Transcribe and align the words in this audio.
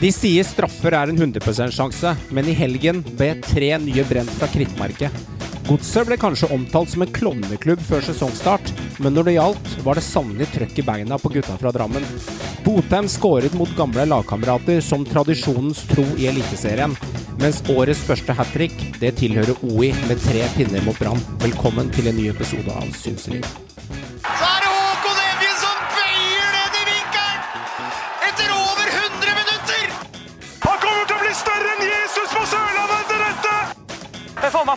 De 0.00 0.08
sier 0.08 0.46
straffer 0.48 0.94
er 0.96 1.10
en 1.12 1.18
100% 1.20 1.74
sjanse, 1.76 2.14
men 2.32 2.46
i 2.48 2.54
helgen 2.56 3.02
ble 3.18 3.34
tre 3.44 3.74
nye 3.82 4.04
brent 4.08 4.32
fra 4.38 4.48
krittmerket. 4.48 5.12
Godset 5.66 6.08
ble 6.08 6.16
kanskje 6.16 6.48
omtalt 6.56 6.88
som 6.94 7.04
en 7.04 7.12
klovneklubb 7.12 7.82
før 7.84 8.06
sesongstart, 8.06 8.72
men 9.04 9.12
når 9.12 9.28
det 9.28 9.34
gjaldt, 9.36 9.68
var 9.84 10.00
det 10.00 10.06
sannelig 10.06 10.48
trøkk 10.54 10.80
i 10.80 10.86
beina 10.88 11.20
på 11.20 11.34
gutta 11.36 11.58
fra 11.60 11.74
Drammen. 11.76 12.08
Botheim 12.64 13.12
skåret 13.12 13.52
mot 13.60 13.76
gamle 13.76 14.08
lagkamerater 14.08 14.80
som 14.84 15.04
tradisjonens 15.04 15.84
tro 15.92 16.06
i 16.16 16.30
Eliteserien, 16.32 16.96
mens 17.40 17.60
årets 17.68 18.00
første 18.08 18.32
hat 18.40 18.56
trick, 18.56 18.80
det 19.04 19.18
tilhører 19.20 19.60
OI 19.68 19.92
med 20.08 20.24
tre 20.24 20.48
pinner 20.56 20.80
mot 20.88 20.96
Brann. 20.96 21.20
Velkommen 21.44 21.92
til 21.92 22.08
en 22.08 22.16
ny 22.16 22.30
episode 22.32 22.72
av 22.72 22.88
Synseliv. 22.96 23.44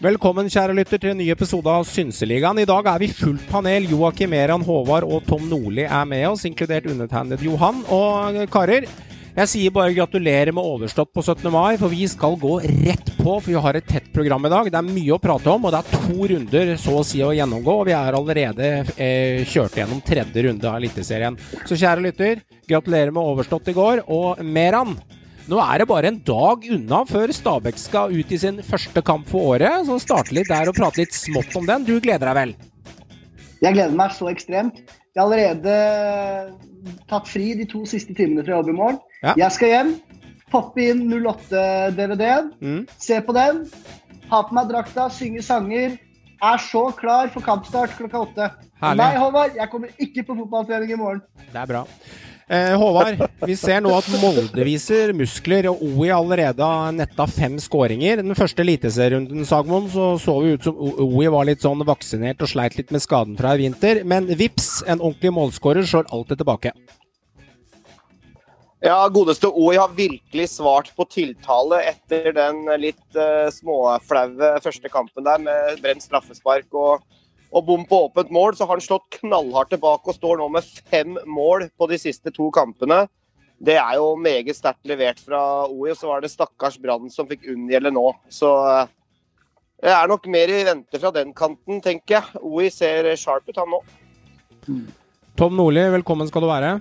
Velkommen, 0.00 0.46
kjære 0.48 0.72
lytter, 0.78 0.96
til 0.96 1.10
en 1.10 1.18
ny 1.20 1.26
episode 1.28 1.68
av 1.68 1.82
Synseligaen. 1.84 2.56
I 2.62 2.64
dag 2.64 2.86
er 2.88 3.02
vi 3.02 3.10
fullt 3.12 3.42
panel. 3.50 3.84
Joakim 3.90 4.30
Meran, 4.32 4.62
Håvard 4.64 5.04
og 5.04 5.26
Tom 5.26 5.42
Nordli 5.50 5.84
er 5.84 6.06
med 6.08 6.24
oss, 6.30 6.46
inkludert 6.48 6.88
undertegnet 6.88 7.44
Johan. 7.44 7.82
Og 7.92 8.38
karer, 8.48 8.86
jeg 9.34 9.50
sier 9.52 9.74
bare 9.76 9.92
gratulerer 9.92 10.54
med 10.56 10.64
overstått 10.64 11.12
på 11.12 11.20
17. 11.20 11.44
mai, 11.52 11.76
for 11.76 11.92
vi 11.92 12.08
skal 12.08 12.38
gå 12.40 12.54
rett 12.64 13.12
på, 13.18 13.28
for 13.28 13.50
vi 13.50 13.60
har 13.60 13.76
et 13.76 13.90
tett 13.92 14.08
program 14.16 14.48
i 14.48 14.54
dag. 14.54 14.72
Det 14.72 14.80
er 14.80 14.88
mye 14.88 15.18
å 15.18 15.20
prate 15.20 15.52
om, 15.52 15.68
og 15.68 15.76
det 15.76 15.82
er 15.84 15.92
to 16.08 16.32
runder 16.32 16.74
så 16.80 16.96
å 16.96 17.04
si 17.04 17.20
å 17.20 17.36
gjennomgå, 17.36 17.76
og 17.82 17.90
vi 17.90 17.98
er 18.00 18.16
allerede 18.16 18.72
eh, 18.96 19.44
kjørt 19.52 19.76
gjennom 19.82 20.00
tredje 20.00 20.48
runde 20.48 20.64
av 20.64 20.80
Eliteserien. 20.80 21.36
Så 21.68 21.76
kjære 21.76 22.08
lytter, 22.08 22.40
gratulerer 22.64 23.12
med 23.12 23.34
overstått 23.36 23.68
i 23.68 23.76
går. 23.76 24.06
Og 24.08 24.40
Meran, 24.48 24.96
nå 25.50 25.58
er 25.64 25.82
det 25.82 25.88
bare 25.90 26.10
en 26.12 26.20
dag 26.26 26.64
unna 26.76 27.02
før 27.08 27.32
Stabæk 27.34 27.78
skal 27.80 28.14
ut 28.14 28.32
i 28.32 28.38
sin 28.38 28.60
første 28.66 29.02
kamp 29.06 29.26
for 29.30 29.56
året, 29.56 29.86
så 29.88 29.98
starte 30.02 30.34
litt 30.36 30.48
der 30.50 30.70
og 30.70 30.76
prate 30.78 31.02
litt 31.02 31.16
smått 31.16 31.56
om 31.58 31.66
den. 31.68 31.84
Du 31.88 31.96
gleder 32.00 32.30
deg 32.30 32.38
vel? 32.38 32.52
Jeg 33.60 33.74
gleder 33.76 33.96
meg 33.98 34.14
så 34.16 34.30
ekstremt. 34.30 34.78
Jeg 35.10 35.18
har 35.20 35.26
allerede 35.26 35.74
tatt 37.10 37.26
fri 37.28 37.50
de 37.58 37.66
to 37.68 37.82
siste 37.88 38.14
timene 38.16 38.44
fra 38.46 38.60
jobb 38.60 38.70
i 38.72 38.76
morgen. 38.78 39.00
Ja. 39.24 39.34
Jeg 39.42 39.52
skal 39.56 39.72
hjem, 39.74 39.90
poppe 40.50 40.86
inn 40.92 41.02
08-DVD-en, 41.12 42.52
Mm. 42.62 42.86
se 42.98 43.20
på 43.20 43.34
den, 43.36 43.64
ha 44.30 44.42
på 44.46 44.54
meg 44.56 44.70
drakta, 44.70 45.08
synge 45.10 45.42
sanger. 45.42 45.98
Er 46.42 46.56
så 46.56 46.86
klar 46.96 47.28
for 47.28 47.42
kampstart 47.44 47.92
klokka 47.98 48.22
åtte. 48.24 48.46
Nei, 48.96 49.10
Håvard, 49.18 49.54
jeg 49.58 49.68
kommer 49.68 49.88
ikke 50.00 50.22
på 50.24 50.36
fotballtrening 50.38 50.92
i 50.94 50.96
morgen. 50.96 51.20
Det 51.52 51.60
er 51.60 51.66
bra. 51.68 51.82
Eh, 52.50 52.72
Håvard, 52.74 53.20
vi 53.46 53.54
ser 53.54 53.78
nå 53.78 53.92
at 53.94 54.08
Molde 54.18 54.64
viser 54.66 55.12
muskler, 55.14 55.68
og 55.70 55.84
OI 55.86 56.08
allerede 56.10 56.66
har 56.66 56.90
netta 56.96 57.22
fem 57.30 57.54
skåringer. 57.62 58.24
Den 58.24 58.34
første 58.34 58.64
eliteserierunden 58.64 59.46
Sagmoen, 59.46 59.86
så 59.92 60.16
så 60.18 60.34
vi 60.42 60.56
ut 60.56 60.66
som 60.66 60.80
OI 60.80 61.28
var 61.30 61.46
litt 61.46 61.62
sånn 61.62 61.84
vaksinert 61.86 62.42
og 62.42 62.50
sleit 62.50 62.74
litt 62.74 62.90
med 62.90 63.04
skaden 63.04 63.38
fra 63.38 63.54
i 63.54 63.62
vinter. 63.62 64.02
Men 64.02 64.26
vips, 64.34 64.80
en 64.82 64.98
ordentlig 64.98 65.30
målskårer 65.36 65.86
slår 65.86 66.10
alltid 66.10 66.42
tilbake. 66.42 66.74
Ja, 68.82 68.98
godeste 69.14 69.46
OI 69.54 69.76
har 69.76 69.94
virkelig 69.94 70.48
svart 70.56 70.90
på 70.96 71.06
tiltale 71.06 71.84
etter 71.92 72.32
den 72.34 72.64
litt 72.82 73.14
uh, 73.14 73.46
småflaue 73.54 74.56
første 74.64 74.90
kampen 74.90 75.28
der 75.28 75.38
med 75.44 75.82
brent 75.84 76.02
straffespark 76.02 76.66
og, 76.74 77.04
og 77.50 77.66
bom 77.66 77.82
på 77.86 78.04
åpent 78.06 78.30
mål. 78.34 78.56
Så 78.56 78.66
har 78.66 78.76
han 78.78 78.84
slått 78.84 79.08
knallhardt 79.20 79.72
tilbake 79.74 80.10
og 80.10 80.16
står 80.16 80.40
nå 80.40 80.48
med 80.54 80.68
fem 80.90 81.18
mål 81.26 81.68
på 81.78 81.90
de 81.90 81.98
siste 82.00 82.32
to 82.34 82.50
kampene. 82.54 83.04
Det 83.60 83.76
er 83.76 83.98
jo 83.98 84.14
meget 84.16 84.56
sterkt 84.56 84.86
levert 84.88 85.18
fra 85.20 85.66
OI, 85.68 85.90
og 85.92 85.98
så 85.98 86.08
var 86.08 86.22
det 86.24 86.32
stakkars 86.32 86.78
Brann 86.80 87.10
som 87.12 87.28
fikk 87.28 87.44
unngjelde 87.52 87.92
nå. 87.92 88.06
Så 88.32 88.48
eh, 88.70 88.88
det 89.84 89.92
er 89.92 90.08
nok 90.08 90.24
mer 90.32 90.52
i 90.52 90.62
vente 90.64 91.00
fra 91.00 91.12
den 91.12 91.34
kanten, 91.36 91.82
tenker 91.84 92.18
jeg. 92.18 92.40
OI 92.40 92.70
ser 92.72 93.10
sharp 93.20 93.48
ut, 93.50 93.60
han 93.60 93.74
nå. 93.74 93.82
Tom 95.36 95.56
Nordli, 95.56 95.84
velkommen 95.92 96.28
skal 96.28 96.44
du 96.44 96.48
være. 96.48 96.72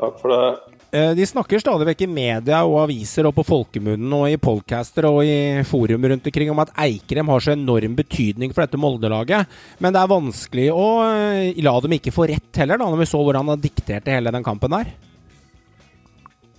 Takk 0.00 0.16
for 0.20 0.32
det. 0.32 0.71
Eh, 0.94 1.14
De 1.16 1.24
snakker 1.26 1.56
stadig 1.58 1.86
vekk 1.88 2.02
i 2.04 2.06
media 2.12 2.58
og 2.68 2.82
aviser 2.82 3.24
og 3.24 3.32
på 3.38 3.46
folkemunnen 3.48 4.12
og 4.12 4.26
i 4.28 4.36
podcaster 4.36 5.06
og 5.08 5.22
i 5.24 5.62
forum 5.64 6.04
rundt 6.04 6.28
omkring 6.28 6.50
om 6.52 6.60
at 6.60 6.74
Eikrem 6.84 7.30
har 7.32 7.40
så 7.40 7.54
enorm 7.54 7.94
betydning 7.96 8.52
for 8.52 8.66
dette 8.66 8.80
Molde-laget. 8.80 9.48
Men 9.80 9.96
det 9.96 10.02
er 10.02 10.12
vanskelig 10.12 10.68
å 10.76 10.84
eh, 11.06 11.62
la 11.64 11.74
dem 11.80 11.96
ikke 11.96 12.12
få 12.12 12.28
rett 12.28 12.60
heller, 12.60 12.76
da, 12.76 12.90
når 12.92 13.00
vi 13.00 13.08
så 13.08 13.22
hvordan 13.22 13.54
han 13.54 13.64
dikterte 13.64 14.12
hele 14.12 14.34
den 14.36 14.44
kampen 14.44 14.76
der. 14.76 14.92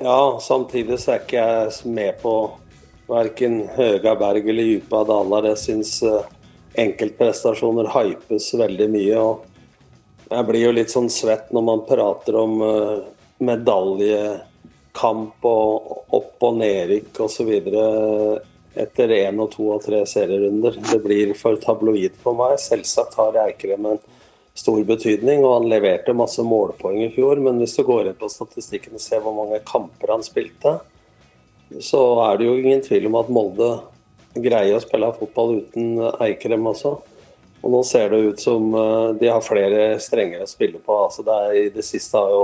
Ja, 0.02 0.18
samtidig 0.42 0.98
så 0.98 1.14
er 1.14 1.22
ikke 1.22 1.46
jeg 1.46 1.94
med 1.94 2.18
på 2.26 2.36
verken 3.14 3.68
høga 3.78 4.18
berg 4.18 4.50
eller 4.50 4.66
djupa 4.66 5.06
daler. 5.14 5.52
Jeg 5.54 5.66
syns 5.68 6.00
eh, 6.10 6.30
enkeltprestasjoner 6.82 7.94
hypes 8.00 8.50
veldig 8.58 8.94
mye. 8.98 9.22
og 9.22 10.32
Jeg 10.34 10.50
blir 10.50 10.72
jo 10.72 10.78
litt 10.82 10.90
sånn 10.90 11.14
svett 11.14 11.54
når 11.54 11.70
man 11.70 11.86
prater 11.86 12.42
om 12.42 12.64
medaljekamp 13.42 15.46
og 15.50 16.14
opp- 16.14 16.44
og 16.44 16.58
nedrykk 16.60 17.20
osv. 17.26 17.50
etter 18.74 19.08
én 19.14 19.40
og 19.40 19.52
to 19.54 19.70
og 19.76 19.84
tre 19.86 20.06
serierunder. 20.10 20.74
Det 20.92 21.00
blir 21.04 21.34
for 21.38 21.56
tabloid 21.62 22.14
for 22.24 22.34
meg. 22.38 22.60
Selvsagt 22.60 23.16
har 23.16 23.38
Eikrem 23.46 23.86
en 23.86 24.00
stor 24.54 24.84
betydning, 24.84 25.46
og 25.46 25.62
han 25.62 25.70
leverte 25.70 26.14
masse 26.18 26.42
målpoeng 26.46 27.04
i 27.06 27.14
fjor. 27.14 27.36
Men 27.42 27.58
hvis 27.62 27.78
du 27.78 27.84
går 27.86 28.08
inn 28.10 28.20
på 28.20 28.30
statistikken 28.30 28.94
og 28.98 29.02
ser 29.02 29.20
hvor 29.22 29.34
mange 29.38 29.60
kamper 29.66 30.08
han 30.16 30.24
spilte, 30.26 30.80
så 31.82 32.02
er 32.28 32.38
det 32.38 32.46
jo 32.46 32.60
ingen 32.60 32.82
tvil 32.86 33.08
om 33.10 33.16
at 33.22 33.32
Molde 33.34 33.72
greier 34.34 34.78
å 34.78 34.82
spille 34.82 35.14
fotball 35.18 35.58
uten 35.62 35.98
Eikrem 36.22 36.66
også. 36.70 36.92
Og 37.64 37.72
nå 37.72 37.80
ser 37.88 38.12
det 38.12 38.20
ut 38.28 38.42
som 38.44 38.74
eh, 38.76 39.14
de 39.22 39.30
har 39.32 39.46
flere 39.46 39.96
strenger 40.04 40.44
å 40.44 40.50
spille 40.50 40.82
på. 40.84 40.98
Altså 41.06 41.24
det 41.26 41.38
er, 41.46 41.54
I 41.62 41.72
det 41.74 41.86
siste 41.88 42.20
har 42.20 42.34
jo 42.34 42.44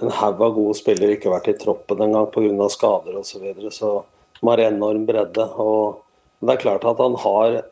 en 0.00 0.10
haug 0.10 0.40
av 0.40 0.54
gode 0.56 0.78
spillere 0.78 1.16
ikke 1.16 1.32
vært 1.32 1.50
i 1.52 1.58
troppen 1.60 2.00
engang 2.00 2.30
pga. 2.32 2.68
skader 2.72 3.18
osv. 3.18 3.34
Så, 3.34 3.42
videre, 3.42 3.70
så 3.70 3.92
de 4.40 4.48
har 4.48 4.64
enorm 4.64 5.04
bredde. 5.06 5.44
og 5.60 6.02
Det 6.40 6.54
er 6.54 6.64
klart 6.64 6.84
at 6.88 6.98
han 6.98 7.18
har 7.20 7.62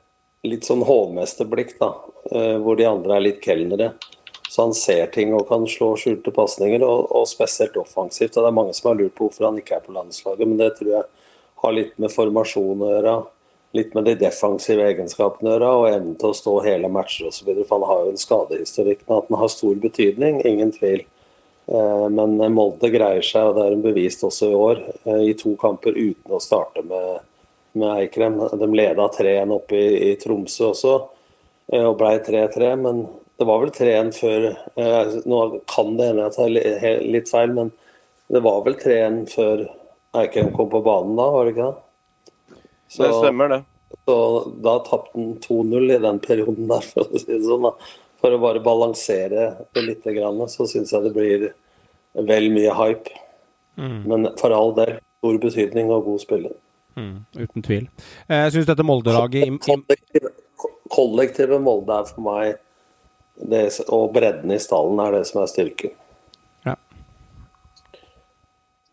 litt 0.47 0.65
sånn 0.65 0.85
hovmesterblikk, 0.87 1.77
da, 1.81 1.95
eh, 2.33 2.57
hvor 2.61 2.77
de 2.77 2.89
andre 2.89 3.17
er 3.17 3.27
litt 3.27 3.43
kelnere. 3.45 3.93
Så 4.51 4.65
han 4.67 4.75
ser 4.75 5.07
ting 5.15 5.35
og 5.35 5.49
kan 5.49 5.67
slå 5.69 5.93
skjulte 6.01 6.33
pasninger, 6.35 6.83
og, 6.83 7.11
og 7.15 7.29
spesielt 7.29 7.77
offensivt. 7.79 8.37
Og 8.37 8.45
det 8.45 8.49
er 8.49 8.57
mange 8.57 8.75
som 8.75 8.91
har 8.91 8.99
lurt 8.99 9.15
på 9.15 9.29
hvorfor 9.29 9.47
han 9.47 9.61
ikke 9.61 9.77
er 9.79 9.85
på 9.85 9.95
landslaget, 9.95 10.49
men 10.49 10.59
det 10.59 10.73
tror 10.79 10.91
jeg 10.97 11.05
har 11.63 11.77
litt 11.77 11.93
med 12.01 12.13
formasjon 12.13 12.83
å 12.83 12.95
gjøre. 12.95 13.15
Litt 13.79 13.93
med 13.95 14.09
de 14.09 14.17
defensive 14.19 14.83
egenskapene 14.83 15.53
å 15.53 15.55
gjøre, 15.55 15.71
og 15.79 15.89
evnen 15.93 16.17
til 16.19 16.33
å 16.33 16.37
stå 16.41 16.57
hele 16.67 16.91
matcher 16.91 17.29
osv. 17.29 17.53
For 17.61 17.77
han 17.77 17.87
har 17.87 18.03
jo 18.03 18.15
en 18.15 18.25
skadehistorikk, 18.25 19.05
men 19.07 19.21
at 19.21 19.31
den 19.31 19.39
har 19.39 19.53
stor 19.55 19.79
betydning, 19.85 20.41
ingen 20.49 20.75
tvil. 20.75 21.05
Eh, 21.71 22.09
Men 22.11 22.37
Molde 22.55 22.91
greier 22.91 23.23
seg, 23.23 23.47
og 23.51 23.57
det 23.59 23.67
er 23.69 23.77
en 23.77 23.85
bevist 23.85 24.25
også 24.27 24.49
i 24.51 24.57
år, 24.59 24.81
eh, 25.07 25.23
i 25.31 25.35
to 25.39 25.55
kamper 25.61 25.95
uten 25.95 26.35
å 26.35 26.41
starte 26.43 26.83
med, 26.87 27.21
med 27.79 27.93
Eikrem. 27.95 28.41
De 28.59 28.67
leda 28.75 29.07
3-1 29.15 29.55
oppe 29.55 29.79
i, 29.79 29.91
i 30.11 30.17
Tromsø 30.19 30.71
også, 30.73 30.95
eh, 31.73 31.85
og 31.87 31.99
ble 32.01 32.17
3-3. 32.27 32.73
Men 32.83 33.05
det 33.39 33.47
var 33.49 33.63
vel 33.63 33.71
3-1 33.73 34.11
før 34.19 34.49
Nå 35.31 35.39
kan 35.71 35.95
det 35.97 36.11
hende 36.11 36.27
jeg 36.27 36.35
tar 36.37 36.51
litt 37.15 37.31
feil, 37.31 37.55
men 37.57 37.71
det 38.31 38.43
var 38.45 38.61
vel 38.67 38.75
3-1 38.79 39.23
før 39.33 39.63
Eikrem 40.21 40.51
kom 40.53 40.69
på 40.73 40.83
banen 40.83 41.15
da, 41.17 41.29
var 41.31 41.47
det 41.47 41.55
ikke 41.55 41.71
det? 41.71 42.59
Så- 42.91 43.05
Det 43.07 43.15
stemmer, 43.15 43.49
det. 43.49 43.61
så 44.05 44.17
da 44.61 44.79
tapte 44.83 45.15
han 45.15 45.37
2-0 45.39 45.95
i 45.95 45.99
den 46.03 46.19
perioden 46.19 46.67
der, 46.69 46.81
for 46.83 47.05
å 47.07 47.19
si 47.21 47.31
det 47.31 47.45
sånn. 47.47 47.63
da. 47.63 47.73
For 48.21 48.37
å 48.37 48.41
bare 48.43 48.61
balansere 48.61 49.51
det 49.75 49.83
litt, 49.87 50.05
så 50.05 50.67
syns 50.69 50.93
jeg 50.93 51.07
det 51.07 51.13
blir 51.17 51.47
vel 52.29 52.51
mye 52.53 52.75
hype. 52.77 53.15
Men 53.81 54.29
for 54.41 54.53
all 54.53 54.75
del, 54.77 54.99
stor 55.21 55.39
betydning 55.41 55.93
og 55.93 56.05
god 56.09 56.21
spiller. 56.23 56.53
Mm, 56.97 57.25
uten 57.37 57.63
tvil. 57.63 57.89
Eh, 58.29 58.45
Jeg 58.45 58.53
syns 58.53 58.67
dette 58.67 58.85
Molde-laget 58.85 59.61
Kollektive, 59.63 60.33
kollektivet 60.91 61.63
Molde 61.63 62.01
er 62.01 62.09
for 62.09 62.25
meg 62.25 62.59
det, 63.51 63.63
og 63.89 64.11
bredden 64.13 64.51
i 64.53 64.59
stallen 64.61 64.99
er 65.01 65.15
det 65.17 65.27
som 65.29 65.43
er 65.43 65.53
styrken. 65.53 65.93
ja. 66.67 66.75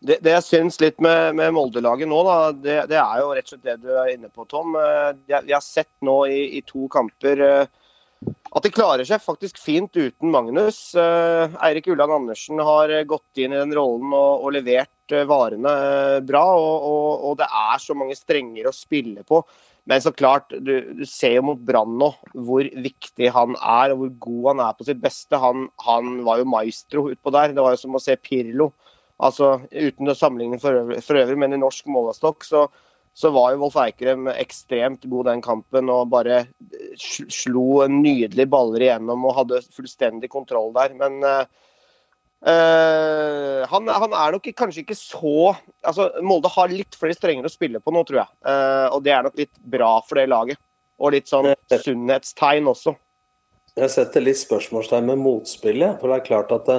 Det, 0.00 0.20
det 0.22 0.30
jeg 0.36 0.46
syns 0.46 0.78
litt 0.80 1.00
med, 1.02 1.34
med 1.34 1.52
Molde-laget 1.52 2.08
nå, 2.08 2.22
da, 2.24 2.36
det, 2.52 2.78
det, 2.92 3.00
er 3.02 3.18
jo 3.20 3.34
rett 3.34 3.48
og 3.48 3.56
slett 3.56 3.66
det 3.66 3.76
du 3.82 3.90
er 3.90 4.14
inne 4.14 4.30
på, 4.30 4.46
Tom. 4.48 4.78
Vi 5.26 5.52
har 5.52 5.64
sett 5.64 5.90
nå 6.00 6.20
i, 6.30 6.40
i 6.60 6.62
to 6.62 6.86
kamper 6.92 7.66
at 8.26 8.64
de 8.64 8.70
klarer 8.74 9.06
seg 9.06 9.22
faktisk 9.22 9.60
fint 9.60 9.94
uten 9.94 10.32
Magnus. 10.32 10.80
Eirik 10.96 11.90
Ulland 11.92 12.14
Andersen 12.16 12.58
har 12.64 12.90
gått 13.06 13.38
inn 13.38 13.54
i 13.54 13.60
den 13.60 13.74
rollen 13.76 14.10
og, 14.16 14.44
og 14.46 14.54
levert 14.56 15.14
varene 15.28 15.74
bra. 16.26 16.44
Og, 16.58 16.88
og, 16.88 17.26
og, 17.28 17.36
det 17.38 17.46
er 17.46 17.82
så 17.82 17.96
mange 17.98 18.16
strenger 18.18 18.68
å 18.68 18.74
spille 18.74 19.22
på. 19.28 19.42
Men 19.88 20.02
så 20.04 20.12
klart, 20.12 20.50
du, 20.52 20.74
du 20.98 21.04
ser 21.08 21.38
jo 21.38 21.46
mot 21.48 21.60
Brann 21.64 21.94
nå 22.00 22.10
hvor 22.34 22.66
viktig 22.88 23.30
han 23.32 23.54
er 23.56 23.94
og 23.94 24.02
hvor 24.02 24.10
god 24.26 24.50
han 24.50 24.64
er 24.66 24.74
på 24.76 24.88
sitt 24.88 25.00
beste. 25.00 25.38
Han, 25.40 25.68
han 25.86 26.18
var 26.26 26.42
jo 26.42 26.50
maestro 26.50 27.06
utpå 27.14 27.32
der. 27.32 27.54
Det 27.56 27.64
var 27.64 27.76
jo 27.76 27.82
som 27.84 27.96
å 27.96 28.02
se 28.02 28.18
Pirlo. 28.20 28.72
Altså, 29.24 29.54
Uten 29.72 30.12
å 30.12 30.16
sammenligne 30.18 30.60
for 30.62 30.76
øvrig, 30.82 31.00
for 31.06 31.18
øvrig 31.18 31.38
men 31.40 31.56
i 31.56 31.62
norsk 31.62 31.88
målestokk 31.90 32.44
så, 32.46 32.66
så, 33.18 33.32
var 33.34 33.52
jo 33.52 33.62
Wolf 33.64 33.78
Eikrem 33.82 34.28
ekstremt 34.30 35.06
god 35.10 35.26
den 35.32 35.42
kampen 35.42 35.90
og 35.90 36.12
bare 36.12 36.44
slo 36.98 37.82
nydelige 37.90 38.46
baller 38.50 38.84
igjennom 38.86 39.26
og 39.26 39.40
hadde 39.40 39.64
fullstendig 39.74 40.30
kontroll 40.30 40.70
der. 40.76 40.94
Men 40.98 41.18
uh, 41.26 41.42
Uh, 42.38 43.66
han, 43.66 43.88
han, 43.90 44.12
er 44.14 44.30
nok 44.36 44.44
kanskje 44.54 44.84
ikke 44.84 44.94
så 44.94 45.56
altså 45.82 46.04
Molde 46.22 46.46
har 46.54 46.70
litt 46.70 46.94
flere 46.94 47.16
strenger 47.16 47.48
å 47.48 47.50
spille 47.50 47.80
på 47.82 47.90
nå, 47.90 48.04
tror 48.06 48.20
jeg. 48.20 48.30
Uh, 48.46 48.86
og 48.94 49.02
det 49.02 49.14
er 49.14 49.26
nok 49.26 49.40
litt 49.40 49.54
bra 49.66 49.96
for 50.06 50.20
det 50.20 50.28
laget. 50.30 50.60
Og 50.98 51.14
litt 51.14 51.30
sånn 51.30 51.50
sunnhetstegn 51.70 52.70
også. 52.70 52.94
Jeg 53.78 53.90
setter 53.94 54.24
litt 54.24 54.38
spørsmålstegn 54.40 55.10
med 55.10 55.20
motspillet. 55.22 55.98
For 55.98 56.10
det 56.10 56.18
er 56.18 56.26
klart 56.26 56.54
at 56.54 56.70
det, 56.70 56.78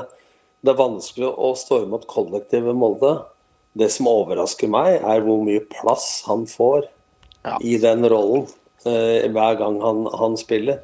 det 0.63 0.73
er 0.73 0.79
vanskelig 0.79 1.29
å 1.31 1.53
stå 1.59 1.83
imot 1.85 2.07
kollektivet 2.11 2.75
Molde. 2.75 3.13
Det 3.77 3.89
som 3.93 4.09
overrasker 4.09 4.71
meg, 4.71 5.01
er 5.03 5.25
hvor 5.25 5.43
mye 5.45 5.61
plass 5.69 6.23
han 6.27 6.47
får 6.49 6.87
ja. 7.45 7.57
i 7.61 7.77
den 7.81 8.07
rollen 8.09 8.47
uh, 8.87 9.27
hver 9.29 9.59
gang 9.59 9.77
han, 9.83 10.07
han 10.19 10.37
spiller. 10.39 10.79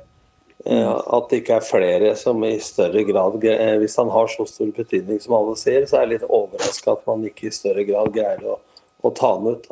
Eh, 0.65 0.89
at 0.89 1.27
det 1.29 1.43
ikke 1.43 1.59
er 1.59 1.65
flere 1.67 2.11
som 2.17 2.39
i 2.47 2.55
større 2.63 3.03
grad 3.05 3.43
eh, 3.45 3.75
Hvis 3.77 3.97
han 3.99 4.09
har 4.09 4.29
så 4.31 4.47
stor 4.49 4.71
betydning 4.73 5.19
som 5.21 5.35
alle 5.37 5.53
sier, 5.61 5.83
så 5.85 5.99
er 5.99 6.05
jeg 6.05 6.13
litt 6.15 6.23
overraska 6.25 6.95
at 6.95 7.03
man 7.05 7.25
ikke 7.27 7.51
i 7.51 7.53
større 7.53 7.83
grad 7.85 8.09
greier 8.15 8.41
å, 8.49 8.55
å 9.05 9.11
ta 9.13 9.35
han 9.35 9.51
ut. 9.51 9.67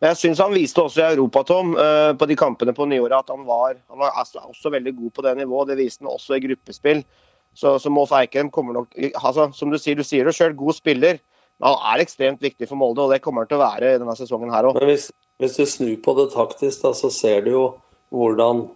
Men 0.00 0.12
jeg 0.12 0.20
syns 0.22 0.40
han 0.40 0.54
viste 0.54 0.80
også 0.80 1.02
i 1.02 1.10
Europa, 1.10 1.42
Tom, 1.48 1.74
eh, 1.76 2.12
på 2.16 2.28
de 2.30 2.38
kampene 2.38 2.72
på 2.76 2.86
nyåret, 2.88 3.18
at 3.18 3.34
han 3.34 3.44
var, 3.48 3.76
han 3.92 4.00
var 4.00 4.16
altså 4.22 4.40
også 4.46 4.72
veldig 4.72 4.94
god 5.02 5.12
på 5.18 5.26
det 5.26 5.34
nivået. 5.42 5.72
Det 5.72 5.78
viste 5.82 6.06
han 6.06 6.14
også 6.14 6.38
i 6.38 6.42
gruppespill. 6.46 7.04
Så, 7.52 7.74
så 7.82 7.92
Moff 7.92 8.14
Eikrem 8.16 8.48
kommer 8.48 8.72
nok 8.72 8.94
altså, 8.96 9.50
Som 9.52 9.68
du 9.68 9.76
sier, 9.76 9.98
du 9.98 10.06
sier 10.08 10.24
det 10.24 10.32
sjøl, 10.38 10.54
god 10.56 10.78
spiller. 10.78 11.20
Han 11.62 11.78
er 11.92 12.02
ekstremt 12.02 12.42
viktig 12.42 12.66
for 12.66 12.78
Molde, 12.78 13.04
og 13.04 13.12
det 13.14 13.22
kommer 13.22 13.44
han 13.44 13.50
til 13.52 13.60
å 13.60 13.62
være 13.62 13.96
denne 14.02 14.16
sesongen 14.18 14.50
her 14.50 14.66
òg. 14.68 14.80
Hvis, 14.88 15.10
hvis, 15.42 15.58
du 15.58 15.66
snur 15.68 15.98
på 16.02 16.14
det 16.18 16.30
taktisk, 16.34 16.82
da, 16.82 16.90
så 16.98 17.10
ser 17.14 17.44
du 17.46 17.52
jo 17.54 17.66
hvordan 18.12 18.66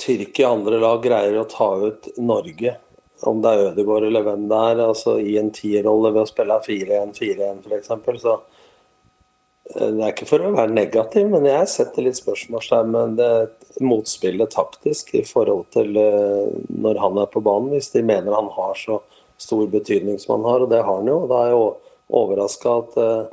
Tyrkia 0.00 0.50
andre 0.50 0.80
lag 0.82 1.04
greier 1.04 1.38
å 1.38 1.46
ta 1.48 1.70
ut 1.80 2.10
Norge, 2.18 2.74
om 3.24 3.40
det 3.40 3.52
er 3.52 3.68
Ødegaard 3.70 4.08
eller 4.08 4.26
hvem 4.26 4.48
det 4.50 4.58
er, 4.72 4.82
altså 4.90 5.16
i 5.22 5.38
en 5.40 5.52
tierrolle 5.54 6.10
ved 6.12 6.26
å 6.26 6.28
spille 6.28 6.58
4-1-4-1 6.66 7.62
f.eks. 7.64 7.92
Så 8.20 8.34
eh, 8.34 9.90
det 9.94 10.02
er 10.02 10.10
ikke 10.10 10.28
for 10.28 10.44
å 10.44 10.52
være 10.52 10.74
negativ, 10.74 11.30
men 11.32 11.48
jeg 11.48 11.70
setter 11.72 12.04
litt 12.04 12.20
spørsmålstegn 12.20 12.92
med 12.92 13.16
det 13.22 13.32
motspillet 13.86 14.52
taktisk 14.52 15.14
i 15.16 15.24
forhold 15.24 15.70
til 15.78 15.96
eh, 15.96 16.50
når 16.74 17.00
han 17.06 17.22
er 17.22 17.30
på 17.32 17.40
banen, 17.46 17.72
hvis 17.72 17.94
de 17.94 18.04
mener 18.04 18.36
han 18.36 18.52
har 18.58 18.76
så 18.82 19.00
stor 19.40 19.66
betydning 19.70 20.18
som 20.18 20.38
han 20.38 20.46
har, 20.50 20.64
og 20.64 20.70
det 20.72 20.82
har 20.82 21.00
han 21.00 21.10
jo. 21.10 21.18
Da 21.30 21.40
er 21.40 21.52
jeg 21.52 21.72
overraska 22.20 22.76
at 22.82 23.00
eh, 23.00 23.32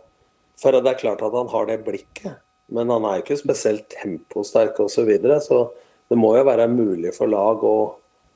For 0.61 0.77
det 0.77 0.91
er 0.91 0.99
klart 0.99 1.23
at 1.25 1.33
han 1.33 1.49
har 1.49 1.67
det 1.69 1.79
blikket, 1.87 2.37
men 2.71 2.91
han 2.93 3.05
er 3.07 3.23
ikke 3.23 3.39
spesielt 3.39 3.87
temposterk 3.89 4.79
osv. 4.79 4.93
Så, 4.93 5.05
videre, 5.07 5.39
så 5.41 5.63
det 6.11 6.19
må 6.19 6.35
jo 6.37 6.45
være 6.45 6.69
mulig 6.69 7.15
for 7.15 7.31
lag 7.31 7.63
å, 7.65 7.77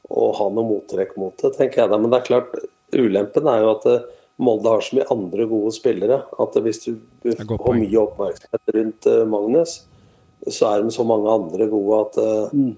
å 0.09 0.25
ha 0.39 0.47
noe 0.49 0.65
mottrekk 0.65 1.13
mot 1.21 1.37
det, 1.41 1.53
tenker 1.57 1.83
jeg 1.83 1.91
da. 1.91 1.99
Men 2.01 2.13
det 2.13 2.21
er 2.21 2.29
klart, 2.31 2.55
ulempen 2.95 3.49
er 3.51 3.61
jo 3.63 3.73
at 3.75 3.89
eh, 3.91 4.05
Molde 4.35 4.67
har 4.67 4.81
så 4.83 4.97
mye 4.97 5.05
andre 5.13 5.45
gode 5.47 5.69
spillere. 5.71 6.17
At 6.43 6.57
hvis 6.59 6.81
du 6.83 6.97
får 7.23 7.77
mye 7.77 8.01
oppmerksomhet 8.01 8.73
rundt 8.75 9.07
eh, 9.11 9.21
Magnus, 9.31 9.77
så 10.51 10.73
er 10.73 10.83
de 10.83 10.91
så 10.91 11.05
mange 11.07 11.31
andre 11.31 11.69
gode 11.71 12.01
at 12.03 12.17
mm. 12.51 12.73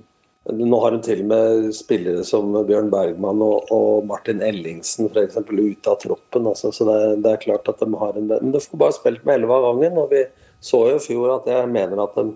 Nå 0.47 0.77
har 0.79 0.93
de 0.95 1.01
til 1.03 1.21
og 1.25 1.27
med 1.27 1.69
spillere 1.75 2.23
som 2.23 2.53
Bjørn 2.67 2.87
Bergman 2.91 3.41
og, 3.43 3.67
og 3.73 4.05
Martin 4.07 4.39
Ellingsen 4.45 5.09
for 5.09 5.19
eksempel, 5.25 5.59
ute 5.73 5.91
av 5.91 5.97
troppen. 5.99 6.47
Altså, 6.47 6.71
så 6.71 6.87
det, 6.87 6.99
det, 7.25 7.33
er 7.33 7.41
klart 7.41 7.67
at 7.67 7.81
de 7.83 7.89
har 7.99 8.15
en 8.15 8.29
Men 8.31 8.53
du 8.53 8.59
får 8.63 8.79
bare 8.79 8.95
spilt 8.95 9.25
med 9.27 9.35
elleve 9.41 9.57
av 9.57 9.65
gangen. 9.67 9.97
Og 9.99 10.13
vi 10.13 10.23
så 10.63 10.85
jo 10.87 10.99
i 10.99 11.03
fjor 11.03 11.33
at 11.35 11.49
jeg 11.51 11.71
mener 11.73 11.99
at 12.03 12.15
de 12.15 12.29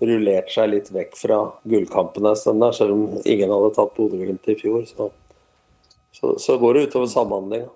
rullerte 0.00 0.54
seg 0.54 0.70
litt 0.72 0.88
vekk 0.94 1.18
fra 1.20 1.40
gullkampene 1.68 2.32
en 2.32 2.62
der, 2.64 2.72
selv 2.76 2.96
om 2.96 3.18
ingen 3.24 3.52
hadde 3.52 3.74
tatt 3.76 3.92
Bodø-Glimt 3.98 4.48
i 4.48 4.56
fjor. 4.56 4.86
Så, 4.88 5.10
så, 6.16 6.32
så, 6.40 6.56
går 6.62 6.78
det 6.78 6.86
utover 6.88 7.12
samhandlinga. 7.12 7.68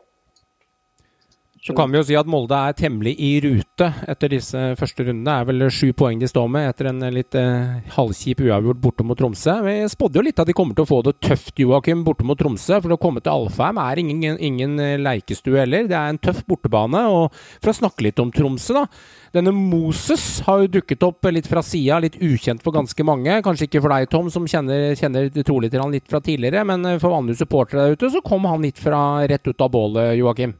Så 1.64 1.72
kan 1.72 1.88
vi 1.88 1.96
jo 1.96 2.04
si 2.04 2.12
at 2.12 2.28
Molde 2.28 2.52
er 2.60 2.74
temmelig 2.76 3.14
i 3.24 3.38
rute 3.40 3.86
etter 4.04 4.34
disse 4.34 4.60
første 4.76 5.06
rundene. 5.06 5.24
Det 5.24 5.32
er 5.32 5.46
vel 5.48 5.62
sju 5.72 5.94
poeng 5.96 6.18
de 6.20 6.28
står 6.28 6.50
med 6.52 6.66
etter 6.68 6.90
en 6.90 7.06
litt 7.14 7.32
eh, 7.40 7.78
halvkjip 7.94 8.42
uavgjort 8.44 8.82
borte 8.82 9.06
mot 9.08 9.16
Tromsø. 9.16 9.54
Vi 9.64 9.72
spådde 9.88 10.18
jo 10.20 10.24
litt 10.26 10.42
at 10.42 10.50
de 10.50 10.56
kommer 10.56 10.76
til 10.76 10.84
å 10.84 10.90
få 10.90 10.98
det 11.06 11.14
tøft, 11.24 11.54
Joakim, 11.56 12.02
borte 12.04 12.26
mot 12.28 12.36
Tromsø. 12.36 12.82
For 12.84 12.92
å 12.92 12.98
komme 13.00 13.22
til 13.24 13.32
Alfheim 13.32 13.80
er 13.80 14.02
ingen, 14.02 14.36
ingen 14.36 14.74
eh, 14.76 14.98
leikestue 15.00 15.62
heller. 15.62 15.86
Det 15.88 15.96
er 15.96 16.12
en 16.12 16.20
tøff 16.20 16.42
bortebane. 16.44 17.00
Og 17.08 17.38
for 17.54 17.72
å 17.72 17.76
snakke 17.78 18.04
litt 18.10 18.20
om 18.20 18.32
Tromsø, 18.34 18.82
da. 18.82 18.84
Denne 19.32 19.54
Moses 19.56 20.42
har 20.44 20.66
jo 20.66 20.74
dukket 20.76 21.06
opp 21.08 21.30
litt 21.32 21.48
fra 21.48 21.62
sida, 21.64 21.96
litt 22.04 22.20
ukjent 22.20 22.60
for 22.60 22.76
ganske 22.76 23.08
mange. 23.08 23.38
Kanskje 23.46 23.70
ikke 23.70 23.80
for 23.86 23.94
deg, 23.94 24.10
Tom, 24.12 24.28
som 24.34 24.44
kjenner, 24.44 24.92
kjenner 25.00 25.32
trolig 25.40 25.72
til 25.72 25.80
han 25.80 25.96
litt 25.96 26.12
fra 26.12 26.20
tidligere. 26.20 26.66
Men 26.68 26.84
eh, 26.92 27.00
for 27.00 27.16
vanlige 27.16 27.40
supportere 27.40 27.88
der 27.88 27.96
ute, 27.96 28.12
så 28.12 28.20
kom 28.20 28.44
han 28.52 28.68
litt 28.68 28.84
fra 28.84 29.24
rett 29.24 29.48
ut 29.48 29.64
av 29.64 29.72
bålet, 29.72 30.12
Joakim. 30.20 30.58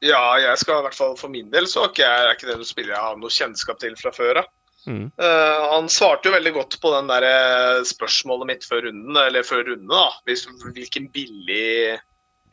Ja, 0.00 0.22
jeg 0.40 0.56
skal 0.62 0.80
i 0.80 0.84
hvert 0.86 0.96
fall 0.96 1.16
for 1.20 1.32
min 1.32 1.50
del 1.52 1.66
så 1.68 1.84
okay, 1.84 2.06
er 2.08 2.32
ikke 2.32 2.48
det 2.48 2.56
noen 2.56 2.68
spiller 2.68 2.94
jeg 2.94 3.04
har 3.04 3.18
noe 3.20 3.32
kjennskap 3.34 3.80
til 3.82 3.96
fra 4.00 4.12
før 4.16 4.42
av. 4.42 4.48
Mm. 4.88 5.10
Uh, 5.20 5.58
han 5.74 5.90
svarte 5.92 6.30
jo 6.30 6.32
veldig 6.32 6.54
godt 6.56 6.78
på 6.80 6.92
den 6.94 7.10
der 7.10 7.26
eh, 7.28 7.82
spørsmålet 7.84 8.48
mitt 8.48 8.64
før 8.64 8.86
runden, 8.86 9.18
eller 9.20 9.44
før 9.44 9.66
runden, 9.68 9.90
da. 9.92 10.06
Hvis, 10.24 10.46
hvilken 10.72 11.10
billig, 11.12 11.98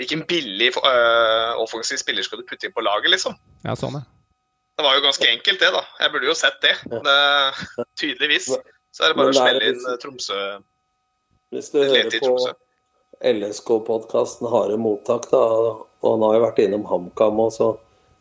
hvilken 0.01 0.25
billig 0.27 0.73
uh, 0.81 1.55
offensiv 1.63 2.01
spiller 2.03 2.27
skal 2.27 2.41
du 2.41 2.47
putte 2.49 2.67
inn 2.67 2.75
på 2.75 2.83
laget, 2.83 3.13
liksom? 3.15 3.37
Ja, 3.63 3.77
sånn, 3.79 4.01
ja. 4.01 4.03
Det 4.77 4.85
var 4.85 4.99
jo 4.99 5.05
ganske 5.07 5.31
enkelt, 5.31 5.63
det, 5.63 5.71
da. 5.73 5.85
Jeg 6.03 6.13
burde 6.13 6.27
jo 6.27 6.35
sett 6.37 6.59
det. 6.61 6.75
det 6.91 7.17
tydeligvis. 8.03 8.51
Så 8.93 9.05
er 9.05 9.13
det 9.13 9.17
bare 9.17 9.31
å 9.31 9.37
smelle 9.39 9.71
inn 9.71 10.01
Tromsø. 10.03 10.41
Hvis 11.55 11.71
du 11.73 11.79
hører 11.79 12.11
på 12.11 12.35
LSK-podkasten 13.31 14.51
Harde 14.51 14.77
mottak, 14.77 15.25
da, 15.31 15.41
og 16.07 16.15
han 16.15 16.25
har 16.25 16.37
jo 16.37 16.45
vært 16.45 16.63
innom 16.63 16.87
HamKam, 16.87 17.43
og 17.43 17.53
så 17.55 17.69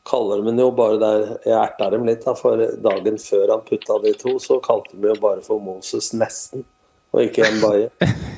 kaller 0.07 0.45
de 0.47 0.55
jo 0.61 0.69
bare 0.75 0.99
der 1.03 1.25
Jeg 1.47 1.57
erta 1.59 1.89
dem 1.91 2.07
litt, 2.07 2.23
da, 2.27 2.37
for 2.39 2.61
dagen 2.83 3.19
før 3.23 3.55
han 3.55 3.65
putta 3.67 3.99
de 4.05 4.13
to, 4.19 4.37
så 4.43 4.61
kalte 4.65 4.99
de 4.99 5.11
jo 5.13 5.19
bare 5.23 5.43
for 5.47 5.63
Moses 5.63 6.13
Nesten, 6.15 6.67
og 7.15 7.25
ikke 7.25 7.47
en 7.47 7.61
baie. 7.63 7.91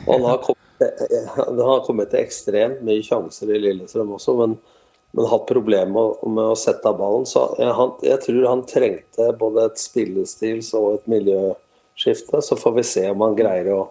Og 0.06 0.14
han 0.14 0.26
har 0.28 0.42
kommet, 0.44 1.04
han 1.36 1.62
har 1.70 1.84
kommet 1.86 2.12
til 2.12 2.22
ekstremt 2.22 2.82
mye 2.86 3.04
sjanser 3.04 3.52
i 3.52 3.60
Lillestrøm 3.64 4.14
også, 4.16 4.36
men, 4.38 4.56
men 5.16 5.30
hatt 5.32 5.46
problemer 5.48 6.16
med, 6.24 6.44
å 6.52 6.56
sette 6.58 6.88
av 6.88 7.00
ballen. 7.00 7.26
Så 7.28 7.48
jeg, 7.58 7.72
han, 7.80 7.94
jeg 8.06 8.22
tror 8.24 8.50
han 8.52 8.66
trengte 8.68 9.32
både 9.40 9.68
et 9.68 9.80
spillestils 9.82 10.70
og 10.78 10.98
et 10.98 11.08
miljøskifte. 11.10 12.44
Så 12.44 12.60
får 12.60 12.76
vi 12.78 12.86
se 12.86 13.08
om 13.10 13.24
han 13.24 13.36
greier 13.38 13.72
å 13.74 13.82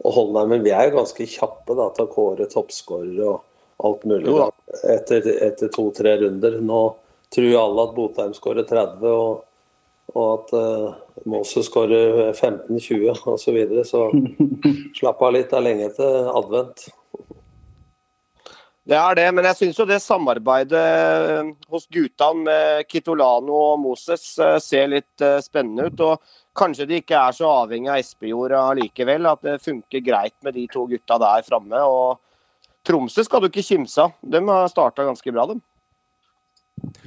å 0.00 0.12
holde 0.14 0.38
der. 0.38 0.50
Men 0.54 0.64
vi 0.64 0.72
er 0.74 0.88
jo 0.88 0.98
ganske 0.98 1.28
kjappe 1.28 1.76
da, 1.78 1.90
til 1.96 2.06
å 2.06 2.12
kåre 2.12 2.48
toppskårere 2.50 3.28
og 3.28 3.86
alt 3.86 4.06
mulig 4.08 4.34
da, 4.36 4.48
etter, 4.84 5.26
etter 5.42 5.70
to-tre 5.72 6.16
runder. 6.20 6.60
Nå 6.60 6.82
tror 7.34 7.56
alle 7.60 7.86
at 7.86 7.96
Botheim 7.96 8.34
skårer 8.34 8.66
30, 8.68 9.10
og, 9.10 9.42
og 10.14 10.30
at 10.34 10.54
uh, 10.56 10.94
Moses 11.30 11.68
skårer 11.70 12.32
15-20 12.32 13.10
osv. 13.10 13.36
Så, 13.44 13.54
videre. 13.54 13.84
så 13.86 14.08
slapp 14.98 15.22
av 15.22 15.36
litt. 15.36 15.50
Det 15.50 15.60
er 15.60 15.68
lenge 15.68 15.92
til 15.98 16.32
advent. 16.34 16.88
Det 18.90 18.96
er 18.96 19.14
det, 19.14 19.26
men 19.36 19.46
jeg 19.46 19.58
syns 19.58 19.78
jo 19.78 19.84
det 19.86 20.00
samarbeidet 20.02 20.80
eh, 20.80 21.50
hos 21.70 21.84
gutta 21.94 22.30
med 22.34 22.88
Kitolano 22.90 23.52
og 23.54 23.82
Moses 23.84 24.24
eh, 24.40 24.56
ser 24.58 24.88
litt 24.90 25.24
spennende 25.44 25.90
ut. 25.92 26.00
og 26.00 26.32
kanskje 26.58 26.88
de 26.88 26.98
ikke 26.98 27.20
er 27.20 27.36
så 27.36 27.52
avhengig 27.60 27.92
av 27.92 28.00
Espejord 28.00 28.56
likevel, 28.80 29.28
At 29.30 29.44
det 29.46 29.62
funker 29.62 30.02
greit 30.02 30.34
med 30.42 30.56
de 30.56 30.66
to 30.72 30.88
gutta 30.90 31.20
der 31.22 31.46
framme. 31.46 31.84
Og 31.86 32.18
Tromsø 32.90 33.22
skal 33.22 33.44
du 33.44 33.46
ikke 33.46 33.62
kimse 33.62 34.02
av. 34.02 34.16
De 34.26 34.40
har 34.48 34.70
starta 34.72 35.06
ganske 35.06 35.30
bra, 35.30 35.46
dem. 35.46 35.60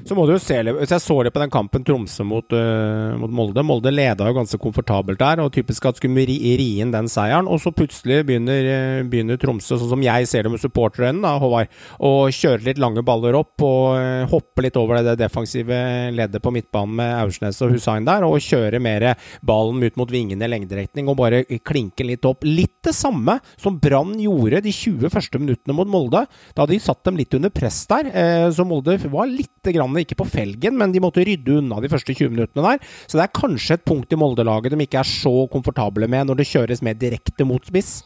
Så 0.03 0.15
må 0.17 0.25
du 0.27 0.33
jo 0.33 0.41
se 0.41 0.59
Hvis 0.67 0.91
jeg 0.93 1.01
så 1.01 1.15
det 1.25 1.31
på 1.33 1.41
den 1.41 1.51
kampen 1.53 1.85
Tromsø 1.87 2.25
mot, 2.27 2.53
uh, 2.53 3.15
mot 3.19 3.31
Molde 3.33 3.63
Molde 3.65 3.91
leda 3.93 4.27
jo 4.27 4.35
ganske 4.35 4.59
komfortabelt 4.61 5.19
der, 5.21 5.41
og 5.43 5.53
typisk 5.55 5.87
at 5.87 5.99
skulle 5.99 6.25
ri, 6.27 6.35
ri 6.59 6.67
inn 6.83 6.91
den 6.93 7.09
seieren. 7.11 7.47
Og 7.49 7.61
så 7.63 7.71
plutselig 7.75 8.21
begynner, 8.27 8.67
uh, 8.67 8.99
begynner 9.09 9.39
Tromsø, 9.39 9.77
sånn 9.79 9.91
som 9.95 10.03
jeg 10.05 10.27
ser 10.29 10.45
det 10.45 10.53
med 10.53 10.61
supporterøynene, 10.61 11.23
da, 11.23 11.33
Håvard, 11.41 11.71
å 12.03 12.11
kjøre 12.33 12.67
litt 12.67 12.81
lange 12.81 13.03
baller 13.05 13.37
opp 13.39 13.63
og 13.65 13.95
uh, 13.97 14.25
hoppe 14.31 14.65
litt 14.65 14.77
over 14.79 15.01
det 15.05 15.15
defensive 15.21 15.79
leddet 16.13 16.43
på 16.43 16.53
midtbanen 16.53 16.99
med 16.99 17.15
Aursnes 17.21 17.61
og 17.65 17.73
Hussein 17.77 18.07
der, 18.07 18.27
og 18.27 18.43
kjøre 18.43 18.81
mer 18.83 19.09
ballen 19.45 19.81
ut 19.83 19.97
mot 19.99 20.11
vingene 20.11 20.47
i 20.47 20.51
lengderetning 20.51 21.09
og 21.09 21.19
bare 21.21 21.43
klinke 21.63 22.05
litt 22.07 22.27
opp. 22.27 22.45
Litt 22.47 22.81
det 22.85 22.95
samme 22.97 23.39
som 23.55 23.79
Brann 23.81 24.17
gjorde 24.21 24.63
de 24.65 24.75
20 24.75 25.13
første 25.13 25.39
minuttene 25.41 25.75
mot 25.77 25.89
Molde. 25.89 26.25
Da 26.57 26.67
de 26.69 26.79
satt 26.83 27.03
dem 27.07 27.17
litt 27.19 27.33
under 27.37 27.53
press 27.53 27.83
der, 27.89 28.11
så 28.53 28.65
Molde 28.67 28.97
var 29.11 29.29
litt 29.31 29.62
grann 29.71 29.95
ikke 30.01 30.17
på 30.19 30.27
felgen, 30.27 30.75
men 30.79 30.91
de 30.91 31.01
måtte 31.03 31.23
rydde 31.23 31.59
unna 31.61 31.79
de 31.83 31.91
første 31.91 32.11
20 32.11 32.33
minuttene 32.33 32.65
der. 32.65 32.81
Så 33.07 33.19
det 33.19 33.27
er 33.27 33.37
kanskje 33.39 33.77
et 33.77 33.85
punkt 33.87 34.11
i 34.11 34.19
Molde-laget 34.19 34.73
de 34.73 34.81
ikke 34.83 34.99
er 34.99 35.07
så 35.07 35.33
komfortable 35.53 36.09
med 36.11 36.27
når 36.27 36.41
det 36.41 36.49
kjøres 36.49 36.83
mer 36.85 36.97
direkte 36.99 37.47
mot 37.47 37.63
spiss. 37.69 38.01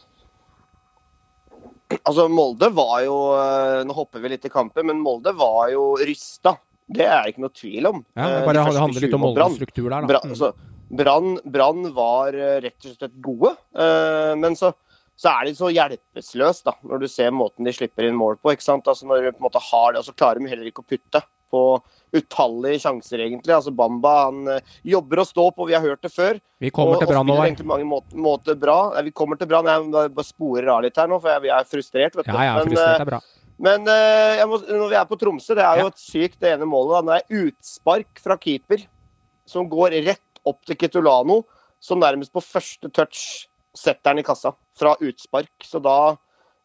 Altså, 2.04 2.28
Molde 2.28 2.68
var 2.76 2.98
jo 3.00 3.14
eh, 3.40 3.82
Nå 3.88 3.94
hopper 3.96 4.20
vi 4.20 4.34
litt 4.34 4.44
i 4.44 4.52
kampen, 4.52 4.86
men 4.90 4.98
Molde 5.00 5.32
var 5.36 5.70
jo 5.72 5.94
rysta. 5.96 6.58
Det 6.88 7.04
er 7.04 7.22
det 7.24 7.32
ikke 7.32 7.44
noe 7.46 7.54
tvil 7.56 7.88
om. 7.88 8.02
Ja, 8.16 8.28
det 8.32 8.42
bare 8.46 8.60
de 8.60 8.80
handler 8.80 9.04
litt 9.04 9.16
om 9.16 9.24
Moldes 9.24 9.56
struktur 9.56 9.88
der, 9.88 10.04
da. 10.08 10.20
Altså, 10.20 10.52
Brann 10.88 11.88
var 11.96 12.36
eh, 12.36 12.60
rett 12.64 12.86
og 12.86 12.94
slett 12.94 13.16
gode, 13.24 13.56
eh, 13.76 14.36
men 14.40 14.56
så 14.56 14.74
så 15.18 15.32
er 15.32 15.48
de 15.48 15.54
så 15.58 15.68
hjelpeløse 15.74 16.74
når 16.86 17.00
du 17.02 17.08
ser 17.10 17.32
måten 17.34 17.66
de 17.66 17.74
slipper 17.74 18.06
inn 18.06 18.18
mål 18.18 18.36
på. 18.38 18.52
ikke 18.54 18.62
sant? 18.62 18.86
Altså 18.86 19.08
Når 19.08 19.24
du 19.24 19.32
på 19.32 19.42
en 19.42 19.48
måte 19.48 19.62
har 19.66 19.92
det, 19.92 19.98
og 19.98 20.06
så 20.06 20.14
klarer 20.14 20.38
de 20.38 20.50
heller 20.52 20.70
ikke 20.70 20.84
å 20.84 20.86
putte 20.86 21.24
på 21.52 21.62
utallige 22.16 22.82
sjanser, 22.82 23.22
egentlig. 23.24 23.52
Altså 23.54 23.72
Bamba 23.74 24.14
han 24.26 24.44
uh, 24.48 24.76
jobber 24.86 25.22
og 25.22 25.28
står 25.28 25.50
på, 25.56 25.66
vi 25.68 25.76
har 25.76 25.84
hørt 25.84 26.04
det 26.04 26.12
før. 26.14 26.38
Vi 26.62 26.70
kommer 26.74 26.96
og, 26.96 27.02
til 27.02 27.10
Brann 27.10 27.28
nå. 27.28 27.36
egentlig 27.44 27.68
mange 27.68 27.88
måter, 27.88 28.20
måter 28.28 28.58
bra. 28.58 28.78
Nei, 28.94 29.08
vi 29.08 29.16
kommer 29.16 29.40
til 29.40 29.50
Brann. 29.50 29.68
Jeg 29.68 30.14
bare 30.16 30.28
sporer 30.28 30.70
av 30.74 30.84
litt 30.86 31.00
her 31.00 31.10
nå, 31.10 31.20
for 31.22 31.34
jeg, 31.34 31.50
jeg 31.50 31.56
er 31.58 31.68
frustrert. 31.74 32.16
vet 32.16 32.30
du. 32.30 32.32
Ja, 32.32 32.46
ja, 32.48 32.54
men, 32.58 32.70
frustrert 32.70 33.02
det 33.02 33.06
er 33.06 33.12
bra. 33.12 33.20
Men 33.68 33.90
uh, 33.90 34.44
må, 34.48 34.60
når 34.70 34.94
vi 34.94 35.00
er 35.00 35.10
på 35.10 35.18
Tromsø, 35.18 35.56
det 35.58 35.66
er 35.66 35.82
jo 35.82 35.90
et 35.90 36.00
sykt 36.00 36.38
det 36.44 36.54
ene 36.54 36.68
målet. 36.68 36.94
Da. 36.94 37.18
Det 37.18 37.18
er 37.18 37.48
utspark 37.48 38.22
fra 38.22 38.38
keeper 38.40 38.86
som 39.48 39.68
går 39.70 39.98
rett 40.06 40.42
opp 40.48 40.62
til 40.68 40.78
Ketulano, 40.78 41.42
som 41.82 42.00
nærmest 42.00 42.32
på 42.34 42.42
første 42.44 42.90
touch 42.94 43.48
setter 43.76 44.12
den 44.12 44.22
i 44.22 44.26
kassa 44.26 44.54
fra 44.78 44.94
utspark. 45.02 45.52
Så 45.64 45.80
da 45.82 46.16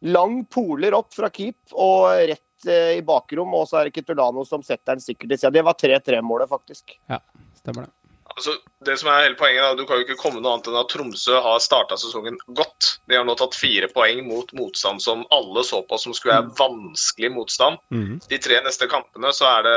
lang 0.04 0.42
poler 0.52 0.94
opp 0.96 1.12
fra 1.14 1.30
keep 1.32 1.72
og 1.72 2.10
rett 2.30 2.43
Eh, 2.66 2.96
i 2.98 3.02
bakrom, 3.02 3.52
og 3.56 3.68
så 3.68 3.80
er 3.80 3.88
det 3.88 3.98
Kitulano 3.98 4.44
som 4.48 4.62
setter 4.64 4.94
den 4.94 5.04
sikkert 5.04 5.34
i 5.34 5.38
sida. 5.40 5.52
Det 5.54 5.66
var 5.66 5.76
3-3-målet, 5.80 6.50
faktisk. 6.50 6.96
Ja, 7.10 7.20
stemmer 7.60 7.86
det. 7.86 7.94
Altså, 8.34 8.56
det 8.82 8.96
som 8.98 9.08
er 9.12 9.26
hele 9.28 9.36
poenget, 9.38 9.62
da, 9.62 9.74
Du 9.78 9.84
kan 9.86 10.00
jo 10.00 10.04
ikke 10.06 10.18
komme 10.18 10.40
noe 10.42 10.56
annet 10.56 10.66
enn 10.70 10.78
at 10.80 10.88
Tromsø 10.90 11.38
har 11.44 11.60
starta 11.62 11.98
sesongen 12.00 12.38
godt. 12.58 12.96
De 13.06 13.18
har 13.18 13.26
nå 13.28 13.36
tatt 13.38 13.54
fire 13.54 13.86
poeng 13.92 14.24
mot 14.26 14.50
motstand 14.58 15.02
som 15.04 15.22
alle 15.34 15.62
så 15.66 15.82
på 15.86 15.98
som 16.00 16.16
skulle 16.16 16.34
være 16.40 16.48
mm. 16.48 16.54
vanskelig 16.58 17.30
motstand. 17.36 17.78
Mm. 17.94 18.16
De 18.32 18.40
tre 18.42 18.58
neste 18.64 18.88
kampene 18.90 19.30
så 19.36 19.46
er 19.52 19.68
det 19.68 19.76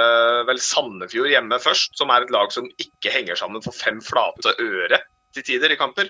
vel 0.50 0.62
Sandefjord 0.64 1.30
hjemme 1.36 1.60
først, 1.62 1.94
som 2.00 2.14
er 2.14 2.26
et 2.26 2.34
lag 2.34 2.54
som 2.56 2.70
ikke 2.82 3.14
henger 3.14 3.38
sammen 3.38 3.62
for 3.66 3.78
fem 3.78 4.02
flate 4.02 4.56
øre 4.64 5.04
til 5.36 5.46
tider 5.52 5.76
i 5.76 5.80
kamper. 5.80 6.10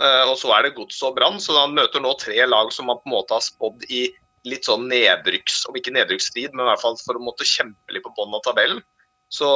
Uh, 0.00 0.24
og 0.30 0.36
så 0.40 0.52
er 0.56 0.64
det 0.66 0.76
Gods 0.76 1.02
og 1.04 1.16
Brann, 1.18 1.36
så 1.42 1.54
han 1.58 1.74
møter 1.76 2.02
nå 2.02 2.14
tre 2.20 2.38
lag 2.46 2.70
som 2.74 2.88
man 2.88 3.00
på 3.02 3.10
en 3.10 3.16
måte 3.16 3.36
har 3.36 3.44
spådd 3.44 3.84
i 3.92 4.06
litt 4.48 4.66
sånn 4.66 4.88
nedbruks, 4.90 5.62
om 5.70 5.76
ikke 5.78 5.94
nedrykksstrid, 5.94 6.54
men 6.54 6.64
i 6.64 6.70
hvert 6.70 6.82
fall 6.82 6.98
for 7.02 7.18
å 7.18 7.22
måtte 7.22 7.46
kjempe 7.46 7.94
litt 7.94 8.04
på 8.04 8.14
bunnen 8.16 8.38
av 8.38 8.44
tabellen. 8.46 8.82
Så 9.32 9.48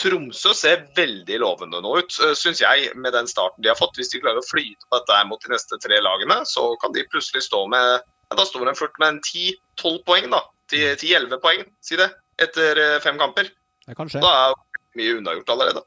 Tromsø 0.00 0.50
ser 0.58 0.88
veldig 0.96 1.36
lovende 1.38 1.78
nå 1.82 1.92
ut, 2.02 2.16
eh, 2.26 2.34
syns 2.34 2.60
jeg, 2.62 2.90
med 2.98 3.14
den 3.14 3.28
starten 3.30 3.62
de 3.62 3.70
har 3.70 3.78
fått. 3.78 3.94
Hvis 3.98 4.10
de 4.10 4.20
klarer 4.20 4.42
å 4.42 4.48
flyte 4.48 4.88
på 4.90 4.98
dette 4.98 5.20
mot 5.28 5.40
de 5.40 5.52
neste 5.54 5.78
tre 5.78 6.00
lagene, 6.02 6.40
så 6.50 6.72
kan 6.82 6.92
de 6.92 7.06
plutselig 7.06 7.46
stå 7.46 7.66
med 7.70 8.02
ja, 8.02 8.36
Da 8.36 8.44
står 8.48 8.66
de 8.66 8.74
fort 8.74 8.98
med 8.98 9.08
en 9.08 9.20
10-12 9.20 9.98
poeng, 10.08 10.30
da. 10.32 10.42
10-11 10.72 11.40
poeng, 11.42 11.62
si 11.84 11.94
det, 12.00 12.08
etter 12.42 12.80
eh, 12.80 13.00
fem 13.04 13.18
kamper. 13.20 13.50
Det 13.86 13.94
kan 13.94 14.10
skje. 14.10 14.22
Da 14.24 14.32
er 14.48 14.54
mye 14.98 15.18
unnagjort 15.20 15.52
allerede. 15.54 15.84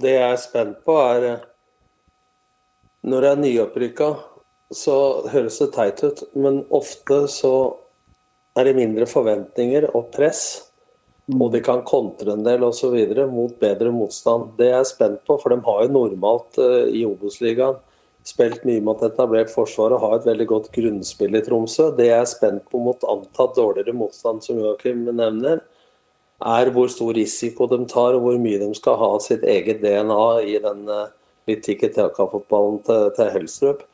Det 0.00 0.14
jeg 0.14 0.30
er 0.32 0.40
spent 0.40 0.78
på, 0.86 0.96
er 1.02 1.26
eh, 1.32 1.48
når 3.04 3.20
det 3.20 3.30
er 3.34 3.42
nyopprykka 3.42 4.08
så 4.74 4.98
høres 5.30 5.60
det 5.62 5.72
teit 5.76 6.02
ut, 6.04 6.22
men 6.34 6.62
ofte 6.74 7.24
så 7.30 7.54
er 8.58 8.68
det 8.68 8.78
mindre 8.78 9.06
forventninger 9.10 9.88
og 9.94 10.10
press. 10.14 10.44
Og 11.32 11.48
de 11.54 11.62
kan 11.64 11.80
kontre 11.88 12.34
en 12.34 12.44
del 12.44 12.66
osv. 12.66 12.94
mot 13.32 13.54
bedre 13.60 13.90
motstand. 13.94 14.50
Det 14.58 14.68
jeg 14.68 14.80
er 14.80 14.88
spent 14.90 15.22
på, 15.24 15.38
for 15.40 15.54
de 15.54 15.62
har 15.64 15.84
jo 15.84 15.94
normalt 15.94 16.58
uh, 16.60 16.84
i 16.90 17.04
Obos-ligaen 17.08 17.80
spilt 18.24 18.62
mye 18.64 18.80
mot 18.80 19.00
etablert 19.04 19.50
forsvar 19.52 19.92
og 19.92 20.00
har 20.00 20.14
et 20.16 20.26
veldig 20.30 20.46
godt 20.48 20.68
grunnspill 20.72 21.36
i 21.36 21.42
Tromsø. 21.44 21.90
Det 21.96 22.08
jeg 22.08 22.18
er 22.18 22.28
spent 22.28 22.64
på 22.72 22.80
mot 22.80 23.08
antatt 23.08 23.56
dårligere 23.56 23.96
motstand, 23.96 24.40
som 24.44 24.60
Joakim 24.60 25.02
nevner, 25.10 25.60
er 26.44 26.70
hvor 26.72 26.88
stor 26.92 27.12
risiko 27.16 27.68
de 27.70 27.82
tar, 27.88 28.16
og 28.16 28.24
hvor 28.24 28.38
mye 28.40 28.60
de 28.60 28.70
skal 28.76 28.96
ha 29.00 29.10
sitt 29.24 29.44
eget 29.48 29.82
DNA 29.84 30.24
i 30.44 30.56
den 30.60 30.88
uh, 30.88 31.12
litt 31.48 31.64
tikki-taka-fotballen 31.66 32.80
til, 32.86 33.10
til 33.16 33.32
Helstrup. 33.32 33.84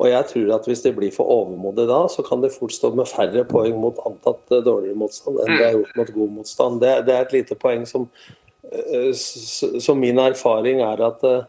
Og 0.00 0.08
jeg 0.08 0.26
tror 0.30 0.54
at 0.56 0.66
hvis 0.68 0.80
de 0.80 0.92
blir 0.96 1.12
for 1.12 1.28
overmodige 1.28 1.88
da, 1.90 2.00
så 2.08 2.24
kan 2.24 2.40
de 2.40 2.48
fort 2.52 2.72
stå 2.72 2.92
med 2.96 3.08
færre 3.10 3.44
poeng 3.48 3.76
mot 3.82 3.98
antatt 4.08 4.54
eh, 4.54 4.62
dårligere 4.64 4.96
motstand 4.98 5.40
enn 5.42 5.52
de 5.52 5.64
har 5.64 5.76
gjort 5.76 5.96
mot 6.00 6.12
god 6.16 6.36
motstand. 6.38 6.80
Det, 6.80 6.94
det 7.08 7.16
er 7.16 7.26
et 7.26 7.34
lite 7.36 7.58
poeng 7.60 7.84
som, 7.88 8.06
eh, 8.72 9.10
som 9.12 10.00
min 10.00 10.22
erfaring 10.22 10.80
er 10.86 11.04
at 11.10 11.26
eh, 11.28 11.42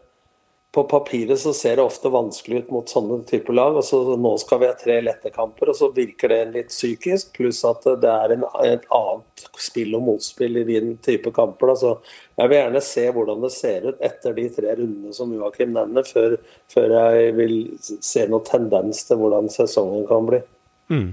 på 0.72 0.82
papiret 0.88 1.40
så 1.40 1.52
ser 1.52 1.76
det 1.76 1.82
ofte 1.84 2.08
vanskelig 2.08 2.62
ut 2.62 2.70
mot 2.72 2.88
sånne 2.88 3.18
typer 3.28 3.52
lag. 3.52 3.76
og 3.76 3.84
så 3.84 4.16
Nå 4.16 4.30
skal 4.40 4.62
vi 4.62 4.68
ha 4.70 4.76
tre 4.78 4.94
lette 5.04 5.32
kamper, 5.34 5.68
og 5.68 5.76
så 5.76 5.90
virker 5.92 6.32
det 6.32 6.38
litt 6.54 6.70
psykisk. 6.72 7.34
Pluss 7.36 7.60
at 7.68 7.84
det 8.00 8.08
er 8.08 8.32
en, 8.32 8.46
et 8.64 8.86
annet 8.88 9.44
spill 9.60 9.92
og 9.98 10.06
motspill 10.06 10.56
i 10.62 10.64
din 10.70 10.94
type 11.04 11.34
kamper. 11.36 11.74
Da. 11.74 11.92
jeg 12.40 12.52
vil 12.52 12.58
gjerne 12.58 12.84
se 12.88 13.04
hvordan 13.12 13.44
det 13.44 13.52
ser 13.52 13.90
ut 13.90 14.00
etter 14.08 14.38
de 14.38 14.46
tre 14.56 14.72
rundene 14.80 15.12
som 15.16 15.34
Joakim 15.36 15.76
nevner, 15.76 16.08
før, 16.08 16.38
før 16.72 16.96
jeg 16.96 17.36
vil 17.36 17.58
se 17.84 18.24
noen 18.30 18.48
tendens 18.48 19.04
til 19.10 19.20
hvordan 19.20 19.52
sesongen 19.52 20.08
kan 20.08 20.30
bli. 20.30 20.40
Mm. 20.88 21.10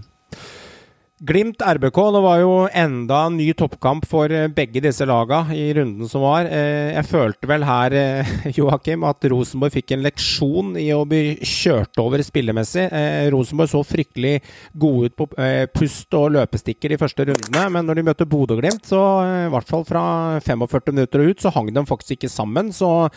Glimt 1.20 1.60
RBK, 1.60 1.98
det 2.16 2.20
var 2.24 2.38
jo 2.40 2.52
enda 2.72 3.18
en 3.28 3.34
ny 3.36 3.50
toppkamp 3.58 4.06
for 4.08 4.32
eh, 4.32 4.46
begge 4.56 4.80
disse 4.80 5.04
laga 5.04 5.42
i 5.52 5.66
runden 5.76 6.08
som 6.08 6.24
var. 6.24 6.48
Eh, 6.48 6.94
jeg 6.94 7.08
følte 7.10 7.50
vel 7.50 7.66
her, 7.68 7.96
eh, 8.00 8.30
Joakim, 8.56 9.04
at 9.04 9.26
Rosenborg 9.28 9.74
fikk 9.74 9.92
en 9.92 10.06
leksjon 10.06 10.78
i 10.80 10.86
å 10.96 11.02
bli 11.10 11.36
kjørt 11.44 12.00
over 12.00 12.24
spillemessig. 12.24 12.86
Rosenborg 13.34 13.72
så 13.74 13.82
fryktelig 13.84 14.38
gode 14.80 15.10
ut 15.10 15.18
på 15.20 15.28
pust 15.76 16.16
og 16.16 16.30
løpestikker 16.38 16.94
de 16.94 17.00
første 17.02 17.26
rundene, 17.28 17.66
men 17.76 17.90
når 17.90 18.00
de 18.00 18.06
møter 18.08 18.30
Bodø-Glimt, 18.30 18.88
så 18.88 19.02
i 19.26 19.50
hvert 19.52 19.68
fall 19.68 19.84
fra 19.90 20.04
45 20.46 20.94
minutter 20.94 21.26
og 21.26 21.34
ut, 21.34 21.44
så 21.44 21.52
hang 21.52 21.74
de 21.76 21.84
faktisk 21.90 22.16
ikke 22.16 22.32
sammen. 22.32 22.72
Så 22.72 23.10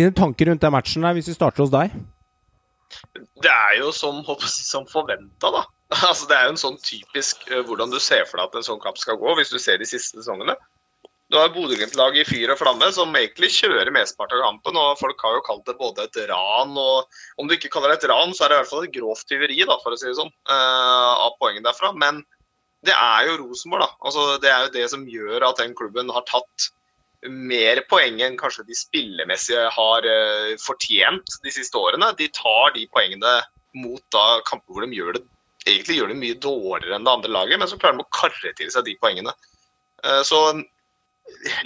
dine 0.00 0.16
tanker 0.16 0.48
rundt 0.48 0.64
den 0.64 0.72
matchen 0.72 1.04
der, 1.04 1.12
hvis 1.18 1.28
vi 1.28 1.36
starter 1.36 1.66
hos 1.66 1.74
deg? 1.74 1.92
Det 3.44 3.52
er 3.52 3.76
jo 3.82 3.92
som, 3.92 4.24
som 4.48 4.88
forventa, 4.88 5.52
da. 5.52 5.66
Altså, 5.90 6.26
det 6.30 6.36
er 6.36 6.46
jo 6.46 6.54
en 6.54 6.60
sånn 6.60 6.76
typisk 6.86 7.48
uh, 7.50 7.62
hvordan 7.66 7.90
du 7.90 7.98
ser 8.02 8.26
for 8.28 8.38
deg 8.38 8.50
at 8.50 8.60
en 8.60 8.66
sånn 8.66 8.82
kamp 8.82 8.98
skal 9.00 9.18
gå, 9.18 9.32
hvis 9.38 9.50
du 9.50 9.58
ser 9.58 9.80
de 9.80 9.88
siste 9.88 10.20
sesongene. 10.20 10.54
Du 11.30 11.36
har 11.38 11.52
Bodø-Glimt-laget 11.54 12.24
i 12.24 12.26
fyr 12.26 12.50
og 12.50 12.58
flamme, 12.58 12.88
som 12.94 13.14
egentlig 13.14 13.52
kjører 13.54 13.92
mesteparten 13.94 14.40
av 14.40 14.48
kampen. 14.48 14.78
og 14.78 14.98
Folk 14.98 15.20
har 15.22 15.36
jo 15.36 15.44
kalt 15.46 15.62
det 15.68 15.76
både 15.78 16.08
et 16.08 16.18
ran 16.26 16.74
og 16.74 17.06
Om 17.38 17.46
du 17.46 17.54
ikke 17.54 17.70
kaller 17.70 17.92
det 17.92 18.00
et 18.00 18.08
ran, 18.10 18.34
så 18.34 18.44
er 18.44 18.50
det 18.50 18.56
i 18.56 18.62
hvert 18.62 18.72
fall 18.72 18.86
et 18.88 18.96
grovt 18.96 19.30
tyveri, 19.30 19.60
da, 19.62 19.78
for 19.82 19.94
å 19.94 20.00
si 20.00 20.08
det 20.08 20.18
sånn, 20.18 20.32
uh, 20.50 21.14
av 21.28 21.38
poenget 21.38 21.68
derfra. 21.68 21.92
Men 21.94 22.24
det 22.86 22.96
er 22.96 23.28
jo 23.28 23.38
Rosenborg, 23.44 23.86
da. 23.86 23.90
Altså, 24.02 24.26
det 24.42 24.50
er 24.50 24.66
jo 24.66 24.74
det 24.74 24.86
som 24.90 25.06
gjør 25.06 25.46
at 25.52 25.62
den 25.62 25.74
klubben 25.78 26.10
har 26.10 26.26
tatt 26.30 26.70
mer 27.30 27.82
poeng 27.90 28.18
enn 28.24 28.38
kanskje 28.40 28.64
de 28.66 28.78
spillemessige 28.78 29.66
har 29.76 30.06
uh, 30.06 30.54
fortjent 30.62 31.38
de 31.46 31.54
siste 31.54 31.78
årene. 31.78 32.10
De 32.18 32.30
tar 32.34 32.74
de 32.74 32.88
poengene 32.90 33.38
mot 33.78 34.02
da 34.10 34.40
kamper 34.48 34.74
hvor 34.74 34.86
de 34.86 34.98
gjør 34.98 35.18
det 35.18 35.26
egentlig 35.66 35.98
gjør 35.98 36.12
det 36.12 36.18
mye 36.20 36.38
dårligere 36.40 36.96
enn 36.96 37.06
det 37.06 37.12
andre 37.12 37.32
laget, 37.32 37.60
men 37.60 37.68
så 37.68 37.78
klarer 37.80 37.98
de 37.98 38.06
å 38.06 38.14
karre 38.16 38.52
til 38.56 38.70
seg 38.72 38.86
de 38.86 38.96
poengene. 39.00 39.34
Eh, 40.04 40.22
så 40.26 40.40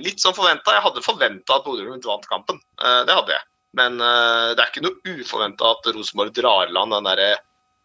litt 0.03 0.23
som 0.23 0.35
forventa. 0.37 0.75
Jeg 0.75 0.85
hadde 0.85 1.05
forventa 1.05 1.59
at 1.59 1.67
Bodø-Glimt 1.67 2.09
vant 2.09 2.29
kampen. 2.31 2.61
Eh, 2.83 3.01
det 3.09 3.17
hadde 3.17 3.37
jeg. 3.37 3.47
Men 3.79 3.99
eh, 4.03 4.51
det 4.55 4.63
er 4.63 4.71
ikke 4.71 4.85
noe 4.87 5.17
uforventa 5.19 5.73
at 5.77 5.91
Rosenborg 5.95 6.35
drar 6.37 6.69
i 6.69 6.75
land 6.75 6.95
den 6.95 7.11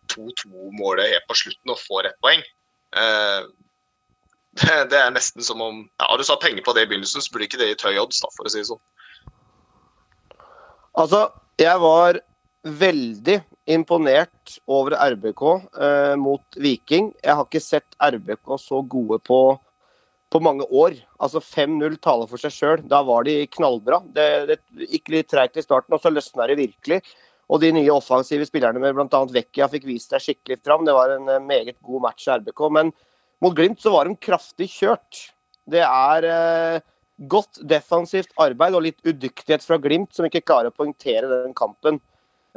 2-2-målet 0.09 1.13
helt 1.13 1.29
på 1.29 1.37
slutten 1.37 1.73
og 1.73 1.81
får 1.81 2.09
ett 2.09 2.21
poeng. 2.25 2.45
Det, 4.59 4.97
er 4.97 5.11
nesten 5.13 5.45
som 5.45 5.61
om 5.61 5.83
ja, 5.85 6.07
Har 6.09 6.17
du 6.17 6.23
satt 6.25 6.41
penger 6.41 6.63
på 6.65 6.73
det 6.73 6.81
i 6.81 6.87
begynnelsen, 6.89 7.21
så 7.21 7.31
blir 7.31 7.45
ikke 7.45 7.59
det 7.61 7.67
i 7.69 7.75
tøy 7.77 7.99
odds, 8.01 8.17
for 8.33 8.49
å 8.49 8.51
si 8.51 8.57
det 8.57 8.65
sånn. 8.67 8.81
Altså, 10.97 11.19
jeg 11.61 11.79
var 11.79 12.17
veldig 12.81 13.37
imponert 13.69 14.57
over 14.67 14.95
RBK 14.97 15.43
eh, 15.81 16.15
mot 16.19 16.57
Viking. 16.57 17.11
Jeg 17.23 17.37
har 17.37 17.45
ikke 17.45 17.61
sett 17.63 17.97
RBK 18.01 18.55
så 18.61 18.81
gode 18.81 19.21
på 19.25 19.41
på 20.29 20.41
mange 20.45 20.65
år. 20.69 20.93
Altså 21.21 21.41
5-0 21.41 21.97
taler 22.03 22.29
for 22.29 22.41
seg 22.41 22.53
sjøl. 22.53 22.83
Da 22.85 23.01
var 23.05 23.25
de 23.25 23.41
knallbra. 23.49 24.01
Det, 24.13 24.27
det 24.51 24.59
gikk 24.91 25.09
litt 25.13 25.31
treigt 25.31 25.57
i 25.57 25.65
starten, 25.65 25.95
og 25.95 26.03
så 26.03 26.11
løsna 26.13 26.45
det 26.49 26.59
virkelig. 26.59 26.99
Og 27.49 27.63
de 27.63 27.71
nye 27.73 27.89
offensive 27.89 28.45
spillerne 28.45 28.81
med 28.81 28.93
bl.a. 28.93 29.23
Vekkia 29.33 29.69
fikk 29.71 29.87
vist 29.89 30.13
seg 30.13 30.21
skikkelig 30.21 30.59
fram. 30.61 30.85
Det 30.85 30.93
var 30.93 31.15
en 31.15 31.25
eh, 31.33 31.41
meget 31.41 31.79
god 31.81 32.05
match 32.05 32.27
i 32.27 32.35
RBK. 32.37 32.63
Men 32.77 32.93
mot 33.41 33.55
Glimt 33.57 33.81
så 33.81 33.93
var 33.95 34.05
de 34.05 34.19
kraftig 34.21 34.69
kjørt. 34.75 35.23
Det 35.69 35.81
er 35.85 36.29
eh, 36.29 36.85
godt 37.29 37.61
defensivt 37.67 38.31
arbeid 38.39 38.77
og 38.77 38.85
litt 38.85 39.01
udyktighet 39.05 39.65
fra 39.65 39.79
Glimt 39.81 40.13
som 40.15 40.29
ikke 40.29 40.45
klarer 40.45 40.69
å 40.69 40.77
poengtere 40.77 41.29
den 41.31 41.57
kampen. 41.57 41.97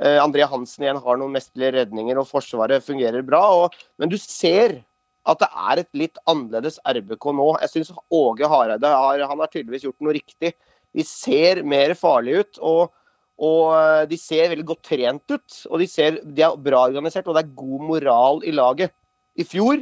Eh, 0.00 0.18
André 0.22 0.46
Hansen 0.48 0.86
igjen 0.86 1.02
har 1.04 1.20
noen 1.20 1.34
mesterlige 1.34 1.74
redninger, 1.80 2.20
og 2.20 2.30
Forsvaret 2.30 2.84
fungerer 2.84 3.24
bra. 3.26 3.42
Og, 3.64 3.76
men 4.00 4.12
du 4.12 4.16
ser 4.20 4.80
at 5.28 5.38
det 5.38 5.50
er 5.52 5.82
et 5.82 5.90
litt 5.94 6.18
annerledes 6.30 6.80
RBK 6.88 7.28
nå. 7.38 7.52
Jeg 7.62 7.74
syns 7.74 7.92
Åge 8.10 8.48
Hareide 8.50 8.90
har, 8.90 9.22
han 9.30 9.44
har 9.44 9.52
tydeligvis 9.52 9.86
gjort 9.86 10.02
noe 10.02 10.16
riktig. 10.16 10.54
De 10.92 11.04
ser 11.06 11.62
mer 11.66 11.94
farlige 11.98 12.42
ut. 12.42 12.60
og 12.60 12.98
og 13.42 13.72
eh, 13.74 14.02
de 14.10 14.18
ser 14.20 14.52
veldig 14.52 14.66
godt 14.68 14.84
trent 14.86 15.32
ut. 15.34 15.56
og 15.70 15.80
De, 15.80 15.88
ser, 15.90 16.20
de 16.22 16.44
er 16.46 16.58
bra 16.62 16.84
organisert, 16.86 17.26
og 17.26 17.36
det 17.36 17.44
er 17.44 17.56
god 17.58 17.86
moral 17.88 18.42
i 18.46 18.54
laget. 18.54 18.92
I 19.34 19.46
fjor 19.48 19.80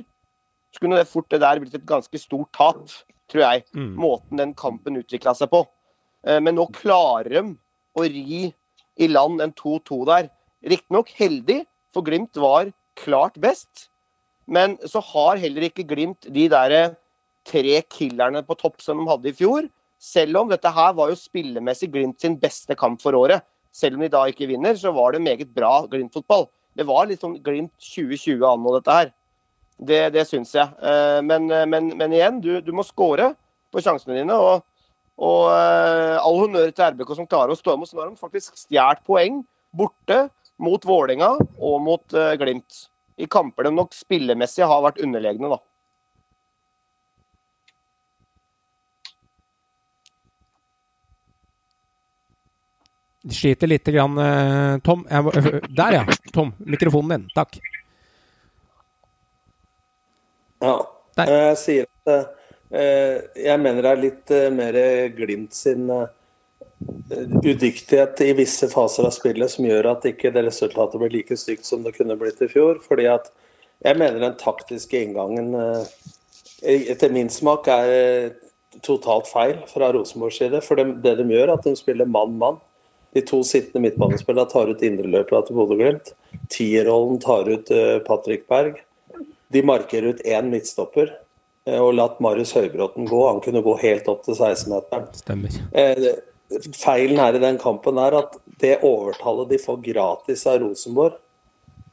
skulle 0.75 1.01
det 1.01 1.11
fort 1.11 1.29
det 1.33 1.43
der 1.43 1.61
blitt 1.61 1.75
et 1.77 1.89
ganske 1.89 2.21
stort 2.23 2.53
tap, 2.57 2.87
tror 3.31 3.45
jeg. 3.45 3.65
Mm. 3.75 3.93
Måten 4.01 4.41
den 4.41 4.55
kampen 4.59 5.01
utvikla 5.03 5.35
seg 5.37 5.51
på. 5.53 5.65
Eh, 6.25 6.41
men 6.41 6.57
nå 6.57 6.69
klarer 6.77 7.37
de 7.37 7.45
å 7.99 8.07
ri 8.07 8.49
i 9.01 9.09
land 9.09 9.41
en 9.43 9.55
2-2 9.57 10.03
der. 10.09 10.31
Riktignok 10.67 11.13
heldig, 11.17 11.63
for 11.95 12.07
Glimt 12.07 12.37
var 12.39 12.71
klart 13.01 13.39
best. 13.41 13.89
Men 14.51 14.77
så 14.87 15.03
har 15.13 15.41
heller 15.41 15.69
ikke 15.69 15.87
Glimt 15.89 16.29
de 16.29 16.49
der 16.53 16.97
tre 17.49 17.81
killerne 17.89 18.43
på 18.47 18.57
topp 18.61 18.83
som 18.85 19.01
de 19.01 19.09
hadde 19.09 19.31
i 19.31 19.37
fjor. 19.37 19.69
Selv 20.01 20.41
om 20.41 20.51
dette 20.51 20.71
her 20.73 20.95
var 20.97 21.11
jo 21.13 21.19
spillemessig 21.19 21.91
Glimt 21.93 22.21
sin 22.21 22.37
beste 22.41 22.77
kamp 22.79 23.03
for 23.03 23.17
året. 23.17 23.45
Selv 23.73 23.97
om 23.97 24.05
de 24.05 24.11
da 24.13 24.25
ikke 24.29 24.49
vinner, 24.51 24.75
så 24.77 24.93
var 24.93 25.15
det 25.15 25.23
meget 25.23 25.55
bra 25.55 25.87
Glimt-fotball. 25.91 26.49
Det 26.77 26.87
var 26.89 27.07
litt 27.09 27.23
sånn 27.23 27.39
Glimt 27.45 27.75
2020 27.83 28.45
anno, 28.47 28.75
dette 28.79 28.97
her. 28.97 29.13
Det, 29.81 30.01
det 30.13 30.27
syns 30.29 30.53
jeg. 30.55 30.69
Eh, 30.83 31.21
men, 31.25 31.47
eh, 31.53 31.67
men, 31.69 31.93
men 31.97 32.17
igjen, 32.17 32.41
du, 32.43 32.59
du 32.65 32.73
må 32.77 32.85
score 32.85 33.31
på 33.73 33.83
sjansene 33.85 34.19
dine. 34.19 34.37
Og, 34.37 34.67
og 35.21 35.49
eh, 35.53 36.17
all 36.17 36.39
honnør 36.41 36.71
til 36.73 36.95
RBK 36.95 37.15
som 37.19 37.29
klarer 37.29 37.55
å 37.55 37.59
stå 37.59 37.77
imot. 37.77 37.91
Så 37.91 37.99
nå 37.99 38.05
har 38.05 38.13
de 38.13 38.21
faktisk 38.21 38.57
stjålet 38.57 39.03
poeng 39.07 39.43
borte 39.77 40.23
mot 40.61 40.85
Vålerenga 40.85 41.35
og 41.39 41.77
mot 41.85 42.21
Glimt. 42.41 42.87
I 43.21 43.29
kamper 43.29 43.69
de 43.69 43.75
nok 43.75 43.93
spillemessig 43.97 44.65
har 44.65 44.81
vært 44.85 45.01
underlegne, 45.05 45.53
da. 45.53 45.61
Sliter 53.29 53.67
lite 53.67 53.93
grann, 53.93 54.19
eh, 54.19 54.79
Tom. 54.79 55.07
Jeg, 55.11 55.61
der, 55.77 55.93
ja. 55.93 56.05
Tom, 56.33 56.55
mikrofonen 56.59 57.11
din. 57.11 57.29
Takk. 57.35 57.59
Ja. 60.61 60.79
Der. 61.17 61.33
Jeg 61.35 61.57
sier 61.61 61.85
at 61.85 62.13
eh, 62.15 62.40
jeg 62.71 63.59
mener 63.59 63.83
det 63.83 63.91
er 63.91 64.03
litt 64.05 64.33
eh, 64.35 64.51
mer 64.55 64.77
Glimt 65.17 65.55
sin 65.57 65.91
udyktighet 67.45 68.21
i 68.25 68.33
visse 68.39 68.69
faser 68.71 69.09
av 69.09 69.13
spillet 69.13 69.51
som 69.53 69.67
gjør 69.67 69.91
at 69.91 70.07
ikke 70.09 70.31
det 70.33 70.47
resultatet 70.47 71.03
blir 71.03 71.13
like 71.13 71.37
stygt 71.37 71.67
som 71.67 71.83
det 71.85 71.97
kunne 71.97 72.17
blitt 72.21 72.41
i 72.41 72.49
fjor. 72.49 72.79
fordi 72.87 73.09
at 73.11 73.29
jeg 73.85 73.99
mener 73.99 74.21
den 74.21 74.39
taktiske 74.41 75.03
inngangen 75.03 75.55
etter 76.63 77.13
min 77.13 77.31
smak 77.33 77.69
er 77.73 78.37
totalt 78.85 79.27
feil 79.27 79.57
fra 79.69 79.89
Rosenborgs 79.93 80.39
side. 80.39 80.61
For 80.61 80.77
det, 80.77 80.85
de 81.03 81.25
gjør, 81.25 81.49
er 81.49 81.55
at 81.55 81.65
de 81.65 81.73
spiller 81.77 82.07
mann-mann. 82.07 82.61
De 83.17 83.23
to 83.25 83.41
sittende 83.43 83.83
midtbanespillerne 83.87 84.53
tar 84.53 84.69
ut 84.69 84.85
indreløpet 84.85 85.49
til 85.49 85.57
Bodø-Glimt. 85.57 86.13
Tierrollen 86.53 87.19
tar 87.25 87.49
ut 87.49 87.73
Patrick 88.05 88.45
Berg. 88.53 88.79
De 89.51 89.65
markerer 89.65 90.13
ut 90.13 90.23
én 90.29 90.53
midtstopper 90.53 91.17
og 91.79 91.95
latt 91.95 92.19
Marius 92.25 92.55
Høybråten 92.57 93.07
gå. 93.09 93.21
Han 93.29 93.41
kunne 93.45 93.63
gå 93.65 93.77
helt 93.83 94.09
opp 94.11 94.25
til 94.27 94.37
16-meteren. 94.37 95.09
Stemmer. 95.21 95.59
Uh, 95.75 96.61
feilen 96.75 97.21
her 97.23 97.37
i 97.39 97.43
den 97.43 97.61
kampen 97.63 98.01
er 98.03 98.17
at 98.19 98.39
det 98.63 98.81
overtallet 98.87 99.53
de 99.53 99.61
får 99.63 99.83
gratis 99.85 100.47
av 100.51 100.61
Rosenborg 100.65 101.21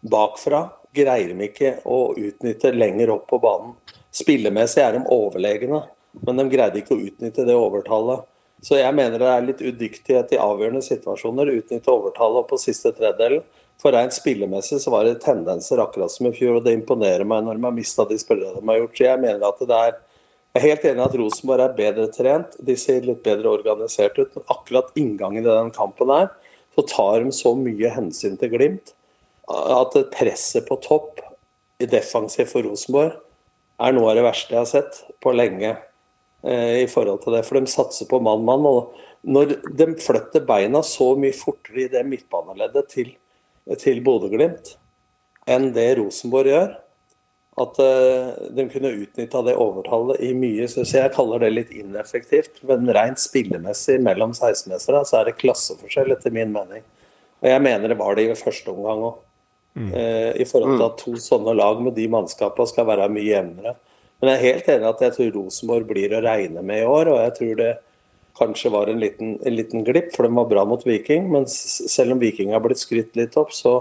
bakfra, 0.08 0.68
greier 0.96 1.34
de 1.34 1.48
ikke 1.48 1.76
å 1.86 2.14
utnytte 2.18 2.74
lenger 2.74 3.12
opp 3.14 3.28
på 3.30 3.40
banen. 3.44 3.76
Spillemessig 4.16 4.82
er 4.84 4.98
de 4.98 5.04
overlegne, 5.14 5.84
men 6.24 6.42
de 6.42 6.48
greide 6.50 6.82
ikke 6.82 6.96
å 6.96 7.04
utnytte 7.04 7.46
det 7.48 7.58
overtallet. 7.58 8.26
Så 8.66 8.80
jeg 8.80 8.94
mener 8.98 9.22
det 9.22 9.30
er 9.30 9.46
litt 9.46 9.62
udyktighet 9.62 10.34
i 10.34 10.42
avgjørende 10.42 10.82
situasjoner. 10.82 11.52
Utnytte 11.60 11.94
overtallet 11.94 12.48
på 12.50 12.58
siste 12.62 12.90
tredjedelen. 12.98 13.44
For 13.78 13.94
rent 13.94 14.16
spillemessig 14.16 14.80
så 14.82 14.92
var 14.94 15.06
det 15.06 15.20
tendenser 15.22 15.82
akkurat 15.84 16.12
som 16.12 16.30
i 16.30 16.34
fjor, 16.34 16.58
og 16.58 16.66
det 16.66 16.74
imponerer 16.74 17.28
meg 17.30 17.46
når 17.46 17.60
de 17.60 17.68
har 17.68 17.76
mista 17.76 18.08
de 18.10 18.18
spillerne 18.18 18.58
de 18.58 18.72
har 18.72 18.82
gjort. 18.82 18.98
Så 18.98 19.06
jeg 19.06 19.22
mener 19.22 19.48
at 19.48 19.64
det 19.64 19.80
er 19.80 19.98
jeg 20.56 20.64
er 20.64 20.72
helt 20.72 20.86
enig 20.90 21.02
i 21.04 21.06
at 21.06 21.16
Rosenborg 21.20 21.62
er 21.62 21.74
bedre 21.78 22.06
trent, 22.10 22.56
de 22.66 22.74
ser 22.82 23.04
litt 23.06 23.20
bedre 23.22 23.52
organisert 23.60 24.16
ut. 24.18 24.32
Men 24.34 24.46
akkurat 24.50 24.96
inngangen 24.98 25.44
i 25.44 25.52
den 25.52 25.70
kampen 25.76 26.10
her, 26.10 26.32
så 26.74 26.84
tar 26.90 27.22
de 27.22 27.34
så 27.36 27.52
mye 27.54 27.92
hensyn 27.94 28.40
til 28.42 28.50
Glimt 28.56 28.96
at 29.48 29.94
presset 30.16 30.66
på 30.66 30.80
topp 30.82 31.22
i 31.78 31.86
defensiv 31.86 32.50
for 32.50 32.66
Rosenborg 32.66 33.14
er 33.78 33.94
noe 33.94 34.10
av 34.10 34.18
det 34.18 34.26
verste 34.26 34.56
jeg 34.56 34.64
har 34.64 34.72
sett 34.72 35.04
på 35.22 35.36
lenge. 35.36 35.76
Eh, 36.42 36.84
i 36.84 36.90
forhold 36.90 37.22
til 37.24 37.38
det, 37.38 37.44
for 37.46 37.60
de 37.60 37.70
satser 37.70 38.10
på 38.10 38.20
mann-mann. 38.24 38.66
og 38.66 38.98
Når 39.30 39.56
de 39.78 39.88
flytter 40.02 40.46
beina 40.46 40.82
så 40.86 41.12
mye 41.20 41.36
fortere 41.36 41.86
i 41.86 41.92
det 41.92 42.04
midtbaneleddet 42.06 42.90
til, 42.94 43.14
til 43.82 44.04
Bodø-Glimt 44.06 44.76
enn 45.48 45.72
det 45.76 45.94
Rosenborg 46.00 46.52
gjør, 46.52 46.74
at 47.58 47.80
uh, 47.82 48.34
de 48.54 48.66
kunne 48.70 48.94
utnytta 49.02 49.42
det 49.48 49.56
overtallet 49.58 50.20
i 50.22 50.34
mye 50.38 50.68
så 50.70 50.84
Jeg 50.86 51.14
kaller 51.16 51.42
det 51.42 51.54
litt 51.56 51.72
ineffektivt, 51.74 52.62
men 52.70 52.90
rent 52.94 53.22
spillemessig 53.22 53.98
mellom 54.06 54.36
16-mestere 54.36 55.02
så 55.08 55.22
er 55.22 55.30
det 55.30 55.40
klasseforskjell, 55.40 56.14
etter 56.14 56.36
min 56.36 56.54
mening. 56.54 56.84
Og 57.42 57.50
jeg 57.50 57.64
mener 57.64 57.90
det 57.90 57.98
var 57.98 58.18
det 58.18 58.28
i 58.28 58.38
første 58.38 58.74
omgang 58.74 59.08
òg. 59.10 59.18
Mm. 59.78 59.90
Uh, 59.94 60.32
I 60.38 60.46
forhold 60.50 60.78
til 60.78 60.88
at 60.88 61.02
to 61.02 61.16
sånne 61.22 61.58
lag 61.58 61.82
med 61.86 61.98
de 61.98 62.08
mannskapene 62.12 62.70
skal 62.70 62.90
være 62.90 63.10
mye 63.14 63.30
jevnere. 63.32 63.76
Men 64.18 64.32
jeg 64.32 64.38
er 64.38 64.46
helt 64.48 64.70
enig 64.74 64.90
at 64.90 65.04
jeg 65.06 65.14
tror 65.16 65.36
Rosenborg 65.36 65.90
blir 65.90 66.16
å 66.18 66.24
regne 66.26 66.64
med 66.66 66.82
i 66.82 66.88
år. 66.90 67.12
Og 67.14 67.20
jeg 67.22 67.36
tror 67.38 67.60
det 67.60 67.74
kanskje 68.38 68.72
var 68.74 68.90
en 68.92 69.02
liten, 69.02 69.36
en 69.46 69.56
liten 69.56 69.84
glipp, 69.88 70.14
for 70.16 70.28
de 70.28 70.34
var 70.36 70.50
bra 70.50 70.66
mot 70.66 70.86
Viking. 70.86 71.32
Men 71.34 71.48
selv 71.50 72.16
om 72.16 72.22
Viking 72.22 72.54
har 72.54 72.64
blitt 72.64 72.82
skrytt 72.82 73.18
litt 73.20 73.38
opp, 73.40 73.54
så 73.56 73.80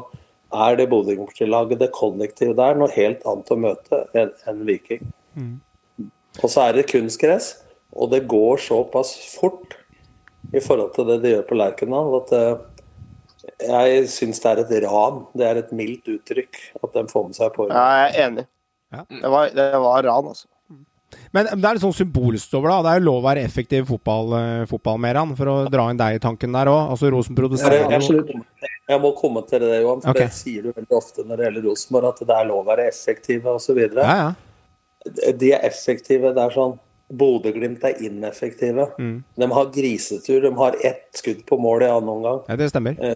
er 0.55 0.77
det 0.79 0.89
Bodø-Glimt-laget, 0.91 1.81
det 1.81 1.93
kollektivet 1.95 2.59
der, 2.59 2.79
noe 2.79 2.93
helt 2.95 3.25
annet 3.27 3.53
å 3.53 3.61
møte 3.61 4.03
enn 4.17 4.33
en 4.49 4.63
Viking. 4.69 5.03
Mm. 5.37 5.57
Og 6.43 6.53
så 6.53 6.69
er 6.69 6.79
det 6.79 6.89
kunstgress, 6.91 7.53
og 7.97 8.13
det 8.13 8.27
går 8.31 8.61
såpass 8.63 9.15
fort 9.37 9.77
i 10.55 10.63
forhold 10.63 10.95
til 10.95 11.09
det 11.11 11.21
de 11.25 11.35
gjør 11.35 11.47
på 11.49 11.59
Lerkendal, 11.59 12.13
at 12.21 12.35
eh, 12.37 12.67
jeg 13.67 14.11
syns 14.11 14.43
det 14.43 14.53
er 14.53 14.61
et 14.63 14.75
ran. 14.87 15.25
Det 15.37 15.47
er 15.47 15.61
et 15.61 15.73
mildt 15.75 16.09
uttrykk 16.11 16.61
at 16.83 16.93
de 16.95 17.07
får 17.11 17.25
med 17.29 17.39
seg 17.39 17.55
på. 17.57 17.69
Ja, 17.71 17.87
jeg 18.03 18.13
er 18.13 18.29
enig. 18.29 18.47
Ja. 18.95 19.03
Det, 19.11 19.31
var, 19.33 19.51
det 19.55 19.67
var 19.83 20.07
ran, 20.07 20.31
altså. 20.33 20.49
Men 21.35 21.49
det 21.53 21.69
er 21.69 21.77
litt 21.77 21.85
sånn 21.85 21.95
symbolsk 21.95 22.55
over 22.59 22.73
det. 22.73 22.93
Er 22.93 23.01
jo 23.01 23.07
lov 23.07 23.19
å 23.21 23.27
være 23.27 23.45
effektiv 23.47 23.87
fotball, 23.91 24.33
uh, 24.35 24.63
fotballmeran, 24.71 25.35
for 25.39 25.53
å 25.53 25.57
dra 25.73 25.89
inn 25.93 26.01
deg 26.01 26.17
i 26.19 26.23
tanken 26.23 26.57
der 26.57 26.71
òg. 26.73 26.95
Altså, 26.95 27.11
Rosen 27.15 27.39
produserer 27.39 27.93
jo 27.93 28.25
Jeg 28.87 29.03
må 29.03 29.13
komme 29.19 29.43
til 29.49 29.63
det, 29.63 29.83
Johan. 29.83 30.03
For 30.05 30.15
okay. 30.15 30.31
det 30.31 30.39
sier 30.39 30.67
du 30.67 30.73
veldig 30.73 30.99
ofte 30.99 31.27
når 31.27 31.39
det 31.39 31.49
gjelder 31.49 31.69
Rosenborg, 31.71 32.09
at 32.11 32.27
det 32.31 32.39
er 32.39 32.51
lov 32.51 32.65
å 32.65 32.67
være 32.71 32.89
effektive 32.91 33.55
osv. 33.59 33.81
Ja, 33.87 34.17
ja. 34.23 35.31
De 35.39 35.53
er 35.55 35.67
effektive. 35.67 36.33
Det 36.35 36.43
er 36.43 36.55
sånn 36.57 36.77
Bodø-Glimt 37.15 37.85
er 37.87 38.01
ineffektive. 38.03 38.89
Mm. 38.99 39.21
De 39.39 39.51
har 39.59 39.71
grisetur. 39.75 40.41
De 40.43 40.51
har 40.59 40.79
ett 40.83 41.07
skudd 41.15 41.45
på 41.47 41.59
mål 41.63 41.87
i 41.87 41.93
annen 41.93 42.11
omgang. 42.17 42.43
Ja, 42.49 42.59
det 42.59 42.73
stemmer. 42.73 42.99
Eh, 42.99 43.15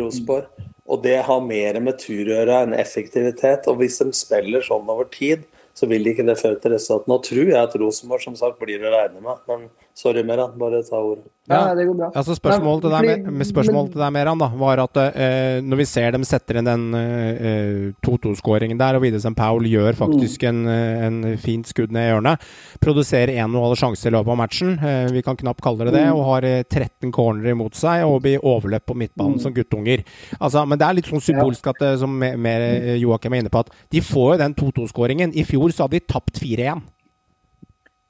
Rosenborg. 0.00 0.50
Og 0.88 1.02
det 1.04 1.18
har 1.26 1.44
mer 1.44 1.78
med 1.84 2.00
tur 2.00 2.24
å 2.24 2.40
gjøre 2.40 2.62
enn 2.64 2.74
effektivitet. 2.74 3.68
Og 3.70 3.82
hvis 3.82 4.00
de 4.00 4.10
spiller 4.16 4.64
sånn 4.64 4.88
over 4.88 5.06
tid, 5.12 5.44
så 5.78 5.86
vil 5.90 6.10
ikke 6.10 6.26
det 6.26 6.38
føre 6.40 6.58
til 6.58 6.74
resultat. 6.74 7.06
Nå 7.10 7.20
tror 7.22 7.52
jeg 7.52 7.58
at 7.60 7.76
Rosenborg 7.78 8.24
som 8.24 8.36
sagt 8.38 8.58
blir 8.58 8.82
å 8.82 8.90
regne 8.90 9.22
med, 9.22 9.44
men 9.46 9.68
sorry, 9.98 10.22
Meran, 10.22 10.54
bare 10.58 10.80
ta 10.86 11.00
ordet. 11.02 11.26
Ja, 11.48 11.74
det 11.74 11.86
går 11.88 11.96
bra. 11.96 12.08
Altså 12.12 12.34
Spørsmålet 12.36 12.84
til 12.84 12.92
deg, 12.92 13.28
med, 13.32 13.46
spørsmål 13.48 13.86
til 13.92 14.02
deg 14.02 14.12
Meran, 14.12 14.40
da, 14.40 14.48
var 14.60 14.82
at 14.82 14.98
uh, 15.00 15.60
når 15.64 15.80
vi 15.80 15.86
ser 15.88 16.12
dem 16.14 16.26
setter 16.28 16.58
inn 16.60 16.68
den 16.68 16.84
uh, 16.92 17.86
2-2-skåringen 18.04 18.78
der, 18.78 18.98
og 18.98 19.06
Widesen 19.06 19.36
Paul 19.38 19.64
gjør 19.68 19.96
faktisk 19.98 20.44
mm. 20.44 20.50
en, 20.68 21.22
en, 21.24 21.38
fint 21.40 21.70
skudd 21.70 21.94
ned 21.94 22.04
i 22.04 22.12
hjørnet, 22.12 22.44
produserer 22.84 23.32
én 23.40 23.56
og 23.56 23.70
halv 23.70 23.80
sjanse 23.80 24.10
i 24.10 24.12
løpet 24.12 24.34
av 24.34 24.40
matchen, 24.42 24.76
uh, 24.82 25.08
vi 25.14 25.24
kan 25.24 25.40
knapt 25.40 25.64
kalle 25.64 25.88
det 25.88 25.96
det, 25.96 26.04
mm. 26.10 26.20
og 26.20 26.28
har 26.28 26.48
13 26.68 27.14
corner 27.14 27.54
imot 27.54 27.78
seg 27.78 28.04
og 28.06 28.20
blir 28.26 28.44
overløpt 28.44 28.86
på 28.90 28.98
midtbanen 29.00 29.38
mm. 29.38 29.42
som 29.46 29.56
guttunger. 29.56 30.04
Altså, 30.38 30.66
men 30.68 30.78
det 30.78 30.86
er 30.86 31.00
litt 31.00 31.10
sånn 31.10 31.24
symbolsk 31.24 31.72
at, 31.72 31.82
som 32.04 32.12
mer 32.18 32.68
Joakim 33.00 33.34
er 33.34 33.46
inne 33.46 33.52
på, 33.52 33.64
at 33.64 33.72
de 33.94 34.04
får 34.04 34.36
jo 34.36 34.42
den 34.44 34.54
2-2-skåringen. 34.58 35.34
I 35.34 35.48
fjor 35.48 35.72
så 35.72 35.86
hadde 35.86 35.98
de 35.98 36.06
tapt 36.12 36.44
4-1. 36.44 36.84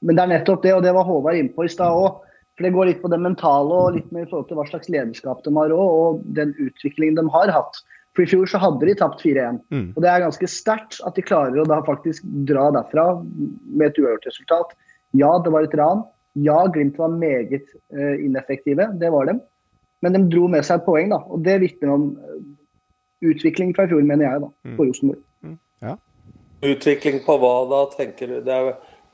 Men 0.05 0.17
det 0.17 0.23
er 0.23 0.33
nettopp 0.33 0.63
det, 0.63 0.73
og 0.75 0.83
det 0.85 0.95
var 0.95 1.07
Håvard 1.07 1.39
innpå 1.39 1.65
i 1.67 1.71
stad 1.71 1.95
òg. 1.95 2.25
For 2.57 2.67
det 2.67 2.73
går 2.75 2.89
litt 2.89 2.99
på 2.99 3.11
det 3.11 3.21
mentale 3.23 3.75
og 3.85 3.95
litt 3.95 4.09
med 4.11 4.25
i 4.25 4.29
forhold 4.29 4.49
til 4.49 4.59
hva 4.59 4.65
slags 4.67 4.89
lederskap 4.91 5.43
de 5.45 5.53
har 5.55 5.71
òg, 5.75 5.95
og 6.03 6.21
den 6.35 6.51
utviklingen 6.59 7.19
de 7.19 7.25
har 7.31 7.51
hatt. 7.55 7.81
For 8.17 8.25
i 8.25 8.29
fjor 8.31 8.49
så 8.51 8.59
hadde 8.59 8.87
de 8.87 8.95
tapt 8.99 9.21
4-1. 9.23 9.61
Mm. 9.71 9.85
Og 9.93 10.03
det 10.03 10.09
er 10.11 10.25
ganske 10.25 10.49
sterkt 10.51 10.97
at 11.07 11.15
de 11.15 11.23
klarer 11.23 11.61
å 11.61 11.67
da 11.69 11.79
faktisk 11.87 12.25
dra 12.49 12.67
derfra 12.75 13.05
med 13.23 13.85
et 13.87 14.01
uavgjort 14.01 14.27
resultat. 14.27 14.73
Ja, 15.15 15.31
det 15.43 15.53
var 15.55 15.67
et 15.67 15.77
ran. 15.79 16.03
Ja, 16.39 16.57
Glimt 16.73 16.99
var 16.99 17.13
meget 17.15 17.71
uh, 17.95 18.17
ineffektive. 18.19 18.89
Det 18.99 19.11
var 19.13 19.29
dem. 19.29 19.39
Men 20.03 20.15
de 20.15 20.25
dro 20.31 20.47
med 20.51 20.67
seg 20.67 20.81
et 20.81 20.87
poeng, 20.87 21.13
da. 21.13 21.21
Og 21.31 21.43
det 21.43 21.57
vitner 21.63 21.91
om 21.91 22.05
eh, 22.15 22.43
utvikling 23.31 23.73
fra 23.75 23.83
i 23.83 23.91
fjor, 23.91 24.05
mener 24.07 24.29
jeg, 24.29 24.43
da, 24.45 24.75
på 24.77 24.85
Rosenborg. 24.87 25.23
Utvikling 26.63 27.19
på 27.25 27.35
hva 27.39 27.55
da, 27.71 27.81
tenker 27.95 28.31
du? 28.31 28.37
Det 28.43 28.55
er, 28.55 28.69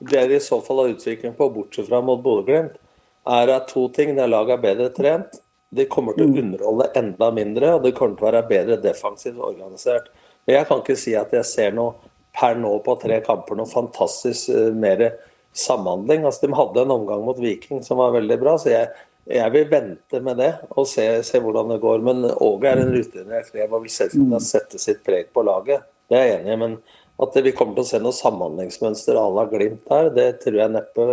det 0.09 0.27
de 0.29 0.37
i 0.37 0.43
så 0.43 0.59
fall 0.63 0.83
har 0.83 0.93
utvikling 0.95 1.33
på, 1.37 1.49
bortsett 1.53 1.89
fra 1.89 2.01
mot 2.03 2.21
Bodø-Glimt, 2.23 2.77
er 3.25 3.51
at 3.55 3.69
to 3.71 3.87
ting. 3.93 4.13
Det 4.17 4.27
laget 4.29 4.57
er 4.57 4.63
bedre 4.63 4.89
trent. 4.93 5.39
De 5.75 5.87
kommer 5.91 6.15
til 6.15 6.27
å 6.27 6.41
underholde 6.41 6.91
enda 6.99 7.31
mindre, 7.33 7.73
og 7.75 7.85
det 7.85 7.95
kommer 7.97 8.17
til 8.17 8.27
å 8.27 8.29
være 8.29 8.43
bedre 8.49 8.77
defensivt 8.83 9.41
organisert. 9.41 10.11
Men 10.45 10.59
jeg 10.59 10.69
kan 10.69 10.83
ikke 10.83 10.99
si 10.99 11.15
at 11.17 11.33
jeg 11.33 11.49
ser 11.49 11.73
noe 11.75 11.95
per 12.35 12.57
nå 12.59 12.71
på 12.85 12.97
tre 13.01 13.21
kamper 13.25 13.57
noe 13.57 13.69
fantastisk 13.69 14.51
uh, 14.53 14.69
mer 14.75 15.07
samhandling. 15.55 16.25
Altså, 16.27 16.45
de 16.45 16.59
hadde 16.59 16.85
en 16.85 16.95
omgang 16.95 17.25
mot 17.25 17.39
Viking 17.41 17.81
som 17.83 17.99
var 18.01 18.15
veldig 18.15 18.37
bra, 18.41 18.57
så 18.61 18.71
jeg, 18.73 18.91
jeg 19.31 19.53
vil 19.55 19.69
vente 19.71 20.21
med 20.23 20.39
det 20.43 20.51
og 20.75 20.87
se, 20.91 21.07
se 21.25 21.41
hvordan 21.41 21.73
det 21.73 21.81
går. 21.83 22.03
Men 22.05 22.27
Åge 22.35 22.71
er 22.71 22.83
en 22.83 22.93
rutinert 22.93 23.51
elev 23.55 23.73
og 23.73 23.87
vil 23.87 24.41
sette 24.43 24.81
sitt 24.81 25.01
preg 25.07 25.31
på 25.33 25.45
laget. 25.47 25.87
Det 26.11 26.19
er 26.19 26.29
jeg 26.29 26.41
enig 26.43 26.53
i. 26.53 26.61
Men 26.61 26.77
at 27.21 27.37
vi 27.45 27.53
kommer 27.55 27.77
til 27.77 27.85
å 27.85 27.89
se 27.89 28.01
noe 28.03 28.15
samhandlingsmønster 28.15 29.17
à 29.19 29.25
la 29.31 29.45
Glimt 29.51 29.87
her, 29.91 30.09
det 30.15 30.27
tror 30.43 30.59
jeg 30.59 30.73
neppe 30.73 31.05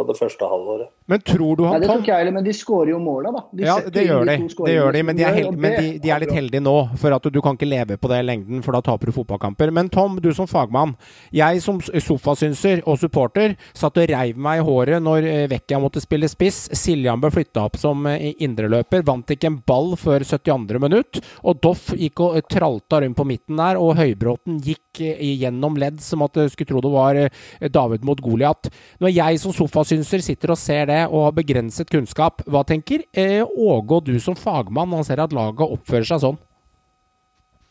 på 0.00 0.06
det 0.08 0.16
første 0.18 0.48
halvåret. 0.50 0.90
Men 1.10 1.22
tror 1.26 1.58
du 1.58 1.64
Nei, 1.66 1.78
det 1.82 1.90
tror 1.90 2.02
ikke 2.02 2.12
jeg 2.12 2.24
heller, 2.24 2.36
men 2.38 2.46
de 2.46 2.54
skårer 2.56 2.92
jo 2.94 3.00
måla, 3.02 3.32
da. 3.36 3.44
De 3.52 3.66
Ja, 3.66 3.76
det 3.84 4.06
gjør 4.06 4.26
de. 4.28 4.36
Det 4.48 4.74
gjør 4.76 4.96
de, 4.96 5.02
men 5.06 5.18
de 5.18 5.26
er, 5.26 5.30
som 5.30 5.36
hel 5.36 5.44
gjør, 5.44 5.52
og 5.52 5.64
men 5.66 5.76
de, 5.76 5.92
de 6.02 6.14
er 6.14 6.24
litt 6.24 6.34
heldige 6.34 6.64
nå, 6.64 6.76
for 7.00 7.16
at 7.16 7.30
du 7.30 7.40
kan 7.44 7.58
ikke 7.58 7.68
leve 7.68 7.98
på 8.00 8.10
det 8.10 8.20
i 8.22 8.26
lengden, 8.26 8.64
for 8.64 8.76
da 8.76 8.82
taper 8.84 9.10
du 9.10 9.16
fotballkamper. 9.16 9.72
Men 9.74 9.90
Tom, 9.92 10.18
du 10.22 10.30
som 10.36 10.48
fagmann. 10.50 10.96
Jeg 11.34 11.62
som 11.64 11.80
sofasynser 11.80 12.82
og 12.88 12.98
supporter 13.02 13.56
satt 13.76 13.98
og 14.00 14.08
reiv 14.10 14.38
meg 14.40 14.60
i 14.60 14.64
håret 14.66 15.02
når 15.04 15.28
eh, 15.28 15.78
måtte 15.80 16.02
spille 16.02 16.28
spiss. 16.30 16.68
Siljan 16.76 17.20
ble 17.22 17.30
flytta 17.34 17.64
opp 17.68 17.78
som 17.80 18.06
eh, 18.10 18.32
indreløper, 18.42 19.04
vant 19.06 19.30
ikke 19.30 19.50
en 19.50 19.60
ball 19.66 19.94
før 20.00 20.24
72. 20.26 20.80
minutt. 20.82 21.20
Og 21.44 21.60
Doff 21.62 21.90
gikk 21.96 22.22
og 22.24 22.40
tralta 22.50 23.00
rundt 23.02 23.18
på 23.18 23.26
midten 23.28 23.60
der, 23.60 23.80
og 23.80 23.96
Høybråten 23.98 24.60
gikk 24.64 25.02
eh, 25.04 25.20
gjennom 25.42 25.78
ledd 25.80 26.00
som 26.04 26.24
at 26.26 26.36
du 26.36 26.46
skulle 26.50 26.70
tro 26.70 26.82
det 26.84 26.92
var 26.92 27.18
eh, 27.18 27.68
David 27.72 28.06
mot 28.06 28.20
Goliat. 28.22 28.70
Når 29.00 29.14
jeg 29.14 29.40
som 29.42 29.54
sofasynser 29.56 29.89
sitter 29.98 30.52
og 30.54 30.58
ser 30.58 30.86
det 30.86 31.00
og 31.08 31.26
har 31.26 31.34
begrenset 31.36 31.90
kunnskap, 31.90 32.44
hva 32.46 32.62
tenker 32.64 33.02
Åge 33.16 33.96
og 33.96 34.06
du 34.06 34.18
som 34.20 34.36
fagmann 34.38 34.88
når 34.90 35.02
han 35.02 35.08
ser 35.08 35.20
at 35.20 35.34
laget 35.36 35.66
oppfører 35.66 36.06
seg 36.06 36.22
sånn? 36.22 36.38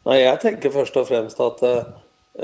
Nei, 0.08 0.22
Jeg 0.24 0.40
tenker 0.40 0.74
først 0.74 0.96
og 0.98 1.08
fremst 1.08 1.40
at 1.40 1.64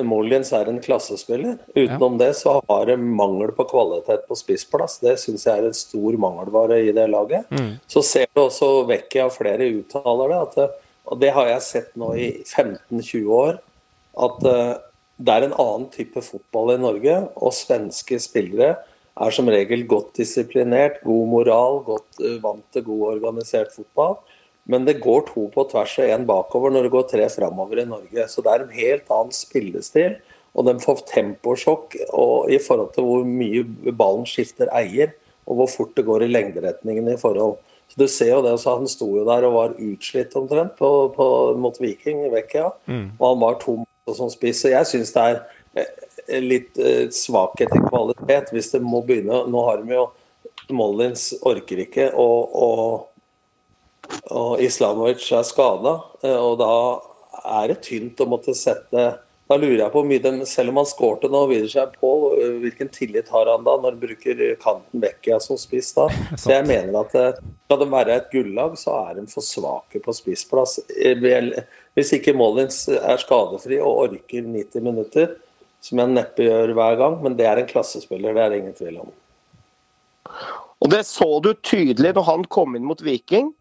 Mollins 0.03 0.51
er 0.55 0.67
en 0.67 0.81
klassespiller. 0.83 1.57
Utenom 1.75 2.17
det 2.19 2.33
så 2.35 2.57
har 2.67 2.85
det 2.89 2.97
mangel 2.99 3.53
på 3.55 3.63
kvalitet 3.69 4.25
på 4.27 4.35
spissplass. 4.35 4.97
Det 4.99 5.15
syns 5.21 5.45
jeg 5.47 5.61
er 5.61 5.69
en 5.69 5.77
stor 5.77 6.17
mangelvare 6.19 6.81
i 6.83 6.91
det 6.95 7.05
laget. 7.09 7.47
Så 7.87 8.03
ser 8.03 8.27
du 8.33 8.43
også 8.43 8.83
Vecchia 8.89 9.29
og 9.29 9.35
flere 9.37 9.69
uttaler 9.77 10.33
det, 10.33 10.41
at, 10.41 10.81
og 11.05 11.21
det 11.21 11.31
har 11.35 11.47
jeg 11.47 11.63
sett 11.63 11.95
nå 11.95 12.11
i 12.19 12.27
15-20 12.43 13.31
år, 13.37 13.61
at 14.25 14.43
det 15.15 15.31
er 15.31 15.47
en 15.47 15.55
annen 15.63 15.87
type 15.93 16.21
fotball 16.21 16.73
i 16.75 16.81
Norge, 16.81 17.15
og 17.39 17.55
svenske 17.55 18.19
spillere 18.19 18.75
er 19.15 19.35
som 19.35 19.49
regel 19.51 19.85
godt 19.87 20.13
disiplinert, 20.19 21.01
god 21.07 21.27
moral, 21.31 21.81
godt 21.87 22.21
uh, 22.23 22.37
vant 22.43 22.65
til 22.75 22.85
god 22.87 23.03
organisert 23.15 23.71
fotball. 23.75 24.17
Men 24.65 24.87
det 24.87 25.01
går 25.03 25.27
to 25.29 25.45
på 25.53 25.67
tvers 25.69 25.93
og 26.01 26.09
én 26.09 26.25
bakover 26.25 26.73
når 26.73 26.87
det 26.87 26.93
går 26.95 27.05
tre 27.11 27.27
framover 27.29 27.83
i 27.83 27.89
Norge. 27.89 28.25
Så 28.31 28.41
det 28.41 28.51
er 28.53 28.63
en 28.63 28.73
helt 28.73 29.11
annen 29.13 29.35
spillestil. 29.35 30.17
Og 30.55 30.65
de 30.65 30.73
får 30.81 31.03
temposjokk 31.11 31.97
og 32.15 32.49
i 32.49 32.57
forhold 32.63 32.93
til 32.95 33.05
hvor 33.05 33.25
mye 33.27 33.93
ballen 33.93 34.25
skifter 34.29 34.71
eier, 34.73 35.11
og 35.45 35.59
hvor 35.59 35.69
fort 35.69 35.97
det 35.97 36.05
går 36.07 36.25
i 36.25 36.31
lengderetningen 36.31 37.11
i 37.11 37.17
forhold. 37.21 37.59
Så 37.91 37.99
du 37.99 38.07
ser 38.09 38.31
jo 38.31 38.41
det, 38.41 38.55
så 38.59 38.77
Han 38.79 38.87
sto 38.89 39.11
jo 39.17 39.25
der 39.27 39.45
og 39.45 39.53
var 39.53 39.75
utslitt 39.77 40.33
omtrent 40.35 40.73
på, 40.79 40.89
på, 41.15 41.27
mot 41.61 41.77
Viking 41.81 42.25
i 42.25 42.31
Vecchia. 42.33 42.71
Og 43.19 43.27
han 43.27 43.43
var 43.43 43.59
tom 43.61 43.85
som 44.15 44.31
spiss. 44.33 44.63
Så 44.63 44.73
jeg 44.73 44.89
syns 44.89 45.13
det 45.13 45.21
er 45.21 45.37
eh, 45.77 45.91
litt 46.41 46.77
eh, 46.81 47.07
svakhet 47.13 47.73
i 47.75 47.81
kvalitet 47.87 48.53
hvis 48.55 48.71
det 48.73 48.81
må 48.83 49.03
begynne 49.05 49.43
Nå 49.51 49.65
har 49.67 49.83
de 49.83 49.97
jo 49.97 50.05
Mollins 50.73 51.29
orker 51.45 51.83
ikke 51.83 52.09
og, 52.17 52.55
og 52.55 53.11
og 54.33 54.61
Islamovic 54.63 55.27
er 55.33 55.45
skada, 55.47 55.99
og 56.21 56.57
da 56.61 56.73
er 57.59 57.71
det 57.71 57.83
tynt 57.85 58.21
å 58.21 58.27
måtte 58.29 58.55
sette 58.57 59.05
Da 59.45 59.57
lurer 59.59 59.83
jeg 59.83 59.93
på 59.93 60.01
hvor 60.01 60.07
mye 60.09 60.21
de, 60.23 60.47
selv 60.49 60.71
om 60.71 60.79
han 60.81 60.87
skårte 60.89 61.29
nå 61.29 61.43
videre 61.51 61.69
seg 61.69 61.97
på, 62.01 62.11
hvilken 62.63 62.89
tillit 62.93 63.29
har 63.29 63.51
han 63.51 63.65
da 63.65 63.75
når 63.77 63.93
han 63.93 63.99
bruker 64.01 64.41
kanten 64.63 65.03
Bekkia 65.03 65.37
som 65.43 65.59
spiss 65.61 65.91
da? 65.93 66.07
Så 66.41 66.49
jeg 66.55 66.65
mener 66.65 66.97
at 67.03 67.13
eh, 67.19 67.41
skal 67.67 67.81
de 67.83 67.87
være 67.91 68.15
et 68.17 68.31
gullag, 68.33 68.73
så 68.81 68.95
er 69.03 69.19
de 69.19 69.27
for 69.29 69.45
svake 69.45 70.01
på 70.01 70.15
spissplass. 70.17 70.79
Eh, 70.97 71.61
Hvis 71.93 72.13
ikke 72.17 72.33
Mollins 72.33 72.87
er 72.89 73.21
skadefri 73.21 73.77
og 73.77 74.07
orker 74.07 74.49
90 74.49 74.81
minutter, 74.81 75.37
som 75.85 76.01
jeg 76.01 76.13
neppe 76.15 76.47
gjør 76.47 76.73
hver 76.77 76.97
gang, 76.99 77.19
men 77.21 77.37
det 77.37 77.45
er 77.45 77.61
en 77.61 77.69
klassespiller, 77.69 78.33
det 78.33 78.43
er 78.43 78.51
det 78.51 78.61
ingen 78.63 78.77
tvil 78.77 78.99
om. 79.03 79.13
Og 80.81 80.89
det 80.91 81.03
så 81.07 81.27
du 81.43 81.51
tydelig 81.61 82.15
når 82.15 82.25
han 82.27 82.45
kom 82.51 82.75
inn 82.77 82.87
mot 82.87 83.01
Viking. 83.05 83.51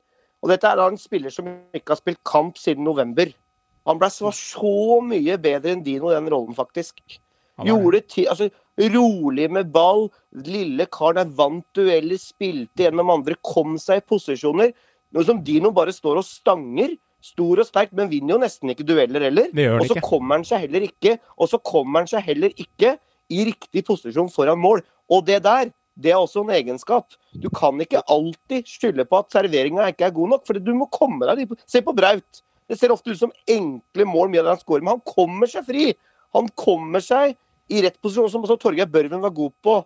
Og 0.44 0.50
dette 0.52 0.68
er 0.68 0.80
da 0.80 0.88
en 0.90 1.00
spiller 1.00 1.32
som 1.32 1.46
ikke 1.76 1.94
har 1.94 2.00
spilt 2.00 2.20
kamp 2.28 2.58
siden 2.60 2.84
november. 2.84 3.30
Han 3.88 4.00
ble 4.00 4.08
så, 4.12 4.32
så 4.32 5.00
mye 5.04 5.36
bedre 5.40 5.72
enn 5.72 5.84
Dino 5.84 6.10
i 6.10 6.16
den 6.16 6.28
rollen, 6.32 6.56
faktisk. 6.56 7.00
Gjorde 7.64 8.00
ti, 8.10 8.24
altså, 8.28 8.48
Rolig 8.74 9.46
med 9.54 9.70
ball. 9.70 10.08
Lille 10.44 10.88
karen 10.90 11.20
er 11.22 11.34
vant 11.38 11.66
dueller, 11.78 12.18
spilte 12.18 12.82
gjennom 12.82 13.12
andre, 13.14 13.36
kom 13.46 13.76
seg 13.78 14.00
i 14.00 14.06
posisjoner. 14.10 14.72
Noe 15.14 15.26
som 15.28 15.42
Dino 15.46 15.70
bare 15.74 15.94
står 15.94 16.18
og 16.18 16.26
stanger. 16.26 16.96
Stor 17.24 17.62
og 17.62 17.68
sterk, 17.68 17.92
men 17.96 18.10
vinner 18.10 18.34
jo 18.34 18.40
nesten 18.42 18.72
ikke 18.72 18.84
dueller 18.86 19.24
heller. 19.24 19.48
Og 19.78 19.88
så 19.88 19.96
kommer 20.04 20.38
han 20.38 20.44
seg 20.44 20.66
heller 20.66 20.84
ikke 20.84 21.14
Og 21.40 21.48
så 21.48 21.60
kommer 21.64 22.02
han 22.02 22.10
seg 22.10 22.26
heller 22.26 22.52
ikke 22.52 22.98
i 23.32 23.46
riktig 23.48 23.84
posisjon 23.88 24.28
foran 24.32 24.60
mål. 24.60 24.82
Og 25.08 25.24
det 25.24 25.38
der, 25.46 25.70
det 25.96 26.12
er 26.12 26.20
også 26.20 26.42
en 26.44 26.52
egenskap. 26.52 27.14
Du 27.40 27.48
kan 27.48 27.80
ikke 27.80 28.02
alltid 28.12 28.68
skylde 28.68 29.06
på 29.08 29.22
at 29.22 29.32
serveringa 29.32 29.86
ikke 29.88 30.04
er 30.08 30.16
god 30.16 30.34
nok, 30.34 30.44
for 30.44 30.60
du 30.60 30.74
må 30.76 30.90
komme 30.92 31.24
deg 31.30 31.44
dit. 31.44 31.64
Se 31.70 31.80
på 31.84 31.94
Braut. 31.96 32.42
Det 32.68 32.76
ser 32.80 32.92
ofte 32.92 33.12
ut 33.12 33.20
som 33.20 33.32
enkle 33.50 34.06
mål 34.08 34.30
mye 34.32 34.42
av 34.42 34.48
det 34.48 34.54
han 34.54 34.62
scorer, 34.62 34.84
men 34.84 34.96
han 34.96 35.08
kommer 35.08 35.50
seg 35.50 35.66
fri. 35.68 35.88
Han 36.36 36.48
kommer 36.60 37.02
seg 37.04 37.36
i 37.72 37.80
rett 37.84 37.96
posisjon, 38.02 38.30
som 38.32 38.44
også 38.44 38.58
Torgeir 38.60 38.88
Børven 38.90 39.24
var 39.24 39.32
god 39.36 39.52
på. 39.64 39.76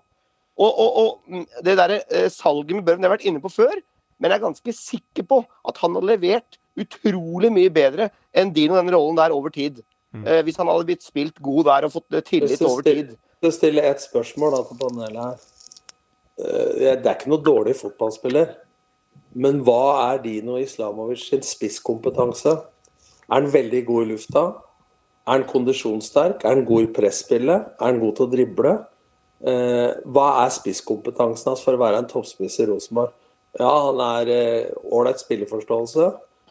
Og, 0.59 0.70
og, 0.70 0.98
og 1.03 1.11
mm, 1.31 1.44
det 1.66 1.77
der, 1.79 1.98
eh, 2.03 2.29
salget 2.35 2.74
med 2.74 2.87
Børven 2.87 3.03
det 3.03 3.07
har 3.07 3.14
jeg 3.14 3.18
vært 3.20 3.29
inne 3.31 3.42
på 3.42 3.53
før, 3.55 3.74
men 4.18 4.33
jeg 4.33 4.40
er 4.40 4.46
ganske 4.46 4.74
sikker 4.74 5.27
på 5.31 5.42
at 5.70 5.79
han 5.83 5.94
har 5.94 6.07
levert 6.07 6.59
utrolig 6.85 7.51
mye 7.55 7.71
bedre 7.73 8.11
enn 8.35 8.53
Dino 8.55 8.77
den 8.79 8.93
rollen 8.95 9.19
der 9.19 9.35
over 9.35 9.53
tid. 9.55 9.83
Eh, 10.17 10.41
hvis 10.47 10.57
han 10.57 10.71
hadde 10.71 10.87
blitt 10.88 11.05
spilt 11.05 11.37
god 11.45 11.67
der 11.69 11.87
og 11.88 11.93
fått 11.93 12.14
eh, 12.17 12.25
tillit 12.25 12.62
over 12.64 12.83
tid. 12.87 13.12
Jeg 13.45 13.55
stiller 13.55 13.91
et 13.91 14.01
spørsmål 14.03 14.55
da 14.57 14.62
til 14.64 14.79
panelet 14.81 15.21
her. 15.21 15.43
Eh, 16.41 16.73
Det 16.79 17.05
er 17.05 17.14
ikke 17.14 17.33
noe 17.35 17.45
dårlig 17.45 17.77
fotballspiller, 17.77 18.55
men 19.37 19.61
hva 19.67 20.14
er 20.14 20.23
Dino 20.25 20.57
Islamovic 20.57 21.27
sin 21.29 21.45
spisskompetanse? 21.45 22.55
Er 23.29 23.35
han 23.35 23.51
veldig 23.53 23.85
god 23.87 24.07
i 24.07 24.11
lufta? 24.14 24.45
Er 25.29 25.33
han 25.37 25.45
kondisjonssterk? 25.45 26.45
Er 26.45 26.57
han 26.57 26.64
god 26.64 26.87
i 26.87 26.93
presspillet? 26.97 27.69
Er 27.77 27.85
han 27.85 28.01
god 28.01 28.17
til 28.17 28.27
å 28.27 28.33
drible? 28.33 28.73
Eh, 29.45 29.91
hva 30.09 30.29
er 30.47 30.55
spisskompetansen 30.57 31.53
hans 31.53 31.61
for 31.62 31.77
å 31.77 31.83
være 31.85 32.01
en 32.01 32.09
toppspiss 32.09 32.57
i 32.64 32.67
Rosenborg? 32.71 33.12
Ja, 33.61 33.69
han 33.91 34.01
er 34.01 34.73
ålreit 34.88 35.21
spilleforståelse 35.21 36.09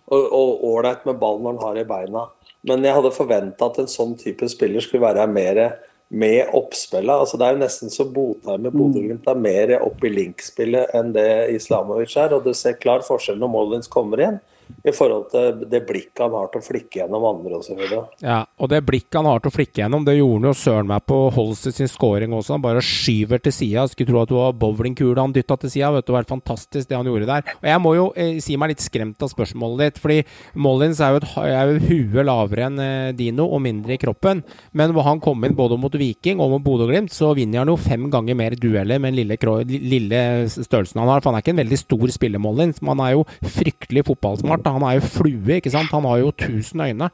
og 0.07 0.63
ålreit 0.63 1.05
med 1.07 1.19
ballen 1.19 1.43
når 1.45 1.57
han 1.57 1.65
har 1.65 1.81
i 1.81 1.87
beina. 1.87 2.25
Men 2.67 2.85
jeg 2.85 2.95
hadde 2.95 3.15
forventa 3.15 3.67
at 3.67 3.79
en 3.81 3.91
sånn 3.91 4.15
type 4.19 4.47
spiller 4.51 4.83
skulle 4.83 5.05
være 5.05 5.27
mer 5.31 5.61
med 6.07 6.53
oppspillet. 6.55 7.11
Altså, 7.11 7.37
det 7.39 7.47
er 7.47 7.55
jo 7.55 7.63
nesten 7.63 7.91
så 7.91 8.05
Botheim 8.07 8.63
med 8.63 8.75
Bodø-Glimt 8.75 9.27
er 9.27 9.39
mer 9.39 9.73
opp 9.81 10.03
i 10.07 10.11
link-spillet 10.13 10.93
enn 10.95 11.11
det 11.15 11.27
Islamovic 11.55 12.15
er. 12.19 12.35
Og 12.35 12.47
du 12.47 12.53
ser 12.55 12.79
klar 12.79 13.03
forskjell 13.05 13.39
når 13.41 13.51
Mollins 13.51 13.91
kommer 13.91 14.23
inn. 14.23 14.39
I 14.87 14.93
forhold 14.95 15.29
til 15.31 15.63
det 15.71 15.81
blikket 15.87 16.23
han 16.23 16.35
har 16.35 16.49
til 16.51 16.61
å 16.61 16.65
flikke 16.65 17.01
gjennom 17.01 17.25
andre 17.27 17.59
osv. 17.59 17.81
Ja, 18.23 18.39
og 18.57 18.71
det 18.71 18.81
blikket 18.87 19.19
han 19.19 19.27
har 19.29 19.41
til 19.43 19.51
å 19.51 19.55
flikke 19.55 19.81
gjennom, 19.83 20.05
det 20.07 20.17
gjorde 20.17 20.39
han 20.39 20.49
jo 20.49 20.55
søren 20.57 20.89
meg 20.89 21.05
på 21.09 21.17
Holst 21.35 21.67
sin 21.75 21.91
scoring 21.91 22.35
også. 22.35 22.55
Han 22.55 22.63
bare 22.63 22.83
skyver 22.83 23.41
til 23.43 23.55
sida. 23.55 23.85
Skulle 23.91 24.11
tro 24.11 24.21
at 24.21 24.31
det 24.31 24.37
var 24.37 24.55
bowlingkule 24.61 25.19
han 25.19 25.35
dytta 25.35 25.57
til 25.61 25.73
sida. 25.73 25.91
Det 25.99 26.15
var 26.15 26.29
fantastisk 26.29 26.89
det 26.89 26.97
han 26.97 27.09
gjorde 27.09 27.29
der. 27.29 27.55
Og 27.59 27.67
jeg 27.69 27.83
må 27.83 27.93
jo 27.97 28.07
eh, 28.15 28.37
si 28.43 28.57
meg 28.59 28.73
litt 28.73 28.83
skremt 28.83 29.23
av 29.23 29.31
spørsmålet 29.31 29.83
ditt, 29.83 30.01
fordi 30.03 30.21
Mollins 30.59 31.01
er 31.03 31.15
jo 31.15 31.21
et 31.21 31.29
er 31.47 31.73
huet 31.87 32.27
lavere 32.27 32.67
enn 32.67 32.81
eh, 32.83 33.11
Dino 33.17 33.47
og 33.51 33.61
mindre 33.65 33.95
i 33.95 34.01
kroppen. 34.01 34.43
Men 34.77 34.93
hvor 34.95 35.07
han 35.07 35.21
kom 35.23 35.43
inn 35.45 35.57
både 35.57 35.79
mot 35.79 35.93
Viking 35.97 36.41
og 36.43 36.55
mot 36.55 36.65
Bodø-Glimt, 36.65 37.13
så 37.13 37.33
vinner 37.37 37.63
han 37.63 37.71
jo 37.71 37.77
fem 37.79 38.07
ganger 38.13 38.37
mer 38.37 38.57
dueller 38.57 39.01
med 39.01 39.13
den 39.13 39.21
lille, 39.23 39.37
lille 39.67 40.21
størrelsen 40.51 41.01
han 41.03 41.11
har. 41.11 41.21
For 41.21 41.31
han 41.31 41.39
er 41.39 41.45
ikke 41.45 41.55
en 41.55 41.63
veldig 41.63 41.81
stor 41.81 42.07
spiller, 42.13 42.41
Mollins, 42.41 42.81
men 42.81 42.95
han 42.95 43.05
er 43.07 43.15
jo 43.17 43.27
fryktelig 43.57 44.05
fotballsmart. 44.09 44.56
Han 44.65 44.85
er 44.87 44.97
jo 44.97 45.07
flue, 45.07 45.57
ikke 45.57 45.71
sant. 45.73 45.91
Han 45.93 46.07
har 46.09 46.21
jo 46.21 46.31
tusen 46.35 46.81
øyne. 46.83 47.09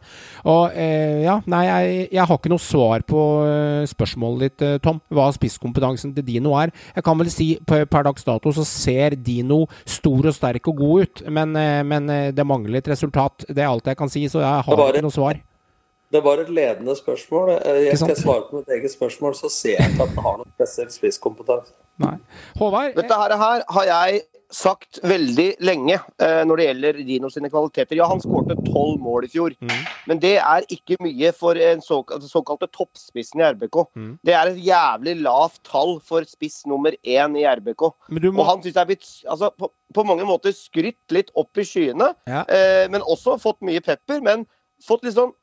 Og 0.49 0.75
eh, 0.79 1.23
ja, 1.25 1.39
nei, 1.49 1.63
jeg, 1.67 2.07
jeg, 2.13 2.25
har 2.29 2.39
ikke 2.39 2.51
noe 2.53 2.63
svar 2.63 3.05
på 3.07 3.21
eh, 3.47 3.83
spørsmålet 3.89 4.45
ditt, 4.45 4.65
eh, 4.65 4.79
Tom. 4.83 5.01
Hva 5.13 5.29
spisskompetansen 5.35 6.13
til 6.15 6.27
Dino 6.27 6.55
er. 6.59 6.73
Jeg 6.95 7.05
kan 7.05 7.19
vel 7.19 7.31
si 7.33 7.53
per, 7.67 7.87
dags 8.03 8.27
dato 8.27 8.53
så 8.55 8.65
ser 8.67 9.17
Dino 9.19 9.63
stor 9.85 10.29
og 10.31 10.35
sterk 10.35 10.67
og 10.71 10.81
god 10.81 11.07
ut, 11.07 11.23
men, 11.31 11.55
eh, 11.59 11.81
men 11.87 12.11
det 12.35 12.47
mangler 12.47 12.81
et 12.81 12.91
resultat. 12.93 13.47
Det 13.49 13.63
er 13.63 13.71
alt 13.71 13.87
jeg 13.87 13.99
kan 13.99 14.11
si, 14.11 14.27
så 14.31 14.43
jeg 14.43 14.67
har 14.67 14.85
ikke 14.89 15.05
noe 15.05 15.15
svar. 15.15 15.39
Det 16.13 16.21
var 16.21 16.43
et 16.43 16.49
ledende 16.53 16.93
spørsmål. 16.93 17.55
Jeg 17.87 17.97
skal 17.97 18.17
svare 18.19 18.43
på 18.49 18.59
mitt 18.59 18.69
eget 18.75 18.93
spørsmål, 18.93 19.33
så 19.33 19.49
ser 19.49 19.79
jeg 19.79 19.95
ikke 19.95 20.05
at 20.05 20.11
den 20.13 20.21
har 20.21 20.35
noen 20.37 20.51
spesiell 20.53 20.91
spisskompetanse. 20.93 21.73
Nei. 22.03 22.17
Håvard? 22.59 22.93
Dette 22.97 23.17
her, 23.17 23.33
her 23.37 23.63
har 23.69 23.87
jeg 23.89 24.21
sagt 24.53 24.99
veldig 25.05 25.47
lenge 25.65 25.95
eh, 26.21 26.41
når 26.45 26.59
det 26.59 26.65
gjelder 26.67 26.99
Dino 27.07 27.29
sine 27.33 27.49
kvaliteter. 27.51 27.97
Ja, 27.97 28.07
han 28.11 28.21
skårte 28.21 28.57
tolv 28.67 29.01
mål 29.01 29.27
i 29.27 29.31
fjor, 29.33 29.55
mm. 29.59 29.73
men 30.09 30.21
det 30.23 30.35
er 30.39 30.67
ikke 30.73 30.99
mye 31.03 31.33
for 31.35 31.57
en 31.57 31.81
såkal 31.83 32.19
altså 32.19 32.29
såkalte 32.29 32.69
toppspissen 32.73 33.41
i 33.41 33.47
RBK. 33.55 33.79
Mm. 33.97 34.09
Det 34.25 34.35
er 34.37 34.51
et 34.51 34.63
jævlig 34.63 35.15
lavt 35.25 35.61
tall 35.67 35.95
for 36.05 36.25
spiss 36.29 36.61
nummer 36.69 36.95
én 37.01 37.37
i 37.39 37.45
RBK. 37.49 37.87
Må... 38.13 38.33
Og 38.35 38.43
han 38.47 38.63
syns 38.63 38.75
jeg 38.75 38.81
er 38.83 38.91
blitt 38.91 39.07
altså, 39.29 39.49
på, 39.57 39.71
på, 39.93 40.05
mange 40.07 40.27
måter 40.29 40.55
skrytt 40.55 41.15
litt 41.15 41.33
opp 41.39 41.57
i 41.57 41.67
skyene, 41.67 42.13
ja. 42.29 42.43
eh, 42.45 42.85
men 42.93 43.05
også 43.05 43.39
fått 43.41 43.61
mye 43.65 43.81
pepper. 43.83 44.21
Men 44.23 44.45
fått 44.83 45.07
litt 45.07 45.17
sånn 45.17 45.33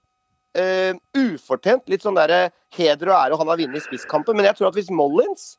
eh, 0.59 0.95
ufortjent 1.17 1.91
litt 1.91 2.07
sånn 2.07 2.19
der 2.19 2.53
heder 2.77 3.11
og 3.11 3.17
ære, 3.17 3.35
og 3.35 3.43
han 3.43 3.53
har 3.53 3.65
vunnet 3.65 3.87
spisskampen. 3.87 4.39
Men 4.39 4.51
jeg 4.51 4.61
tror 4.61 4.71
at 4.71 4.79
hvis 4.79 4.93
Mollins 4.95 5.55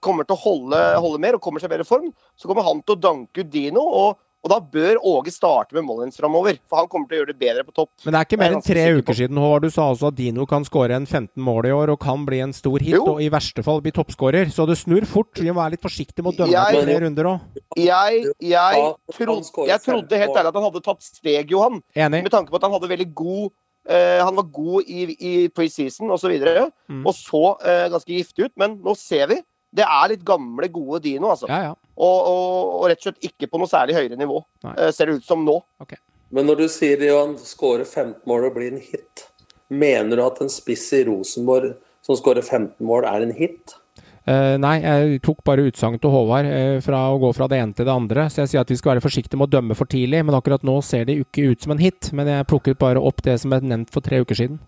kommer 0.00 0.26
til 0.26 0.36
å 0.36 0.42
holde, 0.42 0.82
holde, 0.98 1.22
mer 1.22 1.38
og 1.38 1.44
kommer 1.44 1.62
seg 1.62 1.70
i 1.70 1.76
bedre 1.76 1.88
form, 1.88 2.12
så 2.38 2.48
kommer 2.48 2.66
han 2.66 2.84
til 2.84 2.96
å 2.96 3.00
danke 3.00 3.44
ut 3.44 3.50
Dino. 3.52 3.82
Og, 3.84 4.20
og 4.42 4.50
da 4.50 4.58
bør 4.58 4.98
Åge 5.06 5.30
starte 5.30 5.76
med 5.76 5.84
Mollins 5.86 6.16
framover, 6.18 6.56
for 6.66 6.80
han 6.80 6.88
kommer 6.90 7.06
til 7.06 7.14
å 7.14 7.20
gjøre 7.20 7.30
det 7.30 7.38
bedre 7.38 7.62
på 7.66 7.74
topp. 7.76 7.90
Men 8.02 8.14
det 8.14 8.18
er 8.18 8.26
ikke 8.26 8.38
mer 8.40 8.56
enn 8.56 8.64
tre 8.64 8.86
uker 8.98 9.18
siden 9.20 9.38
Håvard, 9.38 9.68
du 9.68 9.74
sa 9.74 9.86
også 9.92 10.10
at 10.10 10.18
Dino 10.18 10.46
kan 10.50 10.66
skåre 10.66 10.96
en 10.98 11.06
15 11.06 11.36
mål 11.46 11.68
i 11.68 11.74
år 11.76 11.92
og 11.94 12.00
kan 12.02 12.24
bli 12.26 12.40
en 12.42 12.54
stor 12.56 12.82
hit, 12.82 12.96
jo. 12.96 13.04
og 13.14 13.22
i 13.22 13.30
verste 13.32 13.62
fall 13.66 13.82
bli 13.84 13.94
toppskårer. 13.94 14.50
Så 14.50 14.66
det 14.66 14.80
snur 14.80 15.06
fort. 15.06 15.30
Vi 15.38 15.46
må 15.52 15.60
være 15.60 15.76
litt 15.76 15.84
forsiktige 15.84 16.26
med 16.26 16.34
å 16.34 16.42
dømme 16.42 16.56
jeg, 16.56 16.84
tre 16.88 16.98
runder 17.04 17.30
òg. 17.36 17.62
Jeg, 17.78 18.24
jeg, 18.42 18.84
trodde, 19.14 19.68
jeg 19.70 19.84
trodde 19.86 20.22
helt 20.24 20.38
ærlig 20.40 20.54
at 20.54 20.58
han 20.58 20.70
hadde 20.70 20.86
tatt 20.88 21.06
steg, 21.06 21.54
Johan. 21.54 21.78
Enig. 21.94 22.24
Med 22.26 22.34
tanke 22.34 22.50
på 22.50 22.58
at 22.58 22.66
han 22.66 22.74
hadde 22.74 22.90
veldig 22.90 23.12
god 23.14 23.52
han 23.88 24.36
var 24.38 24.46
god 24.54 24.86
i, 24.86 25.06
i 25.18 25.32
preseason 25.50 26.10
osv. 26.14 26.36
Og, 26.36 26.44
så 26.46 26.68
mm. 26.92 27.00
og 27.02 27.16
så 27.18 27.42
uh, 27.64 27.86
ganske 27.90 28.12
giftig 28.14 28.46
ut, 28.46 28.54
men 28.60 28.76
nå 28.84 28.94
ser 28.98 29.26
vi 29.32 29.40
det 29.72 29.84
er 29.88 30.10
litt 30.12 30.24
gamle, 30.28 30.68
gode 30.68 31.00
Dino, 31.06 31.30
altså. 31.32 31.48
Ja, 31.48 31.70
ja. 31.70 31.74
Og, 31.96 32.18
og, 32.28 32.72
og, 32.76 32.82
rett 32.90 33.00
og 33.00 33.08
slett 33.08 33.28
ikke 33.30 33.48
på 33.48 33.60
noe 33.60 33.70
særlig 33.70 33.96
høyere 33.96 34.18
nivå, 34.20 34.42
Nei. 34.66 34.74
ser 34.92 35.08
det 35.08 35.20
ut 35.20 35.28
som 35.28 35.46
nå. 35.46 35.54
Okay. 35.80 36.00
Men 36.32 36.48
når 36.48 36.62
du 36.62 36.66
sier 36.72 37.00
Johan 37.04 37.34
skårer 37.40 37.84
15 37.84 38.20
mål 38.28 38.50
og 38.50 38.58
blir 38.58 38.72
en 38.72 38.82
hit, 38.82 39.24
mener 39.72 40.16
du 40.16 40.24
at 40.24 40.40
en 40.44 40.52
spiss 40.52 40.86
i 40.96 41.02
Rosenborg 41.08 41.74
som 42.04 42.18
skårer 42.18 42.44
15 42.44 42.84
mål, 42.84 43.06
er 43.08 43.24
en 43.24 43.34
hit? 43.36 43.74
Uh, 44.22 44.54
nei, 44.62 44.76
jeg 44.84 45.18
tok 45.26 45.40
bare 45.42 45.64
utsagn 45.66 45.96
til 45.98 46.12
Håvard 46.12 46.46
uh, 46.46 46.76
fra 46.84 47.00
å 47.10 47.16
gå 47.18 47.32
fra 47.34 47.48
det 47.50 47.58
ene 47.58 47.74
til 47.74 47.88
det 47.88 47.94
andre. 47.94 48.28
Så 48.30 48.42
jeg 48.42 48.52
sier 48.52 48.62
at 48.62 48.70
vi 48.70 48.78
skal 48.78 48.94
være 48.94 49.04
forsiktige 49.04 49.40
med 49.40 49.50
å 49.50 49.54
dømme 49.56 49.76
for 49.78 49.90
tidlig, 49.90 50.20
men 50.26 50.36
akkurat 50.38 50.62
nå 50.66 50.76
ser 50.86 51.08
det 51.08 51.18
ikke 51.24 51.48
ut 51.50 51.64
som 51.64 51.74
en 51.74 51.82
hit. 51.82 52.12
Men 52.14 52.30
jeg 52.30 52.48
plukket 52.50 52.78
bare 52.82 53.02
opp 53.02 53.24
det 53.26 53.40
som 53.42 53.54
er 53.56 53.66
nevnt 53.66 53.90
for 53.94 54.04
tre 54.04 54.22
uker 54.22 54.38
siden. 54.38 54.60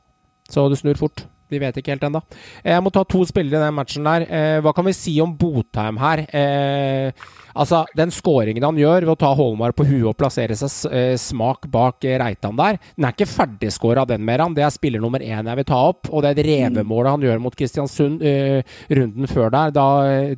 Så 0.50 0.66
det 0.72 0.80
snur 0.82 0.98
fort. 0.98 1.26
Vi 1.54 1.62
vet 1.62 1.78
ikke 1.80 1.94
helt 1.94 2.04
ennå. 2.08 2.20
Jeg 2.66 2.82
må 2.84 2.92
ta 2.94 3.04
to 3.06 3.22
spillere 3.28 3.60
i 3.60 3.66
den 3.68 3.76
matchen 3.76 4.06
der. 4.08 4.26
Eh, 4.26 4.58
hva 4.64 4.74
kan 4.74 4.86
vi 4.88 4.94
si 4.96 5.14
om 5.22 5.32
Botheim 5.38 5.98
her? 6.02 6.24
Eh, 6.34 7.26
altså, 7.54 7.84
Den 7.96 8.12
skåringen 8.14 8.64
han 8.64 8.78
gjør 8.78 9.06
ved 9.06 9.12
å 9.14 9.18
ta 9.20 9.32
Holmar 9.36 9.74
på 9.76 9.86
huet 9.86 10.10
og 10.10 10.16
plassere 10.18 10.56
seg 10.58 10.92
eh, 10.92 11.14
smak 11.20 11.68
bak 11.70 12.04
eh, 12.04 12.18
Reitan 12.20 12.58
der, 12.58 12.78
den 12.96 13.06
er 13.06 13.14
ikke 13.14 13.30
ferdigskåra, 13.30 14.06
den 14.08 14.24
mer. 14.26 14.42
Det 14.54 14.64
er 14.64 14.72
spiller 14.74 15.02
nummer 15.02 15.22
én 15.22 15.46
jeg 15.46 15.60
vil 15.60 15.68
ta 15.68 15.80
opp. 15.90 16.10
Og 16.10 16.22
det 16.22 16.32
er 16.32 16.40
et 16.40 16.48
revemålet 16.48 17.14
han 17.14 17.26
gjør 17.28 17.42
mot 17.44 17.56
Kristiansund 17.56 18.24
eh, 18.26 18.62
runden 18.90 19.30
før 19.30 19.52
der, 19.54 19.74
da, 19.74 19.86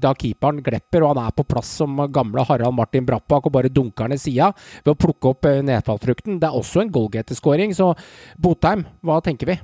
da, 0.00 0.14
keeperen 0.16 0.62
glepper 0.64 1.05
og 1.05 1.14
han 1.14 1.26
er 1.26 1.37
på 1.37 1.46
plass 1.48 1.70
som 1.81 1.98
gamle 2.12 2.44
Harald 2.46 2.76
Martin 2.76 3.07
Brappak 3.09 3.48
og 3.48 3.55
bare 3.57 3.72
dunker 3.72 4.11
ned 4.11 4.22
sida 4.22 4.52
ved 4.83 4.94
å 4.94 4.98
plukke 4.98 5.33
opp 5.33 5.48
eh, 5.48 5.62
nedfallfrukten. 5.66 6.40
Det 6.42 6.50
er 6.50 6.59
også 6.59 6.85
en 6.85 6.92
goalgetter-skåring. 6.92 7.74
Så 7.76 7.92
Botheim, 8.40 8.87
hva 9.05 9.22
tenker 9.24 9.55
vi? 9.55 9.59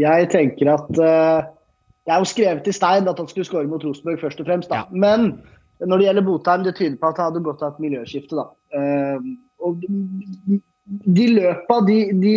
Jeg 0.00 0.28
tenker 0.32 0.70
at 0.72 0.88
uh, 0.98 1.46
Det 2.04 2.12
er 2.12 2.20
jo 2.20 2.28
skrevet 2.28 2.68
i 2.68 2.74
stein 2.74 3.08
at 3.08 3.20
han 3.20 3.28
skulle 3.30 3.46
skåre 3.48 3.70
mot 3.70 3.84
Rosenborg 3.84 4.20
først 4.20 4.42
og 4.42 4.48
fremst. 4.48 4.70
Da. 4.72 4.82
Ja. 4.82 4.86
Men 4.90 5.38
når 5.80 6.00
det 6.00 6.06
gjelder 6.08 6.26
Botheim, 6.26 6.64
det 6.66 6.76
tyder 6.76 6.98
på 7.00 7.10
at 7.10 7.20
han 7.20 7.30
hadde 7.30 7.44
godt 7.46 7.62
av 7.64 7.74
et 7.74 7.82
miljøskifte. 7.86 8.36
da. 8.36 8.46
Uh, 8.74 9.34
og 9.64 9.80
de 11.16 11.26
løpa, 11.32 11.80
de, 11.86 11.98
de, 12.20 12.36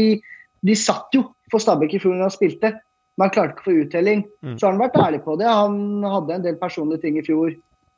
de, 0.63 0.75
satt 0.79 1.15
jo 1.15 1.25
for 1.51 1.63
Stabæk 1.63 1.97
i 1.97 2.01
fjor 2.03 2.15
når 2.15 2.29
han 2.29 2.35
spilte. 2.37 2.73
Men 3.17 3.27
han 3.27 3.33
klarte 3.33 3.55
ikke 3.55 3.63
å 3.63 3.67
få 3.67 3.77
uttelling. 3.83 4.23
Mm. 4.45 4.55
Så 4.55 4.67
har 4.67 4.75
han 4.75 4.83
vært 4.83 4.99
ærlig 5.01 5.23
på 5.25 5.35
det. 5.41 5.49
Han 5.49 6.05
hadde 6.05 6.37
en 6.37 6.45
del 6.45 6.59
personlige 6.61 7.03
ting 7.03 7.17
i 7.19 7.25
fjor 7.25 7.55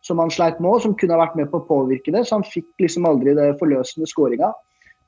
som 0.07 0.21
han 0.23 0.31
sleit 0.31 0.61
med, 0.63 0.71
og 0.71 0.83
som 0.85 0.95
kunne 0.95 1.15
ha 1.15 1.21
vært 1.25 1.35
med 1.35 1.49
på 1.51 1.59
å 1.59 1.67
påvirke 1.67 2.13
det. 2.15 2.23
Så 2.25 2.37
han 2.37 2.47
fikk 2.47 2.69
liksom 2.79 3.07
aldri 3.09 3.35
det 3.37 3.51
forløsende 3.59 4.07
skåringa. 4.07 4.53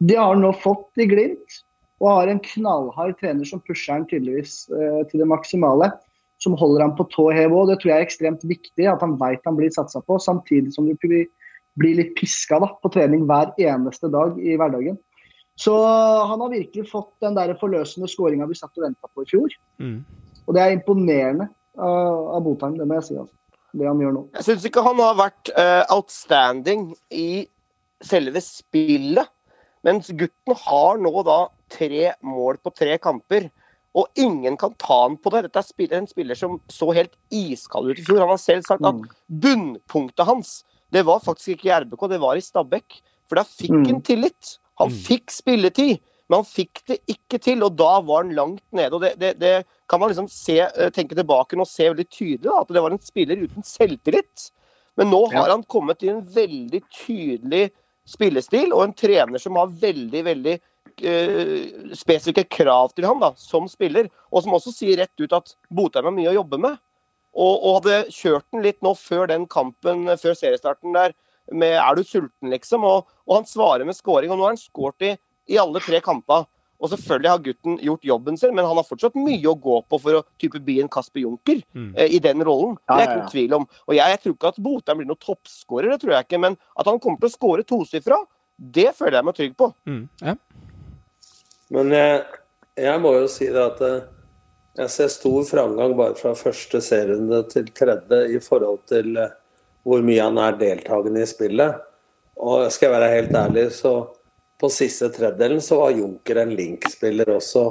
Det 0.03 0.17
har 0.19 0.33
han 0.33 0.43
nå 0.43 0.51
fått 0.59 0.99
i 0.99 1.07
Glimt. 1.07 1.61
Og 2.01 2.09
har 2.09 2.31
en 2.31 2.41
knallhard 2.41 3.13
trener 3.19 3.45
som 3.45 3.61
pusher 3.61 3.93
han 3.93 4.07
tydeligvis 4.09 4.65
eh, 4.73 5.03
til 5.11 5.21
det 5.21 5.29
maksimale. 5.29 5.91
Som 6.41 6.57
holder 6.57 6.87
ham 6.87 6.95
på 6.97 7.05
tå 7.13 7.27
hev 7.35 7.53
òg. 7.53 7.69
Det 7.69 7.77
tror 7.81 7.91
jeg 7.91 8.01
er 8.01 8.07
ekstremt 8.07 8.45
viktig, 8.49 8.87
at 8.89 9.03
han 9.05 9.13
veit 9.21 9.45
han 9.45 9.59
blir 9.59 9.69
satsa 9.73 10.01
på. 10.01 10.17
Samtidig 10.17 10.73
som 10.73 10.89
du 10.89 10.95
blir 11.79 11.95
litt 11.99 12.15
piska 12.17 12.57
da, 12.63 12.71
på 12.81 12.89
trening 12.93 13.27
hver 13.29 13.53
eneste 13.61 14.09
dag 14.11 14.39
i 14.41 14.57
hverdagen. 14.57 14.97
Så 15.61 15.75
han 16.25 16.41
har 16.41 16.49
virkelig 16.49 16.89
fått 16.89 17.11
den 17.21 17.37
der 17.37 17.53
forløsende 17.59 18.09
skåringa 18.09 18.47
vi 18.49 18.57
satt 18.57 18.73
og 18.79 18.87
venta 18.87 19.09
på 19.13 19.25
i 19.25 19.29
fjor. 19.29 19.53
Mm. 19.83 19.99
Og 20.47 20.57
det 20.57 20.63
er 20.63 20.73
imponerende 20.73 21.47
av, 21.77 22.17
av 22.37 22.41
Botheim, 22.45 22.79
det 22.79 22.87
må 22.89 22.97
jeg 22.97 23.07
si. 23.11 23.19
Altså. 23.21 23.37
Det 23.77 23.87
han 23.87 24.01
gjør 24.01 24.15
nå. 24.15 24.23
Jeg 24.39 24.47
syns 24.47 24.65
ikke 24.67 24.83
han 24.83 24.99
har 24.99 25.19
vært 25.19 25.51
uh, 25.53 25.83
outstanding 25.93 26.89
i 27.13 27.45
selve 28.03 28.41
spillet. 28.43 29.29
Mens 29.85 30.11
gutten 30.13 30.57
har 30.65 30.99
nå 31.01 31.13
da 31.25 31.39
tre 31.71 32.13
mål 32.25 32.59
på 32.63 32.73
tre 32.75 32.97
kamper. 33.01 33.49
Og 33.97 34.07
ingen 34.19 34.55
kan 34.59 34.73
ta 34.79 35.01
han 35.03 35.17
på 35.19 35.31
det. 35.33 35.47
Dette 35.49 35.63
er 35.83 35.97
en 35.97 36.07
spiller 36.07 36.37
som 36.39 36.59
så 36.71 36.91
helt 36.95 37.15
iskald 37.27 37.91
ut 37.91 37.99
i 37.99 38.05
fjor. 38.05 38.21
Han 38.23 38.31
har 38.33 38.39
selv 38.39 38.67
sagt 38.67 38.85
at 38.85 38.99
mm. 38.99 39.07
bunnpunktet 39.43 40.27
hans 40.27 40.61
det 40.91 41.05
var 41.07 41.21
faktisk 41.23 41.55
ikke 41.55 41.69
i 41.69 41.75
RBK, 41.85 42.01
det 42.11 42.19
var 42.19 42.35
i 42.35 42.43
Stabæk. 42.43 42.97
For 43.29 43.39
da 43.39 43.45
fikk 43.47 43.71
han 43.71 44.01
mm. 44.01 44.07
tillit. 44.07 44.55
Han 44.81 44.89
mm. 44.91 44.97
fikk 45.05 45.31
spilletid, 45.31 46.01
men 46.27 46.41
han 46.41 46.47
fikk 46.47 46.81
det 46.89 46.97
ikke 47.13 47.39
til. 47.39 47.63
Og 47.63 47.77
da 47.79 47.93
var 48.03 48.25
han 48.25 48.33
langt 48.35 48.63
nede. 48.75 48.91
og 48.97 49.05
Det, 49.05 49.13
det, 49.21 49.35
det 49.39 49.53
kan 49.87 50.01
man 50.01 50.11
liksom 50.11 50.27
se, 50.31 50.59
eh, 50.67 50.91
tenke 50.91 51.15
tilbake 51.15 51.55
og 51.55 51.69
se 51.69 51.87
veldig 51.87 52.07
tydelig, 52.11 52.51
at 52.51 52.73
det 52.75 52.83
var 52.83 52.95
en 52.95 53.03
spiller 53.03 53.45
uten 53.45 53.67
selvtillit. 53.67 54.49
Men 54.99 55.11
nå 55.13 55.21
har 55.31 55.53
han 55.53 55.63
kommet 55.63 56.03
i 56.03 56.11
en 56.11 56.25
veldig 56.27 56.83
tydelig 56.91 57.69
spillestil 58.11 58.73
og 58.75 58.83
en 58.83 58.97
trener 58.97 59.39
som 59.39 59.55
har 59.59 59.71
veldig, 59.71 60.25
veldig 60.27 60.57
uh, 60.99 61.95
spesifikke 61.97 62.45
krav 62.59 62.93
til 62.95 63.07
han 63.07 63.21
da, 63.23 63.31
som 63.39 63.67
spiller, 63.71 64.09
og 64.31 64.45
som 64.45 64.55
også 64.57 64.73
sier 64.75 64.99
rett 65.01 65.23
ut 65.23 65.35
at 65.37 65.55
Botheim 65.71 66.09
har 66.09 66.15
mye 66.15 66.31
å 66.33 66.39
jobbe 66.41 66.61
med. 66.61 66.79
Og, 67.31 67.53
og, 67.55 67.75
hadde 67.79 68.11
kjørt 68.11 68.47
den 68.51 68.65
litt 68.65 68.81
nå 68.83 68.91
før 68.99 69.29
den 69.31 69.45
kampen, 69.47 70.03
før 70.19 70.35
seriestarten 70.35 70.95
der, 70.95 71.13
med 71.51 71.77
'er 71.79 71.95
du 71.95 72.03
sulten', 72.03 72.51
liksom. 72.51 72.83
Og, 72.83 73.07
og 73.27 73.35
han 73.35 73.47
svarer 73.47 73.85
med 73.87 73.95
scoring, 73.95 74.31
og 74.31 74.37
nå 74.37 74.47
har 74.47 74.53
han 74.53 74.59
skåret 74.59 75.07
i, 75.07 75.13
i 75.55 75.59
alle 75.59 75.79
tre 75.83 76.01
kampene. 76.03 76.47
Og 76.81 76.89
selvfølgelig 76.89 77.29
har 77.29 77.41
gutten 77.45 77.77
gjort 77.85 78.05
jobben 78.05 78.37
sin, 78.37 78.55
men 78.55 78.65
han 78.65 78.77
har 78.79 78.87
fortsatt 78.87 79.17
mye 79.19 79.45
å 79.49 79.57
gå 79.61 79.77
på 79.85 79.99
for 80.01 80.17
å 80.17 80.23
type 80.41 80.59
bli 80.65 80.79
en 80.81 80.89
Kasper 80.89 81.21
Junker 81.21 81.61
mm. 81.77 81.91
eh, 81.93 82.15
i 82.17 82.19
den 82.23 82.41
rollen. 82.47 82.73
Det 82.89 82.97
er 82.97 83.03
ikke 83.05 83.17
noen 83.19 83.33
tvil 83.35 83.57
om. 83.59 83.67
Og 83.85 83.95
jeg, 83.95 84.13
jeg 84.13 84.21
tror 84.23 84.35
ikke 84.37 84.51
at 84.53 84.61
Botheim 84.65 85.01
blir 85.01 85.09
noen 85.11 85.21
toppskårer, 85.21 85.91
det 85.93 85.99
tror 86.01 86.15
jeg 86.15 86.25
ikke. 86.25 86.41
Men 86.41 86.57
at 86.57 86.89
han 86.89 86.97
kommer 87.03 87.21
til 87.21 87.29
å 87.29 87.35
skåre 87.35 87.67
tosifra, 87.69 88.17
det 88.57 88.89
føler 88.97 89.19
jeg 89.19 89.27
meg 89.29 89.37
trygg 89.37 89.53
på. 89.61 89.69
Mm. 89.89 90.01
Ja. 90.25 90.35
Men 91.71 91.91
jeg, 91.95 92.23
jeg, 92.79 93.01
må 93.03 93.13
jo 93.15 93.27
si 93.31 93.47
det 93.51 93.61
at 93.63 93.83
eh, 93.87 94.07
jeg 94.81 94.91
ser 94.91 95.11
stor 95.11 95.43
framgang 95.47 95.93
bare 95.99 96.17
fra 96.19 96.33
første 96.37 96.81
serierunde 96.83 97.43
til 97.51 97.69
tredje 97.75 98.25
i 98.35 98.41
forhold 98.43 98.81
til 98.91 99.15
eh, 99.19 99.37
hvor 99.87 100.03
mye 100.05 100.23
han 100.23 100.39
er 100.41 100.59
deltakende 100.59 101.23
i 101.23 101.29
spillet. 101.29 101.79
Og 102.41 102.67
skal 102.73 102.89
jeg 102.89 102.97
være 102.97 103.13
helt 103.15 103.37
ærlig, 103.37 103.69
så 103.75 103.93
på 104.61 104.69
siste 104.69 105.09
tredjedelen 105.13 105.61
så 105.63 105.79
var 105.79 105.95
Junker 105.97 106.41
en 106.43 106.53
link-spiller 106.57 107.31
også. 107.33 107.65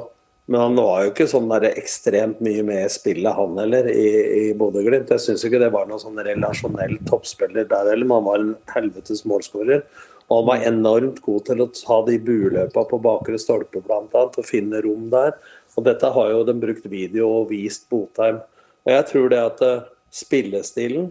Men 0.50 0.64
han 0.64 0.78
var 0.80 1.04
jo 1.04 1.10
ikke 1.12 1.28
sånn 1.30 1.50
der 1.52 1.68
ekstremt 1.68 2.40
mye 2.42 2.64
med 2.66 2.82
i 2.82 2.90
spillet, 2.90 3.30
han 3.36 3.58
heller, 3.60 3.86
i, 3.86 4.06
i 4.40 4.44
Bodø-Glimt. 4.58 5.12
Jeg 5.14 5.22
syns 5.22 5.44
ikke 5.46 5.60
det 5.62 5.70
var 5.70 5.86
noen 5.86 6.02
sånn 6.02 6.18
relasjonell 6.26 6.96
toppspiller 7.06 7.68
der 7.70 7.92
heller, 7.92 8.08
men 8.08 8.18
han 8.18 8.26
var 8.26 8.42
en 8.42 8.56
helvetes 8.74 9.22
målskårer. 9.30 9.84
Og 10.30 10.40
han 10.40 10.48
var 10.48 10.66
enormt 10.68 11.20
god 11.24 11.46
til 11.48 11.62
å 11.64 11.70
ta 11.74 12.00
de 12.06 12.18
buløpa 12.22 12.84
på 12.86 13.00
bakre 13.02 13.38
stolpe, 13.40 13.82
bl.a., 13.82 14.26
og 14.28 14.46
finne 14.46 14.82
rom 14.84 15.08
der. 15.12 15.34
Og 15.74 15.86
dette 15.88 16.10
har 16.14 16.30
jo 16.30 16.44
de 16.46 16.54
brukt 16.62 16.86
video 16.90 17.30
og 17.40 17.50
vist 17.50 17.88
Botheim. 17.90 18.38
Og 18.86 18.92
jeg 18.94 19.08
tror 19.10 19.32
det 19.32 19.40
at 19.42 19.64
uh, 19.66 19.88
spillestilen 20.14 21.10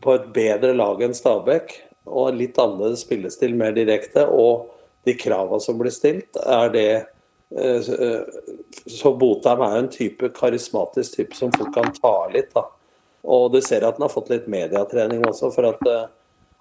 på 0.00 0.16
et 0.16 0.30
bedre 0.32 0.72
lag 0.76 1.04
enn 1.04 1.16
Stabæk, 1.16 1.76
og 2.06 2.38
litt 2.38 2.56
annerledes 2.62 3.04
spillestil, 3.04 3.56
mer 3.58 3.76
direkte, 3.76 4.24
og 4.24 4.72
de 5.08 5.14
kravene 5.18 5.60
som 5.62 5.78
blir 5.80 5.92
stilt, 5.92 6.40
er 6.40 6.72
det 6.72 6.88
Eh, 7.50 8.08
eh, 8.08 8.20
så 8.86 9.12
Botheim 9.14 9.60
er 9.62 9.74
jo 9.74 9.82
en 9.84 9.90
type 9.92 10.30
karismatisk 10.34 11.16
type 11.16 11.36
som 11.38 11.52
folk 11.54 11.74
kan 11.74 11.92
ta 11.94 12.28
litt. 12.32 12.52
da. 12.54 12.66
Og 13.22 13.52
du 13.52 13.60
ser 13.62 13.86
at 13.86 13.98
han 13.98 14.06
har 14.06 14.12
fått 14.12 14.30
litt 14.30 14.46
mediatrening 14.50 15.24
også, 15.26 15.52
for 15.54 15.70
at 15.70 15.82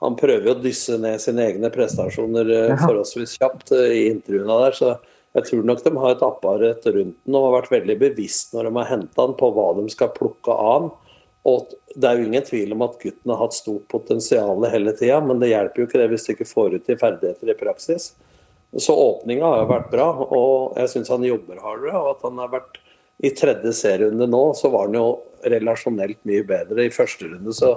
han 0.05 0.17
prøver 0.19 0.49
jo 0.49 0.55
å 0.55 0.61
dysse 0.63 0.97
ned 1.01 1.21
sine 1.23 1.49
egne 1.49 1.71
prestasjoner 1.73 2.51
uh, 2.51 2.75
forholdsvis 2.79 3.37
kjapt 3.39 3.73
uh, 3.75 3.87
i 3.89 4.07
intervjuene 4.11 4.59
der. 4.65 4.77
Så 4.77 4.93
jeg 5.35 5.49
tror 5.49 5.65
nok 5.67 5.81
de 5.83 5.95
har 5.99 6.13
et 6.15 6.23
apparat 6.25 6.85
rundt 6.87 7.17
den 7.17 7.37
og 7.37 7.47
har 7.49 7.57
vært 7.57 7.73
veldig 7.73 7.97
bevisst 8.05 8.53
når 8.55 8.69
de 8.69 8.77
har 8.77 8.91
henta 8.93 9.25
han 9.25 9.35
på 9.39 9.49
hva 9.55 9.71
de 9.79 9.89
skal 9.91 10.13
plukke 10.15 10.53
av 10.53 10.71
han. 10.71 10.93
Og 11.45 11.73
det 11.93 12.09
er 12.09 12.17
jo 12.17 12.29
ingen 12.29 12.45
tvil 12.45 12.71
om 12.73 12.85
at 12.87 12.95
gutten 13.01 13.33
har 13.33 13.43
hatt 13.43 13.53
stort 13.57 13.85
potensial 13.91 14.65
hele 14.71 14.95
tida, 14.97 15.19
men 15.21 15.41
det 15.41 15.51
hjelper 15.51 15.81
jo 15.81 15.89
ikke 15.89 15.99
det 16.01 16.07
hvis 16.13 16.25
du 16.25 16.31
ikke 16.33 16.47
får 16.49 16.77
ut 16.77 16.87
de 16.87 16.97
ferdigheter 16.97 17.51
i 17.51 17.57
praksis. 17.59 18.13
Så 18.81 18.95
åpninga 18.97 19.45
har 19.45 19.61
jo 19.61 19.67
vært 19.69 19.91
bra, 19.91 20.07
og 20.25 20.79
jeg 20.79 20.91
syns 20.91 21.11
han 21.13 21.23
jobber 21.23 21.61
hardere. 21.63 21.93
Og 21.99 22.09
at 22.15 22.25
han 22.27 22.41
har 22.41 22.49
vært 22.55 22.79
i 23.23 23.31
tredje 23.31 23.71
serierunde 23.73 24.27
nå, 24.27 24.43
så 24.57 24.69
var 24.73 24.89
han 24.89 24.97
jo 24.97 25.07
relasjonelt 25.45 26.17
mye 26.27 26.43
bedre 26.47 26.87
i 26.87 26.93
første 26.93 27.29
runde. 27.29 27.53
Så, 27.55 27.71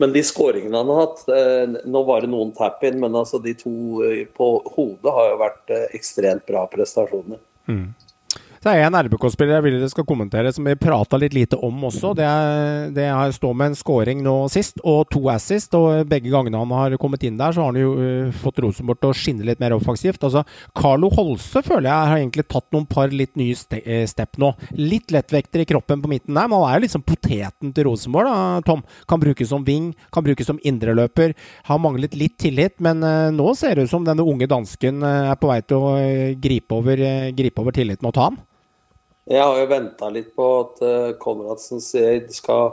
men 0.00 0.12
de 0.14 0.22
skåringene 0.26 0.80
han 0.80 0.90
har 0.90 1.02
hatt 1.04 1.22
eh, 1.32 1.76
Nå 1.88 2.02
var 2.08 2.24
det 2.24 2.32
noen 2.32 2.52
tap-in, 2.56 2.98
men 3.00 3.16
altså 3.18 3.40
de 3.42 3.54
to 3.58 3.74
eh, 4.06 4.24
på 4.36 4.54
hodet 4.74 5.14
har 5.16 5.30
jo 5.30 5.42
vært 5.42 5.74
eh, 5.74 5.86
ekstremt 5.98 6.44
bra 6.48 6.64
prestasjoner. 6.72 7.40
Mm. 7.70 7.86
Så 8.62 8.70
er 8.70 8.76
jeg 8.78 8.92
en 8.92 8.94
RBK-spiller 8.94 9.56
jeg 9.56 9.64
vil 9.64 9.74
dere 9.74 9.90
skal 9.90 10.04
kommentere, 10.06 10.50
som 10.54 10.68
vi 10.68 10.76
prata 10.78 11.18
litt 11.18 11.34
lite 11.34 11.58
om 11.66 11.80
også. 11.88 12.12
Det, 12.14 12.22
er, 12.22 12.92
det 12.94 13.08
er 13.10 13.32
står 13.34 13.56
med 13.58 13.72
en 13.72 13.74
scoring 13.74 14.20
nå 14.22 14.34
sist, 14.54 14.76
og 14.86 15.08
to 15.10 15.24
assist. 15.32 15.74
Og 15.74 16.06
begge 16.06 16.30
gangene 16.30 16.60
han 16.60 16.74
har 16.78 16.94
kommet 17.02 17.24
inn 17.26 17.40
der, 17.40 17.50
så 17.50 17.64
har 17.64 17.72
han 17.72 17.80
jo 17.80 17.96
uh, 17.98 18.36
fått 18.44 18.60
Rosenborg 18.62 19.00
til 19.02 19.10
å 19.10 19.16
skinne 19.18 19.48
litt 19.48 19.58
mer 19.58 19.74
offensivt. 19.74 20.22
Altså, 20.22 20.44
Carlo 20.78 21.10
Holse 21.10 21.64
føler 21.66 21.88
jeg 21.88 22.12
har 22.12 22.20
egentlig 22.20 22.44
tatt 22.54 22.68
noen 22.70 22.86
par 22.86 23.10
litt 23.10 23.34
nye 23.40 23.56
ste 23.58 23.80
uh, 23.82 24.04
step 24.06 24.38
nå. 24.38 24.52
Litt 24.78 25.10
lettvekter 25.10 25.64
i 25.64 25.66
kroppen 25.72 26.06
på 26.06 26.12
midten 26.14 26.38
der, 26.38 26.46
men 26.46 26.62
han 26.62 26.68
er 26.68 26.78
jo 26.78 26.84
liksom 26.86 27.06
poteten 27.08 27.74
til 27.74 27.88
Rosenborg, 27.90 28.30
da, 28.30 28.62
Tom. 28.70 28.86
Kan 29.10 29.24
brukes 29.26 29.50
som 29.50 29.66
wing, 29.66 29.90
kan 30.14 30.22
brukes 30.22 30.46
som 30.52 30.62
indreløper. 30.62 31.34
Har 31.66 31.82
manglet 31.82 32.14
litt 32.14 32.38
tillit, 32.46 32.78
men 32.78 33.02
uh, 33.02 33.26
nå 33.34 33.50
ser 33.58 33.74
det 33.74 33.90
ut 33.90 33.96
som 33.96 34.06
denne 34.06 34.22
unge 34.22 34.46
dansken 34.46 35.02
er 35.02 35.34
på 35.42 35.50
vei 35.50 35.58
til 35.66 35.82
å 35.82 35.92
gripe 36.38 36.78
over, 36.78 37.06
gripe 37.34 37.66
over 37.66 37.74
tilliten 37.74 38.06
og 38.06 38.14
ta 38.14 38.30
han. 38.30 38.40
Jeg 39.30 39.42
har 39.42 39.58
jo 39.60 39.68
venta 39.70 40.08
litt 40.10 40.32
på 40.34 40.46
at 40.60 40.80
uh, 40.82 41.12
Konradsen 41.22 41.82
skal 41.82 42.72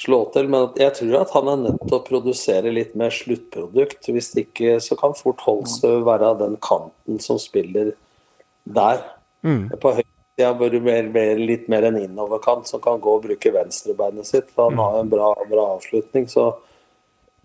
slå 0.00 0.20
til, 0.34 0.48
men 0.50 0.70
jeg 0.80 0.94
tror 0.96 1.18
at 1.20 1.34
han 1.36 1.50
er 1.52 1.60
nødt 1.66 1.84
til 1.84 1.98
å 1.98 2.06
produsere 2.06 2.72
litt 2.72 2.96
mer 2.98 3.12
sluttprodukt. 3.14 4.08
Hvis 4.08 4.32
ikke 4.40 4.78
så 4.82 4.96
kan 4.98 5.14
fort 5.18 5.44
Holstø 5.44 6.00
være 6.06 6.32
den 6.40 6.56
kanten 6.64 7.20
som 7.22 7.38
spiller 7.42 7.92
der. 8.64 9.04
Mm. 9.44 9.68
På 9.78 9.92
høyresida 9.94 10.50
bør 10.58 10.74
du 10.74 10.90
litt 11.44 11.68
mer 11.70 11.86
en 11.86 12.00
innoverkant 12.00 12.66
som 12.70 12.82
kan 12.82 12.98
gå 13.02 13.18
og 13.18 13.26
bruke 13.28 13.54
venstrebeinet 13.54 14.26
sitt. 14.26 14.50
for 14.50 14.70
Han 14.70 14.78
mm. 14.80 14.84
har 14.86 15.00
en 15.00 15.12
bra, 15.12 15.30
bra 15.52 15.68
avslutning. 15.76 16.26
Så 16.32 16.48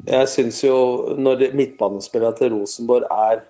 jeg 0.08 0.32
syns 0.32 0.64
jo, 0.64 0.80
når 1.20 1.50
midtbanespillerne 1.60 2.40
til 2.40 2.56
Rosenborg 2.56 3.10
er 3.12 3.44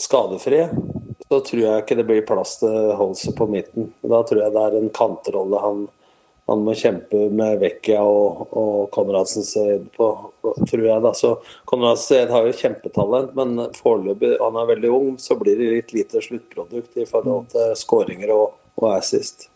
skadefrie, 0.00 0.68
så 1.32 1.40
tror 1.40 1.62
jeg 1.62 1.82
ikke 1.82 1.96
det 1.96 2.04
blir 2.08 2.24
plass 2.28 2.58
til 2.60 2.92
Holse 2.98 3.32
på 3.36 3.48
midten. 3.48 3.88
Da 4.04 4.20
tror 4.28 4.42
jeg 4.42 4.52
det 4.52 4.62
er 4.68 4.74
en 4.76 4.90
kantrolle 4.92 5.60
han, 5.62 5.84
han 6.50 6.64
må 6.66 6.74
kjempe 6.76 7.22
med 7.32 7.62
Vecchia 7.62 8.02
og, 8.04 8.42
og 8.52 8.90
Konradsen 8.92 9.46
Seid 9.46 9.86
på, 9.96 10.10
tror 10.42 10.84
jeg. 10.84 10.98
da. 11.06 11.14
Så 11.16 11.30
Konradsen 11.70 12.04
Seid 12.10 12.34
har 12.34 12.48
jo 12.48 12.58
kjempetalent, 12.58 13.32
men 13.38 13.54
foreløpig, 13.78 14.34
han 14.42 14.58
er 14.60 14.68
veldig 14.74 14.90
ung, 14.92 15.14
så 15.22 15.38
blir 15.40 15.56
det 15.56 15.70
litt 15.70 15.94
lite 15.96 16.20
sluttprodukt 16.24 17.00
i 17.00 17.08
forhold 17.08 17.48
til 17.54 17.72
skåringer 17.80 18.34
og, 18.36 18.58
og 18.82 18.90
assist. 18.92 19.48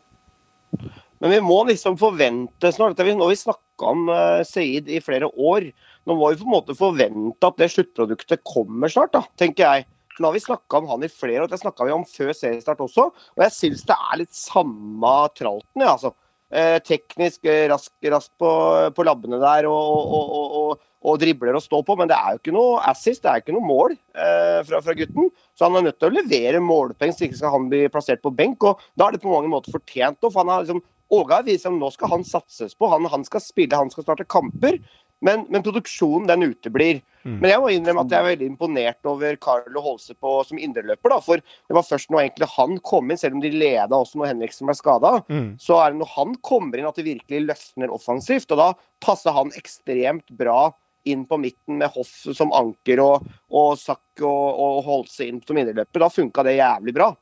Men 1.21 1.33
vi 1.33 1.43
må 1.45 1.59
liksom 1.69 1.97
forvente 2.01 2.71
snart 2.73 2.99
Nå 3.01 3.25
har 3.25 3.33
vi 3.33 3.39
snakka 3.41 3.93
om 3.93 4.09
uh, 4.09 4.41
Seid 4.49 4.89
i 4.89 5.03
flere 5.05 5.29
år. 5.29 5.69
Nå 6.09 6.17
må 6.17 6.31
vi 6.31 6.41
på 6.41 6.49
en 6.49 6.57
måte 6.57 6.77
forvente 6.79 7.49
at 7.49 7.61
det 7.61 7.69
sluttproduktet 7.75 8.45
kommer 8.49 8.93
snart, 8.93 9.13
da, 9.17 9.25
tenker 9.41 9.65
jeg. 9.67 9.87
Nå 10.19 10.29
har 10.29 10.37
vi 10.37 10.45
snakka 10.45 10.79
om 10.81 10.87
han 10.91 11.05
i 11.05 11.13
flere 11.13 11.45
år, 11.45 11.51
det 11.53 11.61
snakka 11.61 11.87
vi 11.89 11.95
om 11.95 12.07
før 12.09 12.33
seriestart 12.37 12.81
også. 12.85 13.11
Og 13.37 13.45
jeg 13.45 13.55
syns 13.57 13.85
det 13.89 13.97
er 13.97 14.23
litt 14.23 14.37
samme 14.37 15.17
tralten, 15.37 15.85
ja, 15.85 15.93
altså. 15.97 16.15
Eh, 16.47 16.77
teknisk 16.87 17.49
eh, 17.51 17.65
rask, 17.67 17.91
rask 18.07 18.31
på, 18.39 18.49
på, 18.95 19.05
labbene 19.05 19.41
der 19.43 19.67
og, 19.67 20.13
og, 20.15 20.29
og, 20.37 20.85
og, 21.03 21.17
dribler 21.19 21.59
og 21.59 21.65
stå 21.65 21.81
på, 21.83 21.97
men 21.99 22.07
det 22.07 22.15
er 22.15 22.37
jo 22.37 22.39
ikke 22.39 22.55
noe 22.55 22.77
assist, 22.87 23.25
det 23.25 23.33
er 23.33 23.43
ikke 23.43 23.57
noe 23.57 23.67
mål 23.67 23.97
eh, 23.97 24.61
fra, 24.69 24.79
fra, 24.79 24.95
gutten. 24.95 25.33
Så 25.59 25.67
han 25.67 25.81
er 25.81 25.89
nødt 25.89 25.99
til 25.99 26.13
å 26.13 26.15
levere 26.15 26.63
målpoeng, 26.63 27.11
så 27.11 27.27
ikke 27.27 27.41
skal 27.41 27.57
han 27.57 27.67
bli 27.73 27.83
plassert 27.91 28.23
på 28.23 28.31
benk. 28.39 28.63
Og 28.63 28.85
da 28.95 29.09
er 29.09 29.17
det 29.17 29.25
på 29.25 29.33
mange 29.33 29.51
måter 29.51 29.75
fortjent. 29.75 30.23
For 30.23 30.39
han 30.45 30.55
har 30.55 30.63
liksom 30.63 30.85
Åge 31.15 31.37
har 31.37 31.45
vist 31.47 31.67
at 31.69 31.75
nå 31.75 31.87
skal 31.95 32.11
han 32.11 32.25
satses 32.27 32.75
på. 32.75 32.89
Han, 32.91 33.05
han, 33.07 33.23
skal 33.27 33.43
spille, 33.43 33.79
han 33.79 33.93
skal 33.93 34.03
starte 34.03 34.27
kamper. 34.27 34.81
Men, 35.25 35.47
men 35.49 35.65
produksjonen 35.65 36.27
den 36.29 36.51
uteblir. 36.51 37.01
Mm. 37.27 37.39
Men 37.41 37.51
jeg 37.51 37.61
må 37.63 37.71
innrømme 37.75 38.05
at 38.05 38.13
jeg 38.13 38.21
er 38.21 38.29
veldig 38.29 38.49
imponert 38.53 39.09
over 39.09 39.39
Carlo 39.43 39.83
Holse 39.83 40.15
på, 40.15 40.33
som 40.47 40.61
indreløper. 40.61 41.11
da, 41.11 41.19
For 41.25 41.43
det 41.43 41.77
var 41.79 41.87
først 41.89 42.13
når 42.13 42.27
egentlig 42.27 42.51
han 42.53 42.79
kom 42.87 43.11
inn, 43.11 43.21
selv 43.21 43.39
om 43.39 43.43
de 43.43 43.51
leda 43.55 43.99
også 43.99 44.21
når 44.21 44.33
Henriksen 44.35 44.69
ble 44.69 44.77
skada, 44.79 45.13
mm. 45.27 45.49
så 45.63 45.81
er 45.83 45.93
det 45.93 46.03
når 46.03 46.13
han 46.15 46.37
kommer 46.47 46.79
inn 46.79 46.89
at 46.91 47.01
det 47.01 47.09
virkelig 47.09 47.47
løsner 47.49 47.95
offensivt. 47.95 48.53
Og 48.55 48.63
da 48.63 48.69
passer 49.03 49.35
han 49.37 49.55
ekstremt 49.59 50.29
bra 50.39 50.69
inn 51.07 51.23
på 51.27 51.39
midten 51.39 51.79
med 51.81 51.93
Hoff 51.95 52.13
som 52.35 52.53
anker 52.55 53.01
og, 53.03 53.27
og 53.55 53.77
Sakk 53.79 54.25
og, 54.27 54.47
og 54.59 54.81
Holse 54.87 55.27
inn 55.27 55.41
som 55.47 55.59
indreløper. 55.59 56.03
Da 56.03 56.11
funka 56.13 56.45
det 56.47 56.59
jævlig 56.59 56.95
bra. 56.97 57.13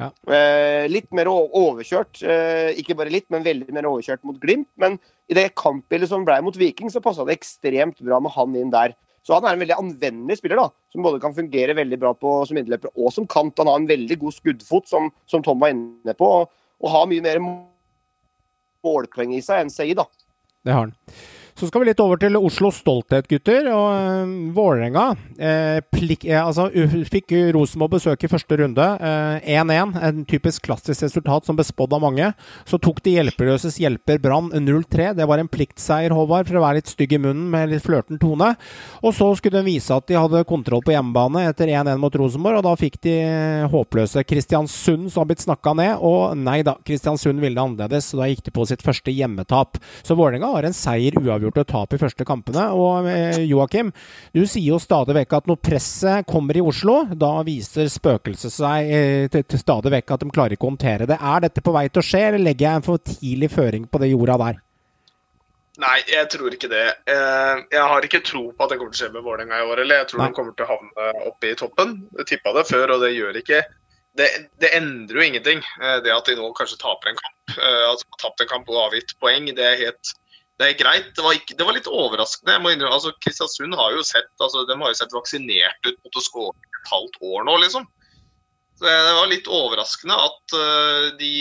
Ja. 0.00 0.08
Eh, 0.32 0.86
litt 0.88 1.10
mer 1.12 1.28
overkjørt, 1.28 2.22
eh, 2.24 2.70
ikke 2.80 2.96
bare 2.96 3.12
litt, 3.12 3.26
men 3.32 3.44
veldig 3.44 3.74
mer 3.76 3.88
overkjørt 3.90 4.24
mot 4.24 4.38
Glimt. 4.40 4.68
Men 4.80 4.96
i 5.28 5.36
det 5.36 5.50
kampbildet 5.60 6.08
som 6.10 6.24
ble 6.24 6.38
mot 6.44 6.56
Viking, 6.56 6.90
så 6.92 7.02
passa 7.04 7.26
det 7.28 7.36
ekstremt 7.36 8.00
bra 8.00 8.20
med 8.20 8.32
han 8.32 8.56
inn 8.56 8.72
der. 8.72 8.96
Så 9.26 9.36
han 9.36 9.44
er 9.44 9.52
en 9.52 9.60
veldig 9.60 9.76
anvendelig 9.76 10.38
spiller, 10.40 10.56
da, 10.56 10.70
som 10.92 11.04
både 11.04 11.20
kan 11.20 11.36
fungere 11.36 11.76
veldig 11.76 11.98
bra 12.00 12.14
på, 12.16 12.38
som 12.48 12.56
innløper 12.56 12.94
og 12.96 13.12
som 13.12 13.28
kant. 13.28 13.58
Han 13.60 13.68
har 13.68 13.82
en 13.82 13.90
veldig 13.90 14.16
god 14.22 14.38
skuddfot, 14.38 14.88
som, 14.88 15.10
som 15.28 15.44
Tom 15.44 15.60
var 15.60 15.74
inne 15.74 16.16
på, 16.16 16.30
og, 16.40 16.48
og 16.80 16.94
har 16.94 17.10
mye 17.10 17.26
mer 17.26 17.42
målpoeng 18.80 19.36
i 19.36 19.42
seg 19.44 19.66
enn 19.66 19.74
Seid. 19.74 20.00
da. 20.00 20.08
Det 20.64 20.72
har 20.72 20.88
han. 20.88 20.96
Så 21.60 21.66
skal 21.68 21.82
vi 21.82 21.90
litt 21.90 22.00
over 22.00 22.16
til 22.16 22.38
Oslo 22.38 22.70
stolthet, 22.72 23.26
gutter. 23.28 23.66
Og 23.68 23.88
uh, 23.92 24.30
Vålerenga 24.56 25.10
eh, 25.36 25.80
eh, 25.82 26.38
altså, 26.40 26.70
fikk 27.10 27.34
Rosenborg 27.52 27.98
besøk 27.98 28.24
i 28.24 28.30
første 28.32 28.56
runde. 28.62 28.86
1-1, 29.44 29.72
eh, 29.74 30.06
en 30.08 30.22
typisk 30.28 30.64
klassisk 30.64 31.04
resultat 31.04 31.44
som 31.44 31.58
bespådd 31.58 31.98
av 31.98 32.00
mange. 32.06 32.30
Så 32.64 32.80
tok 32.80 33.02
de 33.04 33.18
hjelpeløses 33.18 33.76
hjelper 33.82 34.22
Brann 34.24 34.48
0-3. 34.54 35.10
Det 35.18 35.26
var 35.28 35.42
en 35.42 35.50
pliktseier, 35.52 36.14
Håvard, 36.16 36.48
for 36.48 36.62
å 36.62 36.62
være 36.64 36.80
litt 36.80 36.88
stygg 36.94 37.12
i 37.18 37.20
munnen 37.20 37.50
med 37.52 37.74
litt 37.74 37.84
flørten 37.84 38.16
tone. 38.22 38.54
Og 39.04 39.12
så 39.18 39.28
skulle 39.36 39.60
de 39.60 39.68
vise 39.68 39.92
at 39.92 40.08
de 40.08 40.16
hadde 40.16 40.46
kontroll 40.48 40.80
på 40.86 40.94
hjemmebane 40.94 41.44
etter 41.50 41.68
1-1 41.68 42.00
mot 42.00 42.16
Rosenborg, 42.22 42.62
og 42.62 42.68
da 42.70 42.74
fikk 42.80 42.96
de 43.04 43.18
håpløse 43.68 44.24
Kristiansund, 44.24 45.10
som 45.12 45.26
har 45.26 45.28
blitt 45.34 45.44
snakka 45.44 45.76
ned. 45.76 45.92
Og 46.00 46.40
nei 46.40 46.62
da, 46.64 46.78
Kristiansund 46.88 47.44
ville 47.44 47.60
det 47.60 47.66
annerledes, 47.66 48.08
så 48.08 48.22
da 48.22 48.32
gikk 48.32 48.46
de 48.48 48.56
på 48.56 48.68
sitt 48.72 48.86
første 48.86 49.12
hjemmetap. 49.12 49.76
Så 50.00 50.16
Vålerenga 50.16 50.54
har 50.56 50.64
en 50.64 50.80
seier 50.80 51.20
uavgjort 51.20 51.49
uavgjort 51.50 51.58
og 51.58 51.70
tap 51.70 51.94
i 51.94 52.00
første 52.00 52.26
kampene. 52.26 52.66
Og 52.76 53.08
eh, 53.10 53.42
Joakim, 53.48 53.92
du 54.32 54.46
sier 54.46 54.72
jo 54.72 54.80
stadig 54.80 55.14
vekk 55.16 55.36
at 55.40 55.50
når 55.50 55.60
presset 55.62 56.26
kommer 56.26 56.56
i 56.56 56.62
Oslo, 56.62 57.04
da 57.14 57.42
viser 57.46 57.90
spøkelset 57.90 58.54
seg 58.54 58.90
eh, 58.90 59.42
stadig 59.56 59.92
vekk 59.92 60.14
at 60.14 60.24
de 60.24 60.30
klarer 60.30 60.56
ikke 60.56 60.68
å 60.68 60.72
håndtere 60.74 61.08
det. 61.10 61.18
Er 61.20 61.46
dette 61.46 61.62
på 61.62 61.74
vei 61.74 61.88
til 61.88 62.02
å 62.02 62.06
skje, 62.06 62.26
eller 62.30 62.44
legger 62.44 62.68
jeg 62.68 62.80
en 62.80 62.86
for 62.86 62.98
tidlig 62.98 63.50
føring 63.50 63.86
på 63.90 64.02
det 64.02 64.12
jorda 64.12 64.38
der? 64.46 64.60
Nei, 65.80 65.98
jeg 66.10 66.28
tror 66.28 66.52
ikke 66.52 66.68
det. 66.68 66.86
Eh, 67.08 67.60
jeg 67.72 67.84
har 67.92 68.04
ikke 68.04 68.24
tro 68.26 68.50
på 68.52 68.64
at 68.64 68.72
det 68.72 68.80
kommer 68.80 68.92
til 68.92 69.00
å 69.00 69.06
skje 69.06 69.14
med 69.14 69.24
Vålerenga 69.24 69.60
i 69.60 69.68
år. 69.68 69.80
Eller 69.84 70.02
jeg 70.02 70.10
tror 70.10 70.20
Nei. 70.20 70.30
de 70.30 70.36
kommer 70.36 70.56
til 70.56 70.66
å 70.66 70.72
havne 70.74 71.12
oppe 71.30 71.52
i 71.52 71.56
toppen. 71.56 71.94
Jeg 72.18 72.32
tippa 72.34 72.52
det 72.58 72.66
før, 72.68 72.96
og 72.96 73.04
det 73.06 73.14
gjør 73.16 73.38
ikke 73.40 73.62
det, 74.18 74.26
det, 74.60 74.72
endrer 74.74 75.20
jo 75.20 75.22
ingenting, 75.22 75.60
det 76.02 76.10
at 76.12 76.26
de 76.26 76.34
nå 76.34 76.48
kanskje 76.58 76.80
taper 76.82 77.12
en 77.12 77.20
kamp. 77.20 77.52
at 77.54 78.00
de 78.02 78.08
har 78.10 78.18
tapt 78.20 78.42
en 78.42 78.48
kamp 78.50 78.68
og 78.68 78.80
avgitt 78.88 79.14
poeng. 79.22 79.46
Det 79.56 79.64
er 79.64 79.78
helt 79.78 80.10
det 80.60 80.66
er 80.68 80.76
greit. 80.76 81.08
Det 81.16 81.24
var, 81.24 81.36
ikke, 81.38 81.56
det 81.56 81.64
var 81.64 81.76
litt 81.76 81.88
overraskende. 81.88 82.58
innrømme, 82.60 82.92
altså 82.92 83.14
Kristiansund 83.24 83.76
har 83.78 83.94
jo 83.96 84.04
sett 84.04 84.28
altså, 84.44 84.66
de 84.68 84.76
har 84.76 84.92
jo 84.92 84.98
sett 84.98 85.16
vaksinert 85.16 85.88
ut 85.88 85.96
mot 86.04 86.20
å 86.20 86.24
skåre 86.24 86.52
et 86.80 86.92
halvt 86.92 87.16
år 87.24 87.46
nå, 87.48 87.56
liksom. 87.64 87.86
Så 88.76 88.88
Det 88.88 89.14
var 89.16 89.30
litt 89.30 89.48
overraskende 89.48 90.16
at 90.16 90.56
uh, 90.56 91.06
de 91.20 91.34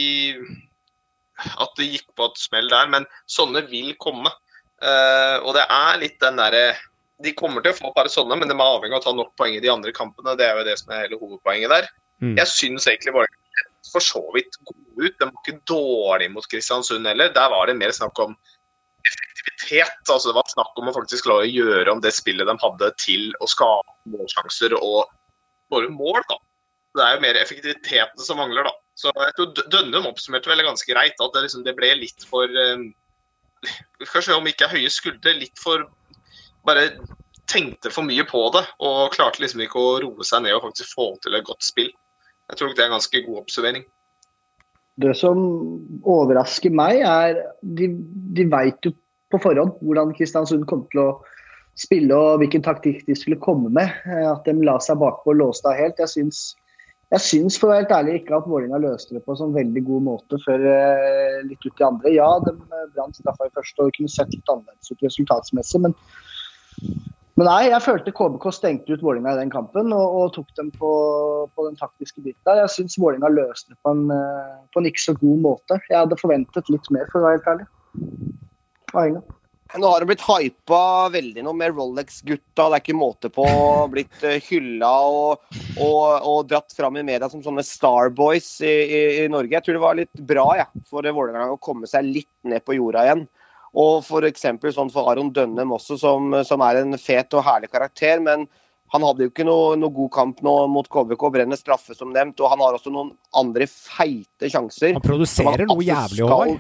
at 1.40 1.76
det 1.80 1.88
gikk 1.88 2.08
på 2.20 2.28
et 2.28 2.40
smell 2.40 2.70
der. 2.72 2.88
Men 2.92 3.08
sånne 3.32 3.64
vil 3.68 3.92
komme. 4.00 4.32
Uh, 4.80 5.40
og 5.44 5.54
det 5.58 5.66
er 5.68 6.00
litt 6.00 6.22
den 6.24 6.40
derre 6.40 6.78
De 7.20 7.34
kommer 7.36 7.60
til 7.60 7.74
å 7.74 7.76
få 7.76 7.90
bare 7.96 8.12
sånne, 8.12 8.38
men 8.40 8.48
de 8.48 8.56
er 8.56 8.64
avhengig 8.64 8.96
av 8.96 9.02
å 9.02 9.06
ta 9.10 9.12
nok 9.16 9.34
poeng 9.40 9.58
i 9.58 9.64
de 9.64 9.72
andre 9.72 9.92
kampene. 9.96 10.38
Det 10.40 10.48
er 10.48 10.62
jo 10.62 10.68
det 10.68 10.78
som 10.80 10.94
er 10.96 11.04
hele 11.04 11.20
hovedpoenget 11.20 11.74
der. 11.74 11.90
Mm. 12.24 12.38
Jeg 12.40 12.52
syns 12.52 12.88
egentlig 12.88 13.16
Vålerenga 13.16 13.68
for 13.90 14.04
så 14.04 14.22
vidt 14.36 14.56
gode 14.64 15.08
ut. 15.08 15.18
De 15.20 15.28
var 15.28 15.36
ikke 15.42 15.60
dårlige 15.68 16.32
mot 16.32 16.48
Kristiansund 16.48 17.08
heller. 17.08 17.34
Der 17.36 17.52
var 17.52 17.68
det 17.68 17.76
mer 17.80 17.92
snakk 17.96 18.20
om 18.24 18.38
effektivitet. 19.40 20.04
altså 20.10 20.30
Det 20.30 20.36
var 20.36 20.52
snakk 20.52 20.78
om 20.80 20.90
å 20.90 20.96
faktisk 20.96 21.28
klare 21.28 21.48
å 21.48 21.50
gjøre 21.50 21.92
om 21.92 22.02
det 22.04 22.14
spillet 22.16 22.48
de 22.48 22.56
hadde, 22.62 22.92
til 23.02 23.32
å 23.40 23.50
skape 23.50 24.14
målsjanser 24.14 24.76
og 24.80 25.10
våre 25.72 25.90
mål. 25.90 26.22
da. 26.30 26.40
Det 26.98 27.06
er 27.06 27.16
jo 27.16 27.24
mer 27.24 27.38
effektiviteten 27.40 28.26
som 28.26 28.40
mangler, 28.42 28.66
da. 28.68 28.74
Så 29.00 29.14
jeg 29.16 29.36
tror 29.38 29.70
Dønnum 29.72 30.10
oppsummerte 30.10 30.50
vel 30.52 30.66
ganske 30.66 30.92
greit 30.92 31.22
at 31.22 31.36
det, 31.36 31.46
liksom, 31.46 31.64
det 31.64 31.76
ble 31.78 31.94
litt 32.02 32.26
for 32.28 32.50
um, 32.50 32.90
Kanskje 34.00 34.38
om 34.40 34.48
ikke 34.48 34.70
høye 34.72 34.90
skuldre, 34.92 35.34
litt 35.36 35.60
for 35.60 35.86
Bare 36.68 36.90
tenkte 37.50 37.92
for 37.92 38.06
mye 38.08 38.24
på 38.28 38.42
det 38.54 38.62
og 38.86 39.14
klarte 39.16 39.42
liksom 39.42 39.64
ikke 39.64 39.80
å 39.82 39.94
roe 40.04 40.26
seg 40.28 40.44
ned 40.46 40.54
og 40.54 40.68
faktisk 40.68 40.92
få 40.94 41.08
til 41.24 41.38
et 41.38 41.48
godt 41.48 41.66
spill. 41.66 41.90
Jeg 42.50 42.60
tror 42.60 42.76
det 42.76 42.84
er 42.84 42.90
en 42.90 42.98
ganske 42.98 43.22
god 43.26 43.40
observering. 43.42 43.86
Det 45.00 45.16
som 45.18 45.40
overrasker 46.04 46.74
meg, 46.76 47.02
er 47.08 47.40
de, 47.64 47.88
de 48.36 48.46
veit 48.52 48.86
jo 48.86 48.92
på 49.34 49.42
forhånd 49.44 49.76
hvordan 49.86 50.14
Kristiansund 50.18 50.66
kom 50.70 50.86
til 50.94 51.04
å 51.04 51.10
spille 51.80 52.16
og 52.16 52.40
hvilken 52.42 52.64
taktikk 52.66 53.06
de 53.08 53.18
skulle 53.18 53.40
komme 53.42 53.72
med. 53.74 53.92
Eh, 54.08 54.26
at 54.30 54.48
de 54.48 54.56
la 54.66 54.80
seg 54.84 55.00
bakpå 55.02 55.34
og 55.34 55.40
låste 55.42 55.72
av 55.72 55.80
helt. 55.80 56.00
Jeg 56.02 56.12
syns, 56.14 56.42
jeg 57.14 57.26
syns 57.26 57.60
for 57.60 57.70
å 57.70 57.74
være 57.74 57.86
helt 57.86 57.96
ærlig 58.00 58.18
ikke 58.22 58.40
at 58.40 58.50
Vålerenga 58.50 58.82
løste 58.84 59.16
det 59.16 59.24
på 59.26 59.36
en 59.36 59.44
sånn 59.44 59.56
veldig 59.56 59.86
god 59.88 60.08
måte 60.10 60.42
før 60.46 60.66
eh, 60.74 61.38
litt 61.48 61.64
ut 61.66 61.80
i 61.80 61.88
andre. 61.88 62.16
Ja, 62.16 62.32
de 62.46 62.56
eh, 62.56 62.90
brant 62.96 63.20
straffa 63.20 63.48
i 63.48 63.56
første 63.56 63.86
og 63.86 63.96
kunne 63.98 64.12
sett 64.12 64.34
litt 64.36 64.52
annerledes 64.52 64.92
ut 64.92 65.08
resultatsmessig, 65.08 65.84
men, 65.86 65.96
men 67.40 67.48
nei, 67.48 67.62
jeg 67.70 67.86
følte 67.86 68.14
KBK 68.18 68.50
stengte 68.52 68.98
ut 68.98 69.06
Vålerenga 69.06 69.38
i 69.38 69.42
den 69.46 69.54
kampen 69.54 69.96
og, 69.96 70.18
og 70.20 70.36
tok 70.36 70.52
dem 70.60 70.74
på, 70.76 70.92
på, 71.56 71.70
den 71.70 71.80
taktiske 71.80 72.20
biten 72.26 72.42
der. 72.50 72.66
Jeg 72.66 72.76
syns 72.76 73.00
Vålerenga 73.00 73.32
løste 73.32 73.72
det 73.72 73.80
på 73.86 73.96
en, 73.96 74.10
på 74.74 74.84
en 74.84 74.92
ikke 74.92 75.06
så 75.06 75.16
god 75.22 75.42
måte. 75.48 75.80
Jeg 75.88 76.02
hadde 76.02 76.20
forventet 76.20 76.74
litt 76.74 76.92
mer, 76.92 77.08
for 77.14 77.22
å 77.22 77.30
være 77.30 77.40
helt 77.40 77.52
ærlig. 77.56 77.70
Aina. 78.94 79.22
Nå 79.78 79.86
har 79.86 80.02
det 80.02 80.08
blitt 80.10 80.24
hypa 80.26 81.10
veldig 81.14 81.44
nå 81.46 81.52
med 81.54 81.76
Rolex-gutta. 81.78 82.64
Det 82.72 82.78
er 82.78 82.82
ikke 82.82 82.96
måte 82.98 83.30
på. 83.30 83.46
Blitt 83.94 84.24
eh, 84.26 84.40
hylla 84.48 84.90
og, 85.06 85.44
og, 85.76 86.06
og, 86.26 86.40
dratt 86.50 86.74
fram 86.74 86.98
i 86.98 87.04
media 87.06 87.30
som 87.30 87.44
sånne 87.46 87.62
Starboys 87.66 88.48
i, 88.66 88.72
i, 88.72 89.02
i 89.22 89.28
Norge. 89.30 89.54
Jeg 89.54 89.68
tror 89.68 89.78
det 89.78 89.84
var 89.84 90.00
litt 90.00 90.24
bra 90.32 90.48
ja, 90.58 90.66
for 90.90 91.06
Vålerenga 91.06 91.54
å 91.54 91.62
komme 91.62 91.90
seg 91.90 92.10
litt 92.10 92.32
ned 92.50 92.66
på 92.66 92.80
jorda 92.80 93.06
igjen. 93.06 93.28
Og 93.78 94.02
f.eks. 94.02 94.48
sånn 94.74 94.90
for 94.90 95.12
Aron 95.12 95.30
Dønnem 95.36 95.76
også, 95.78 96.00
som, 96.02 96.34
som, 96.48 96.66
er 96.66 96.82
en 96.82 96.98
fet 96.98 97.38
og 97.38 97.46
herlig 97.46 97.70
karakter. 97.70 98.18
Men 98.26 98.48
han 98.90 99.06
hadde 99.06 99.28
jo 99.28 99.30
ikke 99.30 99.46
noe, 99.46 99.78
noe 99.78 99.94
god 99.94 100.12
kamp 100.18 100.42
nå 100.46 100.56
mot 100.74 100.90
KBK. 100.90 101.28
Brenner 101.38 101.62
straffe, 101.62 101.94
som 101.94 102.10
nevnt. 102.16 102.42
Og 102.42 102.50
han 102.50 102.66
har 102.66 102.80
også 102.80 102.90
noen 102.90 103.14
andre 103.38 103.70
feite 103.70 104.50
sjanser. 104.50 104.98
Han 104.98 105.06
produserer 105.06 105.70
noe 105.70 105.86
jævlig, 105.86 106.26
Håvard. 106.26 106.58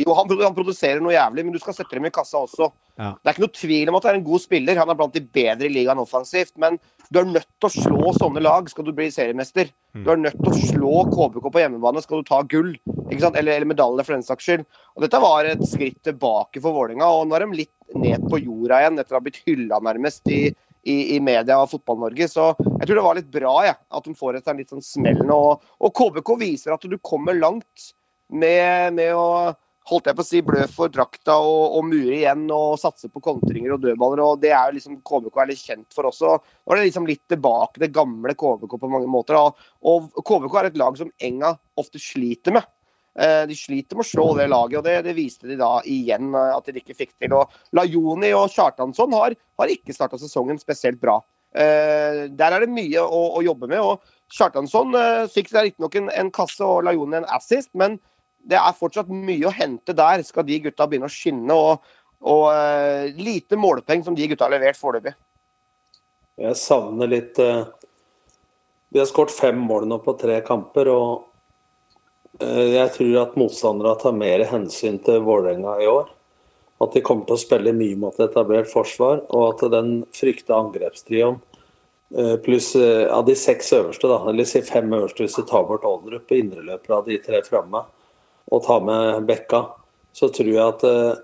Jo, 0.00 0.12
han, 0.16 0.28
han, 0.42 0.54
produserer 0.56 1.00
noe 1.00 1.14
jævlig, 1.14 1.44
men 1.46 1.54
du 1.54 1.60
skal 1.62 1.74
sette 1.76 1.96
dem 1.96 2.06
i 2.08 2.12
kassa 2.12 2.42
også. 2.44 2.68
Ja. 3.00 3.14
Det 3.16 3.30
er 3.30 3.36
ikke 3.36 3.44
noe 3.46 3.56
tvil 3.56 3.90
om 3.90 3.96
at 3.96 4.06
han 4.06 4.12
er 4.12 4.18
en 4.20 4.26
god 4.26 4.42
spiller. 4.42 4.80
Han 4.80 4.92
er 4.92 4.98
blant 4.98 5.14
de 5.16 5.22
bedre 5.24 5.68
i 5.68 5.72
ligaen 5.72 6.02
offensivt. 6.02 6.52
Men 6.60 6.76
du 7.08 7.20
er 7.22 7.28
nødt 7.30 7.48
til 7.56 7.68
å 7.68 7.72
slå 7.72 8.12
sånne 8.18 8.42
lag 8.44 8.68
skal 8.68 8.84
du 8.86 8.92
bli 8.96 9.08
seriemester. 9.14 9.70
Mm. 9.96 10.02
Du 10.04 10.10
er 10.12 10.20
nødt 10.20 10.40
til 10.40 10.52
å 10.52 10.70
slå 10.72 11.04
KBK 11.14 11.46
på 11.48 11.62
hjemmebane 11.62 12.02
skal 12.04 12.20
du 12.20 12.28
ta 12.28 12.42
gull. 12.50 12.74
Eller, 13.10 13.38
eller, 13.40 13.68
medalje, 13.68 14.04
for 14.06 14.16
den 14.16 14.26
saks 14.26 14.48
skyld. 14.48 14.66
Og 14.96 15.06
Dette 15.06 15.22
var 15.22 15.48
et 15.48 15.62
skritt 15.68 16.02
tilbake 16.06 16.60
for 16.60 16.76
Vålerenga. 16.76 17.08
Og 17.08 17.30
nå 17.30 17.38
er 17.38 17.46
de 17.46 17.62
litt 17.62 17.96
ned 17.96 18.26
på 18.30 18.42
jorda 18.42 18.82
igjen 18.82 19.00
etter 19.00 19.16
å 19.16 19.20
ha 19.20 19.24
blitt 19.24 19.40
hylla 19.46 19.80
nærmest 19.82 20.28
i, 20.30 20.42
i, 20.84 20.98
i 21.16 21.22
media 21.24 21.56
og 21.62 21.72
Fotball-Norge. 21.72 22.28
Så 22.28 22.50
jeg 22.58 22.84
tror 22.84 23.00
det 23.00 23.06
var 23.08 23.18
litt 23.18 23.32
bra 23.32 23.54
ja, 23.70 23.78
at 23.80 24.04
de 24.04 24.12
får 24.18 24.38
et 24.38 24.52
litt 24.60 24.76
sånn 24.76 24.84
smell 24.84 25.24
nå. 25.24 25.40
Og, 25.54 25.72
og 25.80 25.96
KBK 25.96 26.36
viser 26.44 26.76
at 26.76 26.84
du 26.84 27.00
kommer 27.00 27.38
langt 27.38 27.90
med, 28.30 28.94
med 28.94 29.16
å 29.16 29.54
holdt 29.90 30.10
jeg 30.10 30.16
på 30.18 30.24
å 30.24 30.28
si, 30.28 30.40
blø 30.46 30.64
for 30.70 30.92
drakta 30.92 31.36
og, 31.42 31.76
og 31.78 31.86
mure 31.90 32.16
igjen 32.16 32.46
og 32.54 32.78
satse 32.80 33.10
på 33.10 33.22
kontringer 33.24 33.74
og 33.74 33.84
dødballer. 33.84 34.22
og 34.24 34.42
Det 34.42 34.52
er 34.54 34.70
jo 34.70 34.78
liksom 34.78 34.98
KBK 35.06 35.40
er 35.42 35.50
litt 35.50 35.62
kjent 35.62 35.96
for 35.96 36.10
også. 36.10 36.36
Nå 36.38 36.74
er 36.74 36.80
det 36.80 36.90
liksom 36.90 37.08
litt 37.10 37.24
tilbake 37.30 37.82
det 37.82 37.92
gamle 37.94 38.36
KBK 38.38 38.76
på 38.80 38.92
mange 38.92 39.10
måter. 39.10 39.38
Og, 39.38 39.64
og 39.82 40.20
KBK 40.26 40.60
er 40.60 40.70
et 40.70 40.78
lag 40.80 41.00
som 41.00 41.10
Enga 41.30 41.56
ofte 41.80 42.02
sliter 42.02 42.54
med. 42.58 42.68
Eh, 43.18 43.42
de 43.50 43.56
sliter 43.58 43.98
med 43.98 44.06
å 44.06 44.10
slå 44.10 44.26
det 44.38 44.46
laget, 44.52 44.78
og 44.78 44.86
det, 44.86 45.00
det, 45.08 45.16
viste 45.16 45.48
de 45.50 45.56
da 45.58 45.72
igjen 45.88 46.30
eh, 46.30 46.52
at 46.54 46.68
de 46.70 46.78
ikke 46.78 46.96
fikk 46.96 47.16
til. 47.18 47.34
Og 47.34 47.50
Lajoni 47.76 48.30
og 48.36 48.52
Kjartansson 48.54 49.16
har, 49.18 49.34
har 49.60 49.72
ikke 49.74 49.96
starta 49.96 50.20
sesongen 50.20 50.60
spesielt 50.62 51.00
bra. 51.02 51.18
Eh, 51.50 52.28
der 52.30 52.54
er 52.54 52.62
det 52.62 52.70
mye 52.70 53.02
å, 53.02 53.22
å 53.40 53.42
jobbe 53.44 53.70
med. 53.72 53.82
og 53.82 54.06
Kjartansson 54.30 54.94
fikk 55.34 55.50
riktignok 55.56 55.98
en, 55.98 56.12
en 56.14 56.30
kasse 56.30 56.62
og 56.62 56.84
Lajoni 56.86 57.18
en 57.18 57.28
assist, 57.34 57.72
men 57.74 57.98
det 58.48 58.58
er 58.58 58.76
fortsatt 58.76 59.10
mye 59.12 59.48
å 59.48 59.54
hente 59.54 59.94
der, 59.96 60.22
skal 60.26 60.46
de 60.46 60.60
gutta 60.64 60.86
begynne 60.88 61.08
å 61.10 61.12
skinne. 61.12 61.56
Og, 61.56 61.90
og 62.20 62.44
uh, 62.52 63.08
lite 63.16 63.58
målpeng 63.60 64.04
som 64.06 64.16
de 64.16 64.28
gutta 64.30 64.46
har 64.46 64.54
levert 64.54 64.78
foreløpig. 64.80 65.14
Jeg 66.40 66.56
savner 66.56 67.10
litt 67.10 67.40
uh, 67.42 67.66
Vi 68.90 69.00
har 69.00 69.08
skåret 69.08 69.34
fem 69.34 69.58
mål 69.60 69.88
nå 69.90 70.00
på 70.04 70.16
tre 70.20 70.40
kamper. 70.46 70.88
og 70.92 71.26
uh, 72.40 72.64
Jeg 72.70 72.94
tror 72.96 73.20
at 73.26 73.36
motstandere 73.40 73.98
tar 74.00 74.16
mer 74.16 74.46
hensyn 74.48 74.98
til 75.04 75.22
Vålerenga 75.26 75.76
i 75.82 75.90
år. 75.90 76.10
At 76.80 76.96
de 76.96 77.04
kommer 77.04 77.28
til 77.28 77.36
å 77.36 77.42
spille 77.42 77.76
mye 77.76 77.98
mot 78.00 78.16
etablert 78.24 78.70
forsvar, 78.70 79.26
og 79.28 79.50
at 79.50 79.66
den 79.74 80.00
frykta 80.16 80.56
angrepstrioen 80.56 81.42
Pluss 82.42 82.72
av 82.74 83.20
de 83.28 83.36
seks 83.38 83.68
øverste, 83.76 84.08
da, 84.10 84.16
eller 84.26 84.48
si 84.48 84.58
fem 84.66 84.88
øverste 84.96 85.22
hvis 85.22 85.36
du 85.38 85.44
tar 85.46 85.68
bort 85.68 85.84
Oldrup, 85.86 86.32
indreløpere 86.34 86.96
av 86.96 87.04
de 87.06 87.20
tre 87.22 87.38
framme, 87.46 87.84
og 88.50 88.64
ta 88.66 88.78
med 88.82 89.26
Bekka, 89.28 89.64
så 90.16 90.28
tror 90.34 90.50
jeg 90.50 90.62
at 90.64 90.84
eh, 90.86 91.20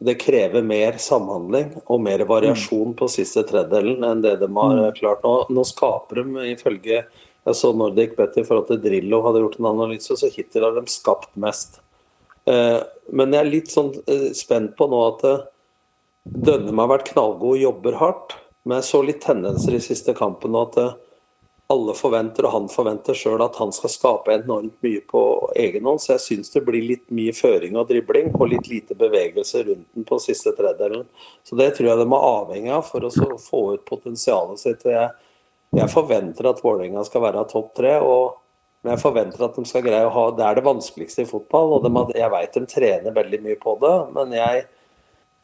det 0.00 0.16
krever 0.20 0.64
mer 0.64 0.96
samhandling 1.00 1.74
og 1.84 2.00
mer 2.04 2.24
variasjon 2.28 2.94
på 2.96 3.08
siste 3.12 3.44
tredjedelen 3.48 4.04
enn 4.06 4.22
det 4.24 4.38
de 4.40 4.48
har 4.48 4.76
mm. 4.78 4.94
klart 4.96 5.24
nå. 5.26 5.34
Nå 5.52 5.64
skaper 5.68 6.22
de 6.22 6.46
ifølge 6.54 7.02
jeg 7.48 7.56
så 7.56 7.70
Nordic 7.72 8.16
Bet 8.18 8.36
i 8.36 8.44
forhold 8.44 8.68
til 8.68 8.80
Drillo 8.84 9.22
hadde 9.24 9.40
gjort 9.40 9.58
en 9.60 9.70
analyse, 9.70 10.16
så 10.16 10.28
hittil 10.32 10.66
har 10.66 10.76
de 10.76 10.84
skapt 10.92 11.32
mest. 11.40 11.80
Eh, 12.48 12.80
men 13.16 13.32
jeg 13.32 13.40
er 13.40 13.52
litt 13.52 13.72
sånn 13.72 13.94
eh, 14.04 14.30
spent 14.36 14.76
på 14.76 14.88
nå 14.90 15.00
at 15.06 15.26
Dønnum 16.30 16.82
har 16.82 16.90
vært 16.90 17.08
knallgod, 17.14 17.56
jobber 17.62 17.96
hardt. 17.96 18.36
Men 18.68 18.78
jeg 18.78 18.90
så 18.90 19.00
litt 19.04 19.22
tendenser 19.24 19.76
i 19.76 19.80
siste 19.82 20.12
kampen 20.16 20.52
nå 20.52 20.66
at 20.68 20.76
alle 21.70 21.94
forventer, 21.94 22.46
og 22.46 22.54
han 22.54 22.66
forventer 22.70 23.14
sjøl, 23.14 23.42
at 23.44 23.56
han 23.60 23.70
skal 23.74 23.92
skape 23.92 24.34
enormt 24.34 24.74
mye 24.84 25.00
på 25.10 25.22
egen 25.58 25.86
hånd. 25.86 26.02
Så 26.02 26.16
jeg 26.16 26.24
syns 26.24 26.50
det 26.54 26.64
blir 26.66 26.82
litt 26.82 27.06
mye 27.14 27.34
føring 27.36 27.78
og 27.78 27.88
dribling 27.92 28.32
og 28.34 28.50
litt 28.50 28.66
lite 28.70 28.96
bevegelse 28.98 29.62
rundt 29.68 29.86
den 29.94 30.06
på 30.08 30.18
siste 30.22 30.52
tredjedelen. 30.58 31.06
Så 31.46 31.58
det 31.60 31.72
tror 31.76 31.92
jeg 31.92 32.02
de 32.02 32.06
er 32.08 32.28
avhengig 32.30 32.74
av 32.74 32.84
for 32.88 33.06
å 33.06 33.38
få 33.38 33.62
ut 33.76 33.86
potensialet 33.86 34.62
sitt. 34.62 34.82
Jeg, 34.90 35.14
jeg 35.78 35.94
forventer 35.94 36.50
at 36.50 36.62
Vålerenga 36.64 37.06
skal 37.06 37.26
være 37.28 37.46
topp 37.52 37.74
tre. 37.78 37.96
og 38.02 38.36
men 38.80 38.94
jeg 38.94 39.02
forventer 39.02 39.42
at 39.44 39.56
de 39.58 39.62
skal 39.68 39.82
greie 39.84 40.06
å 40.08 40.12
ha 40.14 40.22
Det 40.32 40.44
er 40.46 40.56
det 40.56 40.64
vanskeligste 40.64 41.26
i 41.26 41.28
fotball. 41.28 41.74
og 41.76 41.82
de, 41.84 42.18
Jeg 42.18 42.32
vet 42.32 42.54
de 42.56 42.62
trener 42.66 43.12
veldig 43.12 43.40
mye 43.44 43.58
på 43.60 43.74
det, 43.82 43.96
men 44.16 44.32
jeg 44.32 44.62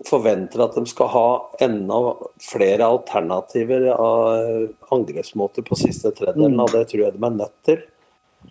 forventer 0.05 0.61
at 0.61 0.75
de 0.77 0.85
skal 0.89 1.09
ha 1.09 1.29
enda 1.65 1.99
flere 2.43 2.85
alternativer 2.85 3.89
av 3.95 4.69
angrepsmåter 4.93 5.65
på 5.65 5.79
siste 5.79 6.13
tredjedelen, 6.13 6.61
og 6.61 6.73
det 6.75 6.85
tror 6.91 7.07
jeg 7.07 7.15
de 7.17 7.23
er 7.25 7.39
nødt 7.39 7.57
til. 7.65 7.81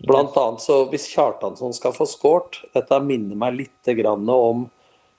Blant 0.06 0.36
annet 0.36 0.60
så 0.62 0.82
Hvis 0.90 1.06
Kjartansson 1.08 1.72
skal 1.74 1.94
få 1.96 2.04
skåret 2.06 2.58
Dette 2.74 2.98
minner 3.00 3.38
meg 3.38 3.56
litt 3.56 3.92
om 4.06 4.66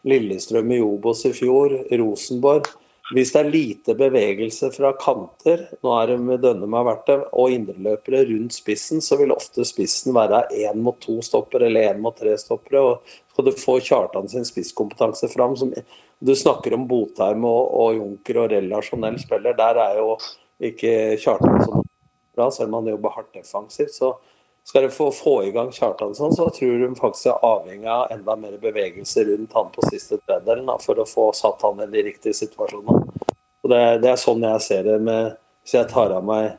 Lillestrøm 0.08 0.70
i 0.72 0.78
Obos 0.80 1.26
i 1.26 1.34
fjor, 1.36 1.74
Rosenborg. 1.92 2.70
Hvis 3.16 3.30
det 3.32 3.40
er 3.40 3.52
lite 3.52 3.94
bevegelse 3.96 4.68
fra 4.76 4.90
kanter, 5.00 5.62
nå 5.84 5.94
er 5.96 6.10
det 6.12 6.18
med 6.20 6.42
Dønnum 6.44 6.74
har 6.76 6.88
vært 6.90 7.06
det, 7.08 7.16
og 7.40 7.54
indreløpere 7.56 8.26
rundt 8.28 8.58
spissen, 8.58 9.00
så 9.04 9.16
vil 9.22 9.32
ofte 9.32 9.64
spissen 9.68 10.16
være 10.18 10.42
én 10.52 10.82
mot 10.84 11.00
to 11.00 11.16
stoppere 11.24 11.70
eller 11.70 11.94
én 11.94 12.02
mot 12.04 12.18
tre 12.20 12.36
stoppere. 12.40 12.82
og 12.84 13.14
Skal 13.32 13.48
du 13.48 13.54
få 13.56 13.78
Kjartan 13.80 14.28
sin 14.28 14.48
spisskompetanse 14.48 15.32
fram, 15.32 15.56
som 15.56 15.72
du 15.72 16.34
snakker 16.36 16.76
om 16.76 16.84
Botheim 16.90 17.48
og, 17.48 17.72
og 17.80 17.96
Junker 17.96 18.42
og 18.44 18.52
relasjonell 18.52 19.20
spiller, 19.24 19.56
der 19.56 19.80
er 19.86 20.02
jo 20.02 20.18
ikke 20.60 21.16
Kjartan 21.24 21.64
så 21.64 21.84
bra, 22.36 22.50
selv 22.52 22.74
om 22.74 22.82
han 22.82 22.92
jobber 22.92 23.16
hardt 23.16 23.32
defensivt. 23.40 23.96
Så, 23.96 24.18
skal 24.68 24.84
de 24.84 24.90
få, 24.90 25.12
få 25.12 25.44
i 25.44 25.52
gang 25.52 25.72
Kjartansson, 25.72 26.34
så 26.36 26.50
tror 26.50 26.80
hun 26.80 26.96
faktisk 26.96 27.30
er 27.32 27.46
avhengig 27.46 27.88
av 27.88 28.12
enda 28.12 28.36
mer 28.36 28.58
bevegelse 28.60 29.24
rundt 29.24 29.54
han 29.56 29.70
på 29.72 29.86
siste 29.88 30.18
tredjedelen 30.18 30.72
for 30.84 31.00
å 31.00 31.06
få 31.08 31.30
satt 31.36 31.64
han 31.64 31.80
i 31.86 31.88
de 31.94 32.04
riktige 32.10 32.36
situasjonene. 32.36 33.06
Det, 33.64 33.80
det, 34.04 34.10
er 34.12 34.20
sånn 34.20 34.44
jeg 34.44 34.64
ser 34.64 34.86
det 34.88 34.98
med 35.04 35.34
Hvis 35.64 35.74
jeg 35.76 35.88
tar 35.92 36.14
av 36.16 36.24
meg 36.24 36.54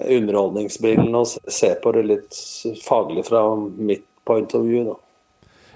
underholdningsbrillene 0.00 1.22
og 1.22 1.52
ser 1.52 1.78
på 1.80 1.92
det 1.96 2.02
litt 2.08 2.40
faglig 2.84 3.24
fra 3.28 3.44
mitt 3.56 4.04
point 4.28 4.52
of 4.56 4.64
view, 4.64 4.90
da. 4.90 4.96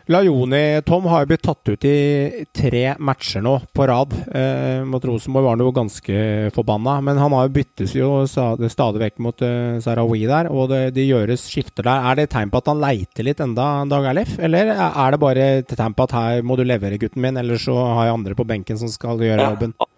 Lajoni 0.07 0.83
Tom 0.85 1.07
har 1.09 1.23
jo 1.23 1.29
blitt 1.31 1.43
tatt 1.47 1.69
ut 1.69 1.85
i 1.89 2.45
tre 2.53 2.83
matcher 3.01 3.41
nå 3.41 3.55
på 3.73 3.87
rad. 3.89 4.13
Eh, 4.37 4.83
mot 4.85 5.05
Rosenborg 5.05 5.47
var 5.47 5.55
han 5.57 5.65
jo 5.65 5.71
ganske 5.73 6.17
forbanna, 6.53 6.99
men 7.01 7.17
han 7.17 7.33
har 7.33 7.47
jo 7.47 7.55
byttes 7.55 7.95
jo 7.97 8.11
stadig, 8.29 9.01
vekk 9.01 9.23
mot 9.25 9.45
eh, 9.47 9.81
Sarawi 9.81 10.27
der, 10.29 10.51
og 10.53 10.69
det, 10.75 10.83
de 10.99 11.07
gjøres 11.09 11.47
skifter 11.49 11.89
der. 11.89 12.05
Er 12.05 12.19
det 12.19 12.29
et 12.29 12.35
tegn 12.37 12.53
på 12.53 12.61
at 12.61 12.69
han 12.69 12.85
leiter 12.85 13.25
litt 13.25 13.41
enda, 13.41 13.71
Dag 13.89 14.11
Erlif? 14.13 14.37
Eller 14.37 14.75
er 14.77 15.17
det 15.17 15.23
bare 15.25 15.49
tegn 15.73 15.97
på 15.97 16.09
at 16.09 16.17
her 16.19 16.45
må 16.45 16.61
du 16.61 16.67
levere, 16.69 17.01
gutten 17.01 17.25
min, 17.25 17.41
eller 17.41 17.65
så 17.65 17.79
har 17.81 18.11
jeg 18.11 18.19
andre 18.19 18.37
på 18.37 18.49
benken 18.53 18.81
som 18.81 18.93
skal 18.93 19.25
gjøre 19.25 19.49
jobben? 19.55 19.73
Ja, 19.81 19.91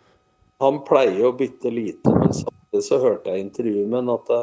han 0.63 0.83
pleier 0.87 1.33
å 1.33 1.35
bytte 1.37 1.75
lite, 1.75 2.15
men 2.15 2.31
samtidig 2.31 2.87
så 2.87 3.03
hørte 3.03 3.35
jeg 3.35 3.43
i 3.43 3.47
intervjuet 3.49 3.91
med 3.91 4.15
at 4.15 4.31
det, 4.31 4.43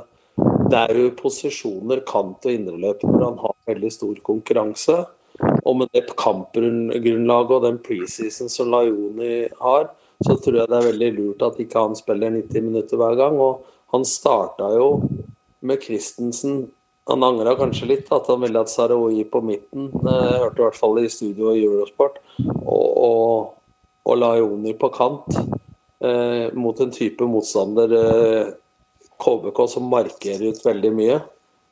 det 0.76 0.86
er 0.90 1.04
jo 1.06 1.10
posisjoner, 1.24 2.04
kant 2.04 2.44
og 2.44 2.52
indreløp 2.52 3.08
hvor 3.08 3.30
han 3.30 3.44
har 3.48 3.60
veldig 3.72 3.96
stor 3.96 4.26
konkurranse. 4.28 5.04
Og 5.42 5.78
med 5.80 5.90
det 5.96 6.06
kampgrunnlaget 6.20 7.56
og 7.58 7.66
den 7.66 7.80
preseason 7.84 8.52
som 8.52 8.70
Lajoni 8.74 9.48
har, 9.62 9.90
så 10.24 10.38
tror 10.40 10.60
jeg 10.60 10.70
det 10.70 10.78
er 10.78 10.90
veldig 10.92 11.10
lurt 11.18 11.44
at 11.48 11.60
ikke 11.60 11.82
han 11.82 11.98
spiller 11.98 12.36
90 12.36 12.68
minutter 12.68 13.00
hver 13.00 13.18
gang. 13.20 13.40
Og 13.42 13.66
han 13.96 14.06
starta 14.08 14.70
jo 14.76 14.88
med 15.66 15.84
Christensen. 15.84 16.68
Han 17.10 17.26
angra 17.26 17.56
kanskje 17.60 17.90
litt 17.90 18.12
at 18.16 18.30
han 18.32 18.44
ville 18.46 18.62
at 18.62 18.72
Saroui 18.72 19.26
på 19.28 19.42
midten. 19.44 19.90
Jeg 19.92 20.40
hørte 20.46 20.62
i 20.62 20.66
hvert 20.68 20.80
fall 20.80 21.02
i 21.02 21.10
studio 21.12 21.52
i 21.52 21.66
Eurosport. 21.66 22.22
Og, 22.64 22.88
og, 23.08 23.54
og 24.08 24.20
Lajoni 24.22 24.76
på 24.80 24.92
kant. 24.96 25.42
Eh, 26.04 26.48
mot 26.60 26.80
en 26.84 26.92
type 26.92 27.26
motstander 27.28 27.94
eh, 27.96 28.48
KBK 29.24 29.60
som 29.72 29.88
markerer 29.92 30.52
ut 30.52 30.66
veldig 30.66 30.92
mye. 30.96 31.20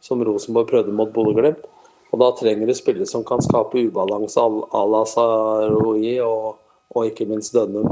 Som 0.02 0.24
Rosenborg 0.26 0.72
prøvde 0.72 0.96
mot 0.96 1.12
Bodø-Glimt. 1.14 1.68
Og 2.12 2.20
da 2.20 2.32
trenger 2.36 2.68
du 2.68 2.76
spillere 2.76 3.08
som 3.08 3.24
kan 3.28 3.42
skape 3.44 3.86
ubalanse 3.88 4.40
à 4.40 4.84
la 4.94 5.02
Saroui 5.08 6.18
og, 6.20 6.60
og, 6.92 7.06
ikke 7.08 7.28
minst 7.30 7.56
Dønnum. 7.56 7.88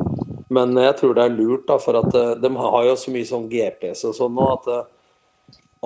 Men 0.51 0.75
jeg 0.75 0.97
tror 0.99 1.15
det 1.15 1.25
er 1.25 1.35
lurt, 1.35 1.67
da, 1.69 1.77
for 1.79 1.99
at 2.01 2.15
eh, 2.17 2.35
de 2.41 2.49
har 2.57 2.87
jo 2.87 2.95
så 2.99 3.13
mye 3.13 3.27
sånn 3.29 3.47
GPS 3.51 4.07
og 4.09 4.17
sånn 4.17 4.33
nå 4.35 4.47
at 4.57 4.71
eh, 4.73 4.87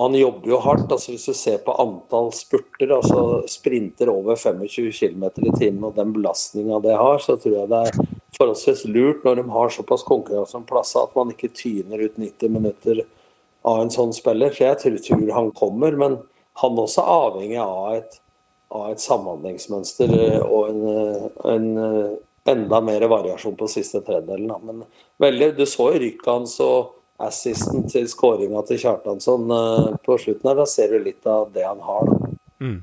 han 0.00 0.16
jobber 0.18 0.50
jo 0.50 0.58
hardt. 0.64 0.90
altså 0.90 1.12
Hvis 1.12 1.28
du 1.30 1.36
ser 1.38 1.60
på 1.62 1.76
antall 1.78 2.32
spurter, 2.34 2.96
altså 2.96 3.44
sprinter 3.50 4.10
over 4.10 4.34
25 4.40 4.90
km 4.90 5.28
i 5.44 5.54
timen 5.54 5.86
og 5.90 5.98
den 6.00 6.10
belastninga 6.16 6.80
det 6.82 6.96
har, 6.98 7.22
så 7.22 7.36
tror 7.38 7.60
jeg 7.60 7.70
det 7.70 7.82
er 7.86 8.00
forholdsvis 8.34 8.86
lurt 8.90 9.22
når 9.22 9.38
de 9.38 9.46
har 9.54 9.70
såpass 9.70 10.02
konkurranse 10.08 10.58
om 10.58 10.66
plasser 10.66 11.04
at 11.04 11.14
man 11.14 11.30
ikke 11.30 11.52
tyner 11.54 12.02
ut 12.02 12.18
90 12.18 12.50
minutter 12.56 13.04
av 13.62 13.84
en 13.84 13.94
sånn 13.94 14.16
spiller. 14.16 14.50
Så 14.50 14.66
jeg 14.66 15.04
tror 15.04 15.30
han 15.38 15.54
kommer, 15.54 15.94
men 15.94 16.18
han 16.64 16.82
også 16.82 17.04
er 17.04 17.28
avhengig 17.28 17.62
av 17.62 18.00
et 18.00 18.20
av 18.74 18.90
et 18.90 19.02
samhandlingsmønster 19.02 20.12
eh, 20.18 20.40
og 20.42 20.70
en, 20.70 20.82
eh, 20.90 21.26
en, 21.54 21.68
eh, 21.78 22.16
enda 22.52 22.80
mer 22.84 23.06
variasjon 23.08 23.56
på 23.56 23.68
siste 23.70 24.02
tredjedelen. 24.04 24.50
Men 24.66 24.82
veldig, 25.22 25.54
du 25.56 25.64
så 25.68 25.88
jo 25.94 26.02
rykket 26.02 26.28
hans 26.28 26.58
og 26.64 26.92
assisten 27.24 27.86
til 27.88 28.08
skåringa 28.10 28.64
til 28.68 28.80
Kjartansson 28.82 29.46
på 30.04 30.16
slutten 30.20 30.50
her. 30.50 30.58
Da 30.58 30.66
ser 30.68 30.92
du 30.92 30.98
litt 31.06 31.24
av 31.30 31.54
det 31.54 31.64
han 31.64 31.80
har. 31.80 32.10
Mm. 32.60 32.82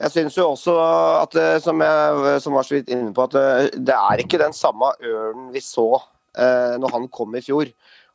Jeg 0.00 0.14
syns 0.16 0.38
jo 0.40 0.48
også 0.48 0.74
at, 0.80 1.36
som 1.62 1.84
jeg 1.84 2.40
som 2.42 2.56
var 2.56 2.66
så 2.66 2.74
vidt 2.78 2.90
inne 2.90 3.12
på, 3.14 3.28
at 3.28 3.76
det 3.76 3.94
er 3.94 4.24
ikke 4.24 4.40
den 4.40 4.56
samme 4.56 4.90
ørnen 4.98 5.52
vi 5.54 5.62
så 5.62 5.92
eh, 6.38 6.76
når 6.80 6.94
han 6.96 7.08
kom 7.12 7.34
i 7.36 7.44
fjor. 7.44 7.70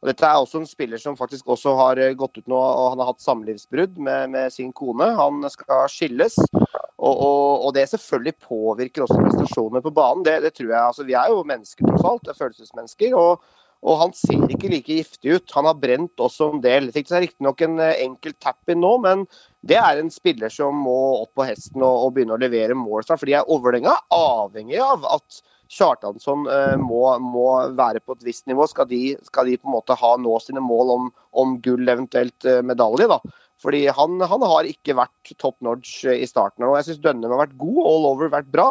Og 0.06 0.12
dette 0.12 0.28
er 0.30 0.38
også 0.38 0.60
en 0.62 0.68
spiller 0.70 1.02
som 1.02 1.16
faktisk 1.18 1.48
også 1.50 1.72
har 1.80 1.98
eh, 1.98 2.12
gått 2.14 2.38
ut 2.38 2.52
nå 2.52 2.60
og 2.62 2.92
han 2.94 3.00
har 3.02 3.08
hatt 3.10 3.24
samlivsbrudd 3.26 3.96
med, 3.98 4.36
med 4.36 4.54
sin 4.54 4.70
kone. 4.70 5.08
Han 5.18 5.42
skal 5.50 5.88
skilles. 5.90 6.38
Og, 6.46 7.10
og, 7.10 7.66
og, 7.66 7.72
det 7.74 7.88
selvfølgelig 7.90 8.36
påvirker 8.46 9.02
også 9.02 9.18
prestasjonene 9.18 9.82
på 9.82 9.94
banen. 9.98 10.22
Det, 10.28 10.36
det, 10.46 10.54
tror 10.54 10.70
jeg, 10.70 10.82
altså 10.84 11.08
Vi 11.10 11.18
er 11.18 11.34
jo 11.34 11.42
mennesker 11.50 11.90
tross 11.90 12.06
alt, 12.06 12.22
det 12.22 12.36
er 12.36 12.38
følelsesmennesker. 12.44 13.18
og, 13.18 13.42
og 13.86 14.00
han 14.04 14.14
ser 14.18 14.46
ikke 14.46 14.70
like 14.76 15.00
giftig 15.02 15.40
ut. 15.40 15.58
Han 15.58 15.72
har 15.72 15.82
brent 15.82 16.22
også 16.22 16.52
en 16.54 16.62
del. 16.62 16.92
Fikk 16.94 17.10
seg 17.10 17.26
riktignok 17.26 17.66
en 17.66 17.82
eh, 17.82 17.98
enkel 18.06 18.38
tap-in 18.38 18.82
nå, 18.86 18.94
men 19.02 19.26
det 19.66 19.82
er 19.82 20.04
en 20.04 20.14
spiller 20.14 20.54
som 20.54 20.86
må 20.86 21.00
opp 21.24 21.34
på 21.34 21.50
hesten 21.50 21.82
og, 21.82 22.06
og 22.06 22.14
begynne 22.14 22.38
å 22.38 22.42
levere 22.46 22.78
mål. 22.78 23.10
Fordi 23.10 23.42
Vålerenga 23.50 23.98
er 23.98 24.32
avhengig 24.46 24.78
av 24.86 25.10
at 25.18 25.42
Kjartansson 25.72 26.46
eh, 26.52 26.76
må, 26.78 27.02
må, 27.22 27.48
være 27.78 28.02
på 28.04 28.16
et 28.16 28.26
visst 28.28 28.46
nivå. 28.50 28.68
Skal 28.70 28.88
de, 28.90 29.02
skal 29.26 29.50
de, 29.50 29.58
på 29.60 29.70
en 29.70 29.76
måte 29.78 29.98
ha 29.98 30.14
nå 30.22 30.38
sine 30.44 30.64
mål 30.64 30.94
om, 30.96 31.10
om 31.34 31.58
gull, 31.66 31.88
eventuelt 31.90 32.48
eh, 32.50 32.62
medalje? 32.66 33.10
da. 33.12 33.20
Fordi 33.62 33.86
han, 33.88 34.20
han, 34.22 34.46
har 34.46 34.70
ikke 34.70 34.98
vært 34.98 35.36
top 35.42 35.58
notch 35.66 36.04
eh, 36.06 36.22
i 36.22 36.30
starten. 36.30 36.68
og 36.68 36.78
Jeg 36.80 36.90
syns 36.90 37.04
Dønnem 37.04 37.34
har 37.34 37.46
vært 37.46 37.58
god, 37.62 37.82
all 37.92 38.10
over 38.14 38.34
vært 38.34 38.52
bra. 38.54 38.70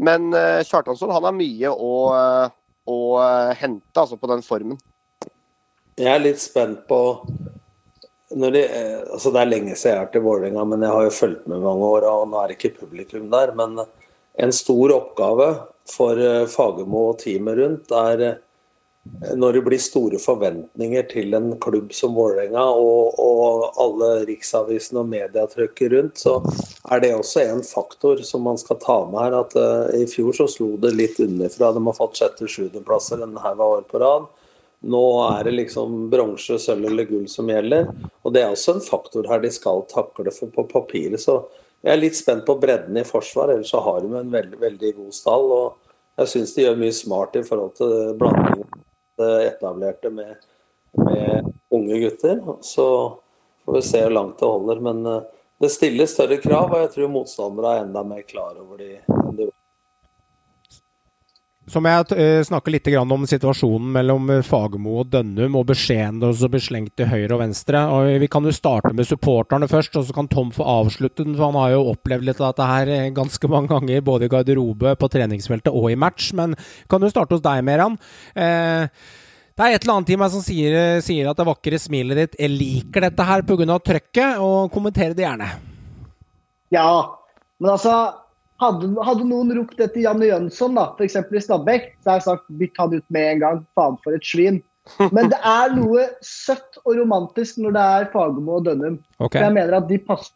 Men 0.00 0.32
eh, 0.36 0.62
Kjartansson 0.68 1.12
han 1.12 1.28
har 1.28 1.36
mye 1.36 1.72
å, 1.72 1.94
å 2.88 3.00
hente 3.58 4.04
altså, 4.04 4.16
på 4.16 4.30
den 4.32 4.44
formen. 4.46 4.80
Jeg 6.00 6.08
er 6.08 6.22
litt 6.24 6.40
spent 6.40 6.86
på 6.88 7.02
de, 8.32 8.62
altså 9.12 9.28
Det 9.28 9.42
er 9.42 9.48
lenge 9.50 9.74
siden 9.76 9.90
jeg 9.90 9.98
har 9.98 10.06
vært 10.06 10.14
i 10.16 10.22
Vålerenga, 10.24 10.62
men 10.64 10.80
jeg 10.86 10.94
har 10.94 11.02
jo 11.04 11.10
fulgt 11.12 11.42
med 11.52 11.60
mange 11.60 11.90
år. 11.98 12.06
og 12.08 12.30
Nå 12.30 12.38
er 12.40 12.48
det 12.48 12.56
ikke 12.56 12.78
publikum 12.86 13.26
der. 13.34 13.52
Men 13.58 13.82
en 14.38 14.52
stor 14.52 14.92
oppgave 14.92 15.54
for 15.96 16.18
eh, 16.20 16.46
Fagermo 16.46 17.10
og 17.10 17.20
teamet 17.22 17.58
rundt, 17.58 17.92
er 17.92 18.24
eh, 18.26 18.40
når 19.34 19.56
det 19.56 19.62
blir 19.66 19.80
store 19.82 20.18
forventninger 20.22 21.08
til 21.10 21.34
en 21.34 21.48
klubb 21.62 21.90
som 21.96 22.14
Vålerenga 22.14 22.62
og, 22.78 23.18
og, 23.18 23.64
alle 23.82 24.10
riksavisene 24.28 25.02
og 25.02 25.08
mediatrykket 25.10 25.90
rundt, 25.96 26.22
så 26.22 26.36
er 26.86 27.02
det 27.02 27.10
også 27.16 27.42
en 27.42 27.64
faktor 27.66 28.22
som 28.26 28.46
man 28.46 28.60
skal 28.60 28.78
ta 28.82 29.00
med 29.10 29.18
her. 29.24 29.34
at 29.40 29.56
uh, 29.58 29.90
I 29.98 30.06
fjor 30.06 30.36
så 30.38 30.46
slo 30.46 30.76
det 30.78 30.94
litt 30.94 31.18
underfra. 31.18 31.72
De 31.74 31.82
har 31.82 31.98
fått 31.98 32.20
sjette-sjuendeplasser 32.20 33.26
en 33.26 33.34
haug 33.42 33.58
av 33.58 33.74
år 33.80 33.82
på 33.90 34.04
rad. 34.04 34.30
Nå 34.86 35.02
er 35.24 35.50
det 35.50 35.56
liksom 35.56 36.06
bronse, 36.10 36.60
sølv 36.62 36.86
eller 36.92 37.10
gull 37.10 37.26
som 37.30 37.50
gjelder. 37.50 37.90
Og 38.22 38.34
det 38.34 38.44
er 38.44 38.54
også 38.54 38.76
en 38.76 38.86
faktor 38.86 39.26
her 39.30 39.42
de 39.42 39.50
skal 39.50 39.82
takle, 39.90 40.30
for 40.30 40.54
på 40.54 40.68
papiret 40.70 41.26
så 41.26 41.40
jeg 41.82 41.92
er 41.92 42.00
litt 42.00 42.16
spent 42.18 42.44
på 42.46 42.56
bredden 42.62 42.96
i 43.00 43.06
forsvar, 43.06 43.50
ellers 43.52 43.72
så 43.74 43.80
har 43.82 44.00
de 44.02 44.12
en 44.14 44.30
veldig, 44.30 44.58
veldig 44.60 44.92
god 45.00 45.16
stall. 45.16 45.46
og 45.50 46.20
Jeg 46.20 46.30
syns 46.32 46.54
de 46.54 46.66
gjør 46.66 46.78
mye 46.78 46.94
smart 46.94 47.38
i 47.38 47.44
forhold 47.46 47.74
til 47.78 47.94
blandingen 48.20 48.68
det 49.20 49.32
etablerte 49.48 50.10
med, 50.14 50.36
med, 50.98 51.50
unge 51.74 51.98
gutter. 52.04 52.38
Så 52.62 52.86
får 53.64 53.78
vi 53.78 53.82
se 53.86 54.04
hvor 54.04 54.14
langt 54.14 54.38
det 54.38 54.52
holder. 54.52 54.84
Men 54.88 55.02
eh, 55.06 55.26
det 55.62 55.72
stiller 55.74 56.10
større 56.10 56.38
krav, 56.42 56.70
og 56.70 56.84
jeg 56.84 56.94
tror 56.94 57.12
motstandere 57.16 57.74
er 57.74 57.84
enda 57.86 58.06
mer 58.06 58.22
klar 58.28 58.54
over 58.62 58.78
de 58.82 58.94
de 59.36 59.50
så 59.50 59.61
må 61.78 61.90
jeg 61.92 62.16
uh, 62.18 62.42
snakke 62.42 62.72
litt 62.74 62.88
om 62.98 63.22
situasjonen 63.28 63.92
mellom 63.94 64.30
eh, 64.34 64.40
Fagermo 64.42 64.96
og 64.98 65.12
Dønnum, 65.12 65.54
og 65.60 65.68
beskjedene 65.68 66.32
og 66.32 66.50
blir 66.50 66.62
slengt 66.62 66.96
til 66.98 67.06
høyre 67.06 67.36
og 67.36 67.42
venstre. 67.44 67.84
Og 67.86 68.18
vi 68.18 68.28
kan 68.30 68.42
jo 68.42 68.54
starte 68.54 68.90
med 68.90 69.06
supporterne 69.06 69.68
først, 69.70 69.94
og 69.96 70.08
så 70.08 70.16
kan 70.16 70.26
Tom 70.30 70.50
få 70.54 70.66
avslutte 70.66 71.22
den. 71.22 71.36
For 71.38 71.52
han 71.52 71.58
har 71.60 71.76
jo 71.76 71.92
opplevd 71.92 72.26
litt 72.26 72.42
av 72.42 72.50
dette 72.50 72.66
her 72.66 72.90
eh, 72.90 73.10
ganske 73.14 73.50
mange 73.52 73.70
ganger, 73.70 74.02
både 74.02 74.26
i 74.26 74.32
garderobe, 74.32 74.96
på 74.98 75.10
treningsfeltet 75.14 75.70
og 75.70 75.86
i 75.92 75.98
match. 75.98 76.32
Men 76.34 76.56
kan 76.90 77.04
du 77.04 77.06
starte 77.12 77.38
hos 77.38 77.44
deg, 77.44 77.62
Meran. 77.68 77.94
Uh, 78.34 78.90
det 79.52 79.62
er 79.62 79.76
et 79.76 79.84
eller 79.84 80.00
annet 80.00 80.10
i 80.10 80.18
meg 80.18 80.32
som 80.32 80.42
sier, 80.42 80.74
sier 81.04 81.28
at 81.30 81.38
det 81.38 81.46
vakre 81.46 81.78
smilet 81.78 82.18
ditt 82.18 82.38
jeg 82.40 82.50
liker 82.56 83.06
dette 83.06 83.28
her 83.28 83.46
pga. 83.46 83.78
trøkket, 83.78 84.42
og 84.42 84.72
kommenter 84.74 85.14
det 85.14 85.28
gjerne. 85.28 85.52
Ja, 86.74 86.90
men 87.60 87.70
altså 87.76 87.94
hadde, 88.62 88.90
hadde, 89.04 89.28
noen 89.28 89.52
ropt 89.58 89.80
etter 89.80 90.04
Janne 90.04 90.28
Jønsson, 90.28 90.76
da, 90.78 90.90
f.eks. 90.96 91.18
i 91.18 91.42
Stabæk, 91.42 91.88
så 92.02 92.12
har 92.12 92.20
jeg 92.20 92.26
sagt 92.28 92.52
bytt 92.60 92.78
han 92.80 92.94
ut 92.94 93.08
med 93.14 93.30
en 93.30 93.42
gang. 93.42 93.64
Faen 93.78 93.98
for 94.04 94.16
et 94.16 94.26
svin. 94.26 94.60
Men 95.14 95.30
det 95.30 95.38
er 95.46 95.74
noe 95.76 96.08
søtt 96.26 96.80
og 96.82 96.96
romantisk 96.98 97.60
når 97.62 97.74
det 97.76 97.82
er 97.96 98.06
Fagermo 98.14 98.58
og 98.58 98.64
Dønnum. 98.66 98.96
Okay. 99.22 99.44
Jeg 99.44 99.54
mener 99.54 99.78
at 99.78 99.90
de 99.90 99.98
passer 100.02 100.34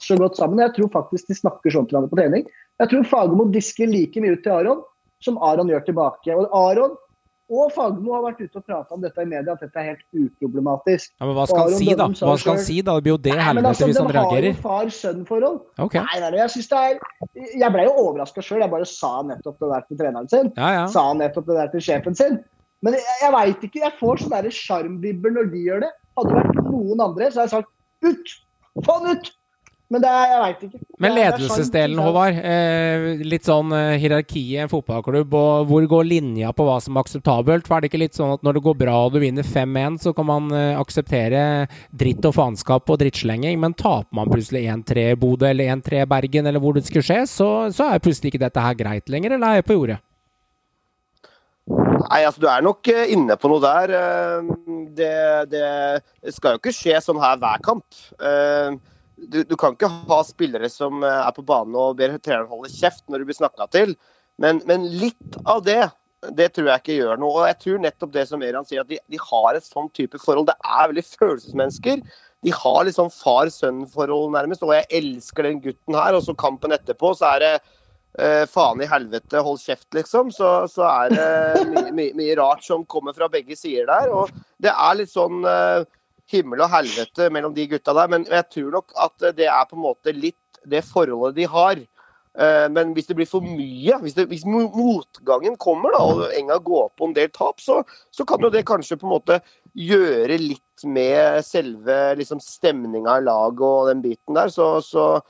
så 0.00 0.16
godt 0.16 0.38
sammen. 0.38 0.62
Jeg 0.64 0.74
tror 0.78 0.92
faktisk 0.94 1.28
de 1.28 1.36
snakker 1.36 1.72
sånn 1.72 1.88
til 1.88 1.98
hverandre 1.98 2.12
på 2.12 2.20
trening. 2.20 2.46
Jeg 2.80 2.92
tror 2.92 3.08
Fagermo 3.10 3.48
disker 3.52 3.90
like 3.90 4.20
mye 4.22 4.36
ut 4.36 4.44
til 4.44 4.54
Aron 4.54 4.80
som 5.24 5.36
Aron 5.44 5.68
gjør 5.72 5.84
tilbake. 5.88 6.32
Og 6.36 6.48
Aron 6.56 6.96
og 7.46 7.70
Fagmo 7.70 8.16
har 8.16 8.24
vært 8.24 8.40
ute 8.42 8.58
og 8.58 8.64
prata 8.66 8.96
om 8.96 9.02
dette 9.04 9.22
i 9.22 9.28
media, 9.28 9.54
at 9.54 9.60
dette 9.62 9.78
er 9.78 9.92
helt 9.92 10.02
uproblematisk. 10.18 11.12
Ja, 11.14 11.28
men 11.28 11.36
Hva 11.36 11.44
skal 11.46 11.60
han 11.62 11.76
si, 11.78 11.86
da? 12.00 12.08
Hva 12.10 12.34
skal 12.42 12.56
han 12.56 12.64
si 12.66 12.78
da? 12.80 12.96
Det 12.96 13.06
blir 13.06 13.14
jo 13.14 13.20
det 13.22 13.36
helvete 13.38 13.70
altså, 13.70 13.88
hvis 13.90 14.00
han 14.00 14.10
reagerer. 14.16 14.46
De 14.48 14.50
har 14.50 14.58
jo 14.58 14.64
far-sønn-forhold. 14.64 15.60
Okay. 15.86 16.02
Nei, 16.02 16.18
nei, 16.24 16.32
jeg 16.40 16.54
synes 16.56 16.72
det 16.72 16.82
er 16.82 16.98
Jeg 17.62 17.70
ble 17.76 17.86
jo 17.86 17.94
overraska 18.02 18.42
sjøl. 18.42 18.64
Jeg 18.64 18.72
bare 18.74 18.90
sa 18.90 19.12
nettopp 19.30 19.62
det 19.62 19.70
der 19.70 19.86
til 19.86 20.02
treneren 20.02 20.30
sin. 20.32 20.50
Ja, 20.58 20.72
ja. 20.80 20.84
Sa 20.90 21.06
nettopp 21.14 21.46
det 21.52 21.60
der 21.60 21.72
til 21.76 21.86
sjefen 21.86 22.18
sin. 22.18 22.40
Men 22.82 22.98
jeg, 22.98 23.06
jeg 23.22 23.34
veit 23.36 23.70
ikke. 23.70 23.84
Jeg 23.84 23.98
får 24.00 24.24
sånne 24.24 24.52
sjarmvibber 24.58 25.38
når 25.38 25.54
de 25.54 25.62
gjør 25.68 25.86
det. 25.86 25.94
Hadde 26.18 26.34
det 26.34 26.42
vært 26.42 26.70
noen 26.72 27.06
andre, 27.06 27.30
så 27.30 27.44
hadde 27.44 27.46
jeg 27.46 27.54
sagt 27.54 28.10
ut! 28.10 28.36
Få 28.82 28.98
han 28.98 29.14
ut! 29.14 29.30
Men 29.86 30.02
det 30.02 30.10
er, 30.10 30.24
jeg 30.32 30.38
veit 30.42 30.62
ikke. 30.66 30.78
Men 30.98 31.12
er 31.12 31.14
ledelsesdelen. 31.16 32.00
Håvard. 32.02 32.38
Eh, 32.42 33.04
litt 33.22 33.46
sånn 33.46 33.70
eh, 33.76 33.92
hierarki 34.02 34.40
i 34.50 34.56
en 34.58 34.70
fotballklubb, 34.72 35.36
og 35.38 35.68
hvor 35.70 35.86
går 35.92 36.08
linja 36.08 36.50
på 36.56 36.66
hva 36.66 36.80
som 36.82 36.96
er 36.96 37.04
akseptabelt? 37.06 37.68
For 37.68 37.76
er 37.76 37.84
det 37.84 37.92
ikke 37.92 38.00
litt 38.02 38.18
sånn 38.18 38.32
at 38.34 38.42
når 38.42 38.58
det 38.58 38.64
går 38.64 38.78
bra 38.80 38.96
og 39.04 39.14
du 39.14 39.20
vinner 39.22 39.46
5-1, 39.46 40.00
så 40.02 40.14
kan 40.16 40.26
man 40.26 40.50
eh, 40.50 40.72
akseptere 40.80 41.44
dritt 41.94 42.26
og 42.26 42.34
faenskap 42.34 42.90
og 42.90 42.98
drittslenging, 43.04 43.60
men 43.62 43.76
taper 43.78 44.10
man 44.18 44.32
plutselig 44.32 44.64
1-3 44.74 45.06
Bodø 45.22 45.46
eller 45.52 45.70
1-3 45.76 46.02
Bergen, 46.10 46.50
eller 46.50 46.64
hvor 46.64 46.74
det 46.74 46.82
skulle 46.88 47.06
skje, 47.06 47.20
så, 47.30 47.48
så 47.70 47.92
er 47.92 48.02
plutselig 48.02 48.34
ikke 48.34 48.42
dette 48.42 48.66
her 48.66 48.74
greit 48.82 49.14
lenger, 49.14 49.36
eller 49.38 49.54
er 49.54 49.62
jeg 49.62 49.68
på 49.70 49.78
jordet? 49.78 50.00
Nei, 51.66 52.20
altså 52.22 52.42
Du 52.42 52.50
er 52.50 52.66
nok 52.66 52.90
eh, 52.90 53.06
inne 53.14 53.38
på 53.38 53.54
noe 53.54 53.62
der. 53.62 53.94
Eh, 54.02 54.52
Det, 54.96 55.14
det 55.52 56.34
skal 56.34 56.54
jo 56.54 56.60
ikke 56.62 56.74
skje 56.74 56.98
sånn 57.04 57.18
her 57.20 57.38
hver 57.38 57.62
kamp. 57.62 57.84
Du, 59.16 59.40
du 59.48 59.54
kan 59.56 59.76
ikke 59.76 59.88
ha 59.88 60.18
spillere 60.28 60.68
som 60.72 61.04
eh, 61.04 61.22
er 61.22 61.32
på 61.36 61.44
banen 61.46 61.76
og 61.80 61.96
ber 61.98 62.18
treneren 62.18 62.50
holde 62.50 62.72
kjeft 62.72 63.06
når 63.08 63.22
du 63.22 63.30
blir 63.30 63.38
snakka 63.38 63.68
til. 63.72 63.94
Men, 64.42 64.60
men 64.68 64.84
litt 65.00 65.38
av 65.48 65.62
det 65.64 65.86
det 66.36 66.48
tror 66.56 66.70
jeg 66.70 66.82
ikke 66.82 66.98
gjør 66.98 67.20
noe. 67.20 67.32
Og 67.40 67.48
jeg 67.50 67.58
tror 67.62 67.82
nettopp 67.82 68.12
det 68.14 68.24
som 68.28 68.42
Eran 68.42 68.66
sier, 68.66 68.82
at 68.82 68.90
de, 68.90 68.98
de 69.12 69.20
har 69.20 69.56
et 69.56 69.66
sånn 69.66 69.88
type 69.96 70.18
forhold. 70.22 70.48
Det 70.48 70.56
er 70.64 70.90
veldig 70.90 71.04
følelsesmennesker. 71.06 72.02
De 72.46 72.52
har 72.54 72.90
sånn 72.94 73.12
far-sønn-forhold, 73.12 74.30
nærmest. 74.34 74.64
Og 74.66 74.74
jeg 74.74 74.88
elsker 75.00 75.46
den 75.46 75.60
gutten 75.64 75.98
her. 75.98 76.16
Og 76.16 76.24
så 76.26 76.34
kampen 76.38 76.74
etterpå, 76.76 77.14
så 77.18 77.34
er 77.36 77.44
det 77.46 77.56
Uh, 78.16 78.46
faen 78.48 78.80
i 78.80 78.86
helvete, 78.88 79.42
hold 79.44 79.58
kjeft, 79.60 79.90
liksom. 79.92 80.30
Så, 80.32 80.48
så 80.72 80.86
er 80.88 81.10
det 81.12 81.64
mye, 81.68 81.90
mye, 81.92 82.14
mye 82.16 82.36
rart 82.38 82.62
som 82.64 82.86
kommer 82.88 83.12
fra 83.12 83.28
begge 83.28 83.52
sider 83.60 83.84
der. 83.90 84.08
Og 84.08 84.30
det 84.64 84.72
er 84.72 84.96
litt 84.96 85.12
sånn 85.12 85.44
eh, 85.44 85.84
himmel 86.30 86.64
og 86.64 86.72
helvete 86.72 87.28
mellom 87.34 87.54
de 87.56 87.68
gutta 87.70 87.94
der. 87.96 88.10
Men 88.12 88.26
jeg 88.30 88.48
tror 88.52 88.72
nok 88.78 88.96
at 89.06 89.28
det 89.38 89.50
er 89.50 89.68
på 89.68 89.78
en 89.78 89.86
måte 89.86 90.14
litt 90.16 90.62
det 90.66 90.82
forholdet 90.86 91.36
de 91.36 91.46
har. 91.50 91.82
Eh, 92.38 92.66
Men 92.70 92.92
hvis 92.94 93.06
det 93.06 93.16
blir 93.16 93.28
for 93.30 93.44
mye, 93.44 93.98
hvis, 94.02 94.16
det, 94.16 94.26
hvis 94.28 94.44
motgangen 94.46 95.56
kommer 95.56 95.94
da, 95.94 96.02
og 96.02 96.26
enga 96.36 96.58
går 96.58 96.90
på 96.98 97.08
en 97.08 97.16
del 97.16 97.30
tap, 97.32 97.60
så, 97.62 97.82
så 98.10 98.26
kan 98.28 98.42
jo 98.42 98.50
det 98.52 98.66
kanskje 98.68 98.98
på 99.00 99.08
en 99.08 99.14
måte 99.14 99.40
gjøre 99.76 100.38
litt 100.40 100.84
med 100.84 101.44
selve 101.44 102.14
liksom, 102.18 102.40
stemninga 102.42 103.18
i 103.20 103.24
laget 103.24 103.64
og 103.64 103.88
den 103.90 104.04
biten 104.04 104.36
der. 104.36 104.52
Så, 104.52 104.76
så 104.84 105.20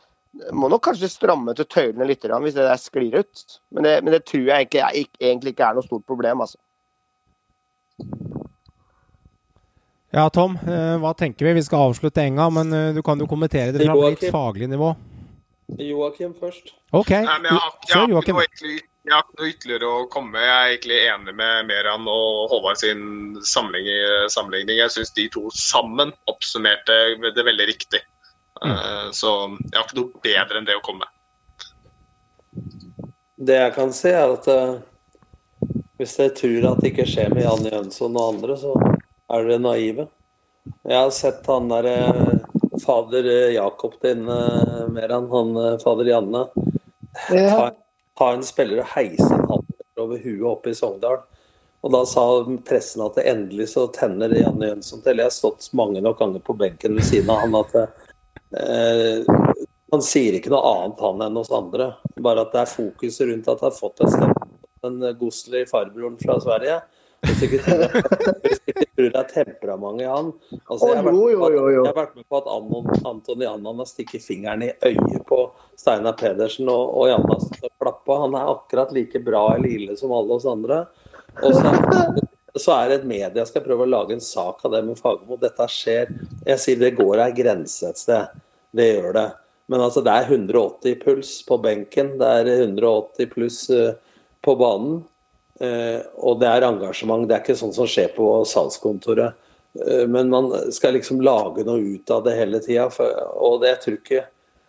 må 0.53 0.69
nok 0.69 0.85
kanskje 0.89 1.11
stramme 1.11 1.55
til 1.57 1.69
tøylene 1.71 2.09
litt 2.09 2.27
hvis 2.27 2.57
det 2.57 2.67
der 2.67 2.81
sklir 2.81 3.21
ut. 3.23 3.61
Men 3.71 3.87
det, 3.87 3.97
men 4.03 4.17
det 4.17 4.25
tror 4.27 4.49
jeg 4.51 4.69
ikke, 4.69 4.91
egentlig 5.21 5.55
ikke 5.55 5.69
er 5.71 5.79
noe 5.79 5.87
stort 5.87 6.07
problem. 6.09 6.43
altså. 6.43 6.59
Ja, 10.17 10.31
Tom, 10.33 10.57
eh, 10.65 10.97
hva 11.03 11.13
tenker 11.15 11.45
vi? 11.45 11.53
Vi 11.59 11.63
skal 11.67 11.91
avslutte 11.91 12.23
enga, 12.25 12.49
men 12.51 12.73
eh, 12.73 12.95
du 12.97 13.03
kan 13.05 13.21
jo 13.21 13.27
kommentere 13.29 13.75
det 13.75 13.85
fra 13.85 13.97
Joakim. 13.99 14.33
faglig 14.33 14.69
nivå. 14.73 14.95
Joakim 15.83 16.33
først. 16.41 16.73
Ok, 16.97 17.11
Nei, 17.11 17.39
men 17.43 17.51
jeg 17.51 17.59
har, 17.59 17.75
jeg, 17.91 17.97
har 18.15 18.23
ikke 18.23 18.37
noe 18.37 18.47
jeg 19.07 19.13
har 19.13 19.23
ikke 19.27 19.37
noe 19.39 19.51
ytterligere 19.51 19.91
å 19.93 20.07
komme 20.11 20.33
med. 20.35 20.43
Jeg 20.47 20.57
er 20.57 20.73
egentlig 20.73 20.97
enig 21.13 21.35
med 21.39 21.69
Meran 21.69 22.09
og 22.11 22.49
Håvard 22.51 22.81
sin 22.81 23.03
sammenligning. 23.45 24.31
sammenligning. 24.33 24.81
Jeg 24.81 24.95
syns 24.97 25.13
de 25.15 25.29
to 25.37 25.45
sammen 25.55 26.15
oppsummerte 26.33 26.97
det 27.37 27.45
veldig 27.47 27.69
riktig. 27.69 28.01
Mm. 28.65 28.73
Eh, 28.73 29.07
Så 29.13 29.35
jeg 29.53 29.77
har 29.77 29.85
ikke 29.85 30.01
noe 30.01 30.25
bedre 30.25 30.59
enn 30.63 30.67
det 30.71 30.79
å 30.81 30.85
komme 30.87 31.05
med. 31.05 31.13
Det 33.37 33.61
jeg 33.61 33.75
kan 33.77 33.93
si, 33.93 34.09
er 34.17 34.33
at 34.33 34.49
hvis 36.01 36.17
jeg 36.19 36.33
tror 36.41 36.71
at 36.73 36.81
det 36.81 36.95
ikke 36.95 37.07
skjer 37.09 37.35
med 37.37 37.45
Jan 37.45 37.69
Jønsson 37.69 38.17
og 38.17 38.33
andre, 38.35 38.57
så 38.57 38.73
er 39.33 39.47
dere 39.49 39.63
naive. 39.63 40.07
Jeg 40.87 40.99
har 40.99 41.13
sett 41.15 41.47
han 41.47 41.69
der 41.71 41.87
eh, 41.91 42.37
fader 42.83 43.27
eh, 43.31 43.55
Jakob 43.55 43.95
din 44.03 44.27
eh, 44.29 44.83
mer 44.91 45.15
enn 45.15 45.29
han 45.31 45.55
fader 45.83 46.11
Janne 46.11 46.47
ta, 46.51 47.37
Ja. 47.37 47.71
ta 48.19 48.33
en 48.35 48.45
spiller 48.47 48.83
og 48.83 48.91
heise 48.97 49.27
en 49.31 49.47
halvmeter 49.47 50.03
over 50.03 50.23
huet 50.23 50.47
oppe 50.51 50.73
i 50.73 50.79
Sogndal. 50.79 51.23
Og 51.87 51.93
da 51.95 52.01
sa 52.09 52.25
pressen 52.67 53.05
at 53.05 53.15
det 53.19 53.29
endelig 53.31 53.69
så 53.77 53.87
tenner 53.95 54.33
Janne 54.35 54.73
Jønsson 54.73 55.05
til. 55.05 55.21
Jeg 55.21 55.29
har 55.29 55.35
stått 55.35 55.69
mange 55.77 56.03
nok 56.03 56.19
ganger 56.19 56.43
på 56.43 56.57
benken 56.59 56.97
ved 56.99 57.07
siden 57.07 57.31
av 57.31 57.45
han 57.45 57.55
at 57.61 57.77
eh, 58.59 59.23
han 59.95 60.03
sier 60.03 60.35
ikke 60.35 60.51
noe 60.51 60.67
annet 60.67 61.03
han 61.05 61.23
enn 61.29 61.39
oss 61.39 61.53
andre. 61.55 61.93
Bare 62.19 62.43
at 62.43 62.55
det 62.57 62.65
er 62.65 62.73
fokuset 62.73 63.31
rundt 63.31 63.51
at 63.53 63.63
han 63.63 63.71
har 63.71 63.79
fått 63.79 64.03
en. 64.03 64.35
En 64.87 64.99
Gosler, 65.19 65.65
farbroren 65.71 66.19
fra 66.19 66.37
Sverige. 66.43 66.81
Hvis 67.27 67.43
ikke 67.47 67.61
hvis 68.45 68.61
ikke 68.71 68.87
tror 68.97 69.09
det 69.13 69.21
er 69.21 69.31
temperamentet 69.31 70.05
i 70.05 70.11
han. 70.11 70.31
Altså, 70.67 70.91
jeg, 70.91 70.99
har 70.99 71.07
vært 71.07 71.57
jo, 71.57 71.65
jeg 71.73 71.85
har 71.85 71.97
vært 71.97 72.15
med 72.19 72.27
på 72.31 72.41
at 72.41 72.51
Anton, 72.53 72.89
Antoni 73.11 73.49
Annan 73.49 73.83
har 73.83 73.89
stikket 73.91 74.25
fingeren 74.25 74.65
i 74.67 74.71
øyet 74.87 75.25
på 75.29 75.41
Steinar 75.79 76.17
Pedersen 76.21 76.71
og, 76.73 76.95
og 76.97 77.35
og 77.37 77.73
klappa. 77.83 78.21
Han 78.25 78.37
er 78.39 78.53
akkurat 78.55 78.95
like 78.97 79.21
bra 79.25 79.49
eller 79.57 79.77
ille 79.79 79.97
som 79.99 80.15
alle 80.17 80.39
oss 80.39 80.49
andre. 80.49 80.85
Og 81.43 81.57
så, 81.57 81.73
så 82.57 82.77
er 82.77 82.89
det 82.89 83.01
et 83.01 83.11
media 83.11 83.45
skal 83.49 83.65
prøve 83.67 83.85
å 83.85 83.91
lage 83.91 84.17
en 84.17 84.25
sak 84.25 84.65
av 84.65 84.77
det 84.77 84.85
med 84.87 85.01
Fagermo. 85.01 85.39
Dette 85.41 85.69
skjer. 85.71 86.13
Jeg 86.47 86.63
sier 86.63 86.81
det 86.81 86.95
går 86.99 87.27
ei 87.27 87.33
grense 87.37 87.91
et 87.91 88.01
sted. 88.01 88.39
Det 88.77 88.89
gjør 88.95 89.13
det. 89.17 89.29
Men 89.73 89.83
altså, 89.83 90.03
det 90.07 90.15
er 90.15 90.31
180 90.31 90.99
puls 91.03 91.37
på 91.47 91.59
benken. 91.63 92.15
Det 92.21 92.33
er 92.41 92.51
180 92.63 93.31
pluss 93.33 93.61
eh, 93.75 93.97
på 94.47 94.55
banen. 94.59 95.01
Eh, 95.61 96.01
og 96.21 96.41
det 96.41 96.49
er 96.51 96.67
engasjement. 96.69 97.27
Det 97.29 97.37
er 97.37 97.45
ikke 97.45 97.59
sånn 97.59 97.75
som 97.77 97.89
skjer 97.89 98.11
på 98.17 98.29
salgskontoret. 98.49 99.37
Eh, 99.81 100.07
men 100.11 100.33
man 100.33 100.51
skal 100.75 100.97
liksom 100.99 101.23
lage 101.25 101.65
noe 101.67 101.97
ut 101.97 102.11
av 102.13 102.25
det 102.27 102.37
hele 102.37 102.61
tida. 102.65 102.89
Og 103.37 103.63
det 103.63 103.77
jeg 103.77 103.85
tror 103.85 104.01
ikke 104.01 104.25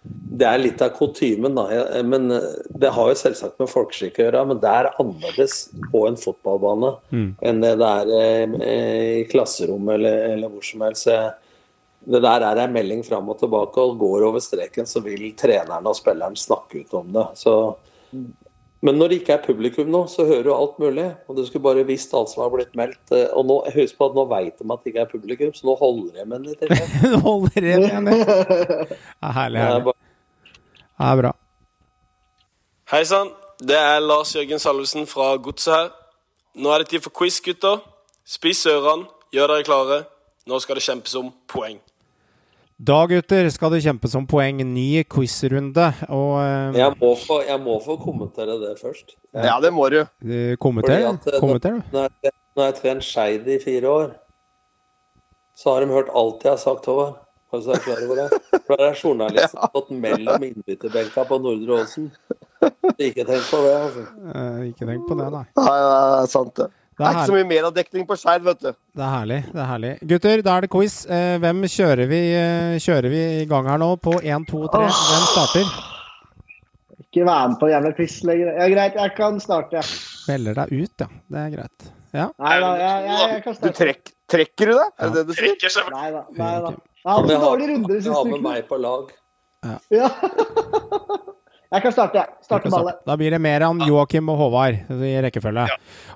Det 0.07 0.45
er 0.47 0.59
litt 0.61 0.79
av 0.79 0.93
kutymen, 0.95 1.57
da. 1.57 1.65
Men 2.07 2.31
eh, 2.31 2.43
det 2.79 2.93
har 2.95 3.09
jo 3.09 3.17
selvsagt 3.19 3.57
med 3.59 3.67
folkeskikk 3.67 4.21
å 4.21 4.27
gjøre. 4.27 4.43
Men 4.47 4.61
det 4.63 4.69
er 4.71 4.93
annerledes 5.01 5.57
på 5.91 6.05
en 6.07 6.15
fotballbane 6.15 6.93
Mm. 7.11 7.35
enn 7.41 7.59
det 7.61 7.73
det 7.81 7.89
er 7.89 8.55
i 8.63 9.25
klasserommet 9.27 9.95
eller, 9.97 10.29
eller 10.31 10.53
hvor 10.53 10.63
som 10.63 10.85
helst. 10.85 11.09
Det 12.07 12.21
der 12.23 12.45
er 12.45 12.61
en 12.63 12.71
melding 12.71 13.03
fram 13.03 13.27
og 13.27 13.39
tilbake, 13.41 13.83
og 13.83 13.99
går 13.99 14.23
over 14.29 14.39
streken, 14.39 14.87
så 14.87 15.01
vil 15.03 15.33
treneren 15.35 15.89
og 15.89 15.97
spilleren 15.97 16.37
snakke 16.39 16.85
ut 16.85 16.93
om 16.93 17.11
det. 17.11 17.25
Så, 17.35 17.75
men 18.85 18.99
når 18.99 19.09
det 19.09 19.17
ikke 19.21 19.33
er 19.33 19.45
publikum 19.45 19.87
nå, 19.89 20.03
så 20.11 20.25
hører 20.27 20.43
du 20.45 20.51
alt 20.53 20.75
mulig. 20.81 21.07
Og 21.27 21.37
du 21.39 21.41
skulle 21.47 21.65
bare 21.65 21.85
visst 21.87 22.13
alt 22.13 22.29
som 22.29 22.43
har 22.43 22.51
blitt 22.53 22.75
meldt. 22.77 22.99
Eh, 23.09 23.25
Og 23.33 23.47
nå, 23.49 23.57
husk 23.73 23.97
på 23.97 24.09
at 24.11 24.17
nå 24.17 24.27
veit 24.29 24.53
de 24.59 24.67
at 24.73 24.83
det 24.83 24.91
ikke 24.93 25.01
er 25.05 25.09
publikum, 25.11 25.53
så 25.57 25.65
nå 25.65 25.75
holder 25.79 26.19
de 26.19 26.25
med 26.29 26.45
litt. 26.45 26.61
nå 27.15 27.21
holder 27.25 27.67
det 27.67 28.01
med 28.05 28.11
det. 28.11 28.99
Ja, 29.23 29.31
herlig, 29.39 29.59
Det 29.59 29.65
er 29.65 29.73
herlig. 29.73 29.95
Det 30.97 31.09
er 31.09 31.21
bra. 31.23 31.33
Hei 32.93 33.03
sann, 33.03 33.33
det 33.59 33.75
er 33.75 33.99
Lars 33.99 34.35
Jørgen 34.35 34.61
Salvesen 34.61 35.09
fra 35.09 35.33
Godset 35.41 35.73
her. 35.73 35.89
Nå 36.57 36.71
er 36.73 36.83
det 36.83 36.93
tid 36.93 37.03
for 37.05 37.13
quiz, 37.17 37.41
gutter. 37.43 37.81
Spis 38.27 38.61
ørene, 38.69 39.09
gjør 39.33 39.51
dere 39.55 39.65
klare. 39.67 39.99
Nå 40.47 40.61
skal 40.63 40.77
det 40.79 40.85
kjempes 40.85 41.17
om 41.19 41.33
poeng. 41.49 41.81
Da, 42.77 42.99
gutter, 43.09 43.47
skal 43.49 43.71
det 43.73 43.79
kjempes 43.81 44.13
om 44.19 44.27
poeng. 44.29 44.59
Ny 44.61 45.01
quizrunde. 45.09 45.87
Og 46.13 46.33
uh, 46.37 46.75
Jeg 46.77 46.93
må, 47.01 47.15
få, 47.17 47.39
jeg 47.47 47.57
må 47.63 47.79
få 47.81 47.95
kommentere 47.97 48.59
det 48.61 48.75
først. 48.77 49.15
Ja, 49.33 49.55
det 49.63 49.71
må 49.73 49.87
du. 49.89 50.03
eh, 50.21 50.53
kommenter, 50.61 51.07
at, 51.09 51.25
eh, 51.25 51.39
kommenter 51.41 51.73
du? 51.73 51.81
Når 51.95 52.11
jeg, 52.21 52.33
når 52.53 52.63
jeg 52.63 52.73
har 52.73 52.77
trent 52.81 53.07
Skeid 53.07 53.49
i 53.49 53.57
fire 53.63 53.89
år, 53.89 54.11
så 55.57 55.73
har 55.73 55.81
de 55.81 55.89
hørt 55.89 56.13
alt 56.13 56.45
jeg 56.45 56.53
har 56.53 56.61
sagt, 56.61 56.85
Håvard. 56.85 57.17
Har 57.49 57.63
du 57.65 57.79
klar 57.81 58.03
over 58.05 58.15
det? 58.21 58.29
For 58.67 58.75
der 58.75 58.89
er 58.91 59.01
journalisten 59.03 59.73
gått 59.73 59.91
mellom 60.03 60.43
innbytterbenka 60.43 61.23
på 61.25 61.37
Nordre 61.41 61.81
Åsen. 61.81 62.11
Ikke 62.97 63.25
tenk 63.25 63.47
på 63.49 63.61
det, 63.63 63.73
altså. 63.73 64.03
Uh, 64.21 64.65
ikke 64.67 64.85
tenk 64.85 65.07
på 65.09 65.17
det, 65.17 65.31
nei. 65.33 65.45
det 65.57 65.65
er 65.71 66.29
sant 66.29 66.53
det. 66.61 66.69
Det 66.97 67.03
Det 67.03 67.05
er, 67.05 67.09
er 67.11 67.17
ikke 67.19 67.29
så 67.29 67.35
mye 67.37 67.45
mediedekning 67.51 68.05
på 68.09 68.15
Skeid, 68.17 68.41
vet 68.41 68.59
du. 68.63 68.71
det 68.97 69.03
er 69.05 69.11
herlig. 69.13 69.35
det 69.53 69.59
er 69.61 69.67
herlig. 69.69 69.91
Gutter, 70.09 70.41
da 70.41 70.55
er 70.57 70.61
det 70.65 70.69
quiz. 70.73 70.95
Eh, 71.05 71.35
hvem 71.43 71.59
kjører 71.69 72.07
vi, 72.09 72.21
eh, 72.33 72.77
kjører 72.81 73.09
vi 73.13 73.19
i 73.43 73.45
gang 73.51 73.67
her 73.69 73.77
nå? 73.77 73.91
På 74.01 74.15
1, 74.17 74.47
2, 74.49 74.63
3. 74.73 74.87
Hvem 74.87 75.27
starter? 75.33 75.69
Ikke 77.05 77.25
være 77.27 77.51
med 77.53 77.59
på 77.61 77.69
jævla 77.69 77.91
quiz 77.99 78.15
lenger. 78.25 78.49
Ja, 78.57 78.67
greit, 78.73 78.97
jeg 78.97 79.13
kan 79.19 79.37
starte. 79.43 79.77
ja. 79.77 79.85
Velger 80.27 80.57
deg 80.63 80.73
ut, 80.73 81.05
ja. 81.05 81.07
Det 81.31 81.43
er 81.45 81.53
greit. 81.53 81.87
Ja. 82.17 82.25
Nei 82.41 82.55
da, 82.63 82.71
jeg, 82.81 83.05
jeg, 83.11 83.29
jeg 83.35 83.43
kan 83.45 83.53
Du 83.53 83.57
starte. 83.59 83.77
trekk, 83.77 84.11
trekker 84.33 84.65
du 84.65 84.73
det? 84.79 84.87
Er 84.97 85.09
det 85.11 85.13
det 85.21 85.25
du 85.27 85.33
sier? 85.37 85.45
Trekker 85.53 85.69
seg 85.77 85.91
Nei 85.93 86.09
da. 86.17 86.23
Nei 86.41 86.51
da. 86.65 86.73
Jeg 86.73 87.13
hadde 87.13 87.27
vil 87.27 87.35
så 87.35 87.39
ha- 87.39 87.47
dårlige 87.51 87.69
runder 87.75 87.93
jeg 87.93 88.01
vil 88.01 88.05
siste 88.09 88.25
med 88.25 88.39
uke. 88.39 88.43
meg 88.49 88.67
på 88.73 88.81
lag. 88.81 89.15
Ja. 89.93 90.09
Jeg 91.67 91.83
kan 91.83 91.91
starte, 91.91 92.15
jeg. 92.21 92.29
Starte 92.47 92.69
ballet. 92.71 92.95
Da 93.03 93.15
blir 93.19 93.33
det 93.35 93.41
mer 93.43 93.59
enn 93.67 93.81
Joakim 93.83 94.29
og 94.31 94.37
Håvard 94.39 94.77
i 95.03 95.09
rekkefølge. 95.25 95.65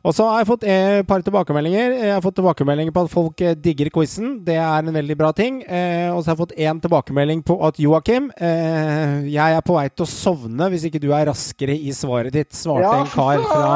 Og 0.01 0.15
så 0.17 0.25
har 0.25 0.41
jeg 0.41 0.49
fått 0.49 0.63
et 0.65 1.05
par 1.05 1.21
tilbakemeldinger. 1.21 1.93
Jeg 1.93 2.13
har 2.15 2.23
fått 2.25 2.39
tilbakemeldinger 2.39 2.93
på 2.95 3.03
at 3.05 3.11
folk 3.13 3.41
eh, 3.45 3.53
digger 3.53 3.91
quizen. 3.93 4.39
Det 4.45 4.55
er 4.57 4.81
en 4.81 4.95
veldig 4.95 5.17
bra 5.19 5.29
ting. 5.37 5.59
Eh, 5.61 6.09
og 6.09 6.23
så 6.23 6.31
har 6.31 6.35
jeg 6.35 6.41
fått 6.41 6.55
én 6.57 6.79
tilbakemelding 6.81 7.43
på 7.45 7.59
at 7.67 7.77
Joakim, 7.81 8.31
eh, 8.41 9.27
jeg 9.29 9.57
er 9.57 9.61
på 9.65 9.75
vei 9.77 9.85
til 9.93 10.07
å 10.07 10.09
sovne 10.09 10.71
hvis 10.73 10.87
ikke 10.89 11.01
du 11.03 11.11
er 11.13 11.27
raskere 11.29 11.75
i 11.77 11.93
svaret 11.93 12.33
ditt, 12.33 12.49
svarte 12.57 12.87
Ja, 12.87 12.95
en 13.03 13.11
kar 13.13 13.43
fra 13.45 13.75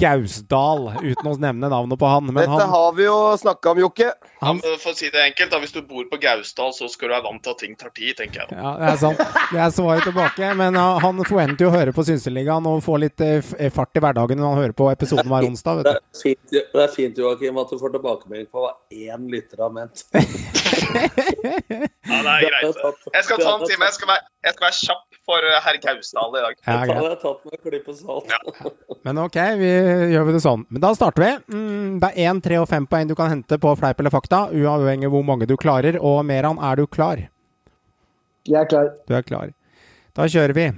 Gausdal, 0.00 0.88
uten 1.04 1.30
å 1.30 1.36
nevne 1.38 1.70
navnet 1.70 2.00
på 2.00 2.10
han. 2.10 2.26
Men 2.32 2.42
Dette 2.42 2.56
han, 2.56 2.74
har 2.74 2.90
vi 2.98 3.06
jo 3.06 3.20
snakka 3.38 3.74
om, 3.76 3.84
Jokke. 3.86 4.10
Han, 4.42 4.58
for 4.82 4.90
å 4.90 4.96
si 4.96 5.12
det 5.12 5.22
enkelt, 5.22 5.52
da, 5.52 5.62
Hvis 5.62 5.74
du 5.76 5.82
bor 5.86 6.02
på 6.10 6.18
Gausdal, 6.18 6.74
så 6.74 6.90
skal 6.90 7.12
du 7.12 7.14
være 7.14 7.26
vant 7.28 7.44
til 7.46 7.54
at 7.54 7.62
ting 7.62 7.78
tar 7.78 7.94
tid, 7.94 8.16
tenker 8.18 8.42
jeg. 8.42 8.50
da. 8.50 8.58
Ja, 8.58 8.74
det 8.80 8.90
er 8.90 9.00
sant. 9.04 9.24
Det 9.52 9.62
er 9.62 9.72
svaret 9.76 10.06
tilbake. 10.08 10.52
Men 10.58 10.78
uh, 10.80 10.98
han 11.02 11.22
forventer 11.28 11.66
jo 11.66 11.70
å 11.70 11.74
høre 11.76 11.94
på 11.94 12.04
Synseligaen 12.08 12.66
og 12.66 12.82
få 12.82 12.98
litt 13.02 13.22
uh, 13.22 13.38
fart 13.74 13.94
i 13.94 14.02
hverdagen 14.02 14.40
når 14.40 14.54
han 14.54 14.62
hører 14.64 14.76
på 14.80 14.90
episoden 14.90 15.30
hver 15.30 15.46
onsdag. 15.46 15.59
Det 15.66 15.74
vet 15.78 15.86
du. 15.86 15.90
er 15.92 16.22
fint, 16.22 16.54
det 16.54 16.82
er 16.84 16.92
fint 16.94 17.18
Joakim, 17.20 17.58
at 17.62 17.70
du 17.72 17.78
får 17.80 17.92
tilbakemelding 17.96 18.48
på 18.50 18.64
hva 18.64 18.72
én 18.90 19.28
lytter 19.32 19.62
har 19.66 19.72
ment. 19.74 20.04
Ja, 20.90 22.18
det 22.24 22.30
er 22.30 22.44
greit. 22.46 23.06
Jeg 23.14 23.24
skal 23.26 23.40
ta 23.42 23.50
en 23.54 23.62
time. 23.68 23.86
Jeg 23.86 23.94
skal 23.96 24.08
være, 24.10 24.22
jeg 24.46 24.54
skal 24.54 24.64
være 24.64 24.76
kjapp 24.80 25.18
for 25.28 25.46
eh, 25.46 25.58
herr 25.64 25.78
Gausdal 25.84 26.36
i 26.38 26.42
dag. 26.44 26.56
Ja, 26.66 26.76
Da 26.88 26.96
har 26.96 27.08
jeg 27.12 27.18
tatt 27.22 27.44
med 27.46 27.56
en 27.56 27.62
klype 27.66 27.94
salt. 27.98 28.34
Men 29.06 29.20
ok, 29.22 29.38
vi 29.60 29.70
gjør 30.14 30.26
vi 30.28 30.34
det 30.36 30.42
sånn. 30.44 30.64
Men 30.70 30.84
da 30.84 30.90
starter 30.96 31.24
vi. 31.26 31.30
Mm, 31.54 32.00
det 32.02 32.10
er 32.10 32.30
én, 32.30 32.42
tre 32.44 32.58
og 32.62 32.68
fem 32.70 32.86
poeng 32.90 33.10
du 33.10 33.14
kan 33.18 33.30
hente 33.32 33.58
på 33.62 33.74
fleip 33.78 34.02
eller 34.02 34.14
fakta, 34.14 34.46
uavhengig 34.50 35.10
av 35.10 35.14
hvor 35.16 35.26
mange 35.30 35.48
du 35.50 35.56
klarer. 35.60 35.98
Og 36.00 36.22
Meran, 36.28 36.58
er 36.70 36.80
du 36.82 36.86
klar? 36.90 37.22
Jeg 38.48 38.60
er 38.64 38.70
klar. 38.70 38.92
Du 39.06 39.14
er 39.18 39.26
klar. 39.26 39.52
Da 40.16 40.26
kjører 40.30 40.56
vi. 40.56 40.68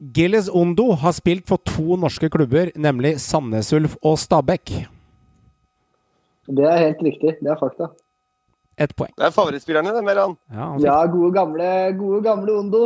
Gilles 0.00 0.48
Ondo 0.48 0.94
har 0.96 1.12
spilt 1.12 1.44
for 1.48 1.60
to 1.68 1.96
norske 2.00 2.30
klubber, 2.32 2.70
nemlig 2.72 3.18
Sandnes 3.20 3.68
Ulf 3.76 3.98
og 4.00 4.16
Stabæk. 4.18 4.72
Det 6.50 6.64
er 6.64 6.78
helt 6.86 7.02
riktig. 7.04 7.36
Det 7.40 7.50
er 7.52 7.58
fakta. 7.60 7.90
Ett 8.80 8.94
poeng. 8.96 9.12
Det 9.18 9.26
er 9.28 9.34
favorittspillerne, 9.34 9.92
det, 9.92 10.02
Meran. 10.06 10.38
Ja, 10.48 10.70
Ja, 10.80 10.96
gode 11.06 11.34
gamle, 11.36 11.92
gode 11.98 12.22
gamle 12.24 12.56
Ondo. 12.62 12.82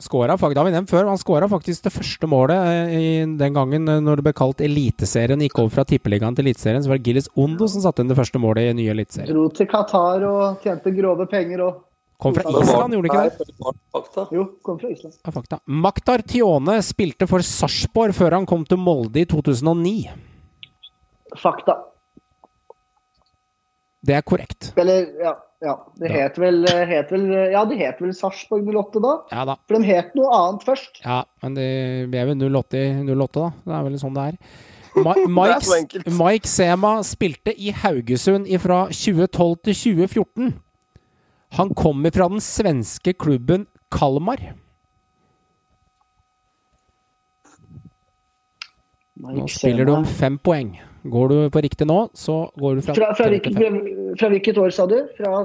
Skåra, 0.00 0.34
det 0.34 0.56
har 0.56 0.64
vi 0.64 0.72
nevnt 0.72 0.90
før, 0.90 1.06
han 1.06 1.20
skåra 1.20 1.46
faktisk 1.46 1.84
det 1.84 1.92
første 1.92 2.26
målet 2.26 2.56
eh, 2.56 2.94
i 2.96 3.08
den 3.38 3.52
gangen 3.54 3.86
eh, 3.86 4.00
når 4.00 4.18
det 4.18 4.24
ble 4.24 4.32
kalt 4.32 4.62
Eliteserien 4.64 5.44
gikk 5.44 5.60
over 5.60 5.74
fra 5.76 5.84
Tippeligaen 5.84 6.34
til 6.34 6.48
Eliteserien. 6.48 6.82
Så 6.82 6.90
var 6.90 6.98
det 6.98 7.06
Gilles 7.06 7.28
Ondo 7.36 7.68
som 7.68 7.84
satte 7.84 8.02
inn 8.02 8.10
det 8.10 8.16
første 8.18 8.40
målet 8.42 8.70
i 8.70 8.74
nye 8.80 8.94
Eliteserien. 8.96 9.30
Dro 9.30 9.46
til 9.54 9.68
Qatar 9.70 10.24
og 10.26 10.64
tjente 10.64 10.90
grove 10.96 11.28
penger 11.30 11.62
og 11.68 11.82
Kom 12.20 12.34
fra 12.36 12.44
Island, 12.46 12.94
gjorde 12.94 13.14
han 13.14 13.30
ikke 13.30 13.46
det? 13.46 13.70
Fakta. 13.92 14.26
Jo, 14.34 14.44
kom 14.62 14.78
fra 14.78 14.90
Island. 14.92 15.14
Ja, 15.24 15.32
fakta. 15.34 15.58
Maktar 15.66 16.22
Tione 16.26 16.76
spilte 16.86 17.26
for 17.30 17.42
Sarpsborg 17.46 18.14
før 18.14 18.36
han 18.38 18.46
kom 18.46 18.66
til 18.68 18.78
Molde 18.78 19.24
i 19.24 19.26
2009. 19.26 19.94
Fakta. 21.42 21.78
Det 24.02 24.14
er 24.18 24.24
korrekt. 24.26 24.72
Eller, 24.78 25.06
ja. 25.22 25.36
ja. 25.62 25.76
Det 25.98 26.10
het 26.10 26.38
vel, 26.42 26.64
het 26.66 27.10
vel 27.14 27.28
Ja, 27.52 27.62
det 27.70 27.78
het 27.78 28.00
vel 28.02 28.14
Sarpsborg 28.18 28.66
08 28.66 29.02
da? 29.02 29.12
Ja 29.30 29.44
da. 29.52 29.56
For 29.70 29.78
de 29.78 29.86
het 29.86 30.14
noe 30.18 30.30
annet 30.34 30.66
først. 30.66 31.02
Ja, 31.04 31.22
men 31.42 31.54
det 31.58 31.68
vi 32.10 32.18
er 32.18 32.28
vel 32.30 32.42
08 32.50 32.82
i 32.82 32.90
08, 33.06 33.30
da. 33.38 33.50
Det 33.66 33.76
er 33.78 33.86
vel 33.86 34.00
sånn 34.02 34.18
er. 34.22 34.38
Det 34.92 35.06
er 35.06 35.30
Mike. 35.38 36.02
Mike 36.18 36.50
Sema 36.50 36.98
spilte 37.06 37.54
i 37.54 37.70
Haugesund 37.82 38.50
fra 38.62 38.84
2012 38.90 39.56
til 39.68 39.78
2014. 40.02 40.52
Han 41.58 41.72
kommer 41.76 42.10
fra 42.14 42.28
den 42.32 42.40
svenske 42.40 43.12
klubben 43.12 43.66
Kalmar. 43.92 44.40
Nå 49.22 49.46
spiller 49.52 49.86
du 49.86 49.92
om 49.94 50.06
fem 50.08 50.38
poeng. 50.42 50.72
Går 51.12 51.28
du 51.28 51.36
på 51.52 51.60
riktig 51.64 51.86
nå, 51.88 51.98
så 52.16 52.44
går 52.58 52.78
du 52.78 52.84
fra 52.86 52.94
Fra, 52.96 53.10
fra, 53.18 53.26
hvilket, 53.32 53.58
fra, 54.20 54.30
hvilket 54.32 54.58
år, 54.62 54.70
sa 54.74 54.86
du? 54.90 54.96
Fra 55.18 55.42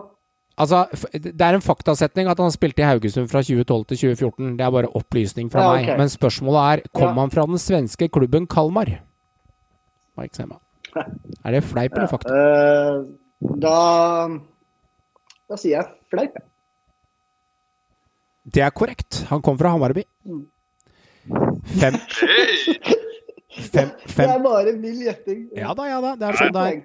Altså, 0.58 0.80
det 1.14 1.42
er 1.46 1.54
en 1.54 1.62
faktasetning 1.62 2.26
at 2.32 2.40
han 2.42 2.50
spilte 2.50 2.82
i 2.82 2.86
Haugesund 2.88 3.28
fra 3.30 3.44
2012 3.46 3.84
til 3.92 4.00
2014. 4.18 4.56
Det 4.58 4.64
er 4.66 4.72
bare 4.74 4.90
opplysning 4.98 5.52
fra 5.54 5.62
Ja, 5.68 5.74
meg. 5.76 5.92
Men 6.00 6.10
spørsmålet 6.10 6.62
er, 6.72 6.82
kom 6.98 7.12
Ja. 7.12 7.20
han 7.22 7.30
fra 7.30 7.46
den 7.46 7.60
svenske 7.62 8.08
klubben 8.10 8.48
Kalmar? 8.50 8.90
Mike 10.18 10.34
Sema. 10.36 10.58
Er 11.46 11.52
det 11.52 11.64
fleip 11.64 11.94
eller 11.94 12.08
fakta? 12.10 12.34
Eh, 12.34 13.06
da 13.62 13.76
Da 15.48 15.56
sier 15.62 15.78
jeg 15.78 15.86
fleip. 16.12 16.38
Det 18.48 18.64
er 18.64 18.72
korrekt. 18.72 19.24
Han 19.32 19.42
kom 19.44 19.58
fra 19.60 19.74
Hamarby. 19.74 20.06
Fem, 21.78 21.98
fem, 23.60 23.90
Det 24.08 24.28
er 24.30 24.44
bare 24.44 24.72
vill 24.80 25.02
gjetting. 25.04 25.42
Ja 25.58 25.74
da, 25.76 25.88
ja 25.90 25.98
da. 26.04 26.14
Det 26.16 26.30
er 26.30 26.40
sånn 26.40 26.54
det 26.56 26.68
er. 26.68 26.78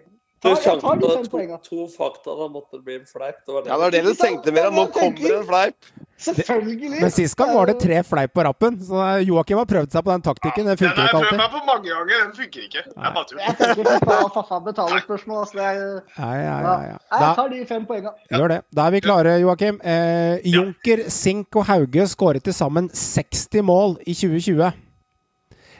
Du 0.42 0.48
skjønte 0.58 0.82
jeg 0.82 0.82
fem 0.82 1.28
to, 1.30 1.58
to 1.68 1.84
fakta, 1.92 2.32
da 2.34 2.46
måtte 2.50 2.74
det 2.78 2.84
bli 2.84 2.94
en 2.98 3.04
fleip. 3.06 3.36
Det 3.46 3.52
var 3.54 3.62
det. 3.62 3.68
Ja, 3.70 3.76
det 3.76 3.82
var 3.84 3.90
det 3.94 4.00
du 4.04 4.14
tenkte, 4.18 4.52
Meran. 4.56 4.74
Nå 4.74 4.86
kommer 4.90 5.36
en 5.38 5.44
fleip. 5.46 5.76
Selvfølgelig. 6.22 7.00
Men 7.02 7.10
sist 7.10 7.36
gang 7.38 7.52
var 7.54 7.66
det 7.70 7.76
tre 7.82 8.00
fleip 8.06 8.32
på 8.34 8.42
rappen, 8.46 8.76
så 8.86 9.04
Joakim 9.26 9.58
har 9.58 9.66
prøvd 9.70 9.94
seg 9.94 10.04
på 10.06 10.12
den 10.12 10.22
taktikken. 10.26 10.66
Det 10.66 10.74
Den 10.74 10.80
funker 10.82 11.00
har 11.02 11.08
ikke 11.08 11.18
jeg 11.18 11.28
prøvd 11.30 11.40
meg 11.42 11.50
på 11.54 11.62
mange 11.70 11.88
ganger, 11.88 12.20
den 12.26 12.34
funker 12.36 12.66
ikke. 12.66 12.82
Det 12.90 13.06
er 13.06 13.14
bare 13.16 13.26
tuller. 13.30 13.42
Jeg 13.46 13.56
tenker 13.62 13.84
på 13.88 14.10
fa- 14.10 14.30
fa- 14.36 14.46
fa- 14.50 14.60
betalingsspørsmål. 14.66 15.38
Altså. 15.42 15.56
Det 15.58 15.64
er, 15.64 15.74
Ja, 16.18 16.30
ja, 16.34 16.42
ja. 16.42 16.60
ja, 16.62 16.76
ja. 16.92 16.96
Jeg 17.26 17.34
tar 17.40 17.48
de 17.54 17.64
fem 17.66 17.86
poengene. 17.86 18.14
Gjør 18.34 18.48
det. 18.56 18.60
Da 18.74 18.86
er 18.86 18.90
vi 18.96 19.00
klare, 19.06 19.34
Joakim. 19.42 19.80
Eh, 19.84 20.38
Junker, 20.54 21.04
Sink 21.10 21.56
og 21.56 21.66
Hauge 21.70 22.06
skåret 22.10 22.42
til 22.46 22.52
sammen 22.54 22.88
60 22.90 23.62
mål 23.62 23.98
i 24.06 24.14
2020. 24.14 24.72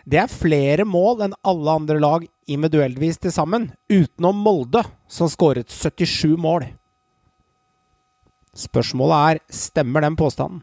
Det 0.09 0.19
er 0.19 0.31
flere 0.31 0.85
mål 0.89 1.23
enn 1.29 1.35
alle 1.47 1.75
andre 1.79 1.99
lag 2.03 2.25
individueltvis 2.51 3.21
til 3.23 3.33
sammen, 3.33 3.69
utenom 3.93 4.41
Molde, 4.43 4.83
som 5.09 5.29
skåret 5.31 5.71
77 5.71 6.35
mål. 6.43 6.67
Spørsmålet 8.59 9.17
er 9.31 9.41
stemmer 9.55 10.03
den 10.05 10.17
påstanden. 10.19 10.61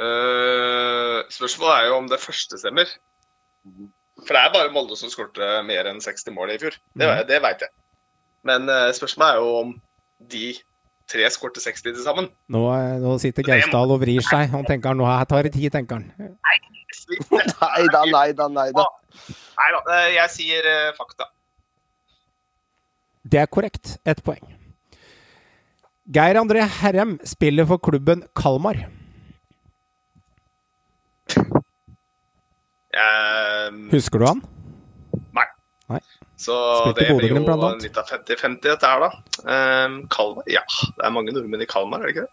Uh, 0.00 1.20
spørsmålet 1.28 1.74
er 1.76 1.86
jo 1.90 1.96
om 2.00 2.08
det 2.08 2.20
første 2.22 2.58
stemmer. 2.60 2.88
For 4.24 4.36
det 4.36 4.40
er 4.40 4.54
bare 4.54 4.72
Molde 4.72 4.96
som 4.96 5.10
skårte 5.12 5.48
mer 5.66 5.88
enn 5.90 6.00
60 6.00 6.32
mål 6.36 6.54
i 6.54 6.58
fjor. 6.62 6.76
Det, 6.96 7.06
Mhm. 7.06 7.26
det 7.28 7.42
veit 7.42 7.60
jeg. 7.60 7.70
Men 8.44 8.68
uh, 8.68 8.90
spørsmålet 8.96 9.34
er 9.34 9.40
jo 9.44 9.56
om 9.60 9.74
de 10.30 10.54
tre 11.10 11.26
skårte 11.34 11.62
60 11.62 11.90
til 11.90 12.02
sammen. 12.04 12.28
Nå, 12.52 12.62
eh, 12.76 12.96
nå 13.02 13.16
sitter 13.22 13.46
Gausdal 13.46 13.94
og 13.96 14.00
vrir 14.02 14.22
seg. 14.26 14.48
Han 14.54 14.66
tenker 14.68 14.94
nå 14.96 15.08
her 15.08 15.26
tar 15.30 15.46
det 15.48 15.54
tid, 15.56 15.70
tenker 15.74 16.00
han. 16.00 16.06
Nei 17.10 17.86
da, 17.90 18.00
nei 18.06 18.28
da, 18.38 18.46
nei 18.50 18.68
da. 18.74 18.84
Nei 19.58 19.68
da, 19.74 19.80
eh, 19.96 20.08
jeg 20.14 20.30
sier 20.34 20.66
eh, 20.70 20.92
fakta. 20.94 21.26
Det 23.30 23.40
er 23.42 23.50
korrekt. 23.50 23.96
Ett 24.06 24.22
poeng. 24.26 24.42
Geir 26.10 26.38
André 26.40 26.62
Herrem 26.80 27.18
spiller 27.26 27.66
for 27.70 27.82
klubben 27.82 28.24
Kalmar. 28.38 28.78
Um, 32.90 33.84
Husker 33.92 34.18
du 34.18 34.26
han? 34.26 34.40
nei. 35.36 35.46
Nei. 35.92 36.00
Så 36.40 36.54
Spilte 36.80 37.04
det 37.04 37.16
blir 37.18 37.34
jo 37.34 37.40
litt 37.82 37.98
av 38.00 38.08
50-50 38.08 38.62
dette 38.64 38.88
her, 38.88 39.02
da. 39.04 39.10
Um, 39.44 39.96
Kalmar 40.12 40.46
Ja, 40.48 40.62
det 40.96 41.04
er 41.04 41.12
mange 41.12 41.34
nordmenn 41.36 41.60
i 41.60 41.68
Kalmar, 41.68 42.00
er 42.00 42.08
det 42.08 42.14
ikke 42.14 42.24
det? 42.24 42.32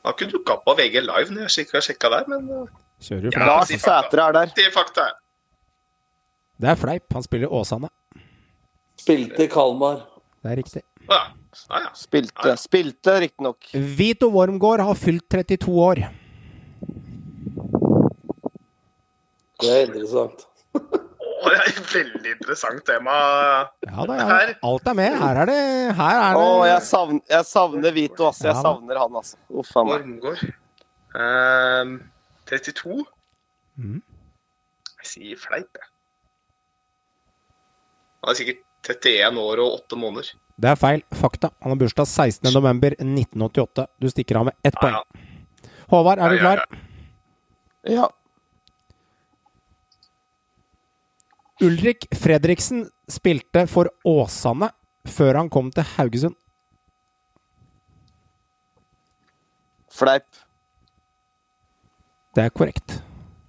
Han 0.00 0.08
har 0.12 0.16
ikke 0.16 0.30
dukka 0.32 0.54
opp 0.56 0.64
på 0.64 0.74
VG 0.78 1.00
Live 1.02 1.34
når 1.34 1.48
jeg 1.50 1.68
har 1.74 1.84
sjekka 1.84 2.10
der, 2.14 2.28
men 2.30 2.48
eh, 2.56 2.74
Kjører 3.04 3.26
du 3.26 3.36
Ja. 3.36 3.46
Lars. 3.50 3.72
Sætre 3.82 4.22
er 4.30 4.36
der. 4.38 4.52
sier 4.56 4.72
fakta. 4.72 5.06
Det 6.62 6.68
er 6.72 6.78
fleip. 6.80 7.04
Han 7.12 7.24
spiller 7.26 7.52
Åsane. 7.52 7.90
Spilte 8.96 9.44
i 9.44 9.48
Kalmar. 9.52 9.98
Det 10.40 10.52
er 10.54 10.56
riktig. 10.62 10.82
Ja. 11.10 11.18
Ja, 11.68 11.80
ja. 11.84 11.90
Spilte, 11.96 12.54
spilte 12.60 13.18
riktignok. 13.26 13.68
Vito 13.74 14.30
Wormgård 14.32 14.80
har 14.84 14.94
fylt 14.96 15.26
32 15.32 15.74
år. 15.84 16.00
Det 19.60 19.72
er 19.72 19.86
interessant. 19.88 20.46
Å, 21.36 21.50
det 21.52 21.56
er 21.60 21.66
et 21.68 21.90
veldig 21.92 22.30
interessant 22.32 22.84
tema. 22.88 23.14
Ja 23.84 24.04
da, 24.08 24.14
ja. 24.16 24.36
Alt 24.64 24.86
er 24.88 24.94
med. 24.96 25.16
Her 25.20 25.40
er 25.42 25.50
det 25.50 25.56
Her 25.98 26.20
er 26.22 26.38
Å, 26.40 26.44
det 26.62 26.70
jeg 26.70 26.84
savner, 26.88 27.20
jeg 27.34 27.44
savner 27.50 27.92
Vito, 27.96 28.28
altså. 28.30 28.46
Jeg 28.48 28.54
Ja 28.54 28.62
savner 28.64 29.00
han, 29.02 29.18
altså. 29.20 29.36
Uff 29.52 29.74
a 29.76 29.84
meg. 29.84 30.06
Wormgård. 30.06 30.46
Ehm, 31.20 31.92
32? 32.48 33.04
Mm. 33.76 34.00
Jeg 35.02 35.10
sier 35.12 35.36
fleip, 35.44 35.68
jeg. 35.76 35.90
Han 38.24 38.32
er 38.32 38.38
sikkert 38.40 38.62
31 38.88 39.38
år 39.44 39.60
og 39.66 39.76
8 39.84 39.98
måneder. 40.00 40.32
Det 40.56 40.70
er 40.72 40.78
feil. 40.80 41.02
Fakta. 41.20 41.50
Han 41.62 41.74
har 41.74 41.78
bursdag 41.84 42.08
16.11.1988. 42.08 43.84
Du 44.00 44.08
stikker 44.10 44.40
av 44.40 44.48
med 44.48 44.56
ett 44.64 44.72
Ja, 44.72 44.80
poeng. 44.80 44.94
ja. 44.96 45.72
Håvard, 45.92 46.18
er 46.18 46.32
du 46.32 46.36
Ja, 46.36 46.40
ja, 46.40 46.44
klar? 46.46 46.64
ja. 47.84 47.96
Ja. 47.96 48.06
Ulrik 51.64 52.04
Fredriksen 52.12 52.84
spilte 53.08 53.62
for 53.70 53.88
Åsane 54.04 54.68
før 55.08 55.38
han 55.40 55.48
kom 55.52 55.70
til 55.72 55.86
Haugesund. 55.94 56.36
Fleip. 59.96 60.26
Det 62.36 62.44
er 62.44 62.52
korrekt. 62.52 62.98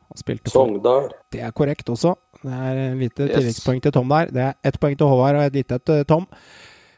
Han 0.08 0.22
spilte 0.22 0.48
for 0.48 0.62
Sogndal. 0.62 1.10
Det 1.34 1.44
er 1.44 1.52
korrekt 1.52 1.90
også. 1.92 2.14
Det 2.40 2.54
er 2.54 2.80
et 2.86 2.98
lite 3.02 3.28
tilleggspoeng 3.34 3.84
til 3.84 3.92
Tom 3.92 4.14
der. 4.14 4.32
Det 4.32 4.44
er 4.46 4.56
ett 4.64 4.80
poeng 4.80 4.96
til 4.96 5.10
Håvard 5.12 5.42
og 5.42 5.50
et 5.50 5.60
lite 5.60 5.80
til 5.84 6.06
Tom. 6.08 6.28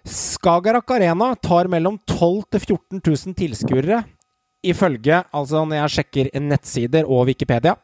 Skagerrak 0.05 0.91
Arena 0.93 1.31
tar 1.41 1.69
mellom 1.71 1.97
12 2.05 2.19
000 2.19 2.45
til 2.53 2.61
14 2.77 3.01
000 3.01 3.35
tilskuere, 3.39 4.03
ifølge 4.63 5.23
altså 5.33 5.65
når 5.65 5.81
jeg 5.81 5.95
sjekker 5.95 6.29
nettsider 6.43 7.09
og 7.09 7.25
Wikipedia. 7.31 7.75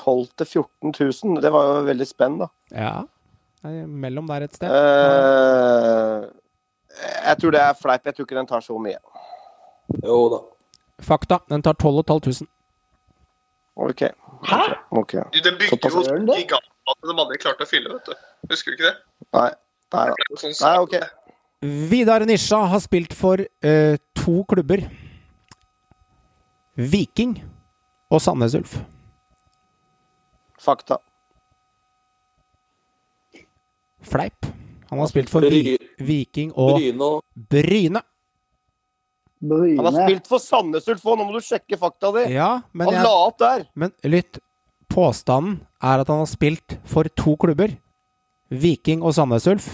12 0.00 0.28
til 0.40 0.46
14 0.46 0.94
000. 1.24 1.42
Det 1.44 1.52
var 1.54 1.68
jo 1.68 1.80
veldig 1.88 2.08
spenn, 2.08 2.38
da. 2.40 2.48
Ja. 2.72 2.92
Mellom 3.86 4.28
der 4.30 4.46
et 4.46 4.56
sted. 4.56 4.72
Uh, 4.72 6.28
jeg 7.26 7.36
tror 7.40 7.54
det 7.54 7.60
er 7.60 7.76
fleip. 7.76 8.06
Jeg 8.08 8.16
tror 8.16 8.28
ikke 8.28 8.38
den 8.38 8.48
tar 8.48 8.64
så 8.64 8.78
mye. 8.80 8.96
Jo 10.04 10.22
da. 10.32 10.40
Fakta. 11.04 11.40
Den 11.52 11.62
tar 11.62 11.76
12 11.76 12.04
500. 12.08 12.48
OK. 13.80 14.02
Hæ? 14.50 14.62
Okay. 14.90 15.22
Du, 15.32 15.38
Den 15.44 15.58
bygger 15.58 15.90
jo 15.92 16.02
gigantene 16.36 17.12
de 17.12 17.22
aldri 17.22 17.38
klarte 17.40 17.64
å 17.64 17.68
fylle, 17.68 17.92
vet 17.92 18.08
du. 18.08 18.14
Husker 18.50 18.72
du 18.72 18.78
ikke 18.78 18.88
det? 18.88 18.96
Nei. 19.36 19.50
Nei 19.94 20.06
er 20.10 20.40
sånn 20.40 20.56
Nei, 20.60 20.76
OK. 20.80 20.96
Vidar 21.90 22.24
Nisja 22.24 22.62
har 22.72 22.80
spilt 22.80 23.12
for 23.16 23.40
uh, 23.40 23.96
to 24.16 24.40
klubber. 24.48 24.86
Viking 26.76 27.36
og 28.10 28.22
Sandnes 28.24 28.56
Ulf. 28.56 28.78
Fakta. 30.60 30.98
Fleip. 34.02 34.46
Han 34.90 34.98
har 34.98 35.06
spilt 35.10 35.30
for 35.30 35.44
Vi 35.44 35.76
Viking 36.02 36.52
og 36.58 36.78
Bryne 36.80 38.00
Bryne. 39.40 39.76
Han 39.78 39.86
har 39.86 39.94
spilt 40.04 40.26
for 40.28 40.42
Sandnes 40.42 40.88
Ulf 40.92 41.04
òg, 41.08 41.16
nå 41.20 41.24
må 41.28 41.36
du 41.38 41.44
sjekke 41.44 41.78
fakta 41.80 42.10
di. 42.18 42.24
Ja, 42.34 42.48
men, 42.76 42.90
Han 42.90 42.96
jeg, 42.98 43.04
la 43.06 43.12
opp 43.28 43.38
der. 43.40 43.62
men 43.74 43.92
lytt. 44.04 44.40
Påstanden 44.90 45.60
er 45.80 46.00
at 46.02 46.08
han 46.10 46.18
har 46.24 46.26
spilt 46.28 46.74
for 46.90 47.06
to 47.16 47.36
klubber. 47.40 47.76
Viking 48.50 49.04
og 49.06 49.14
Sandnes 49.14 49.46
Ulf. 49.46 49.68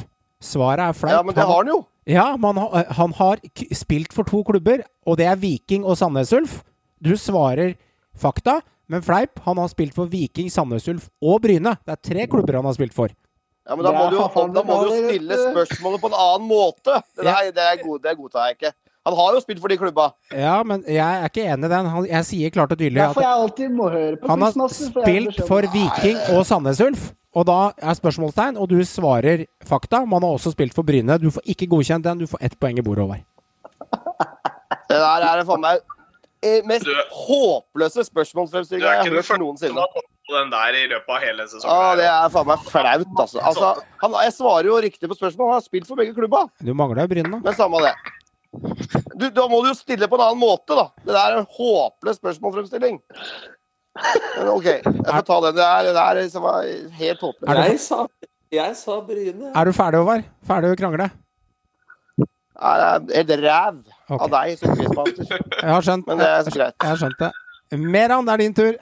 Svaret 0.44 0.84
er 0.84 0.92
fleip. 0.92 1.14
Ja, 1.16 1.22
men 1.24 1.34
det 1.34 1.46
har 1.48 1.56
han 1.62 1.70
jo. 1.72 1.78
Ja, 2.06 2.26
men 2.36 2.52
han, 2.60 2.68
har- 2.68 2.92
han 2.98 3.12
har 3.16 3.40
spilt 3.74 4.12
for 4.12 4.28
to 4.28 4.42
klubber, 4.44 4.84
og 5.06 5.16
det 5.18 5.26
er 5.26 5.40
Viking 5.40 5.86
og 5.88 5.96
Sandnes 5.98 6.30
Ulf. 6.36 6.60
Du 7.02 7.14
svarer 7.18 7.74
fakta, 8.14 8.60
men 8.88 9.02
fleip. 9.02 9.38
Han 9.46 9.58
har 9.58 9.68
spilt 9.72 9.94
for 9.96 10.06
Viking, 10.10 10.50
Sandnes 10.52 10.86
Ulf 10.88 11.08
og 11.22 11.40
Bryne. 11.44 11.76
Det 11.86 11.94
er 11.96 12.02
tre 12.12 12.26
klubber 12.30 12.58
han 12.60 12.68
har 12.68 12.76
spilt 12.78 12.94
for. 12.96 13.10
Ja, 13.66 13.74
men 13.74 13.82
da 13.82 13.90
må 13.96 14.04
du 14.12 14.16
jo, 14.20 14.26
faen 14.30 14.52
da 14.54 14.62
må 14.62 14.76
du 14.84 14.90
jo 14.92 14.96
det 14.96 15.06
stille 15.10 15.38
spørsmålet 15.48 16.02
på 16.04 16.10
en 16.12 16.18
annen 16.22 16.48
måte. 16.50 17.00
Det, 17.18 17.24
Ja. 17.26 17.38
det, 17.50 17.64
er 17.64 17.80
god, 17.82 18.02
det 18.04 18.12
godtar 18.18 18.46
jeg 18.46 18.58
ikke. 18.60 18.72
Han 19.06 19.14
har 19.14 19.34
jo 19.34 19.40
spilt 19.42 19.60
for 19.62 19.70
de 19.70 19.76
klubba. 19.78 20.04
Ja, 20.34 20.62
men 20.66 20.84
jeg 20.86 20.98
er 21.02 21.26
ikke 21.28 21.44
enig 21.46 21.66
i 21.66 21.72
den. 21.72 21.86
Han, 21.90 22.06
jeg 22.10 22.24
sier 22.26 22.50
klart 22.54 22.72
og 22.74 22.78
tydelig 22.78 23.02
at 23.02 23.18
jeg 23.22 23.30
alltid 23.30 23.74
må 23.74 23.88
høre 23.90 24.16
på 24.18 24.30
han 24.30 24.42
har 24.42 24.50
Quizmaster. 24.54 24.92
for 24.94 25.06
jeg 25.10 25.22
har 25.24 25.30
spilt 25.32 25.48
for. 25.50 25.68
Viking 25.74 26.18
og 26.36 26.46
Sandnes 26.46 26.80
Ulf. 26.82 27.12
Og 27.36 27.44
da 27.46 27.58
er 27.76 27.94
spørsmålstegn, 27.98 28.56
og 28.56 28.70
du 28.70 28.78
svarer 28.88 29.44
fakta. 29.66 30.04
Man 30.08 30.22
har 30.22 30.30
også 30.38 30.54
spilt 30.54 30.74
for 30.74 30.82
Bryne. 30.88 31.18
Du 31.20 31.28
får 31.30 31.42
ikke 31.54 31.66
godkjent 31.74 32.06
den. 32.06 32.22
Du 32.22 32.26
får 32.26 32.38
ett 32.48 32.58
poeng 32.58 32.78
i 32.78 32.82
bordet, 32.86 33.04
Håvard. 33.04 33.26
Det 34.86 34.96
der 35.02 35.26
er 35.26 35.44
faen 35.44 35.60
meg 35.62 35.82
mest 36.66 36.84
Du- 36.84 36.92
håpløse 37.10 38.04
spørsmålsfremstillinga 38.06 38.92
jeg 38.92 39.12
har 39.12 39.16
hørt 39.22 39.40
noensinne. 39.40 39.86
på 40.26 40.34
den 40.34 40.50
der 40.50 40.74
i 40.74 40.86
løpet 40.90 41.08
av 41.08 41.20
hele 41.22 41.46
sesongen. 41.48 41.70
Ah, 41.70 41.94
det 41.96 42.04
er 42.10 42.28
faen 42.34 42.46
meg 42.46 42.58
flaut, 42.66 43.06
altså. 43.18 43.38
altså 43.40 43.72
han, 44.02 44.12
jeg 44.26 44.32
svarer 44.34 44.66
jo 44.66 44.76
riktig 44.82 45.08
på 45.08 45.14
spørsmål. 45.14 45.46
Han 45.52 45.58
har 45.60 45.64
spilt 45.66 45.86
for 45.86 45.96
begge 45.96 46.14
klubba. 46.14 46.48
Du 46.62 46.72
mangler 46.74 47.02
jo 47.06 47.08
Bryn, 47.14 47.30
da. 47.30 47.38
Men 47.44 47.54
samme 47.54 47.78
det. 47.84 47.94
Du, 49.16 49.28
da 49.30 49.46
må 49.48 49.62
du 49.62 49.68
jo 49.70 49.74
stille 49.78 50.08
på 50.08 50.16
en 50.18 50.24
annen 50.26 50.40
måte, 50.40 50.74
da. 50.74 50.88
Det 51.04 51.12
der 51.14 51.20
er 51.32 51.38
en 51.42 51.46
håpløs 51.58 52.18
spørsmålsfremstilling. 52.18 53.00
Men 54.36 54.48
OK, 54.52 54.64
jeg 54.64 54.82
får 54.84 55.22
ta 55.30 55.40
den. 55.46 55.54
Det 55.56 55.64
er, 55.66 55.82
det 55.92 56.02
er 56.02 56.18
liksom 56.22 56.48
helt 56.98 57.20
håpløst. 57.20 57.62
Jeg 57.62 57.78
sa, 57.80 58.00
jeg 58.52 58.76
sa 58.76 59.00
Bryne. 59.00 59.52
Er 59.54 59.64
du 59.64 59.72
ferdig, 59.72 60.00
Håvard? 60.02 60.26
Ferdig 60.46 60.74
å 60.74 60.80
krangle? 60.82 61.06
Det 62.18 62.28
er 62.66 63.06
helt 63.14 63.32
ræv 63.44 63.80
Ok. 64.08 64.20
av 64.22 64.30
deg 64.30 64.58
som 64.60 64.76
quizmaster. 64.78 65.26
Jeg 65.62 65.70
har 65.72 65.82
skjønt 65.82 66.06
Men 66.06 66.18
det 66.22 66.26
er 66.30 66.42
så 66.46 66.54
greit. 66.54 66.74
jeg 66.82 66.88
har 66.92 66.96
skjønt 67.00 67.18
det. 67.24 67.30
Meran, 67.82 68.26
det 68.28 68.32
er 68.36 68.42
din 68.44 68.54
tur. 68.54 68.76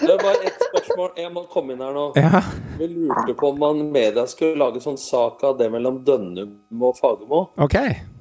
Det 0.00 0.14
var 0.22 0.36
ett 0.46 0.62
spørsmål. 0.68 1.10
Jeg 1.18 1.32
må 1.34 1.42
komme 1.52 1.74
inn 1.74 1.82
her 1.82 1.92
nå. 1.92 2.04
Ja. 2.16 2.40
Vi 2.78 2.86
lurte 2.88 3.34
på 3.36 3.50
om 3.50 3.58
man 3.60 3.82
media 3.92 4.24
skulle 4.30 4.56
lage 4.56 4.80
sånn 4.80 4.96
sak 4.98 5.42
av 5.44 5.58
det 5.58 5.66
mellom 5.74 5.98
Dønnum 6.06 6.54
og 6.80 6.96
Fagermo. 6.96 7.48
Ok. 7.60 7.74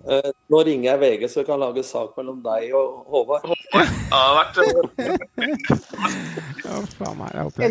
Eh, 0.04 0.32
nå 0.52 0.60
ringer 0.68 0.90
jeg 0.90 1.00
VG, 1.00 1.28
så 1.32 1.40
vi 1.40 1.46
kan 1.48 1.62
lage 1.62 1.84
sak 1.88 2.18
mellom 2.20 2.42
deg 2.44 2.74
og 2.76 3.06
Håvard. 3.14 3.46
Ja, 3.72 3.84
det 3.84 4.18
har 4.20 4.34
vært 4.40 4.58
Ja, 6.64 6.80
faen 6.98 7.18
meg, 7.22 7.30
jeg 7.32 7.44
håper 7.48 7.62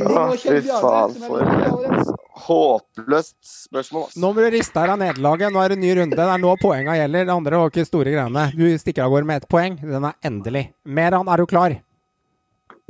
fy 0.40 0.60
faen, 0.70 1.18
for-. 1.26 2.16
Håpløst 2.46 3.36
spørsmål. 3.68 4.06
Nå 4.16 4.30
må 4.32 4.40
du 4.40 4.48
riste 4.54 4.80
deg 4.80 4.94
av 4.94 5.00
nederlaget. 5.02 5.52
Nå 5.52 5.60
er 5.60 5.74
det 5.74 5.78
ny 5.82 5.92
runde. 5.98 6.16
Det 6.16 6.24
er 6.24 6.40
nå 6.40 6.54
poenga 6.62 6.96
gjelder. 6.96 7.28
Det 7.28 7.34
andre 7.34 7.60
var 7.60 7.74
ikke 7.74 7.84
store 7.86 8.14
greiene. 8.14 8.46
Du 8.56 8.64
stikker 8.80 9.04
av 9.04 9.12
gårde 9.12 9.28
med 9.28 9.42
ett 9.42 9.48
poeng. 9.52 9.76
Den 9.82 10.08
er 10.08 10.16
endelig. 10.26 10.64
Meran, 10.88 11.28
er 11.28 11.42
du 11.42 11.46
klar? 11.50 11.76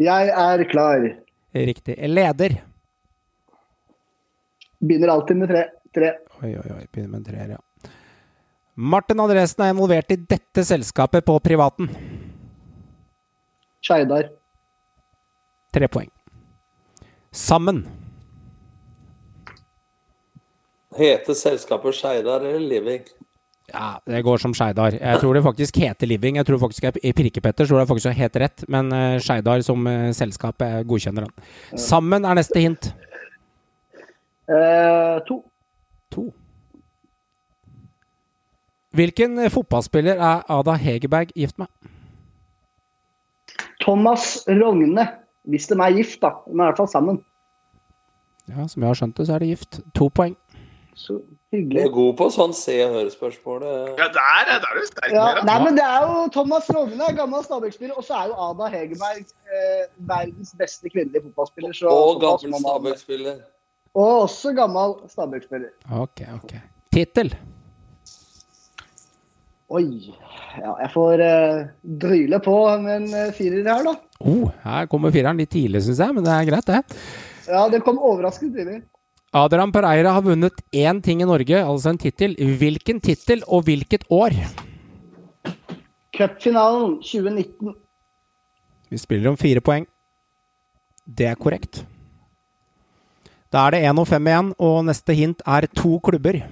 Jeg 0.01 0.31
er 0.45 0.65
klar. 0.71 1.09
Riktig. 1.73 1.99
Leder. 2.09 2.57
Begynner 4.79 5.17
alltid 5.19 5.43
med 5.43 5.51
tre. 5.51 5.67
tre. 5.95 6.15
Oi, 6.41 6.55
oi, 6.55 6.69
oi. 6.79 6.87
Begynner 6.95 7.11
med 7.11 7.21
en 7.21 7.29
treer, 7.29 7.53
ja. 7.59 7.61
Martin 8.77 9.21
Andresen 9.21 9.65
er 9.67 9.73
involvert 9.75 10.13
i 10.15 10.17
dette 10.17 10.65
selskapet 10.65 11.25
på 11.27 11.35
privaten. 11.45 11.91
Skeidar. 13.85 14.31
Tre 15.75 15.89
poeng. 15.93 16.09
Sammen. 17.33 17.83
Heter 20.97 21.37
selskapet 21.37 21.97
Skeidar 21.97 22.45
eller 22.45 22.61
Living? 22.61 23.05
Ja, 23.73 23.95
det 24.05 24.21
går 24.27 24.41
som 24.43 24.53
Skeidar. 24.57 24.93
Jeg 24.99 25.21
tror 25.23 25.35
det 25.37 25.43
faktisk 25.47 25.79
heter 25.81 26.07
Living. 26.11 26.37
Jeg 26.37 26.47
tror 26.47 26.59
faktisk 26.61 26.83
jeg- 26.85 27.01
i 27.05 27.13
Pirkepetter 27.13 27.67
tror 27.67 27.79
det 27.81 27.89
faktisk 27.89 28.07
er 28.11 28.19
helt 28.21 28.37
rett, 28.37 28.65
men 28.69 28.93
uh, 28.93 29.19
Skeidar 29.19 29.63
som 29.65 29.87
uh, 29.87 30.11
selskap 30.13 30.61
eh, 30.63 30.83
godkjenner 30.85 31.25
han. 31.29 31.79
Sammen 31.79 32.25
er 32.25 32.35
neste 32.37 32.61
hint. 32.61 32.93
Eh, 34.49 35.19
to. 35.29 35.43
To. 36.13 36.33
Hvilken 38.93 39.39
eh, 39.39 39.51
fotballspiller 39.51 40.21
er 40.21 40.43
Ada 40.53 40.75
Hegerberg 40.77 41.33
gift 41.37 41.59
med? 41.59 41.67
Thomas 43.81 44.45
Rogne. 44.49 45.09
Hvis 45.49 45.67
de 45.67 45.75
er 45.81 45.97
gift, 45.97 46.21
da. 46.23 46.29
De 46.47 46.53
er 46.55 46.63
i 46.63 46.67
hvert 46.69 46.77
fall 46.79 46.89
sammen. 46.93 47.23
Ja, 48.49 48.67
Som 48.69 48.83
jeg 48.83 48.89
har 48.93 48.99
skjønt 48.99 49.17
det, 49.19 49.27
så 49.27 49.35
er 49.35 49.43
de 49.43 49.49
gift. 49.53 49.81
To 49.99 50.09
poeng. 50.15 50.37
Så 50.95 51.21
Du 51.53 51.77
er 51.77 51.89
god 51.93 52.15
på 52.17 52.27
sånn 52.33 52.53
se 52.57 52.73
og 52.87 52.95
høre-spørsmål. 52.95 53.65
Ja, 53.99 54.07
der, 54.15 54.29
er- 54.39 54.61
der 54.63 54.71
er 54.71 54.79
du 54.81 54.87
sterk. 54.89 55.11
Ja, 55.13 55.25
nei, 55.45 55.57
men 55.65 55.77
det 55.77 55.85
er 55.85 56.07
jo 56.09 56.23
Thomas 56.33 56.69
Rogne, 56.73 57.09
gammel 57.17 57.43
Stabæk-spiller, 57.45 57.95
og 58.01 58.05
så 58.07 58.15
er 58.23 58.31
jo 58.31 58.37
Ada 58.47 58.69
Hegerberg 58.73 59.21
eh, 59.53 59.83
verdens 60.09 60.55
beste 60.59 60.89
kvinnelige 60.89 61.23
fotballspiller. 61.27 61.73
Så, 61.77 61.89
Og 61.93 62.21
gammel 62.23 62.57
Stabæk-spiller. 62.61 63.43
Og 63.95 64.23
også 64.23 64.55
gammel 64.57 64.95
Stabæk-spiller. 65.13 65.75
Ok, 66.01 66.23
ok. 66.39 66.55
Tittel. 66.93 67.35
Oi. 69.73 70.13
Ja, 70.61 70.75
jeg 70.83 70.91
får 70.93 71.23
uh, 71.25 71.69
dryle 72.03 72.39
på 72.45 72.55
med 72.83 72.97
en 72.99 73.15
eh, 73.17 73.31
firer 73.33 73.65
her, 73.65 73.87
da. 73.87 73.95
Oh, 74.21 74.51
her 74.67 74.89
kommer 74.91 75.15
fireren 75.15 75.41
litt 75.41 75.53
tidlig, 75.55 75.81
syns 75.87 76.03
jeg, 76.03 76.13
men 76.13 76.27
det 76.27 76.35
er 76.35 76.49
greit, 76.51 76.69
det. 76.69 76.99
Ja, 77.49 77.63
det 77.73 77.81
kom 77.87 77.97
overraskende 77.97 78.59
tidlig. 78.59 78.83
Adrian 79.33 79.73
Pereira 79.73 80.13
har 80.13 80.27
vunnet 80.27 80.61
én 80.77 81.01
ting 81.01 81.23
i 81.25 81.29
Norge, 81.29 81.57
altså 81.65 81.89
en 81.89 82.03
tittel. 82.03 82.37
Hvilken 82.37 83.01
tittel 83.01 83.41
og 83.49 83.65
hvilket 83.65 84.05
år? 84.13 84.37
Cupfinalen 86.13 86.99
2019. 87.01 87.73
Vi 88.93 89.01
spiller 89.01 89.33
om 89.33 89.41
fire 89.41 89.65
poeng. 89.65 89.89
Det 91.09 91.33
er 91.33 91.41
korrekt. 91.41 91.87
Da 93.49 93.65
er 93.67 93.73
det 93.73 93.85
én 93.89 94.01
og 94.01 94.09
fem 94.09 94.29
igjen, 94.29 94.53
og 94.61 94.83
neste 94.85 95.17
hint 95.17 95.41
er 95.49 95.65
to 95.73 95.97
klubber. 96.05 96.43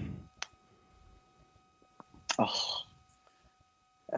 Åh. 2.40 2.79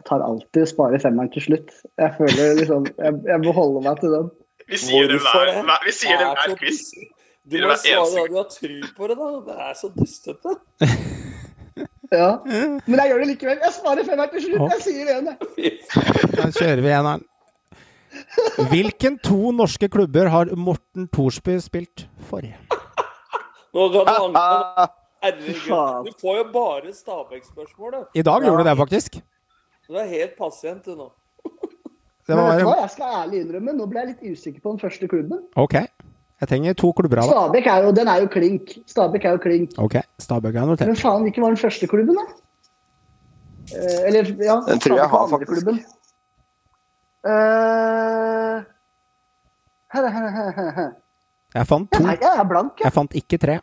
Jeg 0.03 0.09
tar 0.09 0.23
alltid 0.25 0.65
og 0.65 0.67
sparer 0.67 0.99
femmeren 0.99 1.29
til 1.31 1.45
slutt. 1.45 1.69
Jeg 2.01 2.11
føler 2.17 2.57
liksom 2.59 2.87
Jeg, 2.99 3.13
jeg 3.29 3.39
må 3.45 3.53
holde 3.55 3.83
meg 3.85 4.01
til 4.03 4.11
den. 4.11 4.25
Vi 4.67 4.79
sier 4.81 5.07
det 5.07 5.19
Hvorfor 5.21 5.45
hver, 5.45 5.51
det? 5.55 5.63
hver, 5.69 5.85
vi 5.87 5.93
sier 5.95 6.17
det 6.19 6.25
er 6.27 6.41
hver 6.41 6.57
quiz. 6.59 6.81
Du 7.51 7.55
må 7.63 7.75
svare 7.79 8.03
hva 8.11 8.25
du 8.27 8.35
har 8.39 8.49
tro 8.51 8.73
på 8.97 9.07
det, 9.11 9.15
da. 9.19 9.29
Det 9.47 9.55
er 9.69 9.73
så 9.79 9.91
dustete. 9.95 10.55
Ja. 12.13 12.27
Men 12.45 12.99
jeg 12.99 13.09
gjør 13.09 13.21
det 13.23 13.27
likevel. 13.31 13.61
Jeg 13.63 13.73
sparer 13.73 14.05
femmeren 14.05 14.29
til 14.35 14.43
slutt. 14.43 14.73
Jeg 14.75 14.81
sier 14.85 15.07
det 15.07 15.13
igjen, 15.15 15.29
jeg. 15.31 15.71
Da 16.37 16.49
kjører 16.53 16.81
vi 16.85 16.91
eneren. 16.93 17.23
Hvilken 18.69 19.15
to 19.25 19.49
norske 19.57 19.89
klubber 19.89 20.29
har 20.29 20.51
Morten 20.53 21.07
Thorsby 21.15 21.55
spilt 21.63 22.03
for? 22.29 22.45
Nå 23.73 23.87
kan 23.95 24.05
du 24.05 24.13
angre. 24.27 24.85
Herregud. 25.25 26.11
Du 26.11 26.13
får 26.21 26.37
jo 26.37 26.45
bare 26.53 26.93
Stabæk-spørsmål, 26.93 27.95
du. 27.97 28.05
I 28.19 28.25
dag 28.29 28.45
gjorde 28.45 28.61
du 28.61 28.69
det, 28.69 28.77
faktisk. 28.83 29.17
Du 29.87 29.97
er 29.99 30.07
helt 30.07 30.37
pasient, 30.37 30.83
du 30.85 30.95
nå. 30.95 31.09
Det 32.27 32.35
Men 32.37 32.45
vet 32.47 32.61
du 32.61 32.67
hva, 32.69 32.75
jeg 32.85 32.91
skal 32.93 33.15
ærlig 33.23 33.41
innrømme, 33.43 33.73
nå 33.75 33.85
ble 33.91 33.99
jeg 33.99 34.07
litt 34.13 34.21
usikker 34.37 34.61
på 34.63 34.71
den 34.71 34.79
første 34.79 35.07
klubben. 35.11 35.41
OK. 35.59 35.73
Jeg 36.43 36.49
trenger 36.51 36.75
to 36.79 36.91
klubber 36.95 37.19
av 37.19 37.27
deg. 37.27 37.33
Stabæk 37.35 37.67
er 37.71 37.83
jo, 37.83 37.91
den 37.95 38.07
er 38.11 38.21
jo 38.23 38.29
klink. 38.31 38.71
Stabæk 38.87 39.25
er 39.27 39.35
jo 39.35 39.41
klink. 39.43 39.75
OK. 39.79 39.97
Stabæk 40.23 40.55
er 40.55 40.69
notert. 40.69 40.87
Men 40.91 40.99
faen, 40.99 41.25
hvilken 41.27 41.43
var 41.43 41.51
den 41.55 41.59
første 41.61 41.87
klubben, 41.91 42.15
da? 42.19 42.25
Eh, 43.75 43.99
eller, 44.07 44.31
ja 44.43 44.55
Den 44.67 44.79
tror 44.83 44.97
jeg 44.99 45.03
var 45.03 45.11
har, 45.17 45.27
faktisk. 45.33 45.51
klubben. 45.51 45.83
Eh. 47.27 48.63
Jeg 51.53 51.67
fant 51.69 51.91
to. 51.93 52.01
Nei, 52.03 52.15
jeg 52.23 52.31
er 52.39 52.47
blank, 52.49 52.79
jeg. 52.79 52.87
Jeg 52.87 52.95
fant 52.95 53.15
ikke 53.19 53.37
tre. 53.39 53.59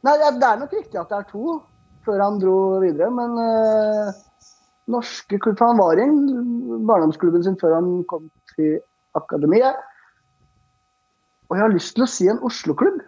Nei, 0.00 0.16
det 0.16 0.42
er- 0.48 0.58
nok 0.64 0.72
riktig 0.74 0.98
at 1.00 1.08
det 1.12 1.18
er 1.20 1.28
to 1.30 1.60
før 2.04 2.22
han 2.24 2.38
dro 2.40 2.56
videre, 2.82 3.10
men 3.14 3.36
eh, 3.38 4.12
norske 4.90 5.38
klubb 5.42 5.60
Han 5.62 5.78
var 5.80 6.00
i 6.00 6.06
barndomsklubben 6.88 7.44
sin 7.46 7.56
før 7.60 7.78
han 7.78 7.92
kom 8.10 8.28
til 8.54 8.78
akademiet. 9.18 9.78
Og 11.50 11.56
jeg 11.58 11.64
har 11.64 11.72
lyst 11.74 11.96
til 11.96 12.06
å 12.06 12.10
si 12.10 12.28
en 12.30 12.42
Oslo-klubb. 12.46 13.00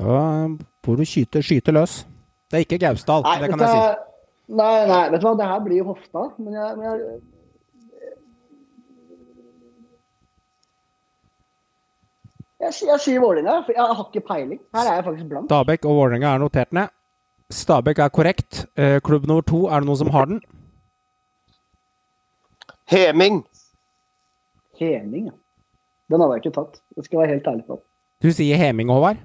Da 0.00 0.20
får 0.86 1.00
du 1.00 1.04
skyte, 1.08 1.42
skyte 1.44 1.74
løs. 1.76 1.98
Det 2.50 2.58
er 2.60 2.64
ikke 2.64 2.80
Gausdal, 2.82 3.26
Nei, 3.26 3.34
det 3.42 3.50
kan 3.52 3.64
jeg 3.64 3.74
si. 3.74 4.06
Nei, 4.50 4.86
nei, 4.88 5.02
vet 5.12 5.22
du 5.22 5.26
hva, 5.28 5.34
det 5.38 5.50
her 5.50 5.60
blir 5.62 5.82
jo 5.82 5.90
hofta, 5.92 6.24
men 6.40 6.56
jeg, 6.56 6.78
men 6.78 6.88
jeg 6.88 7.20
Jeg, 12.60 12.74
jeg 12.84 13.00
sier 13.00 13.22
Vålerenga, 13.22 13.62
for 13.64 13.72
jeg 13.72 13.84
har 13.88 14.00
ikke 14.04 14.20
peiling. 14.28 14.58
Her 14.76 14.88
er 14.88 14.98
jeg 14.98 15.04
faktisk 15.06 15.28
blank. 15.30 15.46
Stabæk 15.48 15.86
og 15.88 15.94
Vålerenga 15.96 16.34
er 16.34 16.42
notert 16.42 16.74
ned. 16.76 16.90
Stabæk 17.50 18.02
er 18.04 18.10
korrekt. 18.12 18.66
Eh, 18.76 18.98
Klubb 19.00 19.24
nummer 19.30 19.46
to, 19.46 19.62
er 19.68 19.80
det 19.80 19.88
noen 19.88 20.00
som 20.02 20.10
har 20.12 20.28
den? 20.28 20.42
Heming. 22.90 23.44
Heming, 24.80 25.26
ja. 25.30 25.36
Den 26.10 26.22
hadde 26.22 26.34
jeg 26.36 26.42
ikke 26.44 26.56
tatt. 26.56 26.80
Det 26.96 27.04
skal 27.06 27.16
jeg 27.16 27.22
være 27.22 27.34
helt 27.36 27.50
ærlig 27.52 27.66
på. 27.68 27.76
Du 28.20 28.30
sier 28.34 28.58
Heming, 28.58 28.90
Håvard? 28.90 29.20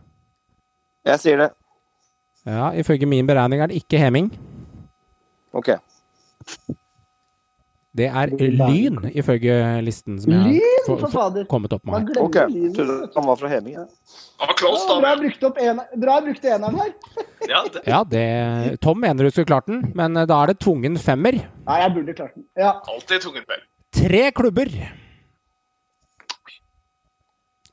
Jeg 1.05 1.21
sier 1.21 1.41
det. 1.41 1.49
Ja, 2.45 2.69
ifølge 2.77 3.09
min 3.09 3.27
beregning 3.27 3.61
er 3.61 3.71
det 3.71 3.79
ikke 3.81 3.97
Heming. 3.97 4.29
OK. 5.55 5.71
Det 7.95 8.09
er 8.11 8.31
Lyn, 8.35 8.97
ifølge 9.15 9.53
listen 9.85 10.17
som 10.19 10.33
jeg 10.33 10.57
Lyn, 10.57 10.79
har 10.87 10.97
for 11.05 11.11
fader! 11.13 11.45
kommet 11.47 11.71
opp 11.71 11.85
med 11.87 12.09
her. 12.09 12.17
ok. 12.25 12.35
Trodde 12.75 12.97
han 13.15 13.27
var 13.29 13.37
fra 13.39 13.51
Heming. 13.53 13.77
Ja. 13.77 13.85
Han 14.41 14.49
var 14.51 14.57
close, 14.59 14.83
da. 14.89 14.97
bra 14.99 15.05
da. 15.05 15.13
jeg 15.13 15.21
brukte 15.21 15.47
opp 15.47 15.61
en, 15.63 15.79
bra 16.03 16.17
jeg 16.19 16.25
brukte 16.27 16.51
eneren 16.57 16.81
her. 16.81 16.91
Ja, 17.45 17.59
det, 17.69 17.81
Ja, 17.85 17.99
det 18.09 18.79
Tom 18.81 18.97
mener 18.99 19.23
du 19.23 19.29
skulle 19.31 19.45
klart 19.45 19.67
den, 19.69 19.91
men 19.95 20.17
eh, 20.17 20.25
da 20.27 20.41
er 20.43 20.51
det 20.51 20.59
tvungen 20.65 20.97
femmer. 20.99 21.37
Nei, 21.67 21.75
jeg 21.83 21.93
burde 21.95 22.15
klart 22.17 22.33
den. 22.35 22.43
Ja. 22.57 22.71
alltid 22.89 23.21
tvungen 23.21 23.45
femmer. 23.45 23.63
Tre 23.95 24.23
klubber. 24.35 24.71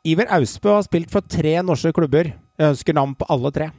Iver 0.05 0.27
Austbø 0.35 0.75
har 0.77 0.83
spilt 0.87 1.11
for 1.15 1.25
tre 1.31 1.55
norske 1.65 1.93
klubber. 1.95 2.33
Jeg 2.59 2.75
ønsker 2.77 2.95
navn 2.95 3.15
på 3.19 3.27
alle 3.33 3.51
tre. 3.55 3.71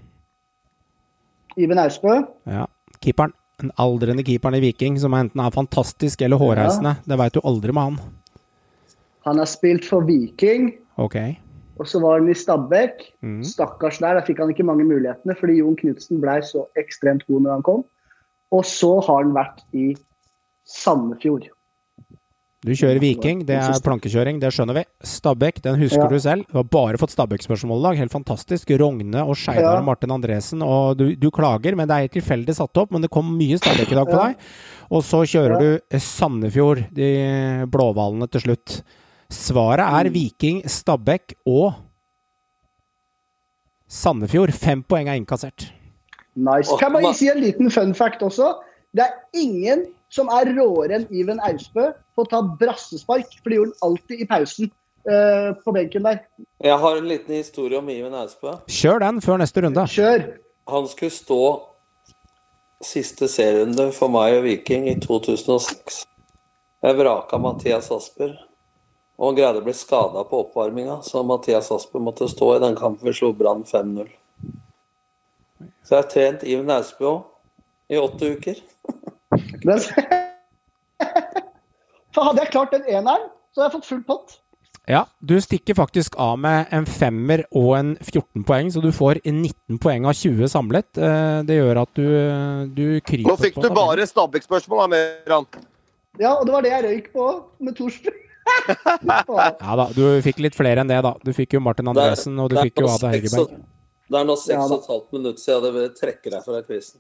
Iven 1.60 1.80
Austbø. 1.84 2.16
Ja, 2.50 2.66
Keeperen. 3.04 3.34
Den 3.64 3.72
aldrende 3.80 4.26
keeperen 4.28 4.58
i 4.58 4.60
Viking, 4.60 4.98
som 5.00 5.14
enten 5.16 5.40
er 5.40 5.54
fantastisk 5.56 6.22
eller 6.26 6.42
hårreisende. 6.42 6.98
Det 7.08 7.18
veit 7.22 7.38
du 7.38 7.40
aldri 7.48 7.72
med 7.72 7.94
han. 7.94 8.00
Han 9.24 9.40
har 9.40 9.48
spilt 9.48 9.88
for 9.88 10.04
Viking, 10.04 10.74
Ok. 11.00 11.16
og 11.80 11.88
så 11.88 12.02
var 12.04 12.20
han 12.20 12.28
i 12.28 12.36
Stabæk. 12.36 13.06
Mm. 13.24 13.40
Stakkars 13.48 14.02
der, 14.04 14.20
der 14.20 14.26
fikk 14.28 14.42
han 14.44 14.52
ikke 14.52 14.68
mange 14.68 14.84
mulighetene, 14.84 15.36
fordi 15.40 15.62
Jon 15.62 15.78
Knutsen 15.80 16.20
ble 16.20 16.42
så 16.44 16.66
ekstremt 16.76 17.24
god 17.28 17.46
når 17.46 17.56
han 17.56 17.64
kom. 17.64 17.86
Og 18.52 18.68
så 18.68 19.00
har 19.00 19.24
han 19.24 19.32
vært 19.34 19.64
i 19.72 19.94
Sandefjord. 20.68 21.48
Du 22.64 22.72
kjører 22.72 23.00
Viking, 23.04 23.42
det 23.44 23.58
er 23.60 23.74
plankekjøring, 23.84 24.38
det 24.40 24.48
skjønner 24.56 24.78
vi. 24.78 24.84
Stabæk, 25.04 25.58
den 25.66 25.76
husker 25.82 26.06
Ja. 26.06 26.08
du 26.08 26.20
selv. 26.20 26.46
Du 26.48 26.58
har 26.62 26.64
bare 26.64 26.96
fått 26.98 27.12
Stabæk-spørsmål 27.12 27.82
i 27.82 27.84
dag. 27.90 27.98
Helt 28.00 28.12
fantastisk. 28.14 28.70
Rogne 28.80 29.20
og 29.20 29.36
Skeidar 29.36 29.74
Ja. 29.74 29.80
og 29.80 29.84
Martin 29.86 30.12
Andresen. 30.12 30.62
Og 30.64 30.96
du, 30.98 31.14
du 31.16 31.30
klager, 31.30 31.76
men 31.76 31.88
det 31.90 31.98
er 31.98 32.08
tilfeldig 32.22 32.56
satt 32.56 32.78
opp. 32.78 32.92
Men 32.92 33.02
det 33.02 33.12
kom 33.12 33.26
mye 33.38 33.58
Stabæk 33.60 33.92
i 33.92 33.96
dag 33.96 34.08
på 34.08 34.16
Ja. 34.16 34.28
deg. 34.28 34.36
Og 34.90 35.04
så 35.04 35.24
kjører 35.28 35.52
Ja. 35.52 35.60
du 35.60 35.80
eh, 35.92 36.00
Sandefjord, 36.00 36.88
de 36.94 37.66
blåhvalene 37.68 38.30
til 38.32 38.42
slutt. 38.42 38.82
Svaret 39.30 39.84
er 39.84 40.08
Mm. 40.10 40.14
Viking, 40.14 40.62
Stabæk 40.64 41.34
og 41.46 41.74
Sandefjord. 43.88 44.52
Fem 44.54 44.84
poeng 44.84 45.10
er 45.10 45.20
innkassert. 45.20 45.68
Nice. 46.36 46.72
Kan 46.80 46.94
jeg 46.94 47.04
bare 47.04 47.14
si 47.14 47.28
en 47.30 47.42
liten 47.42 47.70
fun 47.70 47.94
fact 47.94 48.22
også? 48.22 48.56
Det 48.96 49.04
er 49.04 49.14
ingen 49.40 49.86
som 50.10 50.28
er 50.30 50.46
råere 50.56 50.96
enn 51.02 51.08
Iven 51.12 51.40
Austbø 51.44 51.92
på 52.16 52.26
å 52.26 52.30
ta 52.30 52.42
brassespark, 52.60 53.36
for 53.42 53.52
det 53.52 53.60
gjorde 53.60 53.74
han 53.74 53.90
alltid 53.90 54.24
i 54.24 54.30
pausen 54.30 54.70
eh, 55.10 55.50
på 55.64 55.76
benken 55.76 56.08
der. 56.08 56.24
Jeg 56.64 56.80
har 56.86 56.98
en 57.00 57.10
liten 57.10 57.36
historie 57.36 57.80
om 57.80 57.92
Iven 57.92 58.16
Austbø. 58.18 58.58
Kjør 58.72 59.04
den 59.04 59.22
før 59.26 59.42
neste 59.44 59.66
runde. 59.66 59.86
Kjør! 59.92 60.26
Han 60.72 60.88
skulle 60.88 61.12
stå 61.12 61.44
siste 62.84 63.28
serierunde 63.32 63.90
for 63.96 64.12
meg 64.12 64.38
og 64.38 64.48
Viking 64.48 64.88
i 64.92 64.96
2006. 65.04 66.04
Jeg 66.84 67.00
vraka 67.00 67.40
Mathias 67.40 67.92
Asper. 67.96 68.34
Og 69.20 69.30
han 69.30 69.38
greide 69.38 69.62
å 69.62 69.66
bli 69.66 69.76
skada 69.78 70.24
på 70.28 70.40
oppvarminga, 70.42 70.98
så 71.06 71.22
Mathias 71.24 71.70
Asper 71.72 72.02
måtte 72.04 72.28
stå 72.32 72.56
i 72.56 72.64
den 72.64 72.76
kampen 72.80 73.08
vi 73.08 73.14
slo 73.16 73.30
Brann 73.38 73.62
5-0. 73.68 74.10
Så 75.84 75.96
jeg 75.96 76.02
har 76.02 76.10
trent 76.12 76.44
Iven 76.48 76.74
Austbø 76.74 77.12
òg, 77.12 77.24
i 77.94 78.02
åtte 78.02 78.34
uker. 78.36 78.60
For 82.14 82.28
hadde 82.30 82.44
jeg 82.46 82.52
klart 82.54 82.74
den 82.76 82.86
eneren, 82.88 83.30
så 83.54 83.62
hadde 83.62 83.70
jeg 83.72 83.76
fått 83.80 83.90
full 83.90 84.02
pott. 84.08 84.40
Ja, 84.90 85.06
du 85.24 85.38
stikker 85.40 85.78
faktisk 85.78 86.18
av 86.20 86.36
med 86.44 86.68
en 86.76 86.84
femmer 86.90 87.46
og 87.56 87.70
en 87.78 87.94
14 88.04 88.44
poeng, 88.44 88.68
så 88.74 88.82
du 88.84 88.90
får 88.92 89.22
19 89.24 89.78
poeng 89.80 90.04
av 90.10 90.18
20 90.20 90.50
samlet. 90.52 90.90
Eh, 91.00 91.38
Det 91.48 91.56
gjør 91.56 91.80
at 91.86 91.94
du, 91.96 92.04
du 92.76 92.84
kryper 93.08 93.32
Nå 93.32 93.38
fikk 93.40 93.56
på 93.56 93.64
du 93.64 93.70
bare 93.78 94.04
Stabæk-spørsmål, 94.10 94.84
da, 94.84 94.88
Meran. 94.92 95.48
Ja, 96.20 96.34
og 96.36 96.44
det 96.46 96.54
var 96.54 96.66
det 96.68 96.74
jeg 96.74 96.84
røyk 96.90 97.08
på 97.16 97.30
med 97.64 97.78
Thorsby. 97.80 98.12
Ja 99.64 99.76
da, 99.80 99.86
du 99.96 100.04
fikk 100.26 100.42
litt 100.44 100.56
flere 100.58 100.84
enn 100.84 100.92
det, 100.92 101.00
da. 101.06 101.14
Du 101.24 101.32
fikk 101.36 101.56
jo 101.56 101.62
Martin 101.64 101.88
Andresen, 101.88 102.36
og 102.44 102.52
du 102.52 102.58
fikk 102.60 102.84
jo 102.84 102.90
Ada 102.92 103.14
Hegerberg. 103.14 103.56
Det 104.12 104.20
er 104.20 104.28
nå 104.28 104.36
seks 104.36 104.52
Ja 104.52 104.66
da. 104.68 104.76
og 104.76 104.82
et 104.84 104.90
halvt 104.92 105.16
minutt 105.16 105.40
siden 105.42 105.78
jeg 105.80 105.94
trekker 105.96 106.36
deg 106.36 106.44
fra 106.44 106.60
quizen. 106.68 107.00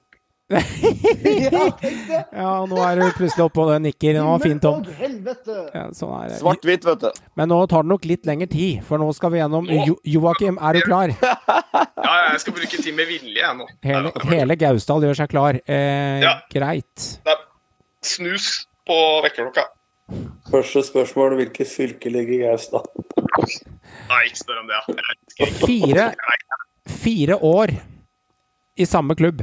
Ja, 0.52 1.64
tenk 1.82 2.02
det. 2.10 2.18
Ja, 2.36 2.50
nå 2.70 2.78
er 2.84 3.00
du 3.00 3.04
plutselig 3.16 3.46
oppe 3.46 3.64
og 3.64 3.72
nikker. 3.82 4.18
Nå 4.20 4.26
var 4.28 4.41
fin, 4.44 4.60
Tom. 4.62 4.84
Ja, 5.74 5.86
sånn 5.96 6.12
er 6.20 6.34
det. 6.34 6.39
Svart-hvitt, 6.41 6.84
vet 6.88 7.06
du. 7.06 7.22
Men 7.39 7.50
nå 7.54 7.60
tar 7.72 7.86
det 7.86 7.91
nok 7.94 8.08
litt 8.10 8.28
lengre 8.30 8.50
tid, 8.52 8.82
for 8.88 9.02
nå 9.02 9.08
skal 9.16 9.32
vi 9.34 9.39
gjennom 9.41 9.70
jo 9.72 9.96
Joakim, 10.16 10.60
er 10.62 10.80
du 10.80 10.84
klar? 10.88 11.14
Ja, 12.04 12.34
jeg 12.34 12.41
skal 12.44 12.54
bruke 12.58 12.78
tid 12.84 12.94
med 12.98 13.08
vilje, 13.08 13.39
jeg 13.39 13.56
nå. 13.58 13.66
Hele, 13.88 14.10
hele 14.28 14.56
Gausdal 14.60 15.06
gjør 15.08 15.16
seg 15.22 15.30
klar. 15.32 15.58
Eh, 15.64 16.20
Ja. 16.22 16.34
Greit. 16.52 17.06
er 17.26 17.39
snus 18.04 18.50
på 18.86 18.98
vekkerklokka. 19.24 19.64
Første 20.52 20.84
spørsmål 20.84 21.38
hvilket 21.39 21.72
fylke 21.72 22.12
ligger 22.12 22.36
i 22.36 22.41
Gausdal? 22.44 22.84
Nei, 24.12 24.20
ikke 24.28 24.41
spør 24.44 24.60
om 24.62 24.70
det. 24.70 24.82
Fire, 25.64 26.10
fire 27.00 27.39
år 27.39 27.74
i 28.84 28.86
samme 28.89 29.16
klubb. 29.18 29.41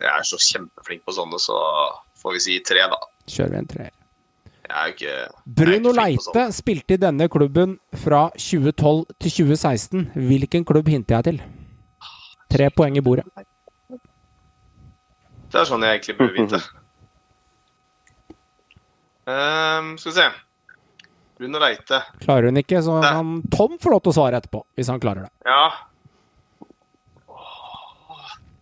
Jeg 0.00 0.12
er 0.12 0.26
så 0.28 0.38
kjempeflink 0.40 1.04
på 1.06 1.14
sånne, 1.16 1.38
så 1.40 1.56
får 2.20 2.36
vi 2.36 2.42
si 2.44 2.58
tre, 2.66 2.84
da. 2.92 2.98
Kjører 3.30 3.54
vi 3.54 3.60
en 3.62 3.70
treer. 3.70 3.92
Er 4.66 4.90
ikke 4.90 5.12
Bruno. 5.46 5.92
Leite 5.94 6.48
spilte 6.54 6.96
i 6.96 7.00
denne 7.00 7.28
klubben 7.30 7.76
fra 8.02 8.26
2012 8.34 9.04
til 9.22 9.34
2016. 9.46 10.08
Hvilken 10.14 10.66
klubb 10.66 10.90
hinter 10.90 11.20
jeg 11.20 11.28
til? 11.28 11.38
Tre 12.50 12.70
poeng 12.74 12.98
i 12.98 13.04
bordet. 13.04 13.26
Det 15.46 15.62
er 15.62 15.68
sånn 15.68 15.86
jeg 15.86 16.00
egentlig 16.00 16.16
bør 16.18 16.32
vite. 16.34 16.60
Um, 19.26 19.94
skal 20.02 20.10
vi 20.10 20.16
se. 20.18 20.26
Bruno 21.36 21.60
Leite. 21.60 22.00
Klarer 22.22 22.48
hun 22.50 22.58
ikke, 22.60 22.80
så 22.82 22.98
kan 23.04 23.36
Tom 23.52 23.76
få 23.80 23.92
lov 23.92 24.02
til 24.04 24.14
å 24.14 24.16
svare 24.16 24.40
etterpå. 24.40 24.62
Hvis 24.76 24.90
han 24.92 25.02
klarer 25.02 25.28
det. 25.28 25.32
Ja. 25.46 25.66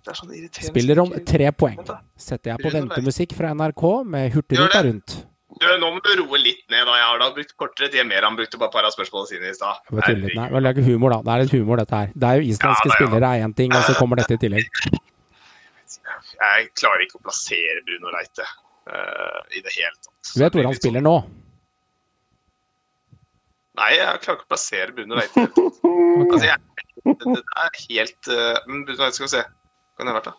Det 0.04 0.12
er 0.12 0.18
sånn 0.18 0.32
irriterende 0.36 0.68
Spiller 0.68 1.00
om 1.00 1.12
tre 1.24 1.46
poeng. 1.56 1.78
Setter 2.20 2.52
jeg 2.52 2.60
på 2.60 2.72
ventemusikk 2.74 3.30
fra 3.38 3.54
NRK 3.56 3.84
med 4.12 4.34
Hurtigruta 4.34 4.82
rundt. 4.84 5.14
Du, 5.54 5.66
nå 5.78 5.88
må 5.94 6.00
du 6.02 6.10
roe 6.18 6.40
litt 6.42 6.64
ned. 6.72 6.82
da. 6.84 6.96
Jeg 6.98 7.06
har 7.06 7.20
da 7.22 7.28
brukt 7.36 7.54
kortere 7.60 7.88
tid 7.88 8.02
enn 8.02 8.10
mer. 8.10 8.26
Han 8.26 8.36
brukte 8.36 8.58
bare 8.60 8.72
et 8.72 8.76
par 8.76 8.88
av 8.88 8.92
spørsmålene 8.92 9.30
sine 9.30 9.52
i 9.52 9.56
stad. 9.56 9.80
Litt. 9.94 10.34
Det 10.34 10.42
er 10.42 10.68
ikke 10.72 10.84
humor, 10.88 11.14
da. 11.14 11.20
Det 11.24 11.32
er 11.34 11.44
litt 11.44 11.54
humor, 11.56 11.80
dette 11.80 12.02
her. 12.02 12.12
Det 12.12 12.28
er 12.28 12.42
jo 12.42 12.50
islandske 12.50 12.90
Ja, 12.90 12.92
er 12.92 12.98
spillere 12.98 13.30
er 13.30 13.46
én 13.46 13.56
ting, 13.56 13.72
og 13.72 13.86
så 13.86 13.96
kommer 13.96 14.20
dette 14.20 14.36
i 14.36 14.42
tillegg. 14.44 14.68
Jeg 16.34 16.68
klarer 16.74 17.06
ikke 17.06 17.20
å 17.20 17.24
plassere 17.24 17.80
Bruno 17.86 18.12
Leite 18.12 18.44
uh, 18.44 19.40
i 19.54 19.62
det 19.64 19.72
hele 19.78 19.94
tatt. 19.94 20.12
Du 20.34 20.42
vet 20.42 20.58
hvor 20.58 20.68
han 20.68 20.76
spiller 20.76 21.04
nå? 21.04 21.16
Nei, 23.80 23.90
jeg 23.94 24.22
klarer 24.24 24.40
ikke 24.40 24.48
å 24.48 24.52
plassere 24.52 24.96
Bruno 24.96 25.20
Leite. 25.22 25.48
det. 25.48 25.60
Altså, 26.14 26.46
jeg, 26.46 26.60
det, 27.04 27.14
det 27.26 27.40
er 27.58 27.78
helt 27.78 28.28
uh, 28.30 28.58
Men 28.68 28.84
Bruno 28.86 29.00
Leite, 29.00 29.16
skal 29.16 29.26
vi 29.26 29.32
se. 29.36 29.44
Kan 29.94 30.08
det 30.08 30.14
ha 30.14 30.18
vært, 30.20 30.30
da? 30.30 30.34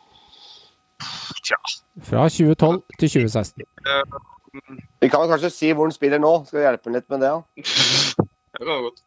Tja. 1.45 1.59
Fra 2.09 2.27
2012 2.29 2.81
til 2.99 3.11
2016. 3.15 3.65
Vi 5.01 5.09
kan 5.11 5.21
vel 5.21 5.33
kanskje 5.33 5.51
si 5.53 5.71
hvor 5.71 5.89
han 5.89 5.95
spiller 5.95 6.21
nå. 6.21 6.31
Skal 6.47 6.59
vi 6.59 6.65
hjelpe 6.65 6.89
han 6.89 6.97
litt 6.97 7.09
med 7.11 7.25
det? 7.25 7.33
Ja? 7.33 7.41
Det 8.55 8.63
kan 8.63 8.85
godt. 8.85 9.01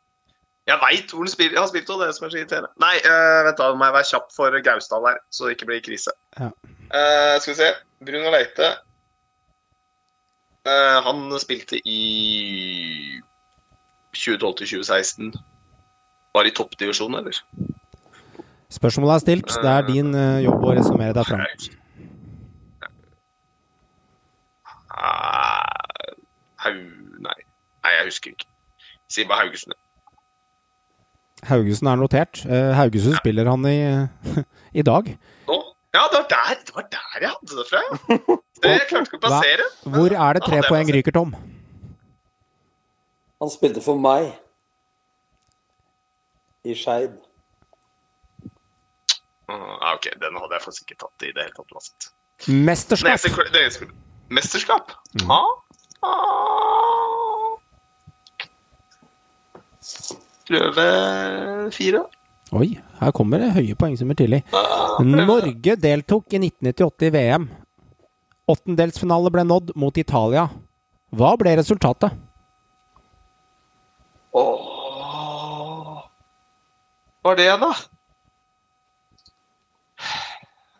Jeg 0.68 0.76
veit 0.82 1.12
hvor 1.12 1.24
han 1.24 1.30
spiller. 1.32 1.54
Jeg 1.56 1.62
har 1.62 1.70
spilt 1.70 1.90
òg, 1.94 2.02
det 2.04 2.10
som 2.16 2.26
er 2.26 2.32
så 2.34 2.40
irriterende. 2.42 2.68
Nei, 2.84 2.96
uh, 3.00 3.38
vent 3.46 3.60
da, 3.60 3.70
nå 3.72 3.78
må 3.80 3.88
jeg 3.88 3.96
være 3.96 4.08
kjapp 4.10 4.34
for 4.34 4.58
Gausdal 4.66 5.06
her, 5.08 5.22
så 5.32 5.48
det 5.48 5.54
ikke 5.56 5.70
blir 5.70 5.80
krise. 5.86 6.12
Ja. 6.36 6.50
Uh, 6.92 7.38
skal 7.40 7.54
vi 7.54 7.56
se. 7.62 7.70
Bruno 8.04 8.34
Leite. 8.34 8.68
Eh, 10.68 11.02
han 11.04 11.40
spilte 11.40 11.80
i 11.88 12.02
2012 14.12 14.56
til 14.58 14.66
2016. 14.66 15.34
Var 16.34 16.44
i 16.44 16.54
toppdivisjonen, 16.56 17.18
eller? 17.20 17.40
Spørsmålet 18.72 19.14
er 19.14 19.18
stilt. 19.24 19.52
Det 19.62 19.70
er 19.72 19.86
din 19.88 20.14
eh, 20.14 20.42
jobb 20.44 20.64
å 20.68 20.74
resonnere 20.76 21.14
deg 21.16 21.28
fram. 21.28 21.44
Ah, 24.92 25.78
Hau... 26.64 26.74
Nei. 27.24 27.38
Nei, 27.84 27.92
jeg 27.96 28.08
husker 28.10 28.34
ikke. 28.34 28.48
Si 29.08 29.24
bare 29.28 29.46
Haugesund. 29.46 29.76
Haugesund 31.48 31.88
er 31.92 32.00
notert. 32.00 32.42
Eh, 32.44 32.72
Haugesund 32.76 33.16
spiller 33.22 33.48
han 33.48 33.64
i, 33.70 33.78
i 34.82 34.84
dag. 34.84 35.08
Nå? 35.48 35.58
Ja, 35.96 36.02
det 36.12 36.18
var, 36.20 36.26
der, 36.34 36.58
det 36.68 36.74
var 36.76 36.84
der 36.92 37.22
jeg 37.24 37.30
hadde 37.32 37.56
det 37.62 37.64
fra, 37.70 37.80
ja. 37.86 38.36
Det 38.58 38.70
jeg 38.74 38.86
klarte 38.90 39.06
ikke 39.08 39.18
å 39.20 39.22
plassere. 39.22 39.64
Hvor 39.94 40.12
er 40.12 40.36
det 40.36 40.42
tre 40.44 40.56
Ja, 40.58 40.64
poeng 40.66 40.88
ryker, 40.92 41.14
Tom? 41.14 41.30
Han 43.38 43.52
spilte 43.54 43.80
for 43.84 44.00
meg 44.02 44.32
i 46.66 46.74
Skeid. 46.76 47.14
Ah, 49.48 49.94
ok, 49.94 50.10
den 50.20 50.34
hadde 50.36 50.54
jeg 50.58 50.62
faktisk 50.66 50.82
ikke 50.90 50.98
tatt 51.06 51.24
i 51.24 51.32
det 51.32 51.46
hele 51.46 51.56
tatt 51.56 51.72
uansett. 51.72 52.08
Mesterskap. 52.48 53.14
Nese- 53.16 53.52
nese- 53.54 53.92
Mesterskap? 54.30 54.92
Mm. 55.22 55.30
Ah, 55.30 55.54
Ah. 56.02 57.56
Prøve 60.48 61.72
fire. 61.74 62.04
Oi, 62.56 62.68
her 63.00 63.10
kommer 63.12 63.42
det 63.42 63.50
høye 63.56 63.74
poengsummer 63.76 64.16
tidlig. 64.16 64.42
Norge 65.04 65.74
deltok 65.76 66.32
i 66.32 66.38
1998 66.40 67.08
i 67.08 67.10
VM. 67.12 67.48
Åttendelsfinale 68.48 69.30
ble 69.34 69.44
nådd 69.44 69.74
mot 69.76 69.98
Italia. 70.00 70.46
Hva 71.12 71.34
ble 71.40 71.56
resultatet? 71.58 72.14
Åh. 74.32 76.04
Hva 77.20 77.28
var 77.32 77.36
det, 77.36 77.48
da? 77.60 77.72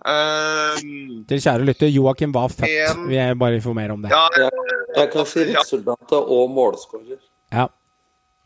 Um, 0.09 1.25
Til 1.29 1.41
kjære 1.43 1.65
lytter, 1.69 1.91
Joakim 1.93 2.33
var 2.35 2.49
født. 2.49 2.71
En- 2.71 3.09
Vi 3.11 3.17
er 3.21 3.35
bare 3.35 3.55
informere 3.59 3.93
om 3.93 4.03
det. 4.03 4.11
ja, 4.11 4.27
Jeg, 4.39 4.51
jeg 4.97 5.11
kan 5.13 5.27
si 5.27 5.45
resultatet 5.55 6.13
og 6.19 6.51
målskårer. 6.51 7.19
Ja. 7.53 7.67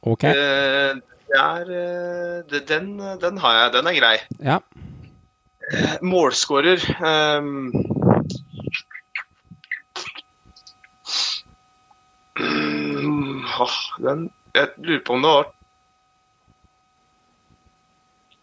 Ok. 0.02 0.24
Uh, 0.24 0.98
det 1.32 1.38
er 1.40 1.70
eh, 1.70 2.60
den, 2.68 2.98
den 3.22 3.38
har 3.38 3.54
jeg. 3.62 3.72
Den 3.76 3.86
er 3.86 3.94
grei. 4.00 4.16
Ja. 4.42 4.58
Uh, 5.72 5.94
Målskårer 6.02 6.82
um, 7.12 7.72
oh, 13.60 13.78
den 14.02 14.30
Jeg 14.54 14.68
lurer 14.76 15.00
på 15.06 15.12
om 15.16 15.22
det 15.22 15.30
var 15.30 15.46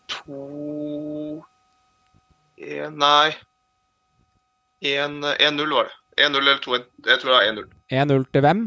to 0.10 1.44
Nei. 2.60 3.32
1-0 4.84 5.74
var 5.74 5.90
det. 5.90 5.96
1-0 6.20 6.38
eller 6.42 6.60
2-1. 6.64 6.86
Jeg 7.08 7.20
tror 7.22 7.32
det 7.32 7.38
var 7.38 7.48
1-0. 7.48 7.66
1-0 7.92 8.26
til 8.34 8.42
hvem? 8.46 8.64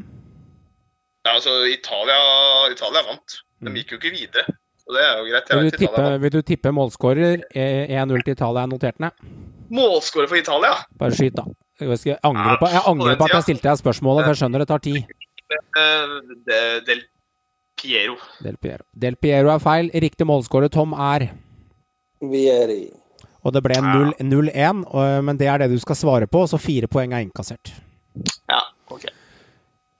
Ja, 1.25 1.35
altså, 1.37 1.53
Italia, 1.71 2.19
Italia 2.73 3.05
vant. 3.07 3.39
De 3.63 3.73
gikk 3.77 3.95
jo 3.95 3.99
ikke 4.01 4.15
videre. 4.17 4.57
Så 4.83 4.97
det 4.97 5.03
er 5.07 5.19
jo 5.21 5.27
greit. 5.31 5.51
Jeg 5.51 5.59
Vil 5.59 5.71
du 5.71 5.77
tippe, 5.79 6.07
vil 6.23 6.33
du 6.33 6.41
tippe 6.43 6.73
målskårer? 6.75 7.45
Eh, 7.55 7.93
1-0 8.03 8.25
til 8.25 8.33
Italia 8.35 8.65
er 8.65 8.73
notert 8.73 8.99
ned. 9.01 9.11
Målskårer 9.73 10.29
for 10.29 10.41
Italia? 10.41 10.73
Bare 10.99 11.15
skyt, 11.17 11.37
da. 11.37 11.45
Jeg 11.83 12.19
angrer 12.23 12.59
på, 12.61 12.69
jeg 12.71 12.83
angrer 12.87 13.17
på 13.19 13.27
at 13.29 13.37
jeg 13.37 13.47
stilte 13.47 13.69
deg 13.69 13.79
spørsmålet, 13.81 14.25
for 14.25 14.33
jeg 14.35 14.41
skjønner 14.43 14.63
det 14.63 14.69
tar 14.71 14.83
tid. 14.83 14.99
Eh, 15.79 16.81
Del 16.89 17.05
Piero. 17.79 18.17
Del 18.43 18.57
Piero. 18.57 18.85
Del 19.05 19.17
Piero 19.17 19.53
er 19.55 19.63
feil. 19.63 19.91
Riktig 19.95 20.27
målskårer, 20.29 20.71
Tom, 20.73 20.93
er 20.93 21.29
Vieri. 22.23 22.85
Og 23.43 23.55
det 23.55 23.63
ble 23.65 23.79
0 23.83 24.13
0-1, 24.23 24.85
men 25.27 25.39
det 25.41 25.49
er 25.51 25.65
det 25.65 25.73
du 25.73 25.81
skal 25.83 25.99
svare 25.99 26.29
på, 26.31 26.45
så 26.47 26.61
fire 26.63 26.87
poeng 26.91 27.15
er 27.17 27.25
inkassert. 27.27 27.73
Ja, 28.51 28.61
ok. 28.93 29.09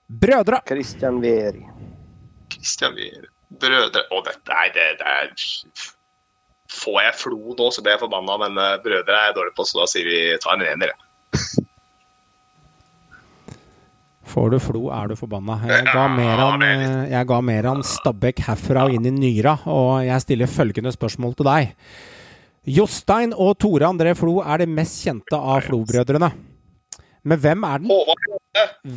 Brødre! 0.07 0.61
Christian 0.67 1.19
Vieri. 1.23 1.65
Christian 2.53 2.95
Vieri. 2.95 3.27
Brødre 3.59 4.05
Å, 4.09 4.21
dette 4.25 4.55
er 4.63 4.71
det, 4.73 4.87
det 5.01 5.11
er 5.19 5.33
Får 6.73 6.95
jeg 7.03 7.13
flo 7.19 7.53
nå, 7.53 7.67
så 7.69 7.83
blir 7.85 7.93
jeg 7.93 8.01
forbanna, 8.01 8.37
men 8.41 8.57
eh, 8.57 8.79
brødre 8.81 9.13
er 9.13 9.27
jeg 9.27 9.35
dårlig 9.37 9.51
på, 9.57 9.65
så 9.69 9.83
da 9.83 9.85
sier 9.91 10.07
vi 10.09 10.21
ta 10.41 10.55
en 10.55 10.63
ener. 10.65 10.89
jeg. 10.89 11.67
Får 14.33 14.49
du 14.49 14.57
flo, 14.63 14.81
er 14.89 15.11
du 15.11 15.15
forbanna. 15.19 15.59
Jeg 15.69 15.85
ga 15.91 16.07
Meran, 16.09 16.65
eh, 16.65 17.11
jeg 17.11 17.29
ga 17.29 17.37
Meran 17.45 17.85
Stabæk 17.85 18.41
herfra 18.47 18.87
og 18.87 18.95
inn 18.97 19.05
i 19.05 19.13
Nyra, 19.13 19.59
og 19.69 20.01
jeg 20.07 20.25
stiller 20.25 20.49
følgende 20.49 20.95
spørsmål 20.95 21.37
til 21.37 21.49
deg. 21.51 21.75
Jostein 22.63 23.33
og 23.35 23.57
Tore 23.59 23.89
André 23.91 24.13
Flo 24.15 24.37
er 24.39 24.61
de 24.61 24.69
mest 24.71 25.01
kjente 25.03 25.35
av 25.35 25.65
Flo-brødrene. 25.65 26.29
Men 27.27 27.39
hvem 27.43 27.65
er 27.67 27.81
den 27.83 27.91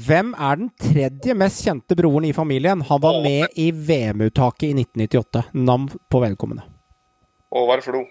Hvem 0.06 0.34
er 0.38 0.60
den 0.60 0.68
tredje 0.78 1.34
mest 1.34 1.64
kjente 1.66 1.96
broren 1.98 2.28
i 2.28 2.34
familien? 2.36 2.84
Han 2.86 3.00
var 3.02 3.18
med 3.24 3.56
i 3.58 3.72
VM-uttaket 3.72 4.68
i 4.68 4.84
1998. 4.84 5.42
Navn 5.54 5.88
på 6.10 6.20
vedkommende. 6.22 6.62
Håvard 7.50 7.82
Flo. 7.82 8.04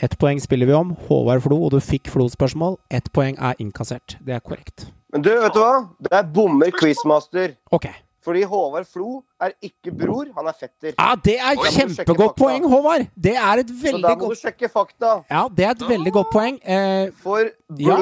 Ett 0.00 0.16
poeng 0.18 0.40
spiller 0.40 0.66
vi 0.66 0.76
om. 0.76 0.94
Håvard 1.08 1.44
Flo, 1.44 1.58
og 1.66 1.74
du 1.74 1.80
fikk 1.84 2.08
Flo-spørsmål. 2.08 2.78
Ett 2.88 3.12
poeng 3.12 3.36
er 3.36 3.60
innkassert. 3.60 4.16
Det 4.24 4.38
er 4.38 4.40
korrekt. 4.40 4.88
Men 5.12 5.26
du, 5.26 5.30
vet 5.30 5.52
du 5.52 5.60
hva? 5.60 5.84
Det 6.00 6.16
er 6.16 6.32
bommer 6.32 6.72
quizmaster. 6.80 7.58
Ok. 7.70 7.90
Fordi 8.24 8.42
Håvard 8.48 8.86
Flo 8.88 9.22
er 9.44 9.52
ikke 9.62 9.92
bror, 9.92 10.30
han 10.36 10.46
er 10.48 10.56
fetter. 10.56 10.94
Ja, 10.96 11.10
det 11.24 11.34
er 11.36 11.58
sjekke 11.58 11.72
kjempegodt 11.76 12.36
poeng, 12.38 12.64
Håvard! 12.72 13.04
Det 13.26 13.34
er 13.36 13.60
et 13.64 13.72
veldig 13.82 14.00
godt 14.02 14.08
Så 14.08 14.08
da 14.08 14.14
må 14.24 14.30
du 14.32 14.40
sjekke 14.40 14.70
fakta. 14.72 15.10
Ja, 15.30 15.42
det 15.52 15.66
er 15.68 15.74
et 15.76 15.84
veldig 15.88 16.12
godt 16.16 16.30
poeng. 16.32 16.58
Eh, 16.64 17.10
For 17.22 17.50
Ja. 17.74 17.96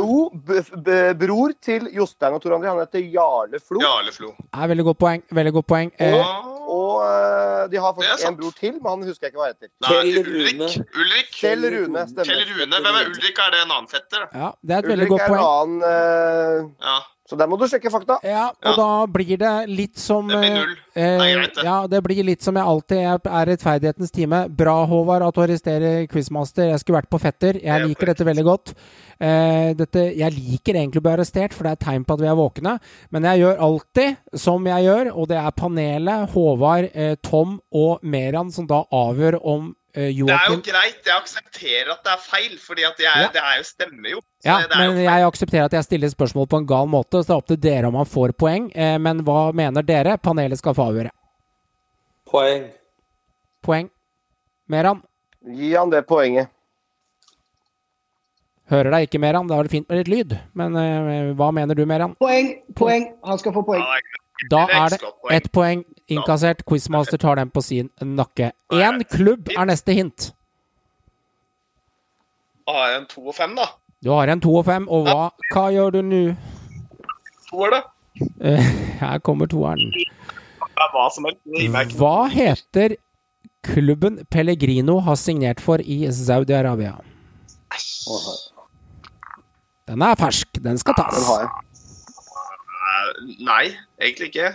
B, 0.46 0.60
b, 0.84 0.96
bror 1.18 1.52
til 1.62 1.88
Jostein 1.96 2.34
og 2.36 2.42
Tor 2.42 2.54
André, 2.58 2.68
han 2.70 2.78
heter 2.84 3.02
Jarle 3.14 3.58
Flo. 3.62 3.80
Jarle 3.82 4.12
Flo. 4.12 4.32
er 4.52 4.66
veldig 4.68 4.84
godt 4.84 4.98
poeng. 4.98 5.22
Veldig 5.32 5.52
godt 5.58 5.66
poeng. 5.66 5.92
Eh, 5.98 6.50
Og 6.72 7.02
øh, 7.04 7.70
de 7.72 7.76
har 7.76 7.92
faktisk 7.96 8.28
en 8.28 8.36
bror 8.38 8.52
til, 8.58 8.72
men 8.80 8.88
han 8.88 9.02
husker 9.08 9.26
jeg 9.26 9.32
ikke 9.32 9.40
hva 9.42 9.48
heter. 9.50 9.68
Nei, 9.82 10.12
Ulrik. 10.22 10.76
Ulrik. 10.96 11.32
Kjell 11.34 11.66
Rune, 11.74 12.04
stemmer. 12.08 12.28
Kjell 12.30 12.44
Rune. 12.52 12.78
Hvem 12.84 12.98
er 13.00 13.10
Ulrik? 13.10 13.40
Er 13.44 13.50
det 13.54 13.60
en 13.64 13.74
annen 13.76 13.88
fetter? 13.90 14.22
da? 14.22 14.38
ja, 14.44 14.50
det 14.62 14.76
er 14.76 14.78
et 14.86 14.88
veldig 14.92 15.08
godt 15.10 15.26
poeng. 15.26 15.42
Ulrik 15.42 15.48
er 15.48 15.64
en 15.66 15.82
annen 15.82 15.82
øh, 15.82 16.70
Ja. 16.86 16.98
Så 17.32 17.36
der 17.40 17.48
må 17.48 17.56
du 17.56 17.64
sjekke 17.64 17.88
fakta. 17.88 18.18
Ja, 18.28 18.48
og 18.50 18.66
Ja. 18.68 18.72
da 18.76 19.06
blir 19.08 19.38
det 19.40 19.52
litt 19.72 19.96
som 19.96 20.28
Det 20.28 20.36
blir 20.36 20.50
eh, 20.50 20.58
null. 20.58 20.74
Det 20.92 21.02
er 21.02 21.22
eh, 21.22 21.34
greit, 21.38 21.54
det. 21.54 21.64
Ja, 21.64 21.76
det 21.88 22.00
blir 22.04 22.24
litt 22.28 22.42
som 22.44 22.58
jeg 22.60 22.64
alltid 22.68 22.98
er 22.98 23.20
er 23.32 23.46
rettferdighetens 23.48 24.12
time. 24.12 24.40
Bra, 24.50 24.74
Håvard, 24.86 25.22
at 25.24 25.34
du 25.34 25.40
arresterer 25.40 26.06
quizmaster. 26.12 26.68
Jeg 26.68 26.80
skulle 26.82 27.00
vært 27.00 27.08
på 27.08 27.20
fetter. 27.22 27.56
Jeg 27.56 27.72
er 27.72 27.86
liker 27.86 28.12
dette 28.12 28.26
veldig 28.28 28.44
godt. 28.44 28.74
Eh, 29.18 29.72
dette, 29.78 30.04
jeg 30.18 30.32
liker 30.36 30.74
egentlig 30.76 31.00
å 31.00 31.06
bli 31.06 31.14
arrestert, 31.16 31.54
for 31.54 31.64
det 31.64 31.70
er 31.72 31.78
et 31.80 31.86
tegn 31.86 32.04
på 32.04 32.18
at 32.18 32.20
vi 32.20 32.26
er 32.28 32.36
våkne. 32.36 32.78
Men 33.10 33.22
jeg 33.30 33.40
gjør 33.40 33.64
alltid 33.64 34.16
som 34.36 34.66
jeg 34.66 34.84
gjør, 34.84 35.12
og 35.16 35.28
det 35.32 35.38
er 35.40 35.50
panelet, 35.56 36.28
Håvard, 36.34 36.90
eh, 36.92 37.14
Tom 37.22 37.60
og 37.72 38.02
Meran, 38.04 38.52
som 38.52 38.66
da 38.66 38.84
avgjør 38.92 39.40
om 39.42 39.74
eh, 39.94 40.12
Det 40.12 40.28
er 40.28 40.48
jo 40.50 40.60
greit. 40.60 41.00
Jeg 41.04 41.16
aksepterer 41.16 41.92
at 41.92 42.04
det 42.04 42.12
er 42.12 42.22
feil, 42.28 42.58
fordi 42.58 42.84
at 42.84 43.00
Ja. 43.00 43.28
det 43.32 43.40
er 43.40 43.56
jo 43.58 43.64
stemmer 43.64 44.10
jo. 44.10 44.20
Ja, 44.42 44.56
men 44.74 44.96
jeg 44.98 45.22
aksepterer 45.22 45.68
at 45.68 45.74
jeg 45.76 45.86
stiller 45.86 46.10
spørsmål 46.10 46.48
på 46.50 46.58
en 46.58 46.66
gal 46.66 46.88
måte, 46.90 47.20
så 47.22 47.28
det 47.28 47.34
er 47.34 47.42
opp 47.42 47.50
til 47.50 47.60
dere 47.62 47.90
om 47.90 47.94
man 47.94 48.08
får 48.10 48.34
poeng. 48.34 48.70
Eh, 48.74 48.96
men 48.98 49.22
hva 49.26 49.52
mener 49.54 49.86
dere? 49.86 50.16
Panelet 50.18 50.58
skal 50.58 50.74
få 50.74 50.88
avgjøre. 50.90 51.12
Poeng. 52.32 52.64
Poeng. 53.62 53.90
Meran? 54.72 55.02
Gi 55.46 55.74
han 55.76 55.92
det 55.92 56.02
poenget. 56.08 56.50
Hører 58.72 58.94
deg 58.94 59.06
ikke, 59.06 59.20
Meran. 59.22 59.46
Det 59.46 59.58
var 59.58 59.70
fint 59.70 59.88
med 59.90 60.00
litt 60.00 60.10
lyd. 60.10 60.34
Men 60.58 60.74
uh, 60.78 61.32
hva 61.38 61.50
mener 61.54 61.76
du, 61.78 61.84
Meran? 61.86 62.16
Poeng, 62.22 62.54
poeng. 62.78 63.10
Han 63.28 63.40
skal 63.42 63.54
få 63.54 63.64
poeng. 63.68 63.84
Da 64.50 64.64
er 64.74 64.94
det 64.94 65.10
ett 65.36 65.50
poeng 65.54 65.84
innkassert. 66.10 66.64
Quizmaster 66.66 67.20
tar 67.20 67.38
den 67.38 67.52
på 67.52 67.62
sin 67.62 67.92
nakke. 68.00 68.50
Én 68.74 69.04
klubb 69.12 69.52
er 69.54 69.68
neste 69.68 69.94
hint. 69.94 70.32
Da 72.66 72.78
er 72.86 72.94
det 72.94 72.98
en 73.02 73.06
to 73.10 73.26
og 73.28 73.36
fem, 73.36 73.54
da. 73.58 73.68
Du 74.02 74.10
har 74.10 74.26
en 74.32 74.40
to 74.42 74.50
og 74.58 74.64
fem, 74.66 74.88
og 74.90 75.06
hva, 75.06 75.28
hva 75.52 75.64
gjør 75.70 75.92
du 75.94 76.00
nå? 76.02 76.22
To 77.50 77.62
er 77.68 77.76
det. 77.76 77.82
Eh, 78.50 78.72
Her 78.98 79.20
kommer 79.22 79.46
toeren. 79.50 79.92
Er 80.72 80.90
hva 80.94 81.04
som 81.14 81.28
helst. 81.28 81.94
Hva 82.00 82.26
heter 82.32 82.96
klubben 83.62 84.18
Pellegrino 84.32 84.98
har 85.06 85.14
signert 85.20 85.62
for 85.62 85.78
i 85.78 86.00
Saudi-Arabia? 86.10 86.96
Den 89.86 90.02
er 90.02 90.18
fersk. 90.18 90.58
Den 90.64 90.78
skal 90.82 90.98
tas. 90.98 91.14
Den 91.14 91.28
har 91.30 91.46
jeg. 91.46 91.54
Eh, 92.82 93.32
Nei, 93.46 93.64
egentlig 94.02 94.32
ikke. 94.32 94.50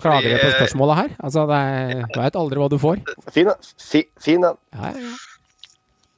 Klager 0.00 0.32
du 0.32 0.36
på 0.40 0.48
eh, 0.48 0.56
spørsmålet 0.58 0.96
her? 0.96 1.16
Altså, 1.22 1.46
det 1.46 1.56
er, 1.70 2.06
veit 2.16 2.38
aldri 2.42 2.62
hva 2.62 2.70
du 2.72 2.78
får. 2.82 3.02
Fin, 3.30 3.50
den. 3.52 4.06
fin 4.24 4.46
den. 4.48 4.58
Ja, 4.74 4.90
ja, 4.96 5.10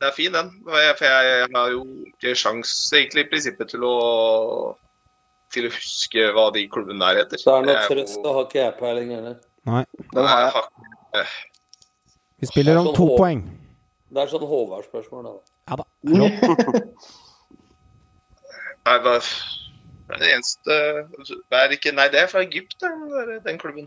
Det 0.02 0.08
er 0.08 0.14
fin, 0.16 0.32
den. 0.34 0.48
For 0.66 1.06
jeg 1.06 1.46
har 1.54 1.68
jo 1.70 1.82
ikke 2.10 2.32
sjans 2.38 2.72
egentlig 2.90 3.22
i 3.22 3.28
prinsippet 3.30 3.68
til 3.70 3.84
å 3.86 3.92
til 5.52 5.66
å 5.68 5.70
huske 5.70 6.22
hva 6.32 6.46
de 6.54 6.62
klubbene 6.72 7.04
der 7.04 7.18
heter. 7.22 7.38
Så 7.38 7.52
er 7.52 7.66
det 7.66 7.74
noe 7.76 7.82
trøst, 7.90 8.18
da 8.24 8.30
har 8.34 8.46
ikke 8.48 8.58
jeg 8.62 8.72
peiling 8.78 9.10
heller. 9.12 9.34
Nei. 9.68 9.82
Den 10.14 10.24
er, 10.24 10.38
jeg. 10.42 10.52
har- 10.56 11.34
Vi 12.42 12.46
spiller 12.50 12.78
om 12.80 12.88
to 12.96 13.04
Sånn 13.06 13.18
poeng. 13.20 13.42
Det 14.12 14.22
er 14.22 14.30
sånn 14.32 14.46
Håvard-spørsmål, 14.48 15.22
da. 15.28 15.34
Ja 15.70 15.76
da. 15.76 15.84
Nei, 18.86 18.96
hva 18.98 19.12
det 19.20 20.16
er 20.16 20.18
det 20.18 20.30
eneste 20.34 20.78
det 21.52 21.58
er 21.60 21.74
ikke 21.76 21.92
Nei, 21.94 22.08
det 22.12 22.20
er 22.24 22.26
fra 22.32 22.42
Egypt, 22.42 22.74
den, 22.82 23.04
den 23.46 23.60
klubben. 23.60 23.86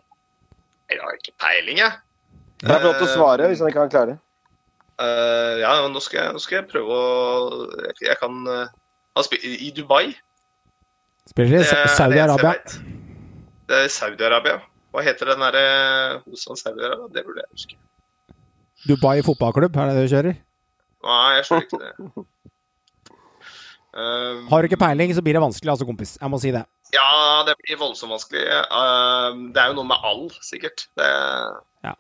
Jeg 0.89 1.01
har 1.01 1.17
ikke 1.19 1.33
peiling, 1.41 1.81
jeg. 1.81 1.91
Det 2.61 2.71
er 2.71 2.79
flott 2.85 3.03
å 3.03 3.09
svare 3.11 3.49
hvis 3.51 3.59
han 3.61 3.69
ikke 3.73 3.83
kan 3.83 3.91
klare. 3.97 4.15
Eh, 4.95 5.53
ja, 5.59 5.73
nå 5.91 6.01
skal, 6.03 6.21
jeg, 6.21 6.35
nå 6.35 6.39
skal 6.39 6.61
jeg 6.61 6.67
prøve 6.71 6.95
å 6.95 7.65
Jeg, 7.83 7.95
jeg 8.07 8.19
kan 8.21 8.37
uh, 8.47 9.33
i 9.43 9.71
Dubai. 9.75 10.05
Spiller 11.27 11.65
i 11.65 11.89
Saudi-Arabia. 11.97 12.53
Det 13.65 13.81
er 13.81 13.91
Saudi-Arabia. 13.91 14.61
Hva 14.93 15.03
heter 15.03 15.33
den 15.33 15.43
derre 15.43 15.65
Hosan 16.23 16.59
Saudi-Arabia? 16.59 17.09
Det 17.11 17.25
burde 17.27 17.43
jeg 17.43 17.51
huske. 17.57 17.81
Dubai 18.85 19.17
fotballklubb, 19.25 19.75
er 19.75 19.91
det 19.91 19.97
det 19.97 20.05
du 20.05 20.13
kjører? 20.13 20.39
Nei, 21.05 21.27
jeg 21.39 21.47
skjønner 21.49 21.67
ikke 21.67 21.83
det. 21.83 22.25
Um, 23.95 24.41
Har 24.51 24.59
du 24.59 24.67
ikke 24.67 24.75
peiling, 24.75 25.13
så 25.15 25.21
blir 25.23 25.37
det 25.37 25.39
vanskelig, 25.39 25.69
altså, 25.71 25.85
kompis. 25.87 26.17
Jeg 26.19 26.27
må 26.27 26.35
si 26.43 26.49
det. 26.51 26.65
Ja, 26.91 27.45
det 27.47 27.53
blir 27.61 27.77
voldsomt 27.79 28.11
vanskelig. 28.11 28.41
Uh, 28.67 29.47
det 29.55 29.61
er 29.61 29.71
jo 29.71 29.77
noe 29.77 29.87
med 29.87 30.03
all, 30.03 30.25
sikkert. 30.43 30.83
Det, 30.99 31.07
Ja. 31.85 31.93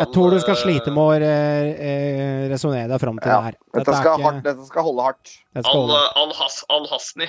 Jeg 0.00 0.08
tror 0.14 0.30
du 0.34 0.38
skal 0.42 0.54
eh, 0.56 0.60
slite 0.62 0.90
med 0.90 1.02
å 1.04 1.12
eh, 1.22 2.48
resonnere 2.50 2.88
deg 2.90 3.00
fram 3.00 3.18
til 3.22 3.30
Ja, 3.30 3.36
det 3.38 3.44
her. 3.44 3.56
Dette 3.60 3.78
dette, 3.84 3.98
skal, 4.00 4.18
ikke- 4.18 4.24
hardt, 4.30 4.42
dette 4.44 4.66
skal 4.66 4.82
holde 4.82 5.02
hardt. 5.06 5.34
dette 5.54 5.64
skal 5.68 5.80
Al, 5.80 5.88
holde. 5.88 6.00
al, 6.22 6.32
has, 6.40 6.56
al 6.68 6.86
Hasni. 6.90 7.28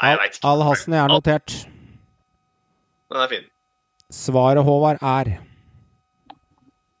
Nei, 0.00 0.10
jeg 0.10 0.18
veit 0.20 0.36
ikke. 0.40 0.64
Hasni 0.68 0.96
er 0.96 1.08
notert. 1.08 1.54
Den 3.10 3.20
er 3.24 3.28
fin. 3.32 3.46
Svaret, 4.10 4.64
Håvard, 4.64 4.98
er 5.02 5.38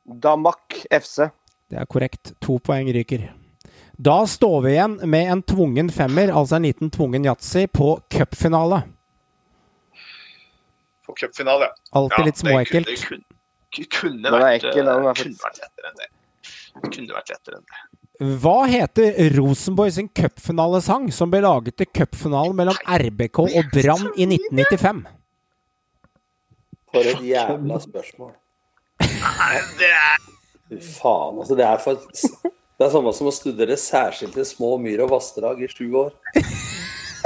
Damak 0.06 0.74
FC. 0.90 1.28
Det 1.70 1.78
er 1.78 1.86
korrekt. 1.86 2.32
To 2.42 2.58
poeng 2.58 2.88
ryker. 2.94 3.28
Da 4.00 4.24
står 4.26 4.62
vi 4.64 4.70
igjen 4.74 4.96
med 5.06 5.28
en 5.30 5.42
tvungen 5.42 5.90
femmer, 5.92 6.32
altså 6.32 6.56
en 6.56 6.62
liten 6.66 6.90
tvungen 6.90 7.24
yatzy, 7.28 7.66
på 7.68 8.00
cupfinale. 8.10 8.82
På 11.06 11.14
cupfinale, 11.20 11.68
ja. 11.68 11.74
Alltid 12.00 12.24
litt 12.24 12.34
det 12.34 12.42
småekkelt. 12.46 12.86
kunne- 13.08 13.24
kunne, 13.70 14.32
vært, 14.34 14.64
ekkel, 14.64 14.88
eh, 14.88 15.12
kunne 15.20 15.38
vært 15.44 15.62
lettere 15.62 15.90
enn 15.90 16.00
det. 16.00 16.10
Det 16.74 16.92
kunne 16.96 17.16
vært 17.16 17.32
lettere 17.34 17.60
enn 17.60 17.68
det. 17.68 17.86
Hva 18.42 18.58
heter 18.68 19.16
Rosenborg 19.38 19.94
sin 19.96 20.10
cupfinalesang 20.12 21.06
som 21.14 21.30
ble 21.32 21.40
laget 21.40 21.78
til 21.80 21.88
cupfinalen 21.88 22.58
mellom 22.58 22.76
RBK 22.84 23.40
og 23.46 23.70
Brann 23.72 24.10
i 24.12 24.26
1995? 24.28 25.06
For 26.90 27.06
et 27.06 27.22
jævla 27.24 27.78
spørsmål. 27.80 28.34
Det 29.80 29.88
er 29.88 30.28
Fy 30.70 30.78
faen, 30.78 31.38
altså. 31.40 31.56
Det 31.58 31.64
er, 31.66 31.78
for, 31.82 31.98
det 32.78 32.86
er 32.86 32.92
samme 32.92 33.12
som 33.16 33.26
å 33.26 33.34
studere 33.34 33.78
særskilte 33.80 34.44
små 34.46 34.76
myr 34.78 35.02
og 35.06 35.16
vassdrag 35.16 35.64
i 35.64 35.70
sju 35.70 35.88
år. 36.04 36.12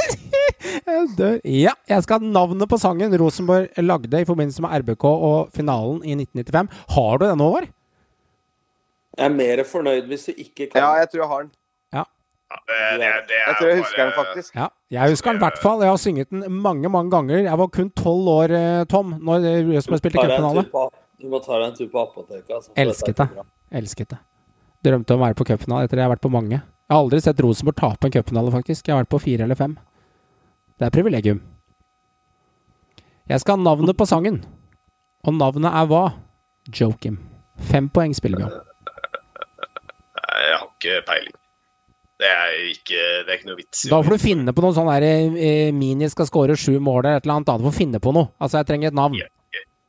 Jeg 0.87 1.09
dør. 1.19 1.37
Ja, 1.45 1.73
jeg 1.89 2.05
skal 2.05 2.21
ha 2.21 2.31
navnet 2.35 2.69
på 2.71 2.79
sangen 2.81 3.13
Rosenborg 3.21 3.69
lagde 3.85 4.21
i 4.21 4.27
forbindelse 4.29 4.63
med 4.65 4.73
RBK 4.83 5.05
og 5.07 5.51
finalen 5.55 6.01
i 6.05 6.15
1995. 6.17 6.71
Har 6.97 7.21
du 7.21 7.25
den, 7.27 7.43
Håvard? 7.45 7.69
Jeg 9.19 9.27
er 9.29 9.35
mer 9.35 9.63
fornøyd 9.69 10.09
hvis 10.11 10.27
du 10.29 10.33
ikke 10.35 10.67
kan. 10.73 10.81
Ja, 10.81 10.91
jeg 11.03 11.11
tror 11.13 11.23
jeg 11.23 11.31
har 11.31 11.45
den. 11.45 11.53
det, 11.95 12.81
det, 13.03 13.13
det 13.29 13.39
er 13.39 13.47
Jeg 13.47 13.55
tror 13.59 13.69
jeg 13.69 13.79
husker 13.83 14.03
den 14.03 14.13
faktisk. 14.19 14.57
Ja, 14.59 14.67
jeg 14.97 15.15
husker 15.15 15.31
den 15.33 15.41
i 15.41 15.45
hvert 15.45 15.63
fall. 15.63 15.87
Jeg 15.87 15.93
har 15.95 16.03
synget 16.03 16.31
den 16.35 16.45
mange, 16.67 16.89
mange 16.89 17.11
ganger. 17.15 17.39
Jeg 17.47 17.59
var 17.63 17.73
kun 17.79 17.91
tolv 17.91 18.29
år, 18.35 18.57
eh, 18.59 18.85
Tom, 18.91 19.17
når 19.21 19.49
Rosenborg 19.71 20.03
spilte 20.03 20.19
cupfinale. 20.25 20.67
Du 21.23 21.31
må 21.31 21.41
ta 21.45 21.57
deg 21.61 21.71
en 21.71 21.77
tur 21.79 21.89
på 21.93 22.03
apoteket. 22.03 22.51
Altså, 22.51 22.75
Elsket 22.77 23.23
det. 23.23 23.29
Elsket 23.73 24.15
det. 24.17 24.19
Drømte 24.85 25.15
om 25.15 25.23
å 25.23 25.29
være 25.29 25.39
på 25.39 25.47
cupfinale 25.49 25.87
etter 25.87 25.97
det 25.97 26.03
jeg 26.05 26.11
har 26.11 26.17
vært 26.17 26.27
på 26.27 26.33
mange. 26.35 26.59
Jeg 26.61 26.93
har 26.93 27.01
aldri 27.01 27.21
sett 27.25 27.41
Rosenborg 27.41 27.79
tape 27.81 28.11
en 28.11 28.13
cupfinale, 28.19 28.53
faktisk. 28.53 28.89
Jeg 28.89 28.97
har 28.97 29.05
vært 29.05 29.15
på 29.15 29.23
fire 29.25 29.47
eller 29.47 29.59
fem. 29.59 29.79
Det 30.79 30.89
er 30.89 30.95
privilegium. 30.95 31.41
Jeg 33.31 33.41
skal 33.41 33.57
ha 33.57 33.63
navnet 33.65 33.97
på 33.97 34.07
sangen. 34.09 34.43
Og 35.25 35.37
navnet 35.37 35.71
er 35.71 35.87
hva? 35.89 36.03
Jokim. 36.75 37.21
Fem 37.71 37.89
poeng 37.89 38.15
spiller 38.17 38.43
vi 38.43 38.49
om. 38.49 38.57
Jeg 40.35 40.59
har 40.59 40.67
ikke 40.67 41.01
peiling. 41.07 41.37
Det 42.21 42.31
er 42.31 42.53
ikke, 42.71 42.99
det 43.27 43.33
er 43.33 43.39
ikke 43.39 43.49
noe 43.49 43.59
vits 43.59 43.81
i 43.85 43.89
Da 43.91 43.99
får 44.07 44.15
du 44.15 44.23
finne 44.23 44.53
på 44.55 44.63
noe 44.63 44.75
sånn 44.77 44.87
der 44.87 45.05
eh, 45.05 45.73
Mini 45.75 46.07
skal 46.13 46.29
skåre 46.29 46.55
sju 46.55 46.77
mål 46.79 47.01
eller 47.03 47.19
et 47.19 47.27
eller 47.27 47.41
annet. 47.41 47.49
Da 47.49 47.57
du 47.59 47.67
får 47.67 47.75
finne 47.79 48.01
på 48.03 48.13
noe. 48.15 48.31
Altså, 48.39 48.61
jeg 48.61 48.71
trenger 48.71 48.93
et 48.93 48.99
navn. 48.99 49.19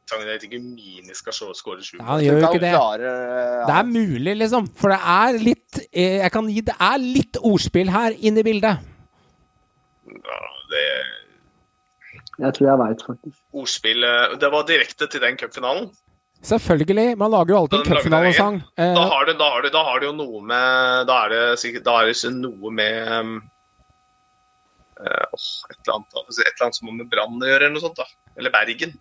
Sangen 0.06 0.28
heter 0.30 0.46
ikke 0.46 0.62
Mini 0.62 1.16
skal 1.18 1.34
score 1.58 1.82
sju. 1.82 1.98
Ja, 1.98 2.06
han 2.12 2.22
gjør 2.22 2.40
jo 2.40 2.50
ikke 2.52 2.62
det. 2.62 2.74
Det 3.66 3.78
er 3.78 3.88
mulig, 3.90 4.36
liksom. 4.38 4.68
For 4.78 4.94
det 4.94 5.00
er 5.02 5.40
litt 5.42 5.80
eh, 5.90 6.20
Jeg 6.22 6.34
kan 6.34 6.50
gi 6.54 6.62
Det 6.68 6.76
er 6.78 7.00
litt 7.02 7.40
ordspill 7.42 7.90
her 7.94 8.14
inne 8.22 8.44
i 8.44 8.46
bildet. 8.46 8.92
Ja, 10.16 10.40
det 10.72 10.86
Jeg 12.40 12.56
tror 12.56 12.68
jeg 12.70 12.82
veit, 12.82 13.06
faktisk. 13.06 13.40
ordspill 13.54 14.08
Det 14.40 14.52
var 14.52 14.68
direkte 14.68 15.08
til 15.12 15.24
den 15.24 15.38
cupfinalen. 15.40 15.92
Selvfølgelig. 16.46 17.18
Man 17.18 17.32
lager 17.32 17.54
jo 17.54 17.60
alltid 17.60 17.80
en 17.80 17.86
du 17.86 17.90
cupfinalesang. 17.90 18.62
Da 18.78 18.86
Eh, 18.86 19.34
da, 19.40 19.50
da 19.74 19.84
har 19.88 20.00
det 20.00 20.08
jo 20.08 20.14
noe 20.14 20.42
med 20.42 21.08
Da 21.08 21.26
er 21.26 21.30
det 21.34 21.60
sikkert 21.60 21.86
Da 21.88 22.02
er 22.02 22.12
det 22.12 22.18
så 22.20 22.30
noe 22.30 22.72
med 22.72 23.08
um, 23.08 23.36
eh, 25.00 25.26
et, 25.26 25.80
eller 25.80 25.96
annet, 25.96 26.14
altså 26.22 26.42
et 26.42 26.52
eller 26.52 26.68
annet 26.68 26.80
som 26.80 26.88
har 26.92 26.98
med 27.00 27.10
Brann 27.10 27.42
å 27.42 27.50
gjøre, 27.50 27.64
eller 27.64 27.76
noe 27.78 27.86
sånt. 27.88 27.98
da 27.98 28.06
Eller 28.38 28.54
Bergen. 28.54 28.98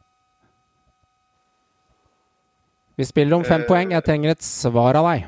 vi 2.97 3.05
spiller 3.05 3.37
om 3.37 3.45
fem 3.45 3.65
uh, 3.65 3.67
poeng. 3.67 3.91
Jeg 3.91 4.07
trenger 4.07 4.31
et 4.31 4.45
svar 4.47 4.95
av 4.95 5.09
deg. 5.11 5.27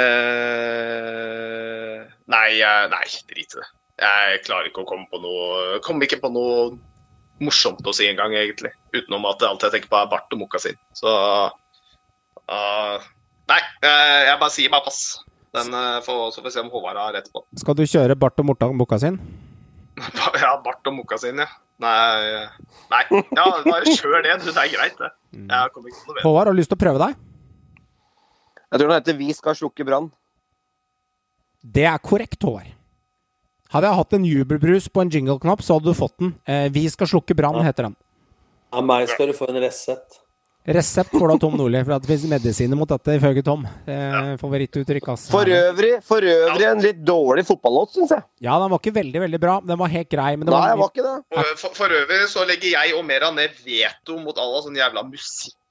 nei, 2.28 2.52
nei, 2.92 3.08
drit 3.32 3.56
i 3.56 3.60
det. 3.62 3.68
Jeg 3.98 4.44
klarer 4.46 4.68
ikke 4.70 4.84
å 4.84 4.90
komme 4.90 5.08
på 5.10 5.18
noe 5.24 5.80
Kommer 5.82 6.06
ikke 6.06 6.20
på 6.22 6.30
noe 6.30 6.76
morsomt 7.42 7.86
å 7.86 7.94
si 7.96 8.06
engang, 8.10 8.34
egentlig. 8.38 8.72
Utenom 8.96 9.26
at 9.30 9.46
alt 9.46 9.64
jeg 9.66 9.74
tenker 9.76 9.92
på, 9.92 10.00
er 10.00 10.10
Bart 10.12 10.34
og 10.34 10.42
Mokasin. 10.42 10.78
Så 10.98 11.10
uh, 11.10 12.98
Nei, 13.48 13.60
eh, 13.86 14.22
jeg 14.28 14.40
bare 14.42 14.52
sier 14.54 14.72
meg 14.74 14.84
pass. 14.84 15.02
Den 15.56 15.72
eh, 15.72 16.00
får, 16.04 16.18
Så 16.34 16.42
får 16.42 16.50
vi 16.50 16.56
se 16.58 16.64
om 16.66 16.72
Håvard 16.74 17.00
har 17.00 17.14
rett 17.16 17.30
på. 17.32 17.46
Skal 17.62 17.78
du 17.80 17.86
kjøre 17.88 18.18
Bart 18.20 18.42
og 18.42 18.50
Mortan 18.50 18.78
boka 18.80 19.00
sin? 19.02 19.22
Ja, 20.44 20.52
Bart 20.62 20.86
og 20.86 20.98
Mokasin, 20.98 21.40
ja. 21.42 21.48
Nei, 21.82 22.44
nei. 22.92 23.04
Ja, 23.38 23.46
bare 23.64 23.86
kjør 23.86 24.20
det, 24.26 24.36
du. 24.44 24.50
Det 24.50 24.62
er 24.64 24.74
greit, 24.74 24.98
det. 25.00 25.12
Jeg 25.38 25.74
kommer 25.74 25.94
ikke 25.94 26.02
på 26.02 26.10
noe 26.10 26.18
bedre. 26.18 26.26
Håvard, 26.26 26.50
har 26.50 26.58
du 26.58 26.60
lyst 26.60 26.74
til 26.74 26.78
å 26.80 26.84
prøve 26.84 27.02
deg? 27.06 27.18
Jeg 28.72 28.80
tror 28.80 28.90
den 28.90 28.98
heter 29.00 29.18
'Vi 29.18 29.34
skal 29.34 29.56
slukke 29.56 29.86
brann'. 29.86 30.12
Det 31.64 31.86
er 31.86 31.98
korrekt, 31.98 32.42
Håvard. 32.44 32.74
Hadde 33.70 33.88
jeg 33.88 33.96
hatt 33.96 34.14
en 34.14 34.26
jubelbrus 34.26 34.88
på 34.88 35.02
en 35.02 35.10
jingle-knapp, 35.10 35.62
så 35.62 35.76
hadde 35.76 35.92
du 35.92 35.94
fått 35.94 36.18
den. 36.20 36.36
Eh, 36.48 36.70
Vi 36.70 36.88
skal 36.90 37.08
slukke 37.08 37.36
brann, 37.36 37.64
heter 37.64 37.84
den. 37.84 37.96
Av 38.72 38.84
meg 38.84 39.08
skal 39.10 39.28
du 39.28 39.34
få 39.34 39.50
en 39.50 39.62
resept. 39.62 40.22
Resept 40.68 41.14
får 41.16 41.30
da 41.32 41.38
Tom 41.40 41.54
Nordli, 41.56 41.80
for 41.86 41.96
at 41.96 42.04
det 42.04 42.10
finnes 42.12 42.28
medisiner 42.28 42.76
mot 42.76 42.90
dette, 42.92 43.14
ifølge 43.16 43.44
Tom. 43.44 43.62
Eh, 43.88 44.36
Favorittuttrykk, 44.36 45.08
ass. 45.14 45.30
For 45.32 45.48
øvrig, 45.48 46.04
for 46.04 46.20
øvrig 46.20 46.66
en 46.68 46.82
litt 46.84 47.00
dårlig 47.08 47.46
fotballåt, 47.48 47.94
syns 47.96 48.12
jeg. 48.12 48.24
Ja, 48.44 48.58
den 48.60 48.74
var 48.74 48.82
ikke 48.82 48.96
veldig, 48.98 49.22
veldig 49.22 49.40
bra. 49.40 49.62
Den 49.64 49.80
var 49.80 49.88
helt 49.88 50.10
grei. 50.12 50.36
Men 50.36 50.46
det 50.46 50.52
Nei, 50.52 50.60
var, 50.60 50.68
litt... 50.68 50.80
var 50.84 50.92
ikke 50.92 51.06
det. 51.08 51.56
For, 51.62 51.72
for, 51.80 51.96
øvrig 52.02 52.20
så 52.28 52.44
legger 52.50 52.74
jeg 52.74 52.98
og 53.00 53.06
Mera 53.08 53.32
ned 53.32 53.56
veto 53.64 54.20
mot 54.20 54.44
alle 54.44 54.60
sånne 54.66 54.84
jævla 54.84 55.06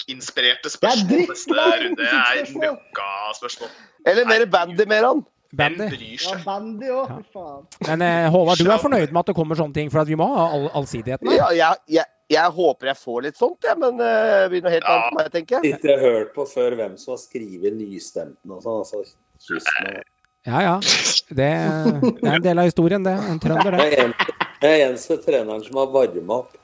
musikkinspirerte 0.07 0.71
spørsmål. 0.71 1.09
Det 1.09 1.17
er 1.17 1.31
Neste 1.31 1.51
drittbra 1.51 1.97
Det 1.97 2.09
er 2.11 2.59
møkkaspørsmål. 2.61 3.69
Eller 4.07 4.27
mer 4.29 4.45
bandy 4.47 4.87
mer 4.87 5.05
han. 5.07 5.25
Bandy. 5.57 5.87
Ja, 6.21 6.37
bandy 6.45 6.89
òg, 6.91 7.09
fy 7.09 7.33
faen. 7.33 7.67
Men 7.87 8.03
eh, 8.03 8.27
Håvard, 8.35 8.59
du 8.59 8.71
er 8.71 8.79
fornøyd 8.83 9.13
med 9.15 9.21
at 9.23 9.27
det 9.31 9.35
kommer 9.39 9.57
sånne 9.57 9.73
ting? 9.75 9.91
For 9.91 10.01
at 10.03 10.09
vi 10.11 10.17
må 10.19 10.27
ha 10.35 10.49
all, 10.53 10.67
allsidigheten. 10.77 11.31
Ja, 11.33 11.47
jeg, 11.55 11.79
jeg, 11.89 12.05
jeg 12.35 12.51
håper 12.57 12.91
jeg 12.91 12.97
får 12.99 13.23
litt 13.29 13.39
sånt, 13.39 13.63
jeg, 13.65 13.79
men 13.79 13.95
uh, 14.03 14.43
det 14.43 14.51
blir 14.53 14.63
noe 14.67 14.75
helt 14.75 14.85
Ja. 14.85 14.97
annet 14.99 15.17
meg, 15.17 15.31
tenker 15.33 15.63
jeg. 15.63 15.79
Og 15.79 16.03
hørt 16.03 16.35
på 16.35 16.47
før 16.51 16.77
hvem 16.77 16.97
som 16.99 17.15
har 17.15 17.23
skrevet 17.23 17.79
nystemten 17.79 18.53
og 18.57 18.63
sånn. 18.67 18.83
Altså, 18.83 19.03
kyss 19.47 19.71
meg. 19.87 20.03
Ja, 20.47 20.61
ja. 20.63 20.75
Det, 21.31 21.49
det 22.21 22.29
er 22.31 22.37
en 22.37 22.45
del 22.45 22.59
av 22.63 22.69
historien, 22.69 23.07
det. 23.07 23.15
En 23.31 23.41
trønder, 23.43 23.79
Jeg 23.79 23.91
det. 23.91 23.99
er 23.99 24.05
en- 24.05 24.35
jeg 24.57 24.81
er 24.81 24.87
eneste 24.89 25.17
treneren 25.23 25.63
som 25.65 25.77
har 25.77 25.87
varma 25.95 26.39
opp 26.43 26.55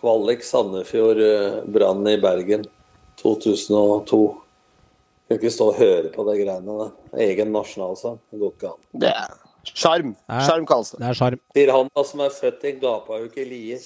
kvalik 0.00 0.42
Sandefjord 0.44 1.18
eh, 1.24 1.60
Brann 1.72 2.06
i 2.08 2.16
Bergen 2.20 2.64
2002. 3.20 4.20
Kan 5.28 5.38
ikke 5.38 5.52
stå 5.54 5.70
og 5.70 5.78
høre 5.78 6.10
på 6.10 6.26
de 6.26 6.34
greiene 6.40 6.76
der. 6.80 6.90
Egen 7.28 7.52
nasjonalsang. 7.54 8.18
Det 8.32 8.40
går 8.40 8.54
ikke 8.56 8.72
an. 8.72 8.80
Det 9.04 9.12
er 9.12 9.36
sjarm. 9.70 10.14
Sjarm 10.26 10.66
kalles 10.66 10.94
det. 10.94 11.02
Det 11.02 11.10
er 11.12 11.18
sjarm. 11.20 11.42
Sier 11.54 11.74
han 11.76 11.92
da 11.94 12.06
som 12.08 12.24
er 12.24 12.32
født 12.34 12.66
i 12.66 12.74
gapa 12.82 13.20
jo 13.20 13.28
ikke 13.30 13.46
Lier. 13.46 13.84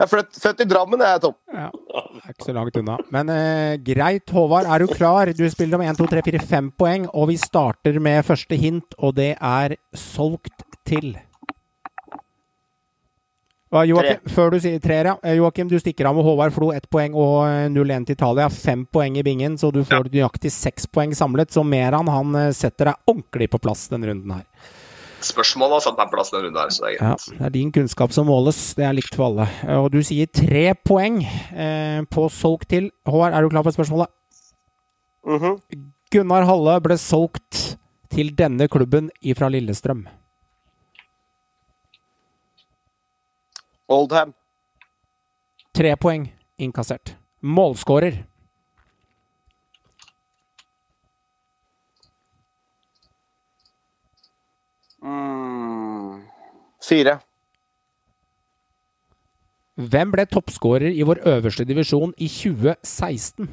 Jeg 0.00 0.06
er 0.06 0.08
født, 0.08 0.36
født 0.40 0.60
i 0.64 0.66
Drammen, 0.68 1.02
jeg, 1.04 1.20
Tom. 1.20 1.34
Ja, 1.52 1.66
det 1.68 2.20
er 2.24 2.32
ikke 2.32 2.46
så 2.46 2.54
langt 2.56 2.76
unna. 2.80 2.96
Men 3.12 3.32
eh, 3.34 3.74
greit, 3.84 4.32
Håvard. 4.32 4.68
Er 4.68 4.80
du 4.80 4.92
klar? 4.92 5.28
Du 5.36 5.44
spiller 5.52 5.76
om 5.76 5.84
1, 5.84 5.98
2, 6.00 6.06
3, 6.14 6.22
4, 6.24 6.40
5 6.52 6.70
poeng, 6.80 7.08
og 7.12 7.28
vi 7.28 7.36
starter 7.40 7.98
med 8.00 8.24
første 8.24 8.56
hint, 8.60 8.96
og 8.96 9.18
det 9.20 9.34
er 9.36 9.76
solgt 9.92 10.64
til. 10.88 11.12
Joakim, 13.70 14.18
før 14.34 14.50
du 14.50 14.56
sier 14.58 14.80
treer, 14.82 15.06
ja. 15.12 15.14
Eh, 15.22 15.36
Joakim, 15.38 15.68
du 15.70 15.76
stikker 15.78 16.08
av 16.10 16.16
med 16.16 16.26
Håvard 16.26 16.50
Flo 16.56 16.72
ett 16.74 16.88
poeng 16.90 17.14
og 17.14 17.44
eh, 17.46 17.68
0-1 17.70 18.08
til 18.08 18.16
Italia. 18.16 18.48
Fem 18.50 18.82
poeng 18.90 19.14
i 19.20 19.22
bingen, 19.22 19.54
så 19.60 19.70
du 19.70 19.84
får 19.86 20.10
nøyaktig 20.10 20.50
seks 20.50 20.88
poeng 20.90 21.14
samlet. 21.14 21.52
Så 21.54 21.62
Meran 21.62 22.10
han 22.10 22.34
eh, 22.34 22.50
setter 22.56 22.90
deg 22.90 23.10
ordentlig 23.12 23.50
på 23.52 23.60
plass 23.62 23.86
denne 23.92 24.10
runden 24.10 24.34
her. 24.34 24.44
Spørsmålet 25.22 25.76
har 25.76 25.84
satt 25.84 25.98
meg 26.00 26.10
på 26.10 26.16
plass 26.16 26.32
denne 26.34 26.48
runden 26.48 26.62
her, 26.64 26.74
så 26.74 26.82
det 26.82 26.90
er 26.90 26.98
Ja, 26.98 27.14
det 27.38 27.46
er 27.46 27.54
din 27.60 27.70
kunnskap 27.76 28.14
som 28.16 28.26
måles. 28.26 28.58
Det 28.74 28.88
er 28.88 28.96
likt 28.96 29.14
for 29.14 29.28
alle. 29.30 29.46
Og 29.78 29.90
du 29.94 30.00
sier 30.02 30.26
tre 30.26 30.72
poeng 30.74 31.20
eh, 31.22 32.00
på 32.10 32.26
solgt 32.34 32.72
til. 32.74 32.90
Håvard, 33.06 33.36
er 33.38 33.46
du 33.46 33.54
klar 33.54 33.66
for 33.68 33.76
spørsmålet? 33.76 34.10
Mhm. 35.30 35.60
Gunnar 36.10 36.42
Halle 36.48 36.80
ble 36.82 36.96
solgt 36.98 37.76
til 38.10 38.32
denne 38.34 38.66
klubben 38.66 39.12
ifra 39.22 39.46
Lillestrøm. 39.52 40.08
Oldham. 43.90 44.34
Tre 45.74 45.96
poeng 45.96 46.28
innkassert. 46.58 47.16
Målskårer. 47.42 48.20
Mm. 55.02 56.22
Fire. 56.84 57.18
Hvem 59.80 60.12
ble 60.12 60.26
toppskårer 60.28 60.92
i 60.92 61.02
vår 61.08 61.22
øverste 61.26 61.64
divisjon 61.64 62.12
i 62.18 62.28
2016? 62.28 63.48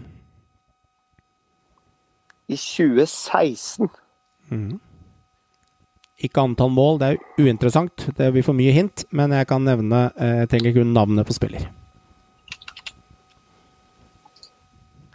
I 2.47 2.55
2016. 2.55 3.89
Ikke 6.17 6.41
antall 6.41 6.71
mål, 6.73 6.97
det 7.01 7.07
er 7.11 7.43
uinteressant. 7.45 8.07
Det 8.17 8.31
blir 8.33 8.45
for 8.45 8.57
mye 8.57 8.73
hint, 8.73 9.03
men 9.13 9.35
jeg 9.35 9.47
kan 9.49 9.61
nevne 9.61 10.07
eh, 10.17 10.39
Jeg 10.41 10.49
trenger 10.49 10.73
kun 10.79 10.93
navnet 10.95 11.27
på 11.29 11.35
spiller. 11.37 11.67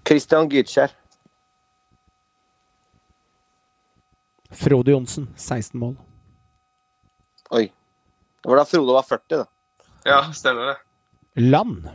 Christian 0.07 0.51
Gytkjær. 0.51 0.95
Frode 4.53 4.93
Johnsen, 4.93 5.27
16 5.35 5.81
mål. 5.81 5.97
Oi. 7.51 7.65
Det 8.43 8.51
var 8.51 8.61
da 8.61 8.65
Frode 8.69 8.95
var 8.95 9.07
40, 9.09 9.43
da. 9.43 9.45
Ja, 10.07 10.21
stemmer 10.35 10.73
det. 10.73 10.77
Land. 11.43 11.89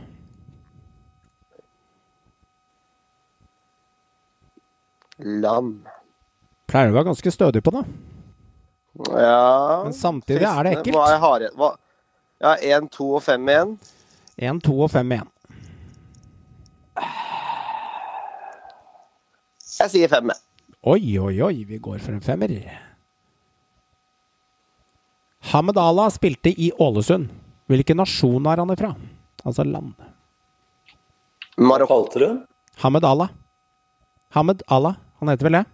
Land. 5.18 5.88
Pleier 6.68 6.92
å 6.92 6.98
være 6.98 7.08
ganske 7.12 7.32
stødig 7.32 7.62
på 7.64 7.72
det. 7.78 7.86
Ja 9.06 9.82
Men 9.84 9.94
samtidig 9.94 10.46
er 10.48 10.66
det 10.66 10.72
ekkelt. 10.78 10.96
Hva 10.96 11.06
er 11.12 11.22
hare... 11.22 11.50
Hva? 11.58 11.72
Ja, 12.42 12.54
1, 12.78 12.90
2 12.94 13.06
og 13.18 13.22
5 13.22 13.48
igjen. 13.50 13.72
1, 14.38 14.60
2 14.66 14.74
og 14.86 14.90
5 14.94 15.14
igjen. 15.16 15.30
Jeg 19.78 19.92
sier 19.94 20.10
5. 20.10 20.34
Oi, 20.90 21.02
oi, 21.18 21.34
oi, 21.42 21.56
vi 21.66 21.78
går 21.82 21.98
for 22.02 22.14
en 22.14 22.22
femmer. 22.22 22.54
Hamed 25.50 25.78
Allah 25.78 26.10
spilte 26.14 26.50
i 26.50 26.70
Ålesund. 26.78 27.28
Hvilken 27.68 27.98
nasjon 28.00 28.46
er 28.48 28.62
han 28.62 28.72
ifra? 28.74 28.92
Altså 29.44 29.66
land. 29.66 29.92
Marokko. 31.58 32.06
Hamed 32.82 33.04
Allah. 33.04 33.34
Hamed 34.34 34.62
Allah, 34.68 34.94
han 35.18 35.28
heter 35.32 35.48
vel 35.48 35.58
det? 35.58 35.64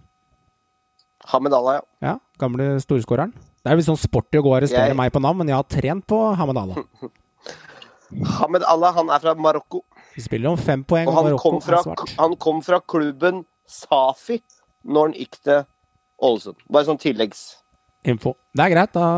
Hamed 1.32 1.52
Allah, 1.56 1.78
ja. 1.80 1.84
Ja, 2.08 2.14
gamle 2.38 2.74
storskåreren. 2.84 3.32
Det 3.64 3.72
er 3.72 3.78
litt 3.80 3.86
sånn 3.88 3.96
sporty 4.00 4.36
å 4.38 4.42
gå 4.44 4.50
og 4.52 4.58
arrestere 4.60 4.90
Jeg- 4.92 4.96
meg 4.98 5.12
på 5.12 5.22
navn, 5.24 5.38
men 5.40 5.48
jeg 5.48 5.56
har 5.56 5.64
trent 5.64 6.06
på 6.06 6.18
Hamed 6.36 6.58
Allah. 6.60 6.76
Hamed 8.38 8.62
Allah 8.68 8.92
han 8.94 9.08
er 9.10 9.18
fra 9.22 9.34
Marokko. 9.34 9.80
Vi 10.14 10.22
spiller 10.22 10.50
om 10.52 10.58
fem 10.60 10.84
poeng, 10.86 11.08
Og 11.08 11.14
han 11.16 11.24
Marokko 11.30 11.50
kom, 11.56 11.60
fra, 11.64 11.80
han 12.20 12.36
kom 12.36 12.60
fra 12.62 12.78
klubben 12.86 13.44
Safi 13.66 14.40
når 14.84 15.08
han 15.08 15.14
gikk 15.18 15.38
til 15.42 15.64
Ålesund. 16.22 16.60
Bare 16.70 16.86
sånn 16.86 17.00
tilleggsinfo. 17.00 18.34
Det 18.54 18.62
er 18.66 18.70
greit, 18.74 18.92
da 18.94 19.08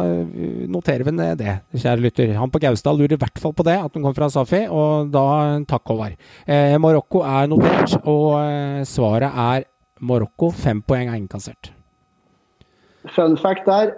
noterer 0.72 1.04
vi 1.04 1.12
ned 1.18 1.38
det, 1.42 1.58
kjære 1.74 2.00
lytter. 2.06 2.32
Han 2.38 2.50
på 2.54 2.62
Gausdal 2.62 2.96
lurer 3.02 3.18
i 3.18 3.20
hvert 3.20 3.42
fall 3.42 3.52
på 3.58 3.66
det, 3.66 3.74
at 3.82 3.92
han 3.98 4.06
kom 4.06 4.14
fra 4.16 4.30
Safi, 4.32 4.62
og 4.72 5.10
da 5.12 5.26
takk, 5.68 5.84
Håvard. 5.92 6.16
Eh, 6.46 6.78
Marokko 6.80 7.20
er 7.26 7.50
notert, 7.52 7.98
og 8.06 8.38
eh, 8.40 8.84
svaret 8.88 9.28
er 9.34 9.66
Marokko. 10.00 10.52
Fem 10.54 10.80
poeng 10.86 11.10
er 11.10 11.18
innkassert. 11.20 11.74
Fun 13.14 13.36
fact 13.36 13.66
der. 13.68 13.94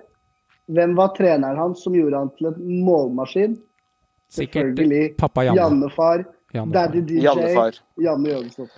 Hvem 0.69 0.97
var 0.99 1.15
treneren 1.17 1.57
hans 1.57 1.83
som 1.85 1.95
gjorde 1.97 2.19
han 2.19 2.29
til 2.37 2.51
en 2.51 2.83
målmaskin? 2.85 3.55
Sikkert 4.29 4.75
Selvfølgelig. 4.75 5.17
pappa 5.17 5.47
Janne. 5.47 5.63
Jannefar. 5.63 6.25
Janne. 6.53 6.73
Daddy 6.75 7.01
DJ. 7.09 7.23
Jannefar. 7.25 7.79
Janne 7.97 8.29
Jørgensen. 8.29 8.69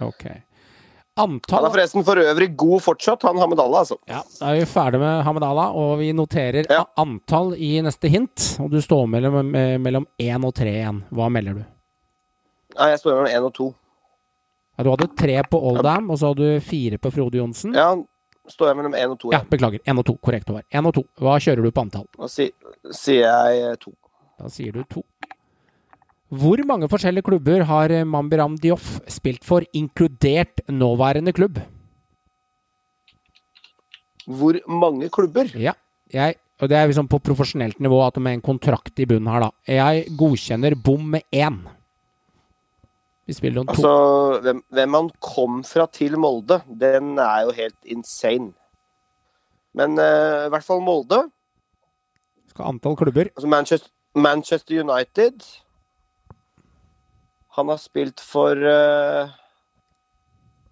Antall... 1.20 1.58
Han 1.58 1.66
er 1.66 1.74
forresten 1.74 2.04
for 2.06 2.20
øvrig 2.22 2.46
god 2.56 2.80
fortsatt, 2.84 3.24
han 3.26 3.38
Hamed 3.42 3.58
Allah, 3.60 3.82
altså. 3.82 3.96
Ja, 4.08 4.20
da 4.38 4.52
er 4.52 4.60
vi 4.60 4.68
ferdig 4.70 5.00
med 5.02 5.24
Hamed 5.26 5.42
Allah, 5.44 5.74
og 5.76 5.98
vi 5.98 6.12
noterer 6.16 6.68
Ja. 6.70 6.84
antall 6.96 7.56
i 7.58 7.80
neste 7.84 8.08
hint. 8.08 8.56
Og 8.62 8.70
du 8.70 8.78
står 8.80 9.08
mellom, 9.10 9.50
mellom 9.82 10.06
1 10.22 10.46
og 10.46 10.54
3 10.54 10.70
igjen. 10.70 11.02
Hva 11.10 11.28
melder 11.28 11.58
du? 11.58 11.64
Ja, 12.78 12.86
jeg 12.92 13.02
står 13.02 13.18
mellom 13.18 13.26
1 13.34 13.48
og 13.50 13.52
2. 13.58 13.68
Ja, 14.78 14.84
du 14.86 14.90
hadde 14.94 15.10
3 15.18 15.42
på 15.50 15.60
Oldham, 15.72 16.08
og 16.14 16.18
så 16.22 16.30
hadde 16.30 16.54
du 16.54 16.60
4 16.70 16.98
på 17.02 17.12
Frode 17.12 17.42
Johnsen. 17.42 17.74
Ja, 17.74 17.90
står 18.52 18.70
jeg 18.70 18.78
mellom 18.80 18.96
én 18.98 19.14
og 19.14 19.18
to. 19.20 19.32
Ja, 19.34 19.42
beklager. 19.46 19.82
Én 19.86 20.00
og 20.00 20.06
to. 20.08 20.16
Korrekt, 20.22 20.50
Håvard. 20.50 20.66
Én 20.72 20.86
og 20.86 20.94
to. 20.96 21.04
Hva 21.20 21.38
kjører 21.42 21.64
du 21.64 21.70
på 21.74 21.84
antall? 21.84 22.06
Da 22.18 22.28
si, 22.30 22.50
sier 22.96 23.26
jeg 23.26 23.64
eh, 23.64 23.78
to. 23.80 23.94
Da 24.40 24.50
sier 24.52 24.76
du 24.76 24.84
to. 24.90 25.04
Hvor 26.30 26.62
mange 26.66 26.86
forskjellige 26.90 27.26
klubber 27.26 27.64
har 27.66 27.90
eh, 27.94 28.06
Mambiram 28.06 28.54
Dioff 28.62 29.00
spilt 29.10 29.46
for, 29.46 29.66
inkludert 29.74 30.62
nåværende 30.70 31.34
klubb? 31.34 31.58
Hvor 34.30 34.60
mange 34.70 35.08
klubber? 35.10 35.50
Ja, 35.58 35.74
jeg, 36.12 36.38
og 36.62 36.70
det 36.70 36.78
er 36.78 36.86
liksom 36.90 37.08
på 37.10 37.18
profesjonelt 37.24 37.80
nivå, 37.82 37.98
at 38.06 38.20
med 38.22 38.38
en 38.38 38.46
kontrakt 38.46 39.02
i 39.02 39.08
bunnen 39.10 39.30
her, 39.32 39.48
da. 39.48 39.50
Jeg 39.66 40.14
godkjenner 40.18 40.76
bom 40.78 41.02
med 41.16 41.26
én. 41.34 41.62
Vi 43.30 43.34
spiller 43.34 43.60
om 43.60 43.66
to. 43.66 43.72
Altså, 43.72 44.40
hvem, 44.42 44.64
hvem 44.74 44.94
han 44.94 45.08
kom 45.22 45.60
fra 45.62 45.84
til 45.94 46.16
Molde, 46.18 46.56
den 46.80 47.12
er 47.22 47.44
jo 47.46 47.52
helt 47.54 47.76
insane. 47.86 48.48
Men 49.78 49.94
uh, 50.02 50.48
i 50.48 50.50
hvert 50.50 50.66
fall 50.66 50.82
Molde. 50.82 51.20
Skal 52.50 52.72
antall 52.72 52.96
klubber. 52.98 53.30
Altså 53.30 53.46
Manchester, 53.46 53.90
Manchester 54.14 54.80
United. 54.82 55.46
Han 57.54 57.70
har 57.70 57.78
spilt 57.78 58.18
for 58.20 58.58
uh, 58.66 59.30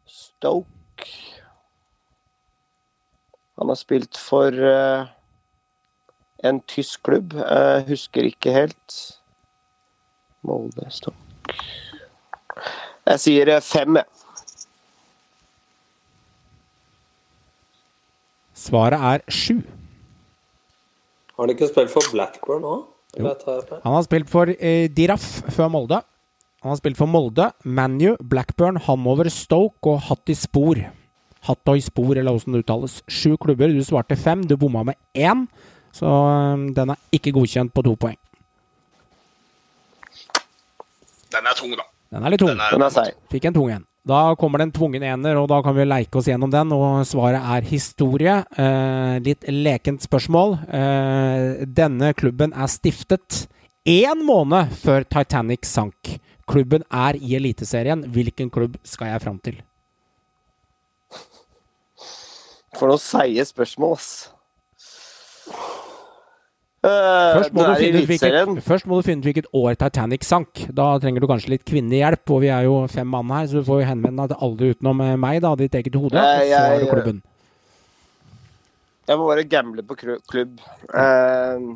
Stoke. 0.07 1.15
Han 3.63 3.71
har 3.71 3.79
spilt 3.79 4.19
for 4.19 4.51
uh, 4.51 5.07
en 6.43 6.59
tysk 6.67 7.07
klubb. 7.07 7.39
Jeg 7.39 7.87
husker 7.95 8.33
ikke 8.35 8.59
helt. 8.59 9.01
Molde, 10.43 10.91
Stoke 10.91 11.23
Jeg 13.09 13.23
sier 13.23 13.49
eh, 13.55 13.65
fem, 13.65 13.97
jeg. 13.97 14.07
Svaret 18.59 19.01
er 19.01 19.25
sju. 19.33 19.63
Har 21.39 21.47
han 21.47 21.55
ikke 21.55 21.71
spilt 21.71 21.93
for 21.95 22.05
Blackburn 22.13 22.67
òg? 22.67 22.87
Han 23.19 23.95
har 23.95 24.05
spilt 24.05 24.29
for 24.31 24.51
eh, 24.53 24.91
Diraf 24.93 25.25
før 25.55 25.71
Molde. 25.73 26.03
Han 26.61 26.73
har 26.75 26.79
spilt 26.81 26.99
for 26.99 27.09
Molde, 27.09 27.53
ManU, 27.65 28.17
Blackburn, 28.21 28.81
Hamover, 28.85 29.31
Stoke 29.33 29.95
og 29.95 30.03
Hattispor. 30.11 30.83
Hattoyspor, 31.47 32.17
eller 32.19 32.35
hvordan 32.35 32.57
det 32.57 32.65
uttales. 32.65 32.99
Sju 33.09 33.37
klubber. 33.41 33.71
Du 33.73 33.85
svarte 33.87 34.19
fem. 34.19 34.43
Du 34.45 34.57
bomma 34.59 34.83
med 34.91 34.99
én. 35.15 35.47
Så 35.95 36.07
eh, 36.07 36.67
den 36.77 36.93
er 36.93 37.15
ikke 37.15 37.33
godkjent 37.39 37.73
på 37.73 37.87
to 37.87 37.95
poeng. 37.97 38.19
Den 41.33 41.47
er 41.47 41.57
tung, 41.57 41.73
da. 41.79 41.87
Den 42.13 42.25
er 42.25 42.33
litt 42.33 42.41
tung. 42.41 42.55
Den 42.57 42.85
er, 42.85 42.93
seig. 42.93 43.17
Fikk 43.33 43.49
en 43.51 43.57
tung 43.57 43.71
en. 43.73 43.85
Da 44.09 44.33
kommer 44.41 44.61
det 44.61 44.69
en 44.69 44.77
tvungen 44.79 45.05
ener, 45.05 45.37
og 45.37 45.51
da 45.51 45.59
kan 45.65 45.75
vi 45.77 45.85
leike 45.85 46.17
oss 46.17 46.31
gjennom 46.31 46.53
den. 46.53 46.73
Og 46.73 47.03
svaret 47.09 47.45
er 47.45 47.67
historie. 47.69 48.39
Eh, 48.57 49.19
litt 49.25 49.45
lekent 49.53 50.05
spørsmål. 50.07 50.57
Eh, 50.73 51.67
denne 51.69 52.15
klubben 52.17 52.55
er 52.57 52.73
stiftet 52.73 53.45
én 53.85 54.25
måned 54.25 54.73
før 54.81 55.05
Titanic 55.05 55.69
sank. 55.69 56.17
Klubben 56.49 56.87
er 56.89 57.19
i 57.21 57.37
Eliteserien. 57.37 58.07
Hvilken 58.15 58.49
klubb 58.53 58.79
skal 58.89 59.13
jeg 59.13 59.25
fram 59.27 59.37
til? 59.45 59.61
For 62.79 62.89
noen 62.89 63.03
seige 63.03 63.45
spørsmål, 63.49 63.99
ass. 63.99 64.11
Eh, 66.79 67.35
Først 67.35 67.55
må, 67.57 67.65
hvilket, 67.75 68.61
først 68.63 68.87
må 68.87 69.01
du 69.01 69.07
finne 69.09 69.19
ut 69.19 69.27
hvilket 69.27 69.49
år 69.59 69.75
Titanic 69.81 70.23
sank. 70.23 70.61
Da 70.71 70.93
trenger 71.03 71.25
du 71.25 71.27
kanskje 71.27 71.51
litt 71.57 71.65
kvinnehjelp, 71.67 72.23
og 72.31 72.45
vi 72.45 72.53
er 72.55 72.69
jo 72.69 72.77
fem 72.93 73.09
mann 73.11 73.33
her, 73.35 73.49
så 73.51 73.59
du 73.59 73.67
får 73.67 73.83
henvende 73.89 74.29
deg 74.29 74.37
til 74.37 74.47
alle 74.47 74.69
utenom 74.77 75.03
eh, 75.03 75.17
meg, 75.19 75.41
da, 75.43 75.55
ditt 75.59 75.75
eget 75.75 75.99
hode. 75.99 76.15
Nei, 76.15 76.45
Og 76.45 76.53
så 76.53 76.61
har 76.63 76.79
du 76.79 76.85
jeg- 76.87 76.93
klubben. 76.95 77.19
Jeg 79.09 79.17
må 79.19 79.27
bare 79.27 79.45
gamble 79.49 79.83
på 79.89 79.97
klubb. 80.29 80.61
Eh, 80.95 81.67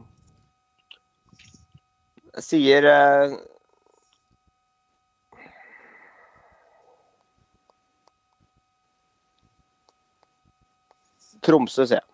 jeg 2.37 2.45
sier 2.47 2.87
Tromsø, 11.47 11.87
sier 11.87 12.01
jeg. 12.01 12.11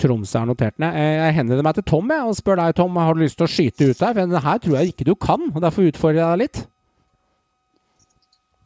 Tromsø 0.00 0.38
er 0.40 0.48
notert 0.48 0.78
ned. 0.80 0.96
Eh, 0.96 1.16
Jeg 1.20 1.34
henvender 1.36 1.64
meg 1.66 1.76
til 1.76 1.84
Tom 1.90 2.10
jeg, 2.12 2.24
og 2.26 2.36
spør 2.38 2.56
deg, 2.62 2.74
Tom, 2.78 2.96
har 2.96 3.14
du 3.16 3.20
lyst 3.22 3.36
til 3.40 3.46
å 3.46 3.50
skyte 3.52 3.90
ut 3.90 3.98
der? 4.00 4.12
For 4.14 4.20
den 4.24 4.44
her 4.46 4.58
tror 4.64 4.76
jeg 4.80 4.92
ikke 4.94 5.06
du 5.10 5.14
kan, 5.20 5.50
og 5.54 5.60
derfor 5.64 5.88
utfordrer 5.90 6.22
jeg 6.22 6.30
deg 6.30 6.42
litt. 6.44 6.62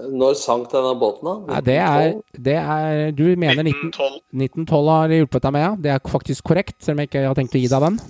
Når 0.05 0.35
sank 0.35 0.73
denne 0.73 0.91
båten, 0.99 1.23
da? 1.29 1.35
Nei, 1.53 1.61
det 1.69 1.77
er, 1.79 2.15
det 2.49 2.57
er 2.59 3.13
Du 3.15 3.23
mener 3.39 3.63
19, 3.63 3.93
1912 4.35 4.89
har 4.91 5.15
hjulpet 5.15 5.45
deg 5.47 5.55
med, 5.55 5.63
ja. 5.63 5.73
Det 5.85 5.93
er 5.95 6.03
faktisk 6.11 6.45
korrekt, 6.51 6.77
selv 6.83 6.97
om 6.99 7.05
jeg 7.05 7.13
ikke 7.13 7.23
har 7.29 7.39
tenkt 7.39 7.55
å 7.55 7.63
gi 7.63 7.71
deg 7.71 7.87
den. 7.89 8.01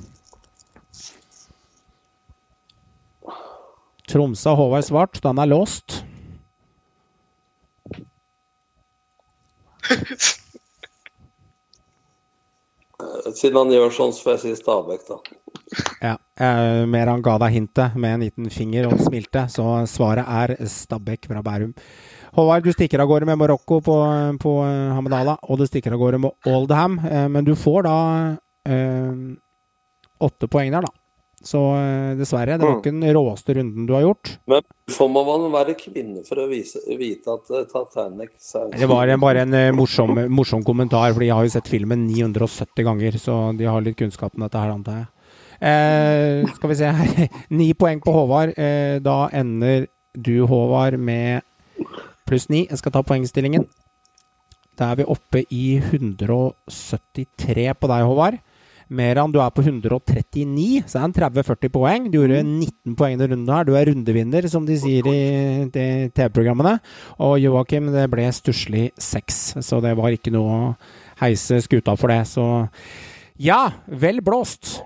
Tromsø 4.09 4.53
har 4.53 4.59
Håvard 4.61 4.85
svart, 4.89 5.21
den 5.25 5.41
er 5.41 5.49
låst. 5.53 6.03
Siden 13.35 13.59
han 13.59 13.73
gjør 13.73 13.93
sånn, 13.95 14.13
så 14.15 14.27
får 14.27 14.35
jeg 14.35 14.43
si 14.43 14.63
Stabæk, 14.63 15.05
da. 15.09 15.19
Ja, 16.05 16.17
eh, 16.41 16.83
mer 16.91 17.11
han 17.11 17.23
ga 17.25 17.37
deg 17.43 17.55
hintet 17.55 17.97
med 17.99 18.17
en 18.17 18.25
liten 18.27 18.51
finger 18.53 18.91
og 18.91 19.01
smilte, 19.03 19.47
så 19.53 19.85
svaret 19.91 20.27
er 20.27 20.57
Stabæk 20.71 21.31
fra 21.31 21.43
Bærum. 21.45 21.73
Håvard, 22.35 22.67
du 22.67 22.75
stikker 22.75 23.03
av 23.03 23.09
gårde 23.11 23.29
med 23.31 23.39
Marokko 23.39 23.79
på, 23.85 23.97
på 24.43 24.57
eh, 24.67 24.93
Hamedala, 24.97 25.37
og 25.47 25.61
du 25.61 25.69
stikker 25.69 25.95
av 25.95 26.03
gårde 26.03 26.21
med 26.25 26.51
Oldham, 26.51 26.99
eh, 27.07 27.29
men 27.31 27.47
du 27.47 27.55
får 27.59 27.87
da 27.87 27.99
eh, 28.67 29.13
åtte 30.25 30.51
poeng 30.51 30.75
der, 30.75 30.89
da. 30.89 31.04
Så 31.45 31.61
eh, 31.77 32.15
dessverre, 32.17 32.55
det 32.57 32.65
var 32.65 32.79
ikke 32.79 32.93
den 32.95 33.05
råeste 33.13 33.55
runden 33.59 33.85
du 33.89 33.93
har 33.93 34.01
gjort. 34.07 34.31
Men 34.49 34.63
må 35.13 35.25
man 35.29 35.43
være 35.53 35.75
kvinne 35.77 36.23
for 36.25 36.41
å 36.41 36.47
vise, 36.49 36.81
vite 36.97 37.35
at 37.35 37.51
eh, 37.53 37.67
Titanic? 37.69 38.31
Det 38.73 38.89
var 38.89 39.13
en- 39.13 39.21
bare 39.21 39.43
en 39.45 39.53
eh, 39.59 39.73
morsom, 39.81 40.15
morsom 40.33 40.65
kommentar, 40.65 41.13
for 41.13 41.21
de 41.21 41.29
har 41.35 41.45
jo 41.45 41.53
sett 41.53 41.69
filmen 41.69 42.07
970 42.09 42.87
ganger, 42.89 43.19
så 43.21 43.37
de 43.59 43.69
har 43.69 43.85
litt 43.85 43.99
kunnskap 44.01 44.33
om 44.39 44.47
dette 44.47 44.63
her, 44.63 44.73
antar 44.73 45.03
jeg. 45.03 45.11
Eh, 45.65 46.49
skal 46.57 46.73
vi 46.73 46.79
se 46.81 46.89
her. 46.97 47.29
Ni 47.61 47.69
poeng 47.77 48.01
på 48.05 48.13
Håvard. 48.17 48.57
Eh, 48.59 48.97
da 49.05 49.19
ender 49.37 49.87
du, 50.17 50.35
Håvard, 50.49 50.97
med 50.99 51.45
pluss 52.25 52.49
ni. 52.49 52.65
Jeg 52.71 52.81
skal 52.81 52.93
ta 52.97 53.05
poengstillingen. 53.05 53.69
Da 54.81 54.91
er 54.95 55.03
vi 55.03 55.05
oppe 55.13 55.45
i 55.55 55.77
173 55.79 57.69
på 57.79 57.91
deg, 57.91 58.05
Håvard. 58.09 58.41
Meran, 58.89 59.33
du 59.33 59.41
er 59.41 59.53
på 59.55 59.63
139, 59.65 60.85
så 60.91 60.99
er 60.99 61.05
han 61.07 61.15
30-40 61.17 61.73
poeng. 61.73 62.09
Du 62.13 62.19
gjorde 62.19 62.43
19 62.45 62.97
poeng 62.99 63.15
i 63.15 63.19
denne 63.21 63.33
runden 63.33 63.55
her. 63.55 63.65
Du 63.65 63.73
er 63.79 63.89
rundevinner, 63.89 64.49
som 64.53 64.67
de 64.69 64.77
sier 64.81 65.09
i 65.09 65.69
TV-programmene. 65.73 66.77
Og 67.25 67.39
Joakim, 67.41 67.89
det 67.95 68.05
ble 68.13 68.29
stusslig 68.37 68.91
6, 69.01 69.43
så 69.65 69.81
det 69.85 69.95
var 69.99 70.15
ikke 70.15 70.35
noe 70.35 70.55
å 70.55 70.71
heise 71.23 71.63
skuta 71.65 71.97
for 71.97 72.13
det. 72.13 72.23
Så 72.29 72.45
ja, 73.41 73.61
vel 73.89 74.21
blåst. 74.25 74.79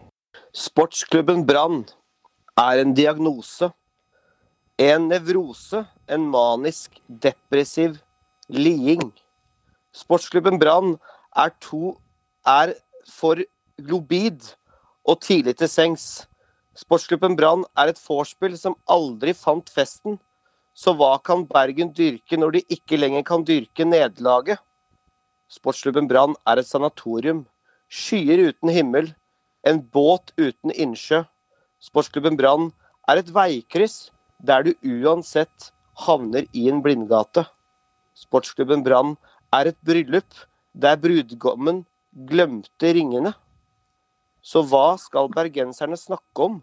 Sportsklubben 0.54 1.44
Brann 1.48 1.82
er 2.58 2.84
en 2.84 2.94
diagnose. 2.96 3.72
En 4.78 5.08
nevrose, 5.10 5.82
en 6.06 6.28
manisk 6.30 7.00
depressiv 7.10 7.98
liding. 8.48 9.10
Sportsklubben 9.90 10.60
Brann 10.62 10.94
er 11.34 11.50
to 11.58 11.96
er 12.46 12.76
for 13.10 13.42
globid 13.78 14.54
og 15.08 15.20
tidlig 15.24 15.56
til 15.58 15.70
sengs. 15.70 16.06
Sportsklubben 16.78 17.36
Brann 17.38 17.64
er 17.78 17.90
et 17.90 18.00
vorspiel 18.02 18.56
som 18.58 18.76
aldri 18.90 19.34
fant 19.34 19.70
festen. 19.70 20.18
Så 20.78 20.94
hva 20.94 21.16
kan 21.24 21.46
Bergen 21.48 21.90
dyrke 21.94 22.38
når 22.38 22.58
de 22.58 22.62
ikke 22.70 22.98
lenger 23.00 23.24
kan 23.26 23.46
dyrke 23.46 23.86
nederlaget? 23.86 24.60
Sportsklubben 25.50 26.06
Brann 26.10 26.36
er 26.46 26.60
et 26.60 26.68
sanatorium. 26.68 27.46
Skyer 27.88 28.44
uten 28.50 28.70
himmel. 28.70 29.10
En 29.66 29.80
båt 29.82 30.30
uten 30.38 30.70
innsjø. 30.70 31.24
Sportsklubben 31.82 32.38
Brann 32.38 32.70
er 33.08 33.22
et 33.22 33.32
veikryss 33.34 34.10
der 34.44 34.62
du 34.66 34.72
uansett 34.86 35.72
havner 35.98 36.46
i 36.54 36.68
en 36.70 36.82
blindgate. 36.84 37.46
Sportsklubben 38.14 38.84
Brann 38.86 39.16
er 39.54 39.72
et 39.72 39.78
bryllup 39.86 40.46
der 40.74 40.98
brudgommen 41.00 41.84
glemte 42.28 42.92
ringene. 42.94 43.34
Så 44.48 44.62
hva 44.64 44.96
skal 45.00 45.28
bergenserne 45.34 45.98
snakke 46.00 46.46
om 46.46 46.60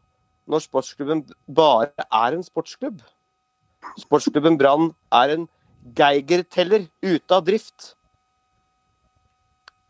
når 0.49 0.63
sportsklubben 0.65 1.21
bare 1.57 1.91
er 2.05 2.37
en 2.37 2.45
sportsklubb? 2.45 3.03
Sportsklubben 4.01 4.57
Brann 4.57 4.89
er 5.13 5.35
en 5.35 5.45
Geiger-teller 5.97 6.87
ute 7.05 7.35
av 7.37 7.43
drift. 7.45 7.91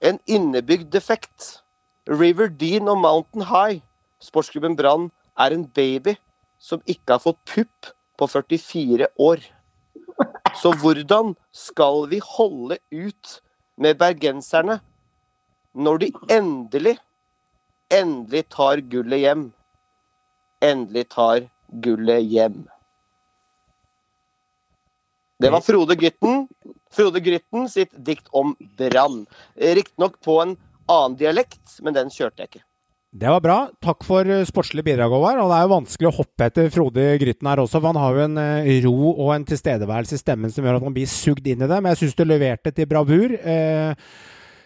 En 0.04 0.20
innebygd 0.28 0.90
defekt. 0.92 1.62
River 2.10 2.52
Dean 2.52 2.92
og 2.92 3.00
Mountain 3.00 3.48
High. 3.48 3.80
Sportsklubben 4.20 4.76
Brann 4.76 5.08
er 5.40 5.56
en 5.56 5.64
baby 5.68 6.18
som 6.60 6.84
ikke 6.86 7.16
har 7.16 7.24
fått 7.24 7.40
pupp 7.48 7.94
på 8.20 8.28
44 8.28 9.08
år. 9.20 9.40
Så 10.60 10.72
hvordan 10.82 11.34
skal 11.56 12.06
vi 12.12 12.20
holde 12.24 12.78
ut 12.92 13.40
med 13.78 13.98
bergenserne 14.00 14.80
når 15.76 15.98
de 16.04 16.12
endelig, 16.32 16.96
endelig 17.96 18.46
tar 18.54 18.84
gullet 18.92 19.24
hjem? 19.24 19.50
Endelig 20.64 21.08
tar 21.16 21.48
gullet 21.84 22.24
hjem. 22.32 22.64
Det 25.40 25.52
var 25.52 25.62
Frode 25.62 25.96
Grytten. 26.00 26.46
Frode 26.96 27.20
Grytten 27.20 27.68
sitt 27.70 27.92
dikt 28.08 28.30
om 28.32 28.56
brann. 28.78 29.26
Riktignok 29.56 30.22
på 30.24 30.40
en 30.42 30.56
annen 30.88 31.18
dialekt, 31.20 31.80
men 31.84 31.96
den 31.98 32.12
kjørte 32.14 32.46
jeg 32.46 32.54
ikke. 32.54 32.64
Det 33.16 33.32
var 33.32 33.40
bra. 33.44 33.58
Takk 33.84 34.04
for 34.04 34.28
eh, 34.28 34.44
sportslig 34.48 34.84
bidrag, 34.84 35.12
Håvard. 35.12 35.40
Og 35.40 35.52
det 35.52 35.58
er 35.58 35.68
jo 35.68 35.72
vanskelig 35.72 36.10
å 36.10 36.16
hoppe 36.18 36.48
etter 36.50 36.72
Frode 36.72 37.04
Grytten 37.22 37.48
her 37.48 37.62
også, 37.64 37.80
for 37.80 37.94
han 37.94 38.00
har 38.00 38.18
jo 38.18 38.24
en 38.26 38.40
eh, 38.42 38.72
ro 38.84 38.96
og 39.14 39.30
en 39.38 39.46
tilstedeværelse 39.48 40.18
i 40.18 40.24
stemmen 40.24 40.52
som 40.52 40.68
gjør 40.68 40.82
at 40.82 40.88
man 40.88 40.96
blir 40.96 41.08
sugd 41.08 41.48
inn 41.48 41.64
i 41.64 41.70
det. 41.70 41.78
Men 41.80 41.94
jeg 41.94 42.02
syns 42.02 42.18
du 42.20 42.26
leverte 42.28 42.74
til 42.76 42.90
bravur. 42.92 43.38
Eh, 43.40 43.96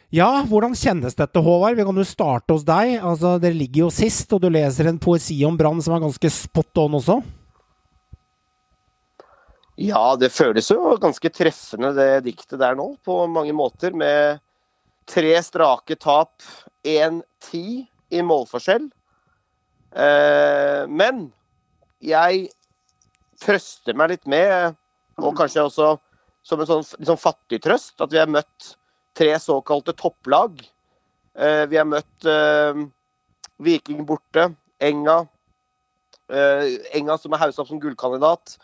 ja, 0.09 0.29
hvordan 0.49 0.73
kjennes 0.73 1.13
dette, 1.13 1.41
Håvard? 1.45 1.77
Vi 1.77 1.85
kan 1.85 1.99
jo 2.01 2.07
starte 2.07 2.55
hos 2.55 2.63
deg. 2.65 2.95
Altså, 2.97 3.35
Dere 3.41 3.57
ligger 3.57 3.85
jo 3.85 3.89
sist, 3.93 4.31
og 4.33 4.41
du 4.41 4.49
leser 4.49 4.89
en 4.89 4.97
poesi 5.01 5.37
om 5.45 5.57
brann 5.59 5.81
som 5.85 5.93
er 5.93 6.01
ganske 6.01 6.31
spot 6.33 6.81
on 6.81 6.97
også. 6.97 7.19
Ja, 9.79 10.17
det 10.19 10.31
føles 10.35 10.67
jo 10.73 10.97
ganske 10.99 11.29
treffende, 11.31 11.93
det 11.95 12.25
diktet 12.25 12.57
der 12.59 12.73
nå, 12.75 12.91
på 13.05 13.21
mange 13.31 13.53
måter. 13.55 13.93
Med 13.95 14.41
tre 15.09 15.37
strake 15.45 15.95
tap, 16.01 16.41
1-10 16.83 17.85
i 18.09 18.25
målforskjell. 18.25 18.89
Eh, 19.93 20.83
men 20.89 21.27
jeg 22.01 22.49
trøster 23.39 23.95
meg 23.97 24.15
litt 24.15 24.27
med, 24.29 24.75
og 25.21 25.37
kanskje 25.37 25.69
også 25.69 25.93
som 26.45 26.59
en 26.59 26.67
sånn, 26.69 26.83
liksom 26.83 27.13
sånn 27.13 27.21
fattig 27.21 27.61
trøst, 27.63 27.95
at 28.01 28.11
vi 28.11 28.19
har 28.21 28.29
møtt 28.31 28.73
tre 29.19 29.35
såkalte 29.43 29.93
topplag. 29.97 30.63
Eh, 31.35 31.65
vi 31.69 31.79
har 31.79 31.87
møtt 31.87 32.27
eh, 32.27 32.81
Viking 33.59 34.05
borte, 34.07 34.49
Enga. 34.79 35.21
Eh, 36.31 36.79
Enga 36.95 37.17
som 37.19 37.35
er 37.35 37.43
haussa 37.43 37.63
opp 37.63 37.71
som 37.71 37.81
gullkandidat. 37.83 38.57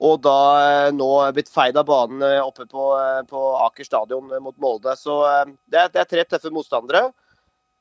Og 0.00 0.22
da 0.24 0.88
nå 0.96 1.08
blitt 1.36 1.50
feid 1.52 1.76
av 1.76 1.84
banen 1.90 2.22
oppe 2.40 2.64
på, 2.64 2.84
på 3.28 3.40
Aker 3.66 3.84
stadion 3.84 4.30
mot 4.40 4.56
Molde. 4.56 4.94
Så 4.96 5.18
det 5.68 5.76
er, 5.76 5.90
det 5.92 6.00
er 6.00 6.08
tre 6.08 6.24
tøffe 6.24 6.52
motstandere. 6.54 7.10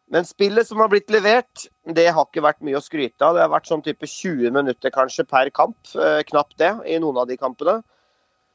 Men 0.09 0.25
spillet 0.25 0.67
som 0.67 0.81
har 0.81 0.89
blitt 0.89 1.11
levert, 1.13 1.67
det 1.85 2.07
har 2.09 2.25
ikke 2.25 2.41
vært 2.41 2.63
mye 2.65 2.79
å 2.79 2.83
skryte 2.83 3.21
av. 3.23 3.37
Det 3.37 3.43
har 3.45 3.53
vært 3.53 3.69
sånn 3.69 3.85
type 3.85 4.09
20 4.09 4.51
minutter 4.55 4.91
kanskje 4.93 5.25
per 5.29 5.51
kamp. 5.53 5.77
Eh, 5.93 6.21
knapt 6.31 6.57
det 6.59 6.71
i 6.89 6.97
noen 7.01 7.21
av 7.21 7.29
de 7.29 7.37
kampene. 7.37 7.77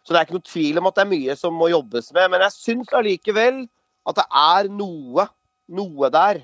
Så 0.05 0.13
det 0.13 0.21
er 0.21 0.27
ikke 0.27 0.37
noe 0.37 0.49
tvil 0.49 0.81
om 0.81 0.89
at 0.91 0.99
det 0.99 1.05
er 1.05 1.13
mye 1.15 1.37
som 1.41 1.57
må 1.57 1.71
jobbes 1.73 2.11
med. 2.13 2.29
Men 2.33 2.45
jeg 2.45 2.57
syns 2.59 2.93
allikevel 2.93 3.63
at 4.05 4.19
det 4.21 4.27
er 4.41 4.69
noe, 4.73 5.25
noe 5.73 6.11
der. 6.13 6.43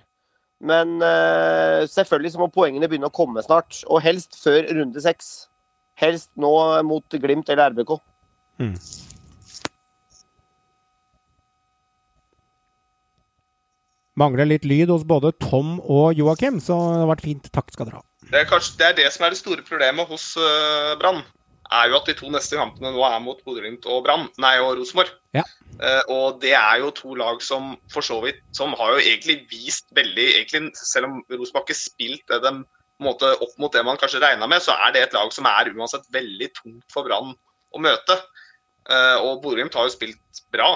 Men 0.60 0.96
uh, 1.04 1.84
selvfølgelig 1.88 2.34
så 2.34 2.40
må 2.40 2.48
poengene 2.52 2.88
begynne 2.88 3.08
å 3.08 3.14
komme 3.14 3.44
snart. 3.44 3.82
Og 3.92 4.00
helst 4.04 4.38
før 4.40 4.64
runde 4.72 5.04
seks. 5.04 5.30
Helst 6.00 6.32
nå 6.40 6.52
mot 6.88 7.20
Glimt 7.20 7.52
eller 7.52 7.74
RBK. 7.74 7.98
Mangler 14.20 14.48
litt 14.48 14.66
lyd 14.68 14.90
hos 14.92 15.04
både 15.08 15.32
Tom 15.40 15.78
og 15.80 16.16
Joakim, 16.18 16.58
så 16.60 16.76
det 16.76 17.02
har 17.04 17.12
vært 17.14 17.24
fint. 17.24 17.52
Takk 17.54 17.72
skal 17.72 17.88
dere 17.88 18.00
ha. 18.00 18.06
Det 18.30 18.42
er 18.42 18.48
kanskje 18.48 18.76
det, 18.80 18.88
er 18.88 18.96
det 18.98 19.12
som 19.14 19.24
er 19.26 19.32
det 19.32 19.40
store 19.40 19.64
problemet 19.66 20.08
hos 20.10 20.32
uh, 20.40 20.96
Brann. 21.00 21.22
Er 21.70 21.90
jo 21.90 22.00
at 22.00 22.08
de 22.10 22.16
to 22.18 22.30
neste 22.34 22.58
kampene 22.58 22.90
nå 22.90 23.02
er 23.06 23.20
mot 23.22 23.38
Bodø-Glimt 23.46 23.86
og 23.86 24.02
Brann, 24.06 24.26
nei, 24.42 24.56
og 24.62 24.74
Rosenborg. 24.80 25.12
Ja. 25.36 25.44
Uh, 25.78 26.02
og 26.10 26.40
det 26.42 26.52
er 26.58 26.80
jo 26.82 26.90
to 26.96 27.14
lag 27.18 27.38
som 27.44 27.76
for 27.88 28.04
så 28.04 28.18
vidt 28.20 28.40
Som 28.52 28.74
har 28.76 28.90
jo 28.92 28.98
egentlig 28.98 29.36
vist 29.48 29.86
veldig 29.96 30.26
egentlig, 30.34 30.72
Selv 30.76 31.06
om 31.06 31.14
Rosenborg 31.30 31.70
ikke 31.70 31.76
spilt 31.78 32.24
det 32.28 32.40
de, 32.42 32.50
måte, 33.00 33.30
opp 33.40 33.54
mot 33.62 33.72
det 33.72 33.84
man 33.86 33.96
kanskje 34.00 34.20
regna 34.20 34.48
med, 34.50 34.60
så 34.60 34.74
er 34.74 34.92
det 34.92 35.06
et 35.06 35.16
lag 35.16 35.30
som 35.32 35.46
er 35.48 35.70
uansett 35.72 36.10
veldig 36.12 36.50
tungt 36.58 36.92
for 36.92 37.06
Brann 37.06 37.32
å 37.70 37.80
møte. 37.80 38.18
Uh, 38.90 39.16
og 39.22 39.40
Bodø-Glimt 39.44 39.78
har 39.78 39.86
jo 39.86 39.94
spilt 39.94 40.42
bra. 40.52 40.74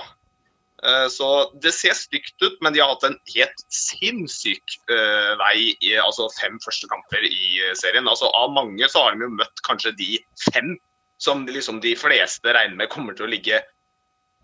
Eh, 0.85 1.06
så 1.09 1.28
det 1.65 1.73
ser 1.73 1.97
stygt 1.97 2.43
ut, 2.43 2.56
men 2.61 2.74
de 2.74 2.82
har 2.82 2.90
hatt 2.93 3.06
en 3.09 3.16
helt 3.32 3.62
sinnssyk 3.73 4.74
uh, 4.93 5.32
vei 5.40 5.73
i 5.81 5.94
altså 5.97 6.27
fem 6.36 6.59
første 6.65 6.90
kamper 6.90 7.24
i 7.24 7.61
eh, 7.62 7.77
serien. 7.78 8.09
Altså 8.11 8.28
Av 8.36 8.52
mange 8.52 8.89
så 8.93 9.06
har 9.06 9.15
de 9.15 9.24
jo 9.24 9.36
møtt 9.39 9.65
kanskje 9.65 9.94
de 9.97 10.19
fem 10.51 10.74
som 11.23 11.47
liksom, 11.48 11.81
de 11.81 11.94
fleste 11.97 12.52
regner 12.52 12.77
med 12.82 12.93
kommer 12.93 13.16
til 13.16 13.28
å 13.28 13.32
ligge 13.32 13.62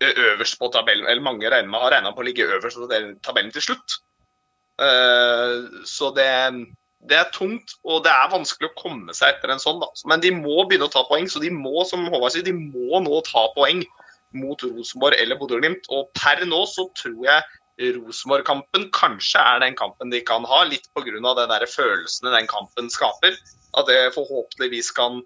øverst 0.01 0.57
på 0.57 0.71
tabellen. 0.73 1.05
Eller 1.05 1.21
mange 1.21 1.45
regner 1.45 1.69
med 1.69 1.83
har 1.83 1.93
regna 1.93 2.13
på 2.15 2.23
å 2.23 2.25
ligge 2.25 2.47
øverst 2.49 2.79
på 2.79 2.87
tabellen 3.21 3.51
til 3.53 3.67
slutt. 3.67 3.97
Så 5.85 6.07
det, 6.15 6.25
det, 7.05 7.19
er 7.19 7.27
tungt, 7.35 7.75
og 7.85 8.01
det 8.07 8.09
er 8.09 8.31
vanskelig 8.31 8.71
å 8.71 8.79
komme 8.79 9.13
seg 9.13 9.35
etter 9.35 9.53
en 9.53 9.61
sånn. 9.61 9.77
da. 9.83 9.91
Men 10.09 10.23
de 10.23 10.31
må 10.33 10.63
begynne 10.63 10.87
å 10.89 10.93
ta 10.95 11.03
poeng, 11.05 11.29
så 11.29 11.43
de 11.43 11.51
må 11.53 11.85
som 11.85 12.07
Håvard 12.09 12.33
sier, 12.33 12.47
de 12.47 12.55
må 12.55 13.03
nå 13.03 13.21
ta 13.29 13.45
poeng 13.53 13.83
mot 14.37 14.63
Rosenborg 14.63 15.19
eller 15.19 15.39
Bodø-Glimt. 15.39 15.89
Og 15.93 16.09
per 16.17 16.43
nå 16.47 16.61
så 16.69 16.87
tror 16.97 17.19
jeg 17.27 17.95
Rosenborg-kampen 17.97 18.89
kanskje 18.95 19.41
er 19.41 19.61
den 19.63 19.77
kampen 19.79 20.11
de 20.13 20.21
kan 20.25 20.45
ha, 20.47 20.63
litt 20.67 20.87
pga. 20.95 21.33
den 21.39 21.67
følelsene 21.67 22.33
den 22.35 22.49
kampen 22.51 22.89
skaper. 22.93 23.37
At 23.77 23.87
det 23.87 24.13
forhåpentligvis 24.15 24.91
kan 24.91 25.21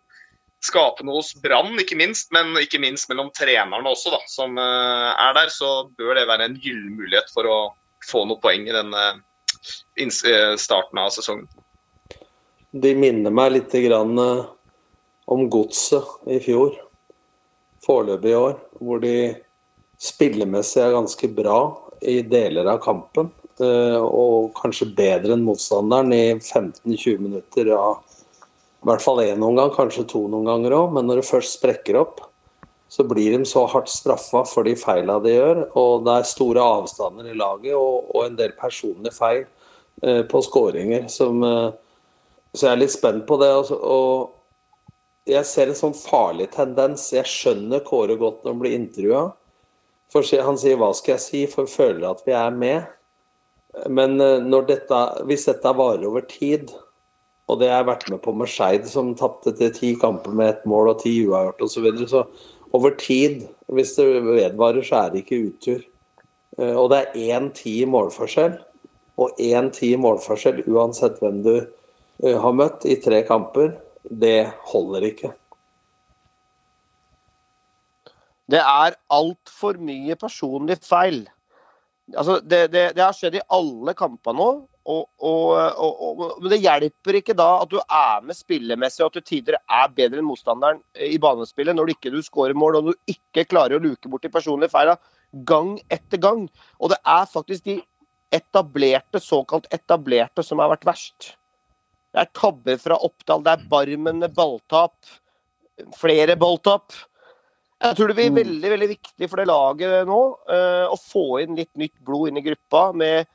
skape 0.65 1.05
noe 1.05 1.19
hos 1.19 1.33
Brann, 1.41 1.75
ikke 1.81 1.97
minst, 1.97 2.31
men 2.33 2.55
ikke 2.57 2.79
minst 2.81 3.09
mellom 3.09 3.29
trenerne 3.37 3.89
også, 3.89 4.13
da, 4.13 4.21
som 4.29 4.57
uh, 4.57 5.13
er 5.13 5.35
der. 5.37 5.51
Så 5.53 5.89
bør 5.97 6.15
det 6.15 6.27
være 6.29 6.49
en 6.49 6.59
gyllen 6.61 6.95
mulighet 6.97 7.29
for 7.33 7.49
å 7.49 7.59
få 8.05 8.25
noen 8.25 8.41
poeng 8.41 8.65
i 8.69 8.75
denne 8.75 9.05
uh, 9.17 10.55
starten 10.57 11.01
av 11.01 11.13
sesongen. 11.13 11.49
De 12.75 12.91
minner 12.97 13.31
meg 13.31 13.53
litt 13.55 13.75
grann, 13.85 14.19
om 15.25 15.47
godset 15.49 16.29
i 16.29 16.37
fjor 16.43 16.75
foreløpig 17.85 18.31
i 18.33 18.37
år, 18.37 18.57
hvor 18.79 19.01
de 19.03 19.35
spillemessig 20.01 20.81
er 20.83 20.95
ganske 20.95 21.29
bra 21.35 21.59
i 22.01 22.19
deler 22.27 22.67
av 22.71 22.81
kampen. 22.83 23.31
Eh, 23.63 24.01
og 24.03 24.51
kanskje 24.57 24.91
bedre 24.97 25.35
enn 25.35 25.45
motstanderen 25.47 26.11
i 26.11 26.25
15-20 26.35 27.21
minutter 27.23 27.71
av 27.77 28.01
i 28.85 28.87
hvert 28.91 29.01
fall 29.01 29.23
én 29.23 29.41
omgang, 29.41 29.71
kanskje 29.73 30.03
to 30.11 30.27
noen 30.29 30.45
ganger 30.45 30.75
òg. 30.77 30.91
Men 30.93 31.07
når 31.09 31.21
det 31.21 31.29
først 31.29 31.55
sprekker 31.57 31.97
opp, 31.97 32.19
så 32.91 33.01
blir 33.07 33.33
de 33.33 33.47
så 33.49 33.63
hardt 33.71 33.89
straffa 33.89 34.43
for 34.45 34.67
de 34.67 34.75
feila 34.77 35.17
de 35.23 35.33
gjør. 35.33 35.63
Og 35.79 36.05
det 36.05 36.19
er 36.19 36.27
store 36.29 36.61
avstander 36.61 37.31
i 37.31 37.37
laget 37.37 37.73
og, 37.73 38.11
og 38.13 38.27
en 38.27 38.37
del 38.37 38.53
personlige 38.59 39.15
feil 39.15 39.41
eh, 40.03 40.21
på 40.29 40.43
skåringer 40.45 41.07
eh, 41.07 41.09
Så 41.09 42.61
jeg 42.61 42.71
er 42.71 42.83
litt 42.83 42.93
spent 42.93 43.25
på 43.25 43.39
det. 43.41 43.49
Altså, 43.55 43.79
og 43.79 44.34
jeg 45.25 45.45
ser 45.49 45.71
en 45.71 45.77
sånn 45.77 45.97
farlig 45.97 46.51
tendens. 46.53 47.07
Jeg 47.13 47.25
skjønner 47.29 47.83
Kåre 47.85 48.17
godt 48.19 48.43
når 48.43 48.53
han 48.53 48.61
blir 48.61 48.77
intervjua. 48.77 49.23
Han 50.13 50.57
sier 50.57 50.77
'hva 50.77 50.93
skal 50.95 51.15
jeg 51.15 51.23
si', 51.23 51.45
for 51.47 51.65
føler 51.65 52.09
at 52.09 52.21
vi 52.25 52.31
er 52.31 52.51
med. 52.51 52.85
Men 53.89 54.17
når 54.17 54.67
dette, 54.67 54.99
hvis 55.25 55.45
dette 55.45 55.73
varer 55.75 56.05
over 56.05 56.21
tid, 56.21 56.71
og 57.49 57.59
det 57.59 57.69
har 57.69 57.83
jeg 57.83 57.89
vært 57.89 58.09
med 58.09 58.21
på 58.21 58.33
med 58.33 58.47
Skeid, 58.49 58.87
som 58.87 59.13
tapte 59.17 59.53
til 59.57 59.73
ti 59.73 59.95
kamper 60.01 60.31
med 60.31 60.49
ett 60.49 60.65
mål 60.65 60.93
og 60.93 61.01
ti 61.03 61.13
uavgjort 61.27 61.61
osv., 61.61 61.73
så, 61.73 61.81
videre, 61.81 62.07
så 62.07 62.25
over 62.73 62.95
tid, 62.97 63.47
hvis 63.67 63.95
det 63.95 64.23
vedvarer, 64.25 64.81
så 64.85 65.03
er 65.03 65.11
det 65.11 65.23
ikke 65.23 65.51
utur. 65.51 65.83
Eh, 66.57 66.73
og 66.73 66.89
det 66.91 67.01
er 67.01 67.37
én 67.37 67.51
ti 67.53 67.81
i 67.83 67.89
målforskjell, 67.89 68.57
og 69.21 69.39
én 69.39 69.69
ti 69.75 69.93
i 69.93 69.99
målforskjell 69.99 70.63
uansett 70.67 71.19
hvem 71.21 71.41
du 71.45 71.55
eh, 71.59 72.37
har 72.41 72.55
møtt 72.57 72.87
i 72.89 72.97
tre 73.03 73.21
kamper 73.27 73.75
det 74.09 74.51
holder 74.71 75.09
ikke. 75.09 75.31
Det 78.51 78.61
er 78.61 78.97
altfor 79.09 79.79
mye 79.81 80.15
personlig 80.21 80.77
feil. 80.85 81.23
Altså, 82.13 82.37
det, 82.45 82.67
det, 82.73 82.83
det, 82.93 83.01
har 83.01 83.15
skjedd 83.17 83.39
i 83.39 83.47
alle 83.55 83.95
kamper 83.97 84.35
nå. 84.37 84.49
Og, 84.85 85.07
og, 85.25 85.47
og, 85.81 86.19
men 86.43 86.51
det 86.51 86.61
hjelper 86.61 87.17
ikke 87.17 87.33
da 87.33 87.47
at 87.63 87.71
du 87.71 87.79
er 87.81 88.19
med 88.21 88.37
spillemessig 88.37 89.01
og 89.01 89.07
at 89.09 89.15
du 89.17 89.25
tidligere 89.31 89.63
er 89.81 89.95
bedre 89.97 90.21
enn 90.21 90.27
motstanderen 90.27 90.83
i 91.01 91.17
banespillet 91.17 91.73
når 91.73 91.89
du 91.89 91.93
ikke 91.95 92.21
skårer 92.21 92.53
mål 92.53 92.77
og 92.77 92.91
du 92.91 93.09
ikke 93.09 93.47
klarer 93.49 93.79
å 93.79 93.81
luke 93.81 94.11
bort 94.11 94.27
de 94.27 94.29
personlige 94.29 94.69
feilene 94.75 95.41
gang 95.49 95.73
etter 95.89 96.21
gang. 96.21 96.45
Og 96.77 96.93
det 96.93 96.99
er 97.01 97.25
faktisk 97.31 97.65
de 97.65 97.79
etablerte, 98.35 99.21
såkalt 99.23 99.65
etablerte, 99.73 100.45
som 100.45 100.61
har 100.61 100.69
vært 100.75 100.85
verst. 100.85 101.33
Det 102.15 102.23
er 102.23 102.31
tabber 102.31 102.77
fra 102.79 102.95
Oppdal, 103.03 103.41
det 103.43 103.53
er 103.57 103.63
Barmen 103.67 104.21
med 104.23 104.31
balltap. 104.37 104.95
Flere 105.99 106.37
balltap. 106.39 106.93
Jeg 107.83 107.97
tror 107.97 108.07
det 108.07 108.15
blir 108.15 108.29
mm. 108.31 108.37
veldig 108.37 108.69
veldig 108.71 108.87
viktig 108.87 109.27
for 109.27 109.41
det 109.41 109.49
laget 109.49 110.07
nå 110.07 110.19
uh, 110.47 110.85
å 110.87 110.95
få 110.95 111.41
inn 111.43 111.57
litt 111.57 111.73
nytt 111.75 111.97
blod 112.07 112.29
inn 112.29 112.39
i 112.39 112.43
gruppa 112.45 112.85
med 112.95 113.27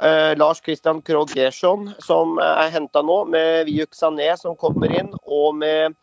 uh, 0.00 0.32
Lars 0.40 0.62
Christian 0.64 1.02
Krogh 1.04 1.34
Gerson, 1.36 1.90
som 2.00 2.40
er 2.40 2.72
henta 2.72 3.02
nå, 3.04 3.18
med 3.28 3.68
Viuk 3.68 3.92
Sané, 3.94 4.30
som 4.40 4.56
kommer 4.56 4.94
inn, 4.96 5.12
og 5.28 5.60
med 5.60 5.98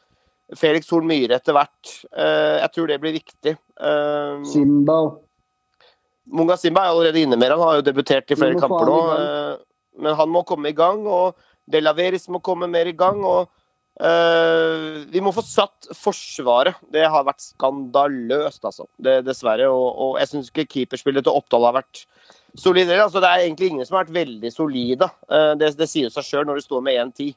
Felix 0.60 0.92
Horn 0.94 1.10
Myhre 1.10 1.40
etter 1.42 1.58
hvert. 1.58 1.96
Uh, 2.14 2.62
jeg 2.62 2.74
tror 2.76 2.92
det 2.94 3.00
blir 3.02 3.18
viktig. 3.18 3.56
Simba. 4.54 5.00
Munga 6.30 6.60
Simba 6.62 6.86
er 6.86 6.94
allerede 6.94 7.26
inne 7.26 7.42
med 7.42 7.52
han 7.52 7.66
har 7.66 7.82
jo 7.82 7.88
debutert 7.90 8.30
i 8.32 8.38
flere 8.38 8.62
kamper 8.62 8.86
nå. 8.88 9.00
men 10.00 10.16
han 10.16 10.30
må 10.32 10.46
komme 10.48 10.70
i 10.70 10.78
gang. 10.78 11.02
og 11.10 11.42
De 11.70 11.82
Laveris 11.82 12.28
må 12.32 12.42
komme 12.44 12.68
mer 12.72 12.90
i 12.90 12.96
gang. 12.98 13.22
og 13.24 13.48
uh, 14.02 15.04
Vi 15.12 15.22
må 15.24 15.34
få 15.36 15.44
satt 15.46 15.90
Forsvaret. 15.96 16.80
Det 16.94 17.06
har 17.06 17.28
vært 17.28 17.46
skandaløst, 17.46 18.64
altså. 18.64 18.88
Det, 18.98 19.22
dessverre. 19.28 19.70
Og, 19.72 19.88
og 20.06 20.22
jeg 20.22 20.34
syns 20.34 20.52
ikke 20.52 20.70
keeperspillet 20.78 21.26
til 21.26 21.40
Oppdal 21.40 21.70
har 21.70 21.80
vært 21.80 22.06
solide. 22.60 23.00
Altså, 23.00 23.24
det 23.24 23.32
er 23.32 23.48
egentlig 23.48 23.72
ingen 23.72 23.88
som 23.88 23.98
har 23.98 24.06
vært 24.06 24.20
veldig 24.20 24.54
solide. 24.54 25.10
Uh, 25.32 25.54
det, 25.60 25.74
det, 25.80 25.90
sier 25.92 26.14
seg 26.14 26.28
sjøl 26.28 26.48
når 26.50 26.60
du 26.62 26.68
står 26.68 26.86
med 26.86 27.02
1-10 27.08 27.34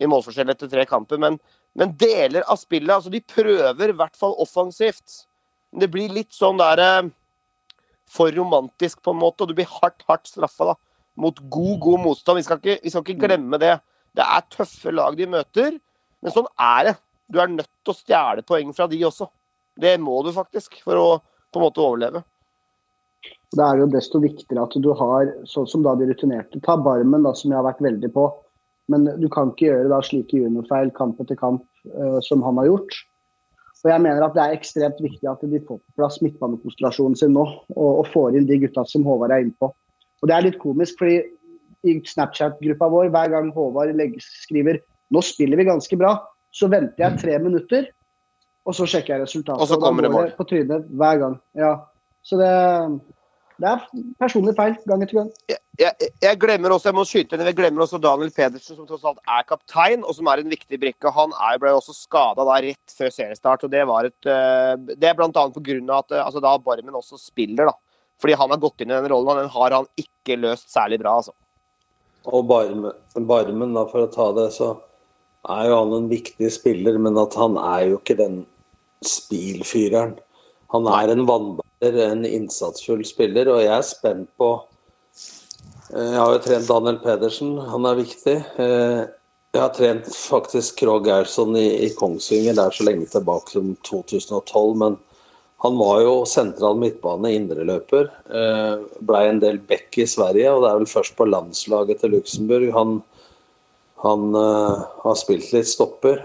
i 0.00 0.08
målforskjell 0.08 0.52
etter 0.52 0.70
tre 0.72 0.86
kamper. 0.88 1.20
Men, 1.20 1.40
men, 1.76 1.96
deler 2.00 2.46
av 2.48 2.56
spillet 2.60 2.94
altså 2.94 3.12
De 3.12 3.20
prøver 3.20 3.92
i 3.92 3.96
hvert 3.96 4.16
fall 4.16 4.38
offensivt. 4.40 5.26
Det 5.76 5.90
blir 5.92 6.10
litt 6.10 6.32
sånn 6.34 6.58
der 6.58 6.80
uh, 6.80 7.10
for 8.10 8.32
romantisk, 8.34 9.04
på 9.04 9.12
en 9.12 9.20
måte, 9.20 9.44
og 9.44 9.52
du 9.52 9.58
blir 9.60 9.68
hardt, 9.70 10.00
hardt 10.08 10.26
straffa. 10.26 10.72
da 10.72 10.78
mot 11.20 11.38
god, 11.52 11.76
god 11.84 12.02
motstand. 12.06 12.40
Vi 12.40 12.46
skal, 12.46 12.60
ikke, 12.62 12.80
vi 12.84 12.92
skal 12.92 13.04
ikke 13.04 13.26
glemme 13.26 13.60
det. 13.60 13.76
Det 14.16 14.24
er 14.24 14.48
tøffe 14.50 14.92
lag 14.94 15.16
de 15.18 15.28
møter, 15.30 15.76
men 16.20 16.34
sånn 16.34 16.48
er 16.58 16.90
det. 16.90 16.96
Du 17.30 17.38
er 17.38 17.52
nødt 17.52 17.70
til 17.84 17.92
å 17.92 17.98
stjele 17.98 18.44
poeng 18.46 18.72
fra 18.74 18.88
de 18.90 18.98
også. 19.06 19.28
Det 19.80 19.94
må 20.02 20.16
du 20.26 20.32
faktisk, 20.34 20.80
for 20.84 20.98
å 20.98 21.08
på 21.50 21.60
en 21.60 21.66
måte 21.66 21.82
overleve. 21.82 22.22
Da 23.56 23.66
er 23.66 23.78
det 23.78 23.84
jo 23.84 23.90
desto 23.94 24.20
viktigere 24.22 24.64
at 24.66 24.76
du 24.78 24.90
har, 24.94 25.30
sånn 25.50 25.66
som 25.70 25.82
da 25.82 25.96
de 25.98 26.06
rutinerte, 26.10 26.60
ta 26.62 26.76
Barmen, 26.78 27.26
da, 27.26 27.34
som 27.34 27.50
jeg 27.50 27.58
har 27.58 27.66
vært 27.66 27.82
veldig 27.82 28.10
på. 28.14 28.26
Men 28.90 29.06
du 29.22 29.26
kan 29.30 29.52
ikke 29.52 29.68
gjøre 29.68 29.90
da 29.90 30.00
slike 30.02 30.38
juniorfeil 30.38 30.90
kamp 30.96 31.20
etter 31.22 31.38
kamp 31.38 31.64
uh, 31.94 32.18
som 32.26 32.42
han 32.46 32.58
har 32.62 32.70
gjort. 32.70 33.00
Og 33.80 33.88
jeg 33.88 34.04
mener 34.04 34.24
at 34.26 34.34
Det 34.36 34.42
er 34.42 34.54
ekstremt 34.54 34.98
viktig 35.00 35.28
at 35.30 35.42
de 35.42 35.60
får 35.62 35.78
på 35.78 35.98
plass 35.98 36.18
midtbanekonstellasjonen 36.24 37.16
sin 37.16 37.32
nå, 37.36 37.46
og, 37.74 37.90
og 38.02 38.10
får 38.12 38.36
inn 38.36 38.48
de 38.48 38.58
gutta 38.66 38.84
som 38.88 39.06
Håvard 39.06 39.34
er 39.34 39.46
inne 39.46 39.56
på. 39.58 39.70
Og 40.20 40.28
det 40.28 40.36
er 40.36 40.46
litt 40.48 40.58
komisk, 40.60 40.98
fordi 41.00 41.20
i 41.88 41.96
Snapchat-gruppa 42.04 42.88
vår, 42.92 43.12
hver 43.12 43.30
gang 43.32 43.52
Håvard 43.54 43.94
skriver 44.20 44.80
'nå 45.10 45.22
spiller 45.24 45.56
vi 45.56 45.64
ganske 45.64 45.96
bra', 45.96 46.18
så 46.52 46.68
venter 46.70 47.02
jeg 47.02 47.18
tre 47.18 47.38
minutter, 47.38 47.86
og 48.66 48.74
så 48.74 48.86
sjekker 48.86 49.16
jeg 49.16 49.22
resultatet. 49.22 49.62
Og 49.62 49.68
så 49.68 49.80
kommer 49.80 50.02
det 50.02 50.12
mål. 50.12 50.34
På 50.36 50.44
trynet 50.44 50.84
hver 50.90 51.18
gang. 51.18 51.40
Ja. 51.56 51.72
Så 52.22 52.36
det, 52.36 52.50
det 53.58 53.68
er 53.70 53.86
personlig 54.20 54.54
feil 54.58 54.76
gang 54.86 55.02
etter 55.02 55.22
gang. 55.22 55.30
Jeg, 55.48 55.58
jeg, 55.80 56.10
jeg, 56.22 56.38
glemmer 56.38 56.74
også 56.74 56.90
jeg 56.90 56.98
må 56.98 57.04
skyte 57.08 57.34
inn, 57.34 57.46
jeg 57.48 57.56
glemmer 57.56 57.86
også 57.86 57.98
Daniel 58.02 58.30
Pedersen, 58.30 58.76
som 58.76 58.86
tross 58.86 59.06
alt 59.08 59.22
er 59.24 59.46
kaptein, 59.48 60.04
og 60.04 60.14
som 60.14 60.28
er 60.30 60.42
en 60.42 60.52
viktig 60.52 60.78
brikke. 60.78 61.14
Han 61.16 61.32
er, 61.32 61.58
ble 61.62 61.72
også 61.72 61.96
skada 61.96 62.44
rett 62.44 62.96
før 62.98 63.10
seriestart. 63.14 63.64
og 63.64 63.72
Det 63.72 63.86
var 63.88 64.10
et, 64.10 64.20
eh, 64.26 64.74
det 64.94 65.08
er 65.08 65.16
bl.a. 65.16 65.30
pga. 65.32 65.78
at 65.98 66.12
eh, 66.12 66.26
altså, 66.26 66.44
da 66.44 66.58
Barmen 66.58 67.00
også 67.00 67.18
spiller. 67.18 67.72
da 67.72 67.78
fordi 68.20 68.36
han 68.36 68.52
har 68.52 68.60
gått 68.62 68.82
inn 68.82 68.92
i 68.92 68.96
den 68.96 69.08
rollen, 69.12 69.32
og 69.32 69.40
den 69.40 69.52
har 69.54 69.76
han 69.78 69.88
ikke 70.00 70.38
løst 70.40 70.70
særlig 70.72 71.00
bra. 71.02 71.16
altså. 71.20 71.34
Og 72.28 72.44
Barmen, 72.48 72.92
Barmen, 73.16 73.74
da, 73.76 73.86
for 73.88 74.04
å 74.04 74.12
ta 74.12 74.28
det, 74.36 74.50
så 74.56 74.74
er 75.48 75.70
jo 75.70 75.78
han 75.78 75.94
en 75.96 76.10
viktig 76.10 76.50
spiller, 76.52 76.98
men 77.00 77.18
at 77.20 77.36
han 77.40 77.56
er 77.60 77.86
jo 77.90 78.00
ikke 78.00 78.18
den 78.18 78.42
spilfyreren. 79.06 80.18
Han 80.74 80.88
er 80.90 81.14
en 81.14 81.24
vannbærer, 81.28 81.96
en 82.10 82.26
innsatsfull 82.28 83.02
spiller, 83.08 83.48
og 83.50 83.62
jeg 83.64 83.72
er 83.76 83.86
spent 83.86 84.28
på 84.38 84.58
Jeg 85.90 86.14
har 86.14 86.36
jo 86.36 86.42
trent 86.44 86.68
Daniel 86.68 87.00
Pedersen, 87.02 87.56
han 87.66 87.86
er 87.88 87.96
viktig. 87.98 88.36
Jeg 88.60 89.58
har 89.58 89.72
trent 89.74 90.06
faktisk 90.14 90.76
Krogh 90.78 91.02
Gerson 91.08 91.56
i, 91.58 91.66
i 91.82 91.88
Kongsvinger, 91.98 92.54
det 92.54 92.62
er 92.62 92.76
så 92.76 92.86
lenge 92.86 93.08
tilbake 93.10 93.56
som 93.56 93.72
2012. 93.88 94.76
Men 94.78 95.00
han 95.62 95.76
var 95.76 96.00
jo 96.00 96.12
sentral 96.24 96.78
midtbane, 96.80 97.34
indreløper. 97.36 98.06
Eh, 98.32 98.84
Blei 99.04 99.26
en 99.28 99.42
del 99.42 99.58
back 99.68 99.98
i 100.00 100.06
Sverige, 100.08 100.54
og 100.54 100.62
det 100.64 100.70
er 100.70 100.78
vel 100.78 100.88
først 100.88 101.16
på 101.18 101.26
landslaget 101.28 102.00
til 102.00 102.14
Luxembourg 102.16 102.70
han, 102.72 102.94
han 104.00 104.22
uh, 104.32 104.86
har 105.02 105.18
spilt 105.20 105.50
litt 105.52 105.68
stopper. 105.68 106.22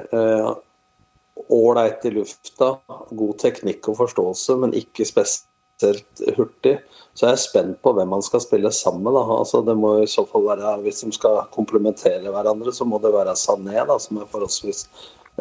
Ålreit 1.52 2.06
uh, 2.06 2.08
i 2.08 2.14
lufta, 2.16 2.70
god 3.12 3.34
teknikk 3.42 3.90
og 3.92 3.98
forståelse, 4.06 4.56
men 4.62 4.76
ikke 4.80 5.08
spesielt 5.10 6.24
hurtig. 6.38 6.78
Så 7.12 7.28
jeg 7.28 7.36
er 7.36 7.42
spent 7.44 7.82
på 7.84 7.92
hvem 7.98 8.16
man 8.16 8.24
skal 8.24 8.44
spille 8.44 8.72
sammen 8.72 9.04
med. 9.10 9.20
Altså, 9.20 9.60
det 9.68 9.76
må 9.76 9.98
i 10.00 10.08
så 10.08 10.24
fall 10.30 10.48
være, 10.48 10.78
Hvis 10.86 11.04
de 11.04 11.12
skal 11.12 11.44
komplementere 11.52 12.32
hverandre, 12.32 12.72
så 12.72 12.88
må 12.88 13.04
det 13.04 13.12
være 13.12 13.36
Sané, 13.36 13.84
da, 13.84 14.00
som 14.00 14.24
er 14.24 14.32
forholdsvis 14.32 14.88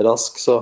rask. 0.02 0.42
Så 0.42 0.58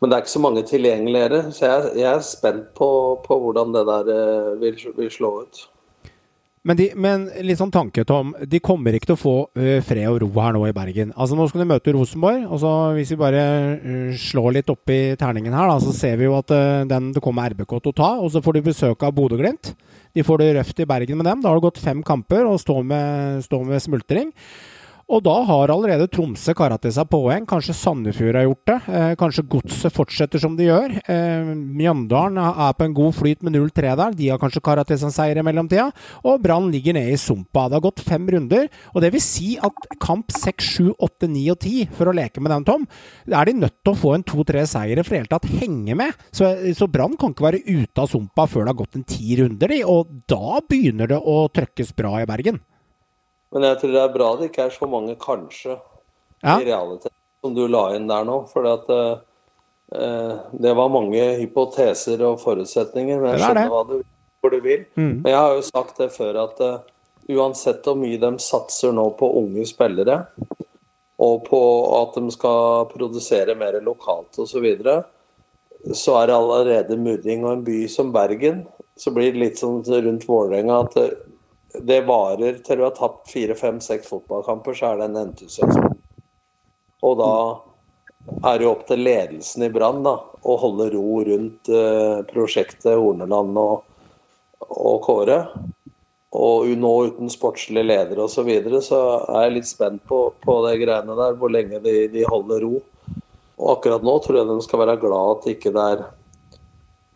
men 0.00 0.08
det 0.08 0.16
er 0.16 0.24
ikke 0.24 0.32
så 0.32 0.40
mange 0.40 0.62
tilgjengeligere, 0.64 1.42
så 1.52 1.66
jeg, 1.66 1.90
jeg 2.00 2.08
er 2.08 2.24
spent 2.24 2.72
på, 2.76 2.88
på, 3.26 3.36
hvordan 3.42 3.74
det 3.74 3.84
der 3.88 4.08
eh, 4.14 4.54
vil, 4.62 4.80
vil 4.96 5.12
slå 5.12 5.34
ut. 5.42 5.60
Men, 6.60 6.76
de, 6.76 6.90
men, 6.92 7.22
litt 7.44 7.56
sånn 7.56 7.72
tanke, 7.72 8.02
Tom. 8.04 8.34
De 8.48 8.58
kommer 8.60 8.96
ikke 8.96 9.08
til 9.08 9.16
å 9.16 9.20
få 9.20 9.34
uh, 9.56 9.78
fred 9.84 10.04
og 10.10 10.18
ro 10.20 10.28
her 10.34 10.52
nå 10.52 10.66
i 10.68 10.74
Bergen. 10.76 11.14
Altså 11.16 11.36
Nå 11.36 11.46
skal 11.48 11.62
de 11.62 11.68
møte 11.70 11.94
Rosenborg. 11.96 12.42
og 12.52 12.60
så 12.60 12.72
Hvis 12.98 13.14
vi 13.14 13.20
bare 13.22 13.44
uh, 13.80 14.10
slår 14.20 14.58
litt 14.58 14.72
opp 14.72 14.92
i 14.92 15.16
terningen 15.20 15.56
her, 15.56 15.70
da, 15.72 15.78
så 15.80 15.94
ser 15.96 16.18
vi 16.20 16.28
jo 16.28 16.34
at 16.36 16.52
uh, 16.52 16.82
den, 16.88 17.14
det 17.16 17.22
kommer 17.24 17.48
RBK 17.54 17.72
til 17.78 17.94
å 17.94 17.96
ta. 18.02 18.10
Og 18.20 18.28
så 18.34 18.44
får 18.44 18.58
de 18.58 18.64
besøk 18.68 19.08
av 19.08 19.16
Bodø-Glimt. 19.16 19.72
De 20.12 20.26
får 20.26 20.42
det 20.42 20.50
røft 20.58 20.84
i 20.84 20.88
Bergen 20.90 21.22
med 21.22 21.30
dem. 21.30 21.40
Da 21.40 21.48
har 21.48 21.56
det 21.56 21.64
gått 21.64 21.80
fem 21.80 22.04
kamper 22.04 22.44
og 22.44 22.60
står 22.60 22.84
med, 22.92 23.40
stå 23.48 23.62
med 23.64 23.80
smultring. 23.80 24.34
Og 25.10 25.24
da 25.26 25.32
har 25.42 25.72
allerede 25.74 26.06
Tromsø 26.10 26.52
kara 26.54 26.76
til 26.78 26.92
seg 26.94 27.08
poeng. 27.10 27.42
Kanskje 27.50 27.74
Sandefjord 27.74 28.36
har 28.38 28.44
gjort 28.46 28.70
det. 28.70 28.76
Eh, 28.94 29.14
kanskje 29.18 29.42
Godset 29.50 29.94
fortsetter 29.94 30.38
som 30.38 30.54
de 30.54 30.68
gjør. 30.68 30.94
Eh, 31.02 31.50
Mjøndalen 31.50 32.38
er 32.38 32.76
på 32.78 32.86
en 32.86 32.94
god 32.94 33.16
flyt 33.18 33.42
med 33.42 33.56
0-3 33.56 33.96
der. 33.98 34.14
De 34.14 34.28
har 34.30 34.38
kanskje 34.38 34.62
kara 34.62 34.84
til 34.86 35.00
seg 35.02 35.10
seier 35.16 35.40
i 35.40 35.44
mellomtida. 35.46 35.88
Og 36.22 36.38
Brann 36.44 36.70
ligger 36.70 36.94
nede 36.94 37.16
i 37.16 37.18
sumpa. 37.18 37.66
Det 37.66 37.80
har 37.80 37.86
gått 37.88 38.04
fem 38.06 38.30
runder. 38.30 38.70
Og 38.94 39.02
det 39.02 39.10
vil 39.16 39.24
si 39.24 39.56
at 39.58 39.90
kamp 39.98 40.30
6, 40.30 40.70
7, 40.78 40.94
8, 40.94 41.26
9 41.34 41.44
og 41.56 41.58
10, 41.58 41.90
for 41.98 42.06
å 42.06 42.14
leke 42.14 42.44
med 42.44 42.54
den, 42.54 42.68
Tom, 42.70 42.86
er 43.26 43.50
de 43.50 43.58
nødt 43.64 43.80
til 43.82 43.96
å 43.96 43.98
få 43.98 44.14
en 44.14 44.26
to-tre 44.30 44.62
seire 44.70 45.02
for 45.02 45.18
i 45.18 45.24
hele 45.24 45.32
tatt 45.34 45.50
henge 45.58 45.98
med. 45.98 46.26
Så, 46.30 46.54
så 46.78 46.86
Brann 46.86 47.18
kan 47.18 47.34
ikke 47.34 47.50
være 47.50 47.64
ute 47.66 47.98
av 47.98 48.12
sumpa 48.14 48.46
før 48.46 48.62
det 48.62 48.76
har 48.76 48.82
gått 48.84 49.00
en 49.00 49.10
ti 49.10 49.40
runder, 49.42 49.74
de. 49.74 49.82
Og 49.90 50.20
da 50.30 50.62
begynner 50.62 51.10
det 51.10 51.18
å 51.18 51.40
trøkkes 51.50 51.96
bra 51.98 52.20
i 52.22 52.28
Bergen. 52.30 52.62
Men 53.50 53.66
jeg 53.66 53.80
tror 53.80 53.94
det 53.94 54.02
er 54.02 54.12
bra 54.14 54.28
det 54.38 54.50
ikke 54.50 54.68
er 54.68 54.74
så 54.74 54.86
mange 54.90 55.16
kanskje 55.20 55.74
ja. 55.74 56.54
i 56.56 56.68
realitet 56.68 57.14
som 57.40 57.54
du 57.56 57.64
la 57.68 57.88
inn 57.96 58.08
der 58.10 58.24
nå. 58.28 58.42
For 58.52 58.68
at, 58.68 58.88
eh, 58.90 60.32
det 60.52 60.76
var 60.76 60.92
mange 60.92 61.24
hypoteser 61.40 62.22
og 62.28 62.40
forutsetninger. 62.44 63.20
Men 63.20 63.34
jeg 63.34 63.44
skjønner 63.44 63.72
hva 63.72 63.84
du, 63.88 63.96
hvor 64.40 64.54
du 64.54 64.60
vil. 64.64 64.86
Mm. 64.94 65.20
Men 65.22 65.30
jeg 65.32 65.38
har 65.38 65.54
jo 65.56 65.68
sagt 65.68 66.00
det 66.00 66.10
før 66.14 66.42
at 66.44 66.60
uh, 66.64 66.82
uansett 67.30 67.86
hvor 67.86 67.98
mye 67.98 68.20
de 68.20 68.32
satser 68.42 68.94
nå 68.96 69.06
på 69.18 69.28
unge 69.40 69.66
spillere, 69.68 70.22
og 71.20 71.42
på 71.48 71.62
at 71.98 72.16
de 72.16 72.32
skal 72.32 72.86
produsere 72.92 73.56
mer 73.58 73.76
lokalt 73.84 74.38
osv., 74.38 74.52
så, 74.54 74.62
videre, 74.64 74.94
så 75.96 76.20
er 76.20 76.30
det 76.30 76.36
allerede 76.36 77.00
murring. 77.00 77.44
Og 77.44 77.52
en 77.52 77.66
by 77.66 77.82
som 77.92 78.12
Bergen, 78.14 78.64
så 79.00 79.12
blir 79.16 79.34
det 79.34 79.42
litt 79.42 79.60
sånn 79.60 79.82
rundt 79.84 80.26
Vålerenga 80.28 80.80
at 80.86 80.96
det 81.74 82.00
varer 82.08 82.60
til 82.64 82.80
du 82.80 82.84
har 82.86 82.94
tapt 82.96 83.30
fire, 83.30 83.54
fem, 83.58 83.80
seks 83.82 84.08
fotballkamper, 84.10 84.76
så 84.76 84.92
er 84.92 85.00
det 85.00 85.10
en 85.10 85.20
entusiasme. 85.24 85.90
Og 87.06 87.18
da 87.20 87.32
er 88.50 88.58
det 88.58 88.66
jo 88.66 88.72
opp 88.74 88.86
til 88.88 89.04
ledelsen 89.04 89.64
i 89.66 89.70
Brann 89.72 90.04
å 90.06 90.56
holde 90.60 90.90
ro 90.94 91.20
rundt 91.26 91.70
uh, 91.72 92.20
prosjektet 92.28 92.92
Horneland 92.92 93.56
og, 93.60 93.84
og 94.68 94.98
Kåre. 95.06 95.40
Og 96.36 96.70
nå 96.78 96.92
uten 97.10 97.30
sportslig 97.32 97.82
leder 97.86 98.20
osv., 98.22 98.36
så, 98.36 98.46
videre, 98.46 98.82
så 98.86 99.00
er 99.24 99.48
jeg 99.48 99.56
litt 99.56 99.70
spent 99.70 100.04
på, 100.06 100.28
på 100.44 100.60
de 100.68 100.76
greiene 100.78 101.16
der, 101.18 101.34
hvor 101.40 101.50
lenge 101.50 101.80
de, 101.82 102.04
de 102.12 102.26
holder 102.28 102.62
ro. 102.66 102.78
Og 103.60 103.72
akkurat 103.74 104.04
nå 104.06 104.14
tror 104.22 104.38
jeg 104.40 104.48
de 104.48 104.60
skal 104.64 104.84
være 104.84 105.00
glad 105.02 105.32
at 105.34 105.48
ikke 105.54 105.72
det 105.74 105.86
er 105.94 106.04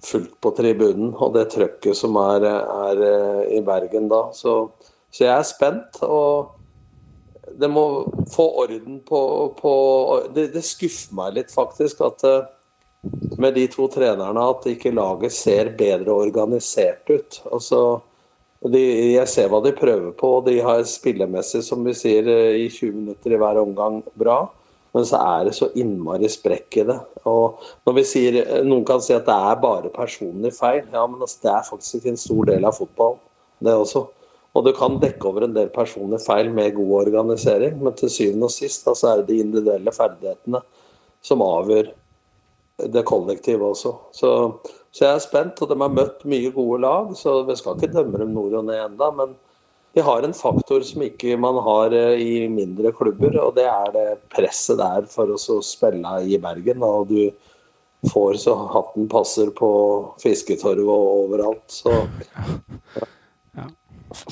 fullt 0.07 0.35
på 0.43 0.53
tribunen, 0.57 1.13
og 1.15 1.35
det 1.37 1.49
trøkket 1.55 1.99
som 1.99 2.17
er, 2.21 2.47
er 2.49 3.07
eh, 3.09 3.57
i 3.59 3.63
Bergen 3.65 4.11
da. 4.13 4.27
Så, 4.37 4.57
så, 5.11 5.25
jeg 5.25 5.33
er 5.35 5.49
spent. 5.49 6.03
og 6.03 6.61
det 7.55 7.69
må 7.71 7.85
få 8.33 8.47
orden 8.65 9.01
på, 9.07 9.21
på 9.59 9.75
det, 10.35 10.49
det, 10.55 10.65
skuffer 10.67 11.15
meg 11.15 11.37
litt, 11.37 11.53
faktisk, 11.55 12.01
at 12.07 12.25
eh, 12.27 12.49
med 13.39 13.55
de 13.59 13.67
to 13.71 13.87
trenerne 13.93 14.49
at 14.51 14.67
ikke 14.71 14.95
laget 14.95 15.35
ser 15.37 15.75
bedre 15.79 16.17
organisert 16.25 17.11
ut. 17.11 17.41
Altså, 17.53 17.81
de, 18.73 18.83
jeg 19.13 19.29
ser 19.29 19.51
hva 19.53 19.61
de 19.65 19.75
prøver 19.77 20.13
på, 20.17 20.39
og 20.39 20.49
de 20.49 20.57
har 20.65 20.83
spillemessig, 20.89 21.63
som 21.67 21.85
vi 21.85 21.95
sier, 21.97 22.29
eh, 22.31 22.65
i 22.65 22.69
20 22.73 23.01
minutter 23.03 23.35
i 23.35 23.41
hver 23.41 23.61
omgang 23.63 24.03
bra. 24.19 24.45
Men 24.95 25.07
så 25.09 25.19
er 25.19 25.49
det 25.49 25.57
så 25.57 25.69
innmari 25.75 26.29
sprekk 26.31 26.79
i 26.79 26.85
det. 26.87 26.99
Og 27.27 27.63
når 27.87 27.97
vi 27.97 28.05
sier, 28.07 28.37
Noen 28.67 28.85
kan 28.87 29.03
si 29.03 29.15
at 29.17 29.27
det 29.27 29.35
er 29.35 29.63
bare 29.63 29.91
personlig 29.95 30.53
feil. 30.55 30.85
Ja, 30.93 31.07
men 31.11 31.23
altså, 31.23 31.41
det 31.43 31.51
er 31.51 31.67
faktisk 31.67 32.07
en 32.07 32.21
stor 32.21 32.47
del 32.53 32.69
av 32.69 32.79
fotball, 32.79 33.19
det 33.65 33.75
også. 33.75 34.05
Og 34.55 34.63
du 34.63 34.71
kan 34.77 35.01
dekke 35.03 35.27
over 35.27 35.49
en 35.49 35.57
del 35.57 35.73
personlige 35.75 36.23
feil 36.29 36.53
med 36.55 36.77
god 36.77 36.93
organisering, 37.01 37.81
men 37.83 37.97
til 37.99 38.13
syvende 38.13 38.47
og 38.47 38.55
sist 38.55 38.87
altså, 38.87 39.11
er 39.11 39.23
det 39.23 39.33
de 39.33 39.41
individuelle 39.43 39.95
ferdighetene 39.95 40.63
som 41.25 41.43
avgjør 41.43 41.91
det 42.95 43.05
kollektive 43.07 43.67
også. 43.67 43.95
Så, 44.13 44.31
så, 44.91 45.05
jeg 45.05 45.15
er 45.15 45.25
spent, 45.25 45.63
og 45.63 45.71
de 45.71 45.79
har 45.81 45.91
møtt 45.95 46.23
mye 46.29 46.53
gode 46.55 46.81
lag, 46.85 47.11
så 47.19 47.41
vi 47.49 47.57
skal 47.59 47.79
ikke 47.79 47.95
dømme 47.97 48.21
dem 48.21 48.35
nord 48.35 48.55
og 48.61 48.69
ned 48.69 48.79
enda, 48.79 49.11
men 49.19 49.35
de 49.95 50.01
har 50.01 50.23
en 50.23 50.35
faktor 50.35 50.83
som 50.83 51.03
ikke 51.07 51.37
man 51.39 51.59
har 51.63 51.95
eh, 51.95 52.19
i 52.19 52.49
mindre 52.51 52.91
klubber, 52.97 53.37
og 53.39 53.55
det 53.59 53.67
er 53.71 53.93
det 53.95 54.07
presset 54.35 54.81
der 54.81 55.07
for 55.11 55.31
å 55.31 55.61
spille 55.63 56.17
i 56.27 56.39
Bergen. 56.43 56.83
Og 56.83 57.13
du 57.13 58.11
får 58.11 58.41
så 58.43 58.57
hatten 58.75 59.07
passer 59.09 59.53
på 59.55 59.71
fisketorvet 60.23 60.91
og 60.91 61.13
overalt. 61.25 61.65
Så, 61.71 61.95
ja. 63.55 63.69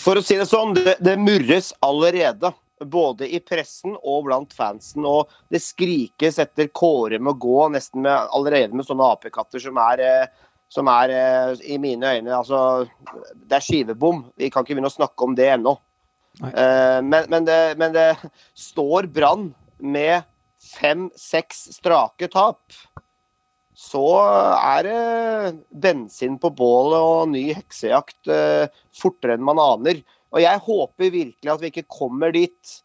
For 0.02 0.18
å 0.18 0.24
si 0.24 0.36
det 0.39 0.51
sånn, 0.51 0.74
det, 0.76 0.98
det 1.02 1.14
murres 1.18 1.72
allerede 1.82 2.52
både 2.82 3.28
i 3.30 3.39
pressen 3.40 3.94
og 4.02 4.26
blant 4.26 4.55
fansen. 4.55 5.06
Og 5.06 5.30
det 5.52 5.62
skrikes 5.62 6.40
etter 6.43 6.72
Kåre 6.74 7.20
med 7.22 7.36
å 7.36 7.43
gå, 7.47 7.59
nesten 7.74 8.02
med, 8.02 8.34
allerede 8.34 8.74
med 8.74 8.89
sånne 8.89 9.12
apekatter 9.14 9.62
som 9.62 9.78
er 9.82 10.02
eh, 10.02 10.43
som 10.72 10.88
er 10.88 11.12
eh, 11.12 11.62
i 11.74 11.78
mine 11.80 12.16
øyne 12.16 12.36
altså, 12.36 12.86
Det 13.34 13.58
er 13.58 13.64
skivebom. 13.64 14.24
Vi 14.38 14.48
kan 14.50 14.64
ikke 14.64 14.76
begynne 14.76 14.92
å 14.92 14.94
snakke 14.94 15.26
om 15.26 15.36
det 15.36 15.50
ennå. 15.54 15.76
Eh, 16.40 17.00
men, 17.04 17.28
men, 17.28 17.44
det, 17.48 17.60
men, 17.80 17.92
det, 17.92 18.08
står 18.56 19.10
Brann 19.12 19.50
med 19.82 20.24
fem-seks 20.62 21.66
strake 21.76 22.28
tap, 22.32 22.62
så 23.76 24.04
er 24.54 24.86
det 24.86 25.52
bensin 25.82 26.38
på 26.40 26.52
bålet 26.54 27.02
og 27.02 27.32
ny 27.32 27.48
heksejakt 27.56 28.30
eh, 28.30 28.70
fortere 28.96 29.36
enn 29.36 29.44
man 29.44 29.60
aner. 29.60 30.00
Og 30.32 30.40
jeg 30.44 30.64
håper 30.68 31.12
virkelig 31.12 31.52
at 31.52 31.60
vi 31.60 31.72
ikke 31.72 31.90
kommer 31.90 32.32
dit 32.32 32.78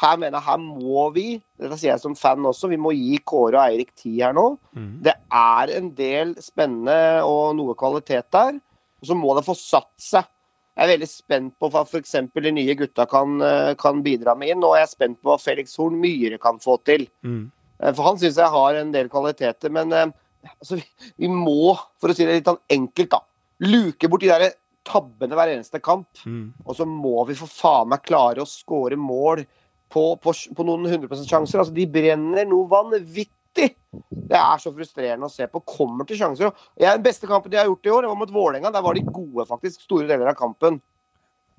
her 0.00 0.16
mener 0.16 0.38
jeg, 0.38 0.46
her 0.46 0.60
må 0.62 1.06
vi, 1.14 1.26
dette 1.60 1.76
sier 1.76 1.92
jeg 1.92 2.02
som 2.02 2.16
fan 2.16 2.46
også, 2.48 2.70
vi 2.72 2.78
må 2.80 2.92
gi 2.96 3.18
Kåre 3.26 3.58
og 3.58 3.62
Eirik 3.66 3.92
tid 3.98 4.22
her 4.22 4.34
nå. 4.36 4.46
Mm. 4.76 4.92
Det 5.04 5.14
er 5.40 5.72
en 5.76 5.90
del 5.96 6.34
spennende 6.40 7.24
og 7.26 7.56
noe 7.58 7.76
kvalitet 7.78 8.30
der. 8.32 8.60
Og 9.00 9.10
så 9.10 9.16
må 9.16 9.34
det 9.36 9.46
få 9.46 9.56
satt 9.56 9.92
seg. 10.00 10.28
Jeg 10.76 10.86
er 10.86 10.92
veldig 10.94 11.08
spent 11.10 11.56
på 11.60 11.68
hva 11.72 11.82
f.eks. 11.84 12.14
de 12.32 12.52
nye 12.56 12.76
gutta 12.78 13.04
kan, 13.10 13.40
eh, 13.44 13.72
kan, 13.80 14.00
bidra 14.04 14.36
med 14.38 14.54
inn. 14.54 14.64
Og 14.64 14.78
jeg 14.78 14.86
er 14.86 14.92
spent 14.92 15.20
på 15.20 15.32
hva 15.32 15.38
Felix 15.40 15.76
Horn 15.80 15.98
Myhre 16.00 16.38
kan 16.40 16.60
få 16.62 16.78
til. 16.88 17.04
Mm. 17.26 17.50
Eh, 17.80 17.92
for 17.92 18.06
han 18.06 18.20
syns 18.20 18.40
jeg 18.40 18.54
har 18.54 18.78
en 18.78 18.94
del 18.94 19.10
kvaliteter. 19.12 19.72
Men 19.76 19.92
eh, 19.96 20.08
altså, 20.54 20.78
vi, 20.80 20.86
vi, 21.20 21.28
må, 21.32 21.74
for 22.00 22.12
å 22.12 22.16
si 22.16 22.24
det 22.24 22.38
litt 22.38 22.48
sånn 22.48 22.62
enkelt, 22.72 23.12
da, 23.12 23.20
luke 23.68 24.08
bort 24.08 24.24
de 24.24 24.32
der 24.32 24.46
tabbene 24.88 25.36
hver 25.36 25.52
eneste 25.52 25.82
kamp. 25.84 26.08
Mm. 26.24 26.52
Og 26.64 26.76
så 26.78 26.86
må 26.88 27.26
vi 27.28 27.36
for 27.38 27.52
faen 27.52 27.90
meg 27.92 28.06
klare 28.06 28.44
å 28.44 28.48
skåre 28.48 28.96
mål 29.00 29.44
på, 29.90 30.04
på, 30.22 30.34
på 30.56 30.66
noen 30.66 30.86
100 30.88 31.24
sjanser. 31.26 31.62
Altså, 31.62 31.74
de 31.76 31.86
brenner 31.90 32.48
noe 32.48 32.68
vanvittig. 32.70 33.72
Det 34.10 34.38
er 34.38 34.62
så 34.62 34.72
frustrerende 34.74 35.26
å 35.26 35.32
se 35.32 35.48
på. 35.50 35.62
Kommer 35.66 36.06
til 36.08 36.20
sjanser. 36.20 36.54
Den 36.78 37.02
beste 37.04 37.30
kampen 37.30 37.52
de 37.52 37.58
har 37.60 37.68
gjort 37.70 37.88
i 37.88 37.94
år, 37.96 38.08
var 38.10 38.20
mot 38.20 38.34
Vålerenga. 38.34 38.72
Der 38.74 38.86
var 38.86 38.96
de 38.96 39.04
gode, 39.06 39.48
faktisk, 39.50 39.82
store 39.86 40.08
deler 40.10 40.30
av 40.32 40.38
kampen. 40.38 40.78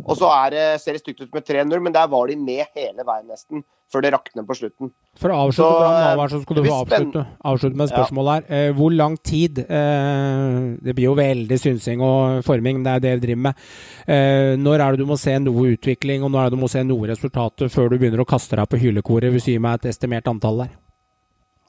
Og 0.06 0.18
så 0.18 0.30
er 0.34 0.50
det, 0.54 0.66
ser 0.82 0.98
det 0.98 1.04
stygt 1.04 1.22
ut 1.22 1.36
med 1.36 1.46
3-0, 1.46 1.78
men 1.84 1.94
der 1.94 2.10
var 2.10 2.28
de 2.30 2.36
med 2.40 2.66
hele 2.78 3.06
veien 3.08 3.30
nesten. 3.30 3.64
Før 3.92 4.06
det 4.06 4.14
rakner 4.14 4.46
på 4.48 4.56
slutten. 4.56 4.92
For 5.20 5.34
å 5.34 5.40
avslutte, 5.48 5.68
Så, 5.68 5.88
Alvar, 6.08 6.32
så 6.32 6.38
skal 6.40 6.58
du 6.58 6.68
avslutte, 6.72 7.24
avslutte 7.44 7.76
med 7.76 7.90
et 7.90 7.92
spørsmål 7.92 8.30
her. 8.32 8.46
Eh, 8.48 8.70
hvor 8.78 8.94
lang 8.96 9.18
tid 9.20 9.60
eh, 9.66 10.60
Det 10.80 10.96
blir 10.96 11.10
jo 11.10 11.16
veldig 11.18 11.58
synsing 11.60 12.04
og 12.06 12.46
forming, 12.48 12.80
men 12.80 12.88
det 12.88 12.94
er 12.94 13.04
det 13.04 13.12
vi 13.18 13.26
driver 13.26 13.42
med. 13.50 13.66
Eh, 14.08 14.54
når 14.56 14.86
er 14.86 14.96
det 14.96 15.04
du 15.04 15.12
må 15.12 15.20
se 15.20 15.36
noe 15.44 15.74
utvikling, 15.74 16.24
og 16.24 16.32
når 16.32 16.40
er 16.40 16.54
det 16.54 16.56
du 16.56 16.64
må 16.64 16.72
se 16.72 16.86
noe 16.88 17.12
resultater 17.12 17.74
før 17.74 17.92
du 17.92 17.98
begynner 17.98 18.24
å 18.24 18.30
kaste 18.32 18.56
deg 18.56 18.72
på 18.72 18.80
hylekoret? 18.80 19.34
Hvis 19.36 19.50
du 19.50 19.52
gir 19.52 19.66
meg 19.68 19.82
et 19.82 19.92
estimert 19.92 20.32
antall 20.32 20.64
der. 20.64 20.72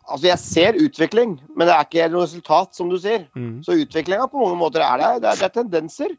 Altså, 0.06 0.26
jeg 0.28 0.38
ser 0.38 0.78
utvikling, 0.78 1.36
men 1.56 1.66
det 1.66 1.74
er 1.74 1.86
ikke 1.86 2.10
noe 2.12 2.26
resultat, 2.26 2.70
som 2.76 2.90
du 2.90 2.98
sier. 3.02 3.26
Mm. 3.34 3.62
Så 3.66 3.74
utviklinga 3.82 4.30
på 4.30 4.38
mange 4.38 4.58
måter 4.60 4.86
er 4.86 5.02
der. 5.02 5.20
Det 5.22 5.30
er, 5.30 5.42
det 5.42 5.50
er 5.50 5.54
tendenser. 5.58 6.14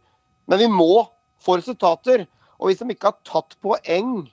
Men 0.52 0.60
vi 0.60 0.68
må 0.72 1.06
få 1.44 1.58
resultater. 1.60 2.26
Og 2.60 2.70
hvis 2.70 2.82
de 2.82 2.90
ikke 2.94 3.12
har 3.12 3.20
tatt 3.28 3.58
poeng 3.64 4.24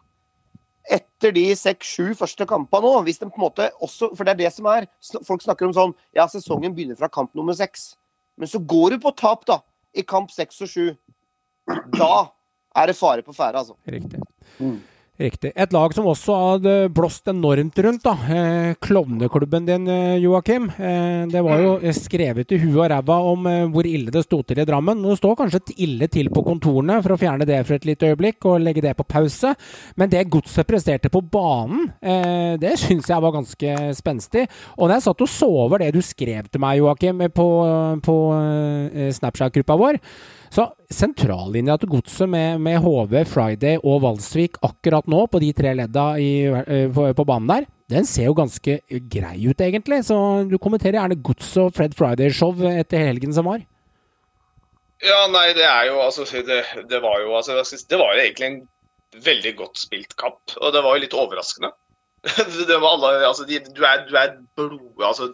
etter 0.90 1.34
de 1.36 1.44
seks-sju 1.58 2.14
første 2.18 2.46
kampene 2.48 2.86
nå, 2.86 3.02
hvis 3.06 3.20
de 3.20 3.28
på 3.28 3.38
en 3.38 3.44
måte 3.44 3.66
også 3.84 4.10
For 4.16 4.26
det 4.26 4.32
er 4.32 4.38
det 4.40 4.52
som 4.54 4.66
er 4.70 4.86
Folk 5.28 5.42
snakker 5.44 5.68
om 5.68 5.74
sånn 5.76 5.92
Ja, 6.16 6.24
sesongen 6.30 6.72
begynner 6.74 6.98
fra 6.98 7.10
kamp 7.12 7.34
nummer 7.36 7.54
seks. 7.54 7.92
Men 8.40 8.48
så 8.48 8.58
går 8.58 8.94
du 8.96 9.02
på 9.02 9.12
tap, 9.18 9.44
da. 9.46 9.60
I 9.92 10.02
kamp 10.06 10.30
seks 10.32 10.62
og 10.64 10.70
sju. 10.72 10.86
Da 11.92 12.30
er 12.80 12.88
det 12.88 12.96
fare 12.96 13.22
på 13.26 13.34
ferde, 13.36 13.60
altså. 13.60 13.76
Riktig. 13.90 14.22
Riktig. 15.20 15.50
Et 15.52 15.72
lag 15.74 15.92
som 15.92 16.06
også 16.08 16.34
hadde 16.40 16.74
blåst 16.96 17.28
enormt 17.28 17.76
rundt, 17.84 18.06
da. 18.06 18.14
Eh, 18.32 18.74
Klovneklubben 18.80 19.66
din, 19.66 19.86
eh, 19.86 20.16
Joakim. 20.16 20.70
Eh, 20.70 21.26
det 21.28 21.42
var 21.44 21.60
jo 21.60 21.74
eh, 21.76 21.92
skrevet 21.92 22.54
i 22.56 22.58
huet 22.62 22.78
og 22.78 22.88
ræva 22.88 23.18
om 23.28 23.44
eh, 23.50 23.66
hvor 23.68 23.84
ille 23.84 24.08
det 24.14 24.22
sto 24.24 24.38
til 24.42 24.62
i 24.62 24.64
Drammen. 24.64 25.02
Nå 25.02 25.18
står 25.18 25.36
kanskje 25.42 25.76
ille 25.84 26.08
til 26.08 26.30
på 26.32 26.40
kontorene, 26.46 27.02
for 27.04 27.12
å 27.12 27.20
fjerne 27.20 27.44
det 27.44 27.60
for 27.66 27.76
et 27.76 27.84
lite 27.84 28.14
øyeblikk 28.14 28.48
og 28.48 28.64
legge 28.64 28.80
det 28.86 28.94
på 28.96 29.04
pause. 29.04 29.52
Men 30.00 30.08
det 30.08 30.24
godset 30.32 30.64
presterte 30.64 31.12
på 31.12 31.20
banen, 31.20 31.90
det 32.00 32.72
syns 32.80 33.12
jeg 33.12 33.20
var 33.20 33.36
ganske 33.36 33.76
spenstig. 34.00 34.48
Og 34.78 34.88
når 34.88 34.96
jeg 34.96 35.08
satt 35.10 35.24
og 35.26 35.32
så 35.36 35.52
over 35.66 35.84
det 35.84 35.92
du 35.92 36.00
skrev 36.00 36.48
til 36.48 36.64
meg, 36.64 36.80
Joakim, 36.80 37.26
på, 37.36 37.48
på 38.04 38.18
Snapchat-gruppa 39.20 39.76
vår, 39.76 40.00
så 40.50 40.66
sentrallinja 40.90 41.76
til 41.78 41.92
godset 41.92 42.30
med, 42.30 42.58
med 42.62 42.80
HV, 42.82 43.20
Friday 43.30 43.78
og 43.86 44.00
Valsvik 44.02 44.58
akkurat 44.66 45.06
nå, 45.10 45.24
på 45.30 45.40
de 45.42 45.52
tre 45.54 45.76
ledda 45.78 46.06
i, 46.18 46.32
eh, 46.50 46.88
på, 46.90 47.06
på 47.14 47.26
banen 47.28 47.52
der, 47.52 47.68
den 47.90 48.06
ser 48.06 48.28
jo 48.28 48.36
ganske 48.38 48.80
grei 49.10 49.36
ut, 49.46 49.62
egentlig. 49.62 50.02
Så 50.06 50.16
du 50.50 50.56
kommenterer 50.62 51.00
gjerne 51.00 51.20
godset 51.26 51.62
og 51.64 51.74
Fred 51.74 51.94
Friday-show 51.98 52.64
etter 52.70 53.02
helgen 53.10 53.34
som 53.34 53.48
var. 53.50 53.62
Ja, 55.00 55.22
nei, 55.32 55.48
det 55.56 55.64
er 55.64 55.86
jo 55.88 56.00
altså 56.04 56.26
Det, 56.28 56.58
det 56.90 56.98
var 57.00 57.22
jo 57.22 57.32
altså, 57.32 57.62
Det 57.88 57.96
var 57.96 58.10
jo 58.12 58.20
egentlig 58.20 58.48
en 58.50 58.58
veldig 59.24 59.54
godt 59.56 59.80
spilt 59.80 60.12
kamp, 60.20 60.42
og 60.60 60.74
det 60.74 60.82
var 60.84 60.96
jo 60.96 61.04
litt 61.04 61.16
overraskende. 61.16 61.72
det 62.68 62.76
var 62.76 62.94
alle, 62.94 63.14
altså, 63.26 63.46
de, 63.48 63.58
du 63.74 63.82
er, 63.86 64.04
du 64.06 64.14
er 64.18 64.36
blod... 64.58 65.02
Altså, 65.02 65.32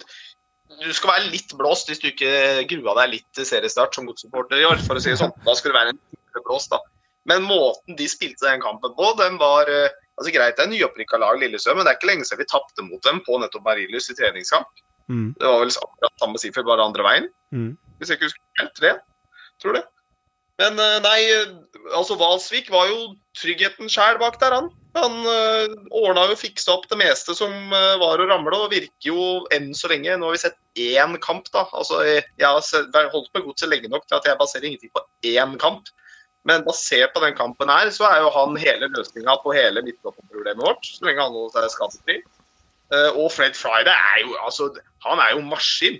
du 0.82 0.92
skal 0.96 1.12
være 1.12 1.30
litt 1.32 1.52
blåst 1.58 1.90
hvis 1.90 2.02
du 2.02 2.10
ikke 2.10 2.66
grua 2.70 2.96
deg 3.00 3.14
litt 3.16 3.26
til 3.36 3.46
seriestart 3.48 3.96
som 3.96 4.08
godssupporter 4.08 4.60
i 4.60 4.66
år, 4.68 4.80
for 4.86 4.98
å 4.98 5.02
si 5.02 5.12
det 5.12 5.20
sånn. 5.20 5.34
Da 5.46 5.54
skal 5.56 5.72
du 5.72 5.78
være 5.78 5.94
en 5.94 6.00
blåst, 6.44 6.72
da. 6.72 6.80
Men 7.26 7.46
måten 7.46 7.96
de 7.98 8.06
spilte 8.10 8.46
den 8.46 8.62
kampen 8.62 8.92
på, 8.94 9.08
den 9.18 9.38
var 9.40 9.70
eh, 9.72 9.94
altså 10.16 10.32
Greit, 10.34 10.58
det 10.58 10.66
er 10.66 10.70
nyopprykka 10.70 11.18
lag 11.18 11.40
Lillesø, 11.42 11.72
men 11.74 11.86
det 11.86 11.92
er 11.92 11.98
ikke 11.98 12.10
lenge 12.12 12.28
siden 12.28 12.44
vi 12.44 12.50
tapte 12.52 12.86
mot 12.86 13.02
dem 13.06 13.18
på 13.26 13.40
nettopp 13.42 13.66
Marienlyst 13.66 14.12
i 14.14 14.18
treningskamp. 14.20 14.84
Mm. 15.10 15.32
Det 15.38 15.46
var 15.48 15.60
vel 15.62 15.74
akkurat 15.74 16.22
samme 16.22 16.40
siffer, 16.42 16.66
bare 16.66 16.86
andre 16.86 17.06
veien. 17.06 17.28
Mm. 17.54 17.72
Hvis 17.98 18.12
jeg 18.12 18.20
ikke 18.20 18.30
husker 18.30 18.62
helt. 18.62 18.74
Tre, 18.78 18.92
tror 19.62 19.78
det. 19.78 19.84
Men 20.60 20.80
eh, 20.80 20.98
nei, 21.04 21.20
eh, 21.28 21.54
altså 21.92 22.16
Valsvik 22.20 22.70
var 22.72 22.88
jo 22.88 23.14
tryggheten 23.36 23.90
sjæl 23.92 24.20
bak 24.22 24.38
der, 24.40 24.54
han. 24.56 24.70
Han 24.96 25.16
uh, 25.28 25.74
ordna 25.92 26.22
jo 26.30 26.38
fiksa 26.40 26.72
opp 26.72 26.86
det 26.88 26.96
meste 26.96 27.34
som 27.36 27.52
eh, 27.52 27.98
var 28.00 28.22
å 28.22 28.28
ramle, 28.30 28.56
og 28.56 28.72
virker 28.72 29.10
jo 29.10 29.26
enn 29.52 29.74
så 29.76 29.90
lenge 29.92 30.14
Nå 30.16 30.30
har 30.30 30.36
vi 30.36 30.40
sett 30.46 30.56
én 30.80 31.18
kamp, 31.20 31.50
da. 31.52 31.66
Altså, 31.76 32.00
jeg, 32.08 32.24
har 32.40 33.10
holdt 33.12 33.28
meg 33.34 33.44
godt 33.44 33.50
godset 33.50 33.72
lenge 33.72 33.92
nok 33.92 34.06
til 34.08 34.16
at 34.16 34.28
jeg 34.30 34.40
baserer 34.40 34.68
ingenting 34.70 34.92
på 34.96 35.04
én 35.28 35.56
kamp. 35.60 35.92
Men 36.46 36.64
basert 36.64 37.12
på 37.12 37.20
den 37.24 37.34
kampen 37.36 37.68
her, 37.72 37.90
så 37.90 38.06
er 38.08 38.22
jo 38.22 38.32
han 38.32 38.56
hele 38.60 38.88
løsninga 38.94 39.34
på 39.42 39.52
hele 39.56 39.82
midtbaneproblemet 39.82 40.62
vårt. 40.62 40.88
Så 40.88 41.04
lenge 41.04 41.24
han 41.24 41.34
holder 41.34 41.66
seg 41.66 41.74
skadefri. 41.74 42.18
Eh, 42.94 43.10
og 43.18 43.32
Fred 43.34 43.56
Friday 43.58 43.90
er 43.90 44.20
jo 44.22 44.36
altså 44.46 44.70
Han 45.04 45.18
er 45.18 45.34
jo 45.34 45.42
maskin. 45.42 45.98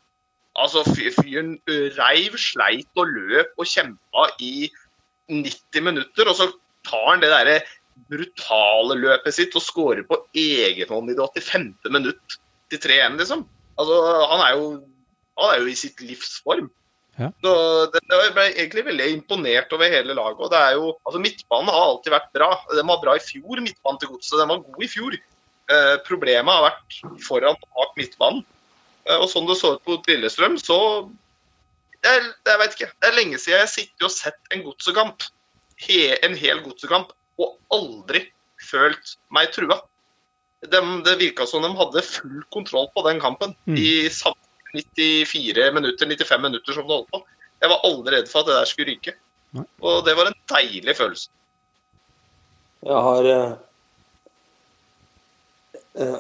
Altså, 0.57 0.83
fyren 0.89 1.57
reiv, 1.99 2.37
sleit 2.41 3.01
og 3.01 3.13
løp 3.13 3.57
og 3.61 3.69
kjempa 3.69 4.29
i 4.41 4.69
90 5.33 5.85
minutter, 5.85 6.31
og 6.31 6.39
så 6.39 6.49
tar 6.87 7.11
han 7.11 7.23
det 7.25 7.33
derre 7.33 7.61
brutale 8.11 8.97
løpet 9.01 9.35
sitt 9.35 9.57
og 9.57 9.65
skårer 9.65 10.05
på 10.07 10.19
egen 10.37 10.91
hånd 10.93 11.11
i 11.11 11.17
det 11.17 11.27
85. 11.33 11.71
minutt 11.93 12.37
til 12.71 12.83
3-1, 12.83 13.17
liksom. 13.21 13.47
Altså, 13.77 13.97
han 14.33 14.45
er 14.45 14.59
jo 14.59 14.67
han 15.37 15.53
er 15.53 15.63
jo 15.63 15.71
i 15.71 15.77
sitt 15.77 16.01
livsform. 16.01 16.69
Ja. 17.17 17.31
Så 17.45 17.53
det, 17.93 18.03
jeg 18.13 18.33
ble 18.37 18.45
egentlig 18.51 18.85
veldig 18.91 19.07
imponert 19.15 19.73
over 19.73 19.93
hele 19.93 20.17
laget. 20.17 20.41
og 20.41 20.53
det 20.53 20.61
er 20.61 20.75
jo, 20.77 20.91
altså 21.09 21.21
Midtbanen 21.23 21.73
har 21.73 21.87
alltid 21.91 22.13
vært 22.13 22.35
bra. 22.37 22.51
Den 22.73 22.91
var 22.91 23.01
bra 23.05 23.17
i 23.17 23.25
fjor, 23.25 23.63
midtbanen 23.65 24.01
til 24.01 24.13
Godset. 24.13 24.37
Den 24.41 24.53
var 24.53 24.65
god 24.65 24.85
i 24.85 24.91
fjor. 24.93 25.17
Eh, 25.77 25.95
problemet 26.07 26.53
har 26.53 26.67
vært 26.69 26.99
foran 27.27 27.59
bak 27.65 27.97
midtbanen. 28.01 28.45
Eh, 29.07 29.19
og 29.21 29.29
sånn 29.31 29.47
det 29.49 29.57
så 29.61 29.75
ut 29.77 29.85
på 29.87 29.99
Lillestrøm, 30.09 30.57
så 30.59 30.79
jeg, 32.05 32.23
jeg 32.47 32.61
vet 32.61 32.77
ikke. 32.77 32.91
Det 33.03 33.09
er 33.09 33.19
lenge 33.19 33.39
siden 33.41 33.57
jeg 33.57 33.65
har 33.65 33.73
sittet 33.73 34.07
og 34.07 34.15
sett 34.15 34.55
en 34.55 34.65
godsekamp. 34.67 35.27
He, 35.83 36.01
en 36.27 36.37
hel 36.39 36.63
godsekamp. 36.65 37.13
Og 37.43 37.57
aldri 37.75 38.25
følt 38.63 39.17
meg 39.35 39.51
trua. 39.55 39.81
De, 40.67 40.81
det 41.07 41.17
virka 41.21 41.47
som 41.47 41.63
de 41.63 41.71
hadde 41.79 42.03
full 42.07 42.43
kontroll 42.55 42.89
på 42.95 43.05
den 43.07 43.21
kampen 43.23 43.55
Mm. 43.67 43.77
i 43.79 44.09
samme 44.11 44.41
94 44.75 45.73
minutter, 45.75 46.07
95 46.07 46.43
minutter 46.43 46.73
som 46.73 46.87
det 46.87 46.95
holdt 46.97 47.11
på. 47.13 47.23
Jeg 47.63 47.71
var 47.73 47.85
aldri 47.89 48.15
redd 48.17 48.29
for 48.31 48.43
at 48.43 48.49
det 48.51 48.57
der 48.59 48.71
skulle 48.71 48.93
ryke. 48.93 49.15
Nei. 49.57 49.65
Og 49.81 50.05
det 50.05 50.15
var 50.19 50.31
en 50.31 50.39
deilig 50.53 50.97
følelse. 50.99 51.31
Jeg 52.87 53.03
har 53.07 53.29
eh, 53.33 53.53
eh, 56.05 56.19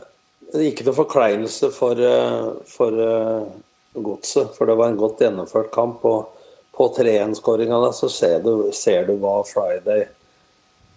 Ikke 0.62 0.87
noe 0.87 0.97
forkleinelse 0.97 1.70
for, 1.74 2.01
eh, 2.01 2.51
for 2.70 3.01
eh, 3.03 3.49
godset, 3.97 4.55
for 4.57 4.69
det 4.69 4.77
var 4.78 4.93
en 4.93 5.01
godt 5.01 5.20
gjennomført 5.24 5.73
kamp. 5.74 6.05
Og 6.05 6.33
på 6.77 6.89
3-1-skåringa 6.97 7.93
så 7.97 8.09
ser 8.12 8.41
du, 8.45 8.70
ser 8.77 9.09
du 9.09 9.16
hva 9.20 9.41
Friday 9.49 10.07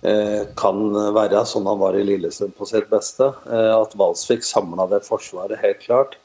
eh, 0.03 0.48
kan 0.60 0.81
være, 1.15 1.44
sånn 1.48 1.68
han 1.69 1.80
var 1.81 1.98
i 1.98 2.06
Lillestrøm 2.07 2.52
på 2.56 2.68
sitt 2.69 2.90
beste. 2.91 3.31
Eh, 3.49 3.73
at 3.76 3.95
Valsvik 3.99 4.45
samla 4.48 4.90
det 4.91 5.03
forsvaret, 5.07 5.60
helt 5.64 5.84
klart. 5.84 6.18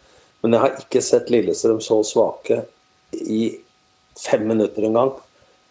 Men 0.43 0.56
jeg 0.56 0.65
har 0.65 0.81
ikke 0.82 1.05
sett 1.05 1.31
Lillestrøm 1.32 1.81
så 1.82 2.02
svake 2.06 2.65
i 3.15 3.55
fem 4.20 4.47
minutter 4.51 4.86
engang. 4.90 5.15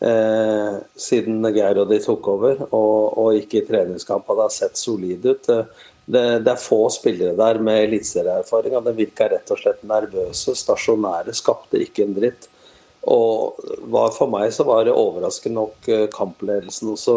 Eh, 0.04 0.78
siden 1.00 1.46
Geir 1.56 1.80
og 1.80 1.92
de 1.92 2.00
tok 2.04 2.28
over, 2.28 2.66
og, 2.72 3.18
og 3.20 3.38
ikke 3.40 3.62
i 3.62 3.68
treningskamp 3.68 4.28
hadde 4.32 4.50
sett 4.52 4.80
solide 4.80 5.36
ut. 5.36 5.52
Eh, 5.54 5.84
Det, 6.06 6.24
det 6.44 6.52
er 6.52 6.60
få 6.60 6.82
spillere 6.92 7.36
der 7.40 7.60
med 7.64 7.86
eliteserieerfaring, 7.86 8.76
de 8.84 8.96
virka 8.98 9.30
rett 9.32 9.52
og 9.54 9.62
slett 9.62 9.86
nervøse, 9.88 10.56
stasjonære, 10.60 11.36
skapte 11.38 11.80
ikke 11.80 12.04
en 12.04 12.18
dritt. 12.18 12.50
Og 13.12 13.60
var, 13.92 14.14
for 14.16 14.32
meg 14.32 14.54
så 14.56 14.64
var 14.64 14.86
det 14.88 14.96
overraskende 14.96 15.60
nok 15.60 15.88
eh, 15.92 16.06
kampledelsen 16.12 16.94
også 16.94 17.16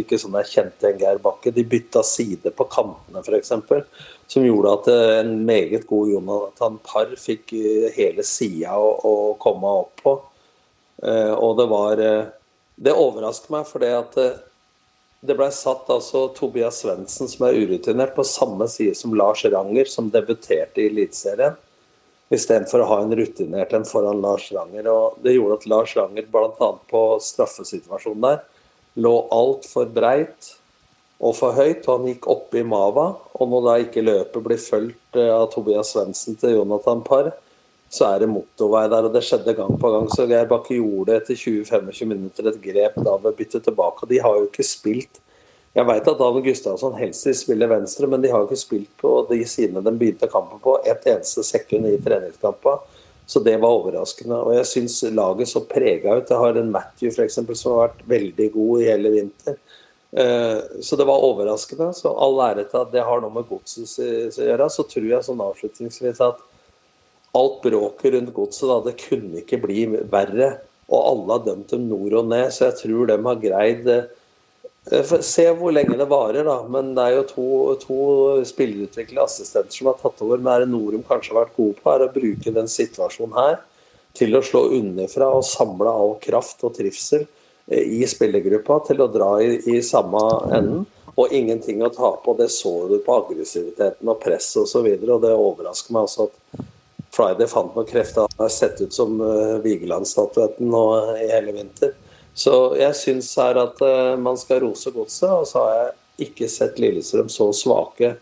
ikke 0.00 0.18
sånn 0.18 0.34
jeg 0.40 0.50
kjente 0.50 0.88
en 0.88 0.98
Geir 0.98 1.20
Bakke. 1.22 1.52
De 1.54 1.62
bytta 1.70 2.02
side 2.06 2.50
på 2.50 2.66
kantene 2.70 3.22
f.eks., 3.22 3.52
som 4.30 4.46
gjorde 4.46 4.72
at 4.74 4.88
eh, 4.90 5.18
en 5.20 5.36
meget 5.46 5.86
god 5.86 6.10
Jonathan 6.10 6.80
Parr 6.82 7.14
fikk 7.20 7.54
eh, 7.54 7.92
hele 7.94 8.26
sida 8.26 8.74
å, 8.74 8.90
å 9.06 9.14
komme 9.42 9.76
opp 9.84 10.02
på. 10.02 10.16
Og 11.04 11.58
det 11.58 11.64
var 11.68 12.00
Det 12.80 12.92
overrasker 12.96 13.52
meg, 13.52 13.66
fordi 13.68 13.88
at 13.92 14.14
det 15.24 15.36
ble 15.38 15.46
satt 15.54 15.88
altså 15.88 16.26
Tobias 16.36 16.82
Svendsen, 16.82 17.28
som 17.30 17.46
er 17.46 17.56
urutinert, 17.56 18.12
på 18.16 18.24
samme 18.28 18.66
side 18.68 18.96
som 18.98 19.14
Lars 19.16 19.44
Ranger, 19.44 19.88
som 19.88 20.10
debuterte 20.12 20.82
i 20.82 20.90
Eliteserien. 20.90 21.56
Istedenfor 22.34 22.82
å 22.82 22.88
ha 22.90 22.98
en 23.02 23.14
rutinert 23.16 23.72
en 23.76 23.86
foran 23.88 24.20
Lars 24.24 24.50
Ranger. 24.52 24.88
og 24.90 25.22
Det 25.24 25.36
gjorde 25.36 25.60
at 25.60 25.66
Lars 25.70 25.94
Ranger 25.96 26.28
bl.a. 26.28 26.68
på 26.90 27.02
straffesituasjonen 27.24 28.26
der 28.26 28.44
lå 29.00 29.14
altfor 29.34 29.88
breit 29.92 30.52
og 31.24 31.34
for 31.38 31.56
høyt, 31.56 31.86
og 31.86 31.92
han 31.94 32.08
gikk 32.10 32.28
opp 32.30 32.56
i 32.56 32.64
Mava. 32.66 33.06
Og 33.38 33.48
når 33.48 33.64
da 33.64 33.76
ikke 33.80 34.04
løpet 34.04 34.44
blir 34.44 34.60
fulgt 34.60 35.18
eh, 35.20 35.30
av 35.30 35.48
Tobias 35.54 35.94
Svendsen 35.94 36.36
til 36.40 36.58
Jonathan 36.58 37.00
Parr, 37.06 37.32
så 37.94 38.08
er 38.08 38.24
det 38.24 38.30
motorvei 38.32 38.86
der, 38.90 39.06
og 39.06 39.14
det 39.14 39.22
skjedde 39.22 39.54
gang 39.54 39.76
på 39.80 39.90
gang. 39.92 40.08
Så 40.10 40.26
Geir 40.30 40.48
Bakke 40.50 40.78
gjorde 40.78 41.18
etter 41.20 41.38
20-25 41.38 42.10
minutter 42.10 42.48
et 42.50 42.62
grep 42.62 42.96
da 42.98 43.14
ved 43.20 43.30
å 43.30 43.36
bytte 43.38 43.60
tilbake. 43.62 44.02
og 44.02 44.10
De 44.10 44.18
har 44.24 44.40
jo 44.40 44.48
ikke 44.48 44.66
spilt 44.66 45.20
Jeg 45.74 45.88
vet 45.88 46.06
at 46.06 46.18
Dan 46.20 46.36
Gustavsson 46.38 46.92
helst 46.94 47.26
vil 47.26 47.34
spille 47.34 47.66
venstre, 47.66 48.06
men 48.06 48.22
de 48.22 48.28
har 48.30 48.42
jo 48.42 48.46
ikke 48.46 48.60
spilt 48.60 48.90
på 49.00 49.14
de 49.26 49.40
sidene 49.42 49.82
de 49.82 49.90
begynte 49.98 50.28
kampen 50.30 50.60
på, 50.62 50.76
ett 50.86 51.02
eneste 51.10 51.42
sekund 51.42 51.88
i 51.90 51.96
treningskampen. 51.98 52.84
Så 53.26 53.40
det 53.42 53.56
var 53.58 53.74
overraskende. 53.80 54.38
Og 54.38 54.54
jeg 54.54 54.68
syns 54.70 55.00
laget 55.10 55.50
så 55.50 55.64
prega 55.66 56.14
ut. 56.20 56.30
Jeg 56.30 56.38
har 56.38 56.60
en 56.60 56.70
Matthew 56.70 57.10
for 57.10 57.24
eksempel, 57.24 57.58
som 57.58 57.74
har 57.74 57.88
vært 57.88 58.06
veldig 58.14 58.48
god 58.54 58.84
i 58.84 58.86
hele 58.86 59.14
vinter. 59.16 59.58
Eh, 60.14 60.60
så 60.78 60.96
det 61.00 61.08
var 61.10 61.26
overraskende. 61.26 61.90
Så 61.98 62.12
all 62.12 62.38
ære 62.46 62.68
til 62.70 62.84
at 62.84 62.94
det 62.94 63.06
har 63.10 63.24
noe 63.24 63.34
med 63.34 63.48
godset 63.50 63.98
å 63.98 64.46
gjøre. 64.46 64.70
Så 64.70 64.86
tror 64.90 65.10
jeg 65.10 65.26
sånn 65.26 65.42
avslutningsvis 65.42 66.22
at 66.22 66.42
alt 67.34 67.62
bråket 67.64 68.14
rundt 68.14 68.34
godset, 68.36 68.68
da, 68.70 68.80
det 68.86 68.98
kunne 69.02 69.42
ikke 69.42 69.62
bli 69.62 69.86
verre. 70.12 70.54
Og 70.92 71.00
alle 71.00 71.38
har 71.38 71.46
dømt 71.46 71.72
dem 71.72 71.88
nord 71.88 72.20
og 72.20 72.28
ned, 72.30 72.50
så 72.52 72.68
jeg 72.68 72.78
tror 72.82 73.08
de 73.08 73.18
har 73.24 73.42
greid 73.42 73.88
Eh, 74.92 75.20
se 75.24 75.44
hvor 75.56 75.72
lenge 75.72 75.96
det 75.96 76.06
varer, 76.10 76.44
da. 76.44 76.58
Men 76.68 76.92
det 76.96 77.04
er 77.04 77.14
jo 77.16 77.28
to, 77.28 77.46
to 77.80 78.00
spillerutviklede 78.46 79.24
assistenter 79.24 79.72
som 79.72 79.88
har 79.90 80.00
tatt 80.00 80.20
over. 80.24 80.40
Men 80.40 80.52
er 80.52 80.64
det 80.64 80.72
Norum 80.74 81.04
kanskje 81.08 81.32
har 81.32 81.44
vært 81.44 81.56
gode 81.56 81.78
på, 81.80 81.92
er 81.92 82.04
å 82.04 82.12
bruke 82.12 82.52
den 82.58 82.68
situasjonen 82.70 83.38
her 83.38 83.62
til 84.14 84.36
å 84.36 84.44
slå 84.46 84.68
underfra 84.76 85.30
og 85.34 85.46
samle 85.48 85.90
all 85.90 86.12
kraft 86.22 86.60
og 86.66 86.76
trivsel 86.76 87.24
eh, 87.24 87.80
i 87.80 88.04
spillergruppa 88.08 88.82
til 88.90 89.00
å 89.02 89.08
dra 89.12 89.30
i, 89.42 89.56
i 89.72 89.80
samme 89.82 90.20
enden. 90.52 90.84
Og 91.14 91.30
ingenting 91.30 91.78
å 91.86 91.92
ta 91.94 92.10
på. 92.20 92.34
Det 92.36 92.50
så 92.50 92.88
du 92.90 92.98
på 93.02 93.16
aggressiviteten 93.22 94.08
og 94.10 94.18
presset 94.20 94.64
osv. 94.64 94.82
Og, 94.82 95.04
så 95.06 95.14
og 95.14 95.20
det 95.22 95.34
overrasker 95.38 95.94
meg 95.94 96.08
også 96.08 96.26
at 96.26 96.64
Friday 97.14 97.46
fant 97.50 97.74
noen 97.76 97.88
krefter. 97.88 98.26
Han 98.26 98.44
har 98.46 98.52
sett 98.52 98.80
ut 98.82 98.94
som 98.94 99.20
uh, 99.20 99.60
Vigeland-statuetten 99.64 100.70
nå 100.70 100.84
i 101.22 101.28
hele 101.30 101.54
vinter. 101.54 101.94
Så 102.34 102.74
jeg 102.78 102.98
syns 102.98 103.30
her 103.38 103.58
at 103.60 103.82
uh, 103.84 104.14
man 104.18 104.38
skal 104.40 104.64
rose 104.64 104.90
godset, 104.94 105.30
og 105.30 105.46
så 105.46 105.62
har 105.62 105.74
jeg 105.78 106.28
ikke 106.28 106.50
sett 106.50 106.80
Lillestrøm 106.82 107.30
så 107.30 107.50
svake 107.54 108.16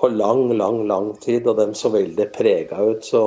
på 0.00 0.08
lang, 0.08 0.50
lang, 0.56 0.82
lang 0.88 1.14
tid, 1.20 1.48
og 1.48 1.56
dem 1.60 1.72
så 1.76 1.92
veldig 1.92 2.28
prega 2.32 2.80
ut. 2.92 3.04
Så 3.04 3.24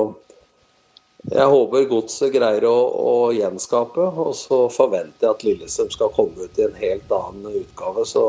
jeg 1.30 1.46
håper 1.50 1.86
godset 1.90 2.34
greier 2.34 2.66
å, 2.68 2.78
å, 3.00 3.12
gjenskape, 3.34 4.08
og 4.24 4.34
så 4.38 4.64
forventer 4.72 5.26
jeg 5.26 5.34
at 5.34 5.44
Lillestrøm 5.46 5.92
skal 5.94 6.14
komme 6.14 6.46
ut 6.46 6.58
i 6.58 6.66
en 6.66 6.76
helt 6.78 7.14
annen 7.14 7.62
utgave. 7.62 8.06
Så 8.06 8.26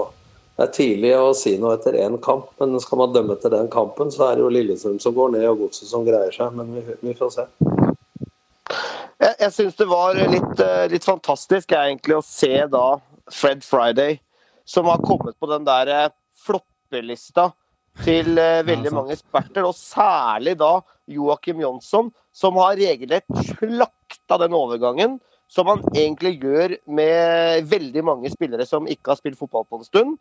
det 0.56 0.64
er 0.64 0.76
tidlig 0.76 1.12
å 1.20 1.34
si 1.36 1.58
noe 1.60 1.74
etter 1.76 1.98
én 2.00 2.16
kamp, 2.24 2.48
men 2.62 2.78
skal 2.80 3.02
man 3.02 3.16
dømme 3.16 3.36
etter 3.36 3.52
den 3.52 3.68
kampen, 3.72 4.12
så 4.12 4.30
er 4.30 4.38
det 4.38 4.46
jo 4.46 4.52
Lillestrøm 4.56 5.02
som 5.04 5.16
går 5.18 5.34
ned, 5.34 5.48
og 5.50 5.66
godset 5.66 5.90
som 5.90 6.06
greier 6.08 6.32
seg. 6.32 6.54
Men 6.56 6.70
vi, 6.78 6.84
vi 7.02 7.16
får 7.18 7.34
se. 7.34 7.46
Jeg, 9.20 9.34
jeg 9.42 9.52
syns 9.56 9.76
det 9.80 9.88
var 9.90 10.16
litt, 10.16 10.64
eh, 10.64 10.86
litt 10.92 11.08
fantastisk 11.08 11.76
egentlig 11.76 12.16
å 12.16 12.24
se 12.24 12.54
da 12.72 12.86
Fred 13.36 13.68
Friday, 13.68 14.20
som 14.64 14.88
har 14.88 15.04
kommet 15.04 15.36
på 15.40 15.50
den 15.52 15.68
der 15.68 15.92
eh, 15.92 16.10
floppelista 16.46 17.50
til 18.04 18.36
uh, 18.36 18.60
veldig 18.68 18.92
mange 18.92 19.16
eksperter, 19.16 19.64
og 19.64 19.76
særlig 19.78 20.58
da 20.60 20.74
Joakim 21.08 21.62
Jonsson, 21.64 22.10
som 22.36 22.58
har 22.60 22.76
regelrett 22.76 23.28
slakta 23.54 24.40
den 24.42 24.56
overgangen. 24.56 25.20
Som 25.48 25.70
han 25.70 25.84
egentlig 25.94 26.40
gjør 26.42 26.74
med 26.90 27.68
veldig 27.70 28.02
mange 28.04 28.32
spillere 28.34 28.66
som 28.66 28.88
ikke 28.90 29.14
har 29.14 29.20
spilt 29.20 29.38
fotball 29.38 29.64
på 29.70 29.78
en 29.78 29.86
stund. 29.86 30.16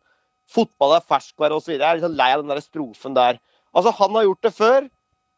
Fotball 0.51 0.99
er 0.99 1.07
ferskvare 1.09 1.57
osv. 1.57 1.75
Jeg 1.77 1.85
er 1.85 1.99
liksom 1.99 2.19
lei 2.19 2.31
av 2.35 2.43
den 2.43 2.53
der 2.53 2.63
strofen 2.65 3.17
der. 3.17 3.41
Altså, 3.75 3.95
Han 3.99 4.15
har 4.15 4.29
gjort 4.29 4.43
det 4.43 4.55
før. 4.55 4.89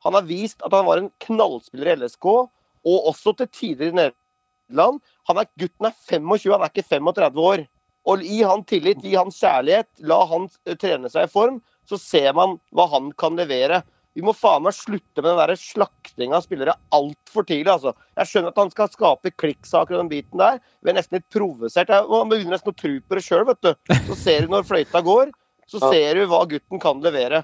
Han 0.04 0.14
har 0.14 0.26
vist 0.28 0.62
at 0.62 0.74
han 0.74 0.86
var 0.86 1.00
en 1.00 1.10
knallspiller 1.24 1.92
i 1.92 1.96
LSK 2.02 2.26
og 2.26 3.08
også 3.10 3.32
til 3.38 3.48
tider 3.50 3.88
i 3.90 3.96
Nederland. 3.96 5.00
Han 5.26 5.40
er, 5.40 5.48
gutten 5.58 5.88
er 5.88 5.96
25, 5.96 6.52
han 6.52 6.62
er 6.62 6.70
ikke 6.70 6.86
35 6.86 7.42
år. 7.42 7.64
Og 8.06 8.22
Gi 8.22 8.42
han 8.46 8.62
tillit, 8.68 9.02
gi 9.02 9.16
han 9.16 9.32
kjærlighet, 9.34 9.88
la 10.06 10.20
han 10.30 10.46
eh, 10.66 10.76
trene 10.78 11.10
seg 11.10 11.26
i 11.26 11.32
form. 11.32 11.58
Så 11.90 11.98
ser 11.98 12.32
man 12.38 12.58
hva 12.74 12.86
han 12.92 13.10
kan 13.18 13.38
levere. 13.38 13.82
Vi 14.16 14.24
må 14.24 14.32
faen 14.32 14.62
meg 14.64 14.72
slutte 14.72 15.20
med 15.20 15.28
den 15.28 15.40
der 15.42 15.58
slaktinga 15.60 16.38
av 16.38 16.44
spillere 16.46 16.72
altfor 16.96 17.44
tidlig. 17.44 17.68
altså. 17.68 17.92
Jeg 18.16 18.30
skjønner 18.30 18.54
at 18.54 18.60
han 18.62 18.70
skal 18.72 18.88
skape 18.88 19.32
klikksaker 19.36 19.96
og 19.96 20.00
den 20.00 20.12
biten 20.14 20.40
der. 20.40 20.62
Vi 20.80 20.92
er 20.92 20.96
nesten 20.96 21.18
litt 21.18 21.26
provosert. 21.34 21.92
Man 22.08 22.30
begynner 22.30 22.56
nesten 22.56 22.72
å 22.72 22.78
tro 22.80 22.94
på 22.96 23.18
det 23.18 23.24
sjøl, 23.26 23.44
vet 23.50 23.60
du. 23.66 23.74
Så 24.08 24.16
ser 24.22 24.46
du 24.46 24.54
når 24.54 24.64
fløyta 24.70 25.02
går, 25.04 25.34
så 25.68 25.82
ser 25.90 26.16
du 26.16 26.24
hva 26.30 26.40
gutten 26.48 26.80
kan 26.80 27.04
levere. 27.04 27.42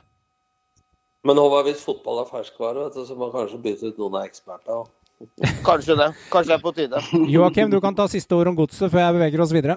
Men 1.28 1.38
Håvard, 1.38 1.68
hvis 1.68 1.84
fotball 1.84 2.22
er 2.24 2.30
ferskvare, 2.32 2.88
vet 2.88 2.96
du, 2.96 3.04
så 3.06 3.14
må 3.18 3.28
man 3.28 3.36
kanskje 3.36 3.60
bytte 3.62 3.92
ut 3.92 4.00
noen 4.00 4.16
av 4.22 4.24
ekspertene. 4.30 4.88
Kanskje 5.62 5.94
det. 6.00 6.08
Kanskje 6.32 6.48
det 6.50 6.56
er 6.56 6.64
på 6.64 6.72
tide. 6.74 7.02
Joakim, 7.30 7.70
du 7.70 7.78
kan 7.84 7.94
ta 7.94 8.08
siste 8.10 8.34
ord 8.34 8.50
om 8.50 8.56
godset 8.58 8.90
før 8.90 9.04
jeg 9.04 9.18
beveger 9.20 9.44
oss 9.44 9.52
videre. 9.54 9.76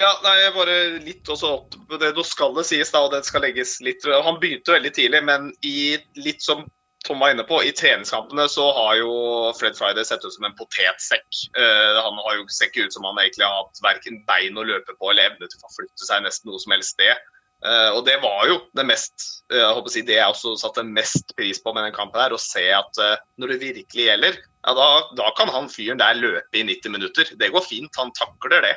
Ja, 0.00 0.10
nei, 0.24 0.36
bare 0.54 0.76
litt 1.04 1.28
også 1.28 1.48
opp 1.58 1.74
det 2.00 2.14
Nå 2.16 2.22
skal 2.24 2.54
det 2.56 2.64
sies, 2.70 2.92
da, 2.92 3.02
og 3.04 3.12
det 3.12 3.20
skal 3.28 3.44
legges 3.44 3.76
litt 3.84 4.06
Han 4.24 4.38
begynte 4.40 4.72
veldig 4.72 4.92
tidlig, 4.96 5.20
men 5.28 5.50
i 5.66 5.98
litt 6.16 6.40
som 6.44 6.64
Tom 7.04 7.20
var 7.22 7.32
inne 7.32 7.46
på, 7.48 7.62
i 7.64 7.72
treningskampene 7.72 8.44
så 8.52 8.66
har 8.76 8.98
jo 8.98 9.12
Fred 9.56 9.76
Friday 9.78 10.04
sett 10.04 10.24
ut 10.24 10.34
som 10.34 10.44
en 10.44 10.56
potetsekk. 10.58 11.28
Uh, 11.56 11.96
han 11.96 12.18
har 12.26 12.34
jo 12.36 12.42
sett 12.52 12.76
ut 12.76 12.92
som 12.92 13.06
han 13.08 13.16
egentlig 13.22 13.46
har 13.46 13.62
hatt 13.62 13.80
verken 13.80 14.18
bein 14.28 14.58
å 14.60 14.66
løpe 14.68 14.92
på 14.98 15.08
eller 15.08 15.30
evne 15.30 15.48
til 15.48 15.64
å 15.64 15.72
flytte 15.78 16.04
seg 16.04 16.26
nesten 16.26 16.52
noe 16.52 16.60
som 16.60 16.74
helst 16.76 16.92
sted. 16.98 17.16
Uh, 17.64 17.96
og 17.96 18.04
det 18.04 18.18
var 18.20 18.44
jo 18.48 18.58
det 18.76 18.84
mest 18.88 19.24
uh, 19.52 19.58
jeg 19.58 19.72
håper 19.78 19.90
å 19.90 19.92
si, 19.92 20.04
det 20.08 20.16
jeg 20.16 20.32
også 20.32 20.54
satte 20.60 20.84
mest 20.84 21.34
pris 21.36 21.58
på 21.60 21.72
med 21.76 21.88
den 21.88 21.96
kampen. 21.96 22.20
her, 22.20 22.36
Å 22.36 22.40
se 22.40 22.66
at 22.72 23.00
uh, 23.00 23.16
når 23.40 23.54
det 23.54 23.58
virkelig 23.64 24.06
gjelder, 24.06 24.38
ja, 24.60 24.76
da, 24.76 24.86
da, 25.16 25.32
kan 25.40 25.52
han 25.56 25.72
fyren 25.72 26.00
der 26.00 26.20
løpe 26.20 26.60
i 26.60 26.64
90 26.68 26.96
minutter. 26.96 27.32
Det 27.40 27.52
går 27.52 27.64
fint, 27.64 27.96
han 28.00 28.12
takler 28.16 28.64
det. 28.68 28.76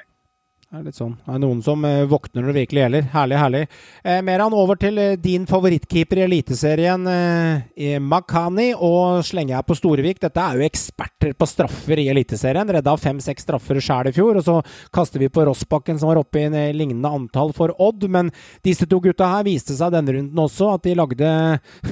Det 0.74 0.80
er 0.80 0.86
litt 0.88 0.98
sånn. 0.98 1.12
Det 1.22 1.30
er 1.30 1.42
noen 1.44 1.60
som 1.62 1.84
eh, 1.86 2.00
våkner 2.10 2.42
når 2.42 2.50
det 2.50 2.62
virkelig 2.64 2.80
gjelder. 2.82 3.04
Herlig, 3.12 3.36
herlig. 3.38 3.60
Eh, 4.02 4.22
Meran, 4.26 4.56
over 4.58 4.80
til 4.82 4.96
eh, 4.98 5.12
din 5.22 5.44
favorittkeeper 5.46 6.18
i 6.18 6.24
Eliteserien, 6.26 7.04
eh, 7.06 8.00
Makani. 8.02 8.72
Og 8.74 9.20
slenger 9.22 9.54
jeg 9.54 9.68
på 9.68 9.78
Storevik. 9.78 10.18
Dette 10.24 10.42
er 10.42 10.58
jo 10.58 10.66
eksperter 10.66 11.36
på 11.38 11.48
straffer 11.52 12.02
i 12.02 12.08
Eliteserien. 12.10 12.72
Redda 12.74 12.96
fem-seks 12.98 13.46
straffer 13.46 13.78
sjæl 13.78 14.10
i 14.10 14.16
fjor. 14.16 14.40
Og 14.42 14.48
så 14.48 14.56
kaster 14.98 15.22
vi 15.22 15.30
på 15.30 15.46
Rossbakken, 15.46 16.02
som 16.02 16.10
var 16.10 16.24
oppe 16.24 16.42
i 16.42 16.48
en 16.48 16.58
eh, 16.58 16.74
lignende 16.74 17.14
antall 17.20 17.54
for 17.54 17.76
Odd. 17.78 18.10
Men 18.10 18.34
disse 18.66 18.90
to 18.90 18.98
gutta 19.06 19.30
her 19.30 19.46
viste 19.46 19.78
seg 19.78 19.94
denne 19.94 20.18
runden 20.18 20.44
også 20.48 20.72
at 20.74 20.90
de 20.90 20.98
lagde 20.98 21.36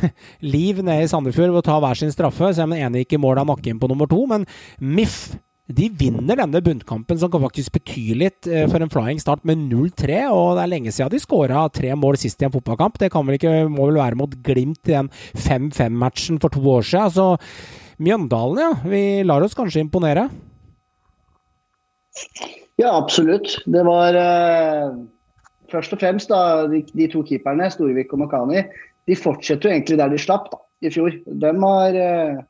liv 0.57 0.81
nede 0.81 1.05
i 1.05 1.13
Sandefjord 1.13 1.53
ved 1.53 1.61
å 1.61 1.67
ta 1.69 1.77
hver 1.85 2.01
sin 2.01 2.17
straffe. 2.17 2.49
Selv 2.49 2.71
om 2.71 2.73
den 2.79 2.89
ene 2.89 3.05
gikk 3.05 3.19
i 3.19 3.23
mål 3.29 3.45
av 3.45 3.53
nakken 3.53 3.77
på 3.77 3.93
nummer 3.93 4.09
to. 4.09 4.25
Men 4.33 4.49
Miff 4.81 5.35
de 5.77 5.89
vinner 5.97 6.39
denne 6.39 6.61
bunnkampen, 6.63 7.19
som 7.19 7.31
kan 7.31 7.43
faktisk 7.43 7.75
bety 7.75 8.05
litt 8.17 8.47
eh, 8.49 8.67
for 8.71 8.83
en 8.83 8.91
flying 8.91 9.21
start, 9.21 9.43
med 9.47 9.63
0-3. 9.67 10.23
Og 10.31 10.57
det 10.57 10.65
er 10.65 10.73
lenge 10.73 10.93
siden 10.95 11.13
de 11.13 11.21
skåra 11.21 11.67
tre 11.73 11.93
mål 11.97 12.19
sist 12.21 12.41
i 12.41 12.47
en 12.47 12.53
fotballkamp. 12.53 12.99
Det 13.01 13.11
vel 13.13 13.37
ikke, 13.37 13.53
må 13.71 13.89
vel 13.89 14.01
være 14.01 14.19
mot 14.19 14.33
Glimt 14.45 14.89
i 14.89 14.97
den 14.97 15.11
5-5-matchen 15.35 16.41
for 16.41 16.53
to 16.53 16.63
år 16.77 16.87
siden. 16.87 17.15
Så 17.15 17.27
Mjøndalen, 18.01 18.57
ja. 18.61 18.71
Vi 18.89 19.01
lar 19.27 19.43
oss 19.45 19.53
kanskje 19.57 19.83
imponere? 19.83 20.25
Ja, 22.81 22.95
absolutt. 22.95 23.59
Det 23.69 23.83
var 23.85 24.17
uh, 24.17 24.95
først 25.71 25.93
og 25.93 26.01
fremst 26.01 26.31
da, 26.31 26.65
de, 26.71 26.81
de, 26.95 27.09
to 27.11 27.21
keeperne, 27.27 27.69
Storvik 27.69 28.13
og 28.15 28.23
Makani, 28.23 28.63
de 29.09 29.17
fortsetter 29.17 29.69
jo 29.69 29.75
egentlig 29.75 29.99
der 30.01 30.13
de 30.13 30.21
slapp 30.21 30.49
da, 30.53 30.61
i 30.81 30.91
fjor. 30.93 31.13
De, 31.27 31.53
har, 31.65 31.99
uh, 31.99 32.41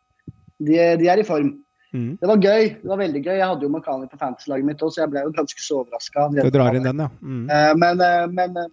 de, 0.63 0.79
de 1.01 1.11
er 1.11 1.19
i 1.19 1.27
form. 1.27 1.51
Mm. 1.91 2.11
Det 2.21 2.27
var 2.29 2.39
gøy. 2.39 2.69
det 2.81 2.87
var 2.87 2.99
veldig 3.01 3.21
gøy. 3.21 3.35
Jeg 3.35 3.47
hadde 3.47 3.67
jo 3.67 3.71
Makani 3.71 4.07
på 4.07 4.19
fantasy-laget 4.19 4.67
mitt 4.67 4.83
òg, 4.83 4.93
så 4.93 5.03
jeg 5.03 5.11
ble 5.11 5.25
jo 5.25 5.33
ganske 5.35 5.63
så 5.63 5.81
overraska. 5.81 6.27
Du 6.37 6.53
drar 6.53 6.77
inn 6.77 6.87
den, 6.87 7.03
ja. 7.03 7.09
Mm. 7.19 7.43
Uh, 7.51 7.73
men, 7.81 8.03
uh, 8.03 8.27
men, 8.31 8.55
uh, 8.55 8.69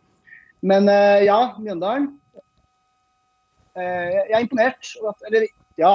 men 0.62 0.90
ja, 1.26 1.40
Mjøndalen. 1.58 2.12
jeg 3.78 4.34
er 4.34 4.42
imponert. 4.42 4.88
Eller 5.28 5.46
ja, 5.78 5.92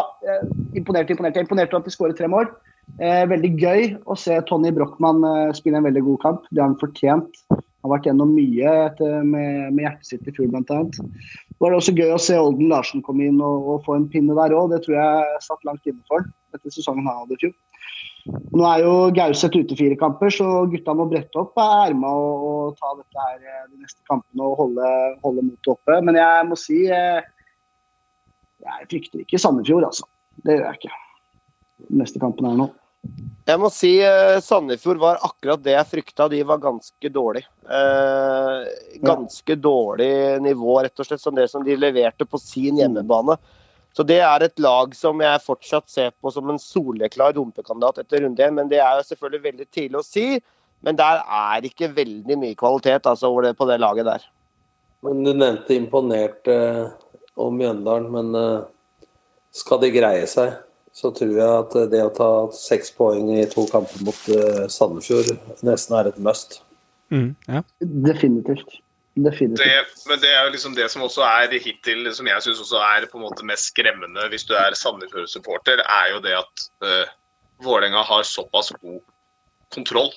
imponert, 0.71 1.09
imponert. 1.11 1.35
Jeg 1.35 1.41
er 1.41 1.47
imponert 1.47 1.73
over 1.73 1.83
at 1.83 1.89
de 1.89 1.95
skårer 1.95 2.15
tre 2.15 2.29
mål. 2.31 2.47
veldig 2.99 3.51
gøy 3.59 3.89
å 4.07 4.15
se 4.15 4.37
Tony 4.47 4.71
Brochmann 4.71 5.19
spille 5.55 5.81
en 5.81 5.87
veldig 5.87 6.03
god 6.05 6.21
kamp. 6.21 6.45
Det 6.51 6.61
har 6.63 6.71
han 6.71 6.79
fortjent. 6.79 7.43
Han 7.84 7.91
har 7.91 7.97
vært 7.97 8.05
gjennom 8.07 8.30
mye 8.31 8.73
etter, 8.85 9.26
med, 9.27 9.73
med, 9.76 9.81
hjertet 9.84 10.07
sitt 10.07 10.27
i 10.30 10.31
fjor, 10.31 10.47
bl.a. 10.53 10.77
Det 10.88 11.60
var 11.60 11.76
også 11.76 11.91
gøy 11.97 12.14
å 12.15 12.22
se 12.22 12.38
Olden 12.39 12.72
Larsen 12.72 13.03
komme 13.03 13.27
inn 13.27 13.41
og, 13.43 13.68
og 13.73 13.84
få 13.84 13.97
en 13.97 14.07
pinne 14.11 14.38
der 14.38 14.55
òg. 14.55 14.72
Det 14.72 14.85
tror 14.85 14.95
jeg 14.95 15.43
satt 15.43 15.68
langt 15.68 15.91
inne 15.91 15.99
for 16.07 16.23
etter 16.55 16.72
sesongen 16.72 17.10
han 17.10 17.26
hadde 17.26 17.35
i 17.35 17.41
fjor. 17.43 17.53
Nå 18.55 18.64
er 18.69 18.85
jo 18.85 18.93
Gauseth 19.11 19.60
ute 19.60 19.76
fire 19.76 19.97
kamper, 19.99 20.31
så 20.31 20.47
gutta 20.72 20.95
må 20.95 21.10
brette 21.11 21.41
opp 21.41 21.60
erma 21.60 22.11
og, 22.15 22.45
og, 22.47 22.77
ta 22.80 22.93
dette 23.01 23.26
her 23.26 23.41
eh, 23.41 23.65
de 23.73 23.81
neste 23.81 23.99
kampene 24.07 24.47
og 24.47 24.61
holde, 24.61 24.91
holde 25.26 25.43
motet 25.49 25.73
oppe. 25.76 25.97
Men 26.07 26.15
jeg 26.22 26.45
må 26.47 26.60
si 26.60 26.85
eh, 26.88 27.19
jeg 28.64 28.88
frykter 28.93 29.26
ikke 29.26 29.41
Sandefjord, 29.43 29.89
altså. 29.89 30.07
Det 30.47 30.55
gjør 30.55 30.69
jeg 30.69 30.80
ikke. 30.80 31.01
Neste 31.99 32.23
kampen 32.23 32.47
er 32.47 32.55
nå. 32.64 32.69
Jeg 33.43 33.59
må 33.59 33.67
si 33.75 33.97
uh, 33.99 34.39
Sandefjord 34.39 35.01
var 35.01 35.19
akkurat 35.27 35.63
det 35.63 35.73
jeg 35.75 35.89
frykta. 35.89 36.30
De 36.31 36.39
var 36.47 36.61
ganske 36.63 37.09
dårlig. 37.11 37.43
Eh, 37.63 38.61
ganske 39.03 39.55
dårlig 39.59 40.39
nivå, 40.43 40.77
rett 40.84 40.99
og 40.99 41.07
slett, 41.07 41.21
som 41.21 41.35
det 41.35 41.49
som 41.51 41.63
de 41.63 41.75
leverte 41.75 42.27
på 42.27 42.39
sin 42.39 42.80
hjemmebane. 42.80 43.35
Så 43.93 44.05
det 44.07 44.21
er 44.25 44.45
et 44.45 44.63
lag 44.63 44.95
som 44.97 45.19
jeg 45.21 45.43
fortsatt 45.43 45.91
ser 45.91 46.15
på 46.17 46.31
som 46.34 46.49
en 46.49 46.59
soleklar 46.59 47.35
dumpekandidat 47.35 48.01
etter 48.01 48.23
runde 48.23 48.47
én. 48.47 48.55
Men 48.55 48.71
det 48.71 48.80
er 48.81 48.97
jo 48.97 49.07
selvfølgelig 49.11 49.43
veldig 49.43 49.67
tidlig 49.69 49.99
å 49.99 50.07
si. 50.07 50.27
Men 50.84 50.97
der 50.99 51.21
er 51.23 51.67
ikke 51.67 51.91
veldig 51.95 52.39
mye 52.39 52.57
kvalitet 52.59 53.07
altså, 53.11 53.31
på 53.31 53.67
det 53.69 53.80
laget 53.84 54.07
der. 54.07 54.27
Men 55.03 55.23
Du 55.23 55.34
nevnte 55.35 55.75
imponert 55.75 56.47
eh, 56.47 56.85
om 57.35 57.55
Mjøndalen, 57.59 58.07
men 58.11 58.39
eh, 58.39 59.07
skal 59.51 59.84
de 59.84 59.91
greie 59.93 60.27
seg 60.31 60.55
så 60.93 61.09
tror 61.15 61.33
jeg 61.33 61.49
at 61.49 61.75
det 61.89 62.03
å 62.05 62.13
ta 62.13 62.29
seks 62.53 62.93
poeng 62.93 63.31
i 63.33 63.43
to 63.49 63.65
kamper 63.71 64.05
mot 64.05 64.29
uh, 64.29 64.65
Sandefjord 64.69 65.31
nesten 65.65 65.97
er 65.97 66.11
et 66.11 66.19
must. 66.21 66.59
Mm, 67.13 67.31
ja. 67.49 67.63
Definitivt. 67.81 68.77
Definitivt. 69.13 69.61
Det, 69.61 70.05
men 70.09 70.21
det 70.21 70.29
er 70.33 70.45
jo 70.47 70.53
liksom 70.53 70.77
det 70.77 70.85
som 70.89 71.05
også 71.05 71.25
er 71.25 71.51
hittil, 71.61 72.05
som 72.17 72.29
jeg 72.29 72.45
syns 72.45 72.61
også 72.63 72.79
er 72.81 73.09
på 73.09 73.19
en 73.19 73.25
måte 73.27 73.45
mest 73.45 73.69
skremmende 73.69 74.29
hvis 74.33 74.45
du 74.49 74.55
er 74.57 74.77
Sandefjord-supporter, 74.77 75.81
er 75.81 76.13
jo 76.13 76.21
det 76.25 76.37
at 76.37 76.63
uh, 76.85 77.11
Vålerenga 77.63 78.05
har 78.05 78.23
såpass 78.25 78.71
god 78.81 79.01
kontroll 79.73 80.09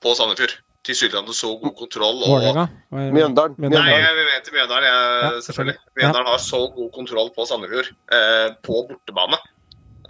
på 0.00 0.16
Sandefjord. 0.16 0.56
Tilsynelatende 0.84 1.36
så 1.36 1.54
god 1.60 1.76
kontroll. 1.76 2.22
Og... 2.24 2.28
Vålerenga? 2.38 2.66
Mjøndalen. 2.88 3.56
Nei, 3.68 3.86
jeg 3.92 4.28
mente 4.32 4.52
Mjøndalen, 4.56 4.88
jeg, 4.88 5.08
Ja, 5.24 5.32
selvfølgelig. 5.44 5.78
Ja. 5.80 5.96
Mjøndalen 6.00 6.30
har 6.32 6.44
så 6.44 6.60
god 6.76 6.92
kontroll 6.96 7.32
på 7.36 7.48
Sandefjord 7.48 7.92
uh, 8.16 8.52
på 8.64 8.84
bortebane. 8.88 9.40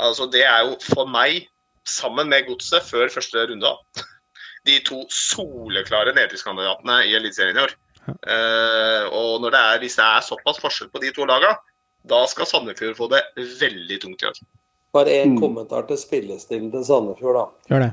Altså, 0.01 0.27
det 0.33 0.45
er 0.47 0.65
jo 0.67 0.77
for 0.95 1.11
meg, 1.11 1.47
sammen 1.89 2.29
med 2.31 2.47
Godset, 2.49 2.85
før 2.87 3.11
første 3.13 3.47
runde, 3.51 3.67
da, 3.67 4.05
de 4.69 4.79
to 4.87 5.03
soleklare 5.15 6.15
nedrykkskandidatene 6.17 7.01
i 7.09 7.15
Eliteserien 7.19 7.59
i 7.61 7.65
år. 7.67 7.77
Uh, 8.11 9.05
og 9.15 9.43
når 9.45 9.55
det 9.55 9.61
er, 9.61 9.83
hvis 9.83 9.97
det 9.99 10.05
er 10.07 10.25
såpass 10.25 10.61
forskjell 10.63 10.89
på 10.93 11.03
de 11.03 11.13
to 11.15 11.27
lagene, 11.29 11.57
da 12.11 12.23
skal 12.29 12.49
Sandefjord 12.49 12.97
få 12.97 13.11
det 13.13 13.21
veldig 13.61 13.99
tungt 14.03 14.25
i 14.25 14.29
år. 14.31 14.39
Bare 14.97 15.17
én 15.23 15.35
Mm. 15.35 15.41
kommentar 15.41 15.87
til 15.87 15.99
spillestilen 16.01 16.71
til 16.73 16.85
Sandefjord, 16.85 17.37
da. 17.37 17.45
Gjør 17.71 17.85
det. 17.85 17.93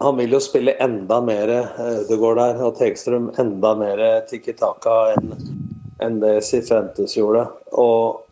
Han 0.00 0.16
vil 0.16 0.32
jo 0.32 0.40
spille 0.40 0.76
enda 0.80 1.20
mer 1.20 1.50
Ødegaard 1.76 2.38
der, 2.40 2.62
og 2.64 2.78
Tegstrøm 2.78 3.26
enda 3.38 3.74
mer 3.76 4.00
Tikki 4.30 4.54
Taka 4.56 5.14
enn 5.16 5.34
enn 6.00 6.20
det 6.22 6.38
Sifrentes 6.44 7.14
gjorde. 7.18 7.42
Og 7.76 8.22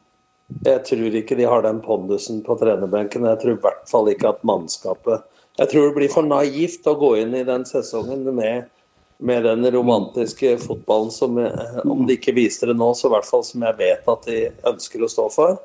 jeg 0.65 0.81
tror 0.89 1.17
ikke 1.21 1.37
de 1.37 1.47
har 1.49 1.63
den 1.63 1.81
pondusen 1.85 2.41
på 2.45 2.57
trenerbenken. 2.61 3.27
Jeg 3.29 3.41
tror 3.43 3.55
i 3.55 3.61
hvert 3.67 3.85
fall 3.91 4.09
ikke 4.13 4.33
at 4.33 4.47
mannskapet 4.49 5.27
Jeg 5.59 5.71
tror 5.73 5.89
det 5.89 5.95
blir 5.97 6.13
for 6.13 6.23
naivt 6.25 6.87
å 6.87 6.95
gå 6.99 7.17
inn 7.21 7.35
i 7.35 7.45
den 7.45 7.65
sesongen 7.69 8.23
med, 8.35 8.69
med 9.19 9.45
den 9.45 9.67
romantiske 9.75 10.55
fotballen 10.63 11.11
som 11.11 11.37
Om 11.85 12.07
de 12.07 12.17
ikke 12.17 12.37
viser 12.37 12.73
det 12.73 12.79
nå, 12.79 12.93
så 12.95 13.11
i 13.11 13.15
hvert 13.17 13.29
fall 13.29 13.45
som 13.45 13.67
jeg 13.67 13.79
vet 13.81 14.09
at 14.09 14.29
de 14.31 14.39
ønsker 14.73 15.05
å 15.05 15.11
stå 15.11 15.29
for. 15.35 15.59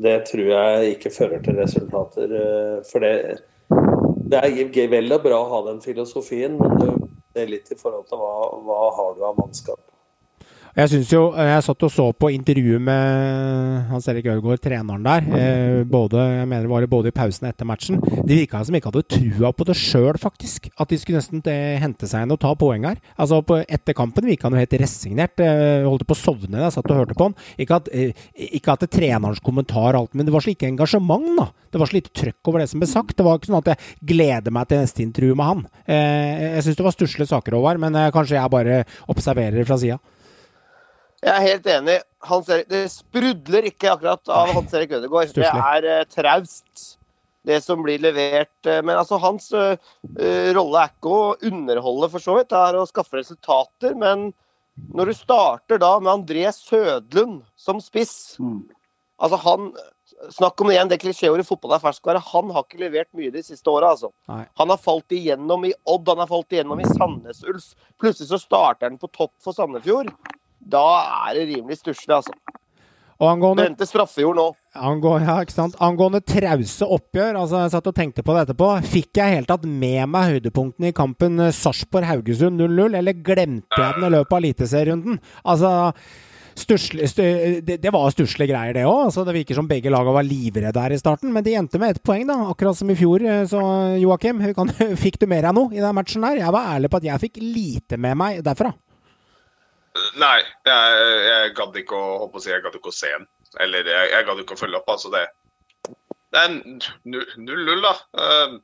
Det 0.00 0.16
tror 0.26 0.48
jeg 0.50 0.96
ikke 0.96 1.14
fører 1.14 1.42
til 1.44 1.60
resultater. 1.60 2.32
eh, 2.34 2.78
For 2.90 3.04
det, 3.04 3.42
det 4.32 4.40
er 4.42 4.90
vel 4.90 5.12
og 5.14 5.22
bra 5.22 5.38
å 5.38 5.50
ha 5.52 5.64
den 5.70 5.80
filosofien, 5.84 6.58
men 6.58 7.04
det 7.34 7.44
er 7.44 7.52
litt 7.52 7.70
i 7.70 7.78
forhold 7.78 8.08
til 8.10 8.18
hva, 8.18 8.34
hva 8.66 8.80
har 8.96 9.14
du 9.14 9.22
av 9.28 9.38
mannskap. 9.38 9.93
Jeg 10.74 10.90
synes 10.90 11.10
jo, 11.12 11.20
jeg 11.38 11.62
satt 11.62 11.84
og 11.86 11.90
så 11.94 12.04
på 12.18 12.32
intervjuet 12.34 12.82
med 12.82 13.84
Hans 13.92 14.08
Erik 14.10 14.26
Ødegaard, 14.26 14.58
treneren 14.58 15.04
der. 15.06 15.28
Eh, 15.38 15.82
både, 15.86 16.18
jeg 16.40 16.48
mener 16.50 16.64
det 16.66 16.70
var 16.72 16.82
det 16.82 16.88
både 16.90 17.12
i 17.12 17.14
pausen 17.14 17.46
og 17.46 17.52
etter 17.52 17.68
matchen. 17.68 18.00
De 18.02 18.40
virka 18.40 18.58
som 18.66 18.74
ikke 18.74 18.90
hadde 18.90 19.04
trua 19.14 19.52
på 19.54 19.66
det 19.68 19.76
sjøl, 19.78 20.18
faktisk. 20.18 20.66
At 20.74 20.90
de 20.90 20.98
skulle 20.98 21.20
nesten 21.20 21.44
eh, 21.46 21.76
hente 21.78 22.08
seg 22.10 22.26
inn 22.26 22.34
og 22.34 22.40
ta 22.42 22.50
poeng 22.58 22.88
her. 22.88 22.98
Altså, 23.14 23.38
på, 23.46 23.60
Etter 23.62 23.94
kampen 23.94 24.26
virka 24.26 24.48
han 24.48 24.56
jo 24.58 24.64
helt 24.64 24.74
resignert. 24.82 25.38
Eh, 25.38 25.86
holdt 25.86 26.08
på 26.10 26.16
å 26.16 26.22
sovne 26.24 26.56
da 26.56 26.64
jeg 26.66 26.74
satt 26.74 26.90
og 26.90 26.98
hørte 27.04 27.14
på 27.20 27.28
han. 27.28 27.36
Ikke 27.62 27.78
at, 27.78 27.92
eh, 27.94 28.26
ikke 28.58 28.74
at 28.74 28.82
det 28.82 28.90
trenerens 28.96 29.44
kommentar 29.46 29.94
alt, 29.94 30.10
men 30.18 30.26
det 30.26 30.34
var 30.34 30.42
så 30.42 30.50
lite 30.50 30.66
engasjement, 30.72 31.30
da. 31.38 31.46
Det 31.70 31.78
var 31.84 31.92
så 31.92 32.00
lite 32.00 32.14
trøkk 32.18 32.50
over 32.50 32.64
det 32.64 32.66
som 32.72 32.82
ble 32.82 32.90
sagt. 32.90 33.14
Det 33.14 33.28
var 33.28 33.38
ikke 33.38 33.52
sånn 33.52 33.60
at 33.62 33.70
jeg 33.76 34.10
gleder 34.10 34.58
meg 34.58 34.66
til 34.70 34.82
neste 34.82 35.06
intervju 35.06 35.38
med 35.38 35.52
han. 35.52 35.62
Eh, 35.86 36.42
jeg 36.58 36.66
syns 36.66 36.82
det 36.82 36.88
var 36.88 36.98
stusslige 36.98 37.30
saker, 37.30 37.60
Håvard, 37.60 37.82
men 37.86 37.94
eh, 37.94 38.10
kanskje 38.14 38.40
jeg 38.40 38.54
bare 38.58 38.82
observerer 39.14 39.70
fra 39.70 39.78
sida. 39.78 40.02
Jeg 41.24 41.32
er 41.32 41.46
helt 41.46 41.68
enig. 41.72 41.96
Hans 42.28 42.50
Erik, 42.52 42.68
det 42.68 42.82
sprudler 42.92 43.70
ikke 43.70 43.94
akkurat 43.94 44.32
av 44.32 44.52
Hans 44.52 44.74
Erik 44.76 44.92
Ødegaard. 44.98 45.32
Det 45.32 45.48
er 45.48 45.86
uh, 45.88 46.02
traust, 46.12 46.84
det 47.48 47.62
som 47.64 47.80
blir 47.84 48.02
levert. 48.04 48.52
Uh, 48.66 48.82
men 48.84 48.98
altså, 48.98 49.16
hans 49.22 49.48
eh, 49.56 49.78
rolle 50.56 50.82
er 50.82 50.92
ikke 50.92 51.12
å 51.12 51.34
underholde, 51.48 52.10
for 52.12 52.24
så 52.24 52.36
vidt. 52.38 52.50
Det 52.52 52.60
er 52.60 52.76
å 52.76 52.84
skaffe 52.88 53.20
resultater. 53.20 53.96
Men 53.96 54.30
når 54.92 55.10
du 55.12 55.16
starter 55.16 55.80
da 55.80 55.96
med 56.02 56.12
André 56.12 56.44
Sødlund 56.52 57.42
som 57.56 57.82
spiss 57.84 58.36
Mm. 58.42 58.64
Altså, 59.22 59.38
han 59.44 59.68
Snakk 60.30 60.60
om 60.60 60.68
det 60.68 60.76
igjen, 60.76 60.88
det 60.88 61.00
klisjéordet 61.02 61.44
fotball 61.48 61.74
er 61.74 61.82
ferskvare. 61.82 62.20
Han 62.30 62.50
har 62.54 62.64
ikke 62.64 62.78
levert 62.80 63.08
mye 63.18 63.32
de 63.34 63.42
siste 63.44 63.68
åra, 63.68 63.90
altså. 63.92 64.12
Nei. 64.30 64.44
Han 64.60 64.70
har 64.70 64.78
falt 64.80 65.12
igjennom 65.12 65.66
i 65.68 65.72
Odd, 65.90 66.06
han 66.08 66.22
har 66.22 66.30
falt 66.30 66.54
igjennom 66.54 66.80
i 66.80 66.86
Sandnes 66.92 67.42
Ulf. 67.50 67.72
Plutselig 68.00 68.30
så 68.30 68.38
starter 68.40 68.88
han 68.88 69.00
på 69.00 69.10
topp 69.12 69.32
for 69.42 69.56
Sandefjord. 69.56 70.12
Da 70.64 70.84
er 71.28 71.34
det 71.38 71.48
rimelig 71.54 71.76
stusslig, 71.82 72.14
altså. 72.16 72.32
Og 73.22 73.28
angående 73.30 73.62
Brente 73.62 73.86
straffejord 73.86 74.34
nå. 74.36 74.44
Angående, 74.74 75.28
ja, 75.28 75.36
ikke 75.44 75.54
sant? 75.54 75.76
Angående 75.86 76.18
trause 76.26 76.88
oppgjør, 76.96 77.36
altså 77.38 77.60
jeg 77.62 77.70
satt 77.76 77.86
og 77.86 77.94
tenkte 77.94 78.24
på 78.26 78.34
det 78.34 78.42
etterpå. 78.48 78.70
Fikk 78.90 79.20
jeg 79.20 79.36
helt 79.36 79.48
tatt 79.52 79.64
med 79.70 80.08
meg 80.10 80.32
høydepunktene 80.32 80.90
i 80.90 80.96
kampen 80.96 81.38
eh, 81.46 81.52
Sarpsborg-Haugesund 81.54 82.58
0-0, 82.58 82.96
eller 82.98 83.14
glemte 83.24 83.78
jeg 83.78 83.94
den 84.00 84.08
i 84.08 84.12
løpet 84.16 84.34
av 84.34 84.40
eliteserierunden? 84.42 85.20
Altså, 85.46 85.70
stusslig- 86.58 87.06
stu- 87.12 87.60
det, 87.66 87.78
det 87.82 87.92
var 87.94 88.10
stusslige 88.10 88.50
greier, 88.50 88.74
det 88.74 88.82
òg. 88.90 89.04
Altså, 89.06 89.24
det 89.28 89.36
virker 89.38 89.54
som 89.60 89.68
begge 89.70 89.94
lagene 89.94 90.16
var 90.18 90.26
livredde 90.26 90.82
her 90.82 90.96
i 90.96 90.98
starten, 91.00 91.32
men 91.32 91.46
de 91.46 91.54
endte 91.58 91.78
med 91.78 91.94
ett 91.94 92.02
poeng, 92.02 92.26
da. 92.26 92.40
Akkurat 92.50 92.76
som 92.76 92.90
i 92.90 92.98
fjor. 92.98 93.22
eh, 93.22 93.44
Så 93.46 93.62
Joakim, 94.02 94.42
fikk 95.06 95.20
du 95.22 95.28
mer 95.30 95.46
av 95.52 95.54
noe 95.54 95.70
i 95.70 95.78
den 95.78 95.94
matchen 95.94 96.26
der? 96.26 96.42
Jeg 96.42 96.50
var 96.58 96.74
ærlig 96.74 96.90
på 96.90 96.98
at 96.98 97.08
jeg 97.12 97.22
fikk 97.28 97.38
lite 97.46 97.96
med 97.96 98.18
meg 98.18 98.42
derfra. 98.42 98.74
Nei, 100.18 100.40
jeg, 100.66 101.00
jeg 101.28 101.54
gadd 101.54 101.76
ikke 101.78 101.96
å 101.98 102.18
håpe 102.24 102.40
å 102.40 102.42
si, 102.42 102.50
jeg 102.50 102.62
gadd 102.64 102.76
ikke 102.78 102.90
å 102.90 102.96
se 102.96 103.10
den. 103.12 103.26
Eller 103.62 103.86
jeg, 103.86 104.10
jeg 104.10 104.26
gadd 104.26 104.40
ikke 104.42 104.56
å 104.56 104.60
følge 104.60 104.80
opp. 104.80 104.90
altså 104.90 105.10
Det, 105.12 105.24
det 106.34 106.42
er 106.42 106.56
0-0, 107.06 107.84
da. 107.84 107.94
Eh, 108.18 108.56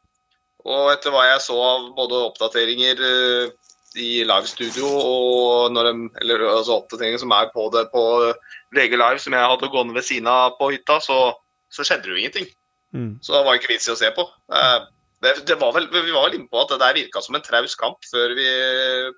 og 0.67 0.91
etter 0.93 1.15
hva 1.15 1.25
jeg 1.29 1.43
så 1.45 1.57
av 1.63 1.91
både 1.97 2.25
oppdateringer 2.27 3.05
eh, 3.07 3.53
i 4.01 4.11
livestudio 4.27 4.87
og 4.87 5.73
når 5.75 5.89
de, 5.89 5.95
eller 6.23 6.45
altså 6.51 6.77
oppdateringer 6.79 7.23
som 7.23 7.33
er 7.35 7.49
på 7.55 7.65
det 7.75 7.87
på 7.95 8.05
VG 8.77 8.95
Live, 8.99 9.23
som 9.23 9.35
jeg 9.35 9.51
hadde 9.55 9.71
gående 9.73 9.97
ved 9.97 10.07
siden 10.07 10.31
av 10.31 10.55
på 10.59 10.71
hytta, 10.75 11.01
så, 11.03 11.19
så 11.73 11.87
skjedde 11.87 12.07
det 12.07 12.15
jo 12.15 12.21
ingenting. 12.23 12.51
Mm. 12.95 13.13
Så 13.23 13.35
det 13.35 13.45
var 13.47 13.59
ikke 13.59 13.73
vits 13.73 13.89
i 13.89 13.95
å 13.95 13.99
se 13.99 14.11
på. 14.15 14.27
Eh, 14.51 14.79
det, 15.23 15.35
det 15.47 15.59
var 15.63 15.75
vel, 15.77 15.87
vi 15.95 16.15
var 16.15 16.29
vel 16.29 16.39
inne 16.41 16.51
på 16.51 16.59
at 16.63 16.73
det 16.75 16.83
der 16.83 16.97
virka 16.99 17.23
som 17.23 17.39
en 17.39 17.45
traus 17.45 17.77
kamp 17.79 18.03
før 18.11 18.35
vi, 18.39 18.49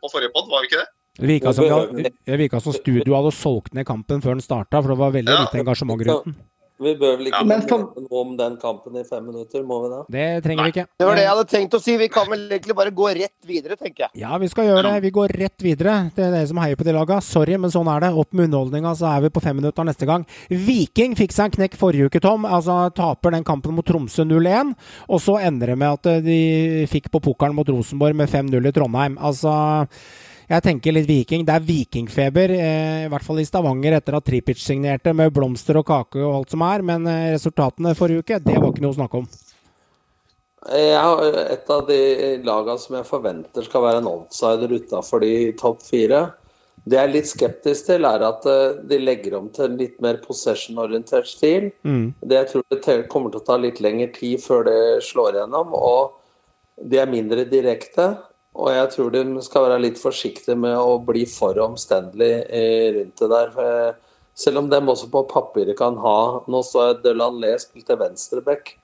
på 0.01 0.13
forrige 0.13 0.33
pod, 0.35 0.49
var 0.53 0.65
vi 0.65 0.69
ikke 0.69 0.83
det? 0.83 0.91
Det 1.19 1.27
virka 1.29 2.61
som, 2.61 2.73
studio 2.73 3.15
hadde 3.19 3.35
solgt 3.37 3.75
ned 3.77 3.85
kampen 3.87 4.23
før 4.25 4.39
den 4.39 4.41
starta, 4.45 4.81
for 4.81 4.95
det 4.95 4.99
var 4.99 5.13
veldig 5.13 5.29
Ja. 5.29 5.45
lite 5.45 5.61
engasjement 5.61 6.01
rundt 6.01 6.25
den. 6.25 6.35
Vi 6.83 6.97
bør 6.99 7.17
vel 7.19 7.29
ikke 7.31 7.43
Ja, 7.47 7.77
noe 7.79 8.21
om 8.21 8.37
den 8.37 8.57
kampen 8.57 8.97
i 8.99 9.05
fem 9.05 9.23
minutter, 9.25 9.63
må 9.63 9.77
vi 9.85 9.89
da? 9.93 9.99
Det 10.11 10.43
trenger 10.43 10.65
vi 10.65 10.73
ikke. 10.73 10.87
Det 10.99 11.07
var 11.07 11.15
det 11.15 11.23
jeg 11.23 11.31
hadde 11.31 11.49
tenkt 11.53 11.75
å 11.75 11.81
si. 11.81 11.97
Vi 11.97 12.09
kan 12.09 12.27
vel 12.27 12.49
egentlig 12.49 12.75
bare 12.75 12.91
gå 12.91 13.07
rett 13.15 13.47
videre, 13.47 13.77
tenker 13.77 14.09
jeg. 14.09 14.11
Ja, 14.19 14.37
vi 14.39 14.49
skal 14.49 14.65
gjøre 14.67 14.83
det. 14.89 15.03
Vi 15.05 15.11
går 15.15 15.29
rett 15.39 15.63
videre. 15.63 16.11
Det 16.17 16.25
er 16.25 16.33
dere 16.33 16.49
som 16.49 16.57
heier 16.57 16.75
på 16.75 16.83
de 16.83 16.93
laga. 16.97 17.21
Sorry, 17.23 17.57
men 17.57 17.71
sånn 17.71 17.87
er 17.95 18.01
det. 18.01 18.11
Opp 18.19 18.33
med 18.33 18.49
underholdninga, 18.51 18.97
så 18.99 19.17
er 19.17 19.21
vi 19.21 19.29
på 19.31 19.43
fem 19.43 19.57
minutter 19.61 19.85
neste 19.85 20.07
gang. 20.07 20.27
Viking 20.51 21.15
fikk 21.15 21.31
seg 21.31 21.45
en 21.45 21.51
knekk 21.61 21.79
forrige 21.79 22.11
uke, 22.11 22.21
Tom. 22.21 22.45
Altså 22.45 22.93
taper 22.93 23.31
den 23.31 23.45
kampen 23.45 23.77
mot 23.77 23.87
Tromsø 23.87 24.25
0-1. 24.27 24.75
Og 25.09 25.21
så 25.21 25.39
ender 25.41 25.67
det 25.69 25.79
med 25.79 25.93
at 25.93 26.07
eh, 26.07 26.21
de 26.21 26.87
fikk 26.91 27.13
på 27.13 27.21
pukkelen 27.23 27.55
mot 27.55 27.69
Rosenborg 27.69 28.17
med 28.17 28.29
5-0 28.29 28.67
i 28.67 28.73
Trondheim. 28.73 29.19
Altså 29.23 29.55
jeg 30.53 30.65
tenker 30.67 30.95
litt 30.97 31.09
Viking. 31.09 31.47
Det 31.49 31.55
er 31.55 31.65
vikingfeber, 31.65 32.53
eh, 32.57 33.05
i 33.07 33.09
hvert 33.13 33.25
fall 33.25 33.41
i 33.41 33.47
Stavanger, 33.49 33.97
etter 33.97 34.19
at 34.19 34.27
Tripic 34.27 34.61
signerte 34.61 35.15
med 35.17 35.33
blomster 35.33 35.79
og 35.81 35.87
kake 35.89 36.21
og 36.21 36.35
alt 36.41 36.53
som 36.53 36.65
er. 36.67 36.85
Men 36.85 37.09
eh, 37.09 37.31
resultatene 37.37 37.97
forrige 37.97 38.25
uke, 38.25 38.41
det 38.43 38.59
var 38.59 38.69
ikke 38.71 38.85
noe 38.85 38.93
å 38.93 38.99
snakke 39.01 39.23
om. 39.23 39.31
Jeg 40.73 41.33
et 41.51 41.71
av 41.75 41.89
de 41.89 42.03
lagene 42.47 42.79
som 42.79 42.95
jeg 42.95 43.09
forventer 43.09 43.65
skal 43.67 43.83
være 43.83 43.99
en 43.99 44.11
outsider 44.13 44.77
utafor 44.77 45.25
de 45.25 45.33
topp 45.59 45.81
fire. 45.83 46.21
Det 46.83 46.99
jeg 46.99 47.07
er 47.07 47.13
litt 47.15 47.31
skeptisk 47.31 47.87
til, 47.89 48.07
er 48.07 48.25
at 48.27 48.47
eh, 48.51 48.81
de 48.91 48.99
legger 48.99 49.39
om 49.39 49.49
til 49.55 49.69
en 49.69 49.79
litt 49.79 49.97
mer 50.05 50.19
possession-orientert 50.25 51.31
stil. 51.31 51.71
Mm. 51.87 52.11
Det 52.21 52.39
jeg 52.41 52.51
tror 52.51 52.67
det 52.75 52.99
kommer 53.13 53.33
til 53.33 53.41
å 53.41 53.47
ta 53.47 53.57
litt 53.61 53.81
lengre 53.83 54.11
tid 54.17 54.43
før 54.43 54.67
det 54.69 54.83
slår 55.07 55.41
gjennom. 55.41 55.73
Og 55.79 56.13
de 56.83 56.99
er 56.99 57.11
mindre 57.11 57.47
direkte. 57.49 58.11
Og 58.53 58.69
jeg 58.69 58.89
tror 58.93 59.13
de 59.15 59.43
skal 59.45 59.65
være 59.67 59.81
litt 59.81 60.01
forsiktige 60.01 60.57
med 60.61 60.77
å 60.77 60.99
bli 61.05 61.25
for 61.29 61.57
omstendelig 61.65 62.33
eh, 62.53 62.89
rundt 62.99 63.23
det 63.23 63.31
der. 63.33 63.53
For 63.55 63.95
Selv 64.35 64.63
om 64.63 64.69
de 64.73 64.81
også 64.81 65.09
på 65.13 65.25
papiret 65.29 65.77
kan 65.79 65.97
ha 66.01 66.43
Nå 66.49 66.63
så 66.65 66.91
jeg 66.91 67.01
spilt 67.01 67.65
spilte 67.67 67.99
venstreback. 68.01 68.77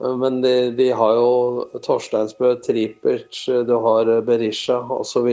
Men 0.00 0.42
de, 0.42 0.70
de 0.76 0.90
har 0.92 1.14
jo 1.16 1.80
Torsteinsbø, 1.80 2.58
Tripic, 2.60 3.46
du 3.48 3.76
har 3.80 4.10
Berisha 4.26 4.76
osv. 4.92 5.28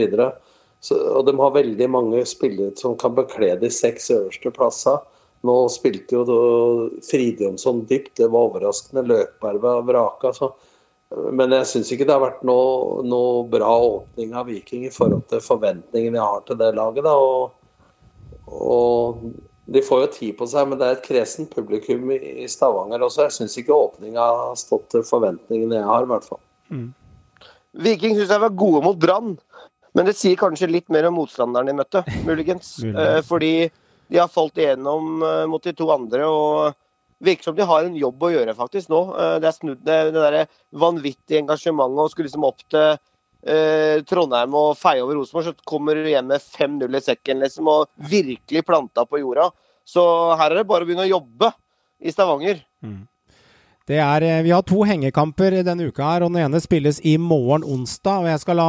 Og 0.92 1.26
de 1.26 1.34
har 1.36 1.52
veldig 1.52 1.88
mange 1.92 2.22
spillere 2.28 2.72
som 2.80 2.96
kan 2.96 3.12
bekle 3.16 3.52
de 3.60 3.68
seks 3.68 4.08
øverste 4.16 4.52
plasser. 4.56 5.02
Nå 5.44 5.56
spilte 5.68 6.16
jo 6.16 6.24
Fridjonsson 7.04 7.82
dypt, 7.88 8.14
det 8.16 8.30
var 8.32 8.48
overraskende. 8.48 9.04
Løkberg 9.04 9.60
var 9.60 9.84
vraka. 9.84 10.32
Så. 10.32 10.54
Men 11.14 11.52
jeg 11.54 11.70
syns 11.70 11.90
ikke 11.94 12.06
det 12.08 12.14
har 12.14 12.22
vært 12.22 12.44
noe, 12.46 13.02
noe 13.06 13.42
bra 13.50 13.70
åpning 13.86 14.34
av 14.36 14.48
Viking 14.50 14.86
i 14.88 14.92
forhold 14.94 15.26
til 15.30 15.42
forventningene 15.44 16.18
jeg 16.18 16.24
har 16.24 16.46
til 16.48 16.58
det 16.60 16.70
laget. 16.76 17.06
Da. 17.06 17.14
Og, 17.14 18.48
og 18.50 19.22
de 19.64 19.82
får 19.84 20.02
jo 20.02 20.10
tid 20.18 20.34
på 20.38 20.48
seg, 20.50 20.68
men 20.68 20.80
det 20.80 20.88
er 20.88 20.98
et 20.98 21.06
kresent 21.06 21.54
publikum 21.54 22.10
i 22.16 22.48
Stavanger 22.50 23.06
også. 23.06 23.28
Jeg 23.28 23.36
syns 23.38 23.56
ikke 23.60 23.76
åpninga 23.76 24.26
har 24.26 24.58
stått 24.60 24.90
til 24.92 25.06
forventningene 25.08 25.78
jeg 25.78 25.88
har, 25.88 26.04
i 26.04 26.10
hvert 26.12 26.28
fall. 26.28 26.42
Mm. 26.74 26.90
Viking 27.84 28.18
syns 28.18 28.34
jeg 28.34 28.44
var 28.44 28.58
gode 28.58 28.82
mot 28.84 28.98
Brann, 29.00 29.34
men 29.94 30.08
det 30.08 30.16
sier 30.18 30.38
kanskje 30.38 30.70
litt 30.70 30.92
mer 30.92 31.08
om 31.08 31.16
motstanderen 31.20 31.70
de 31.70 31.76
møtte, 31.78 32.04
muligens. 32.28 32.76
eh, 32.84 33.20
fordi 33.26 33.54
de 34.10 34.20
har 34.20 34.30
falt 34.30 34.58
igjennom 34.60 35.22
eh, 35.24 35.44
mot 35.50 35.64
de 35.64 35.72
to 35.76 35.88
andre. 35.94 36.26
og 36.28 36.74
virker 37.24 37.48
som 37.48 37.56
de 37.56 37.66
har 37.68 37.86
en 37.86 37.96
jobb 37.98 38.22
å 38.26 38.32
gjøre 38.34 38.54
faktisk 38.58 38.92
nå. 38.92 39.00
Eh, 39.16 39.34
det 39.42 39.50
er 39.50 39.56
snudd 39.56 39.82
det, 39.86 39.98
det 40.14 40.22
der 40.22 40.38
vanvittige 40.84 41.42
engasjementet 41.42 42.04
og 42.04 42.12
skulle 42.12 42.30
liksom 42.30 42.46
opp 42.48 42.62
til 42.72 42.86
eh, 42.90 44.02
Trondheim 44.08 44.56
og 44.58 44.76
feie 44.80 45.02
over 45.04 45.18
Rosenborg, 45.18 45.50
så 45.50 45.68
kommer 45.68 45.98
du 45.98 46.10
hjem 46.10 46.30
med 46.32 46.44
5-0 46.44 47.00
i 47.00 47.02
sekken 47.04 47.44
liksom, 47.44 47.70
og 47.70 48.10
virkelig 48.10 48.64
planta 48.66 49.06
på 49.08 49.22
jorda. 49.22 49.50
Så 49.84 50.04
her 50.40 50.50
er 50.50 50.62
det 50.62 50.68
bare 50.68 50.86
å 50.86 50.88
begynne 50.88 51.06
å 51.08 51.14
jobbe 51.16 51.50
i 52.04 52.12
Stavanger. 52.12 52.62
Mm. 52.84 53.04
Det 53.84 53.98
er, 54.00 54.22
eh, 54.22 54.42
vi 54.42 54.50
har 54.50 54.62
to 54.64 54.78
hengekamper 54.88 55.58
denne 55.60 55.90
uka, 55.90 56.02
her, 56.08 56.22
og 56.24 56.30
den 56.32 56.40
ene 56.40 56.60
spilles 56.60 57.02
i 57.04 57.18
morgen 57.20 57.66
onsdag. 57.68 58.22
og 58.22 58.28
Jeg 58.30 58.40
skal 58.40 58.56
la 58.56 58.68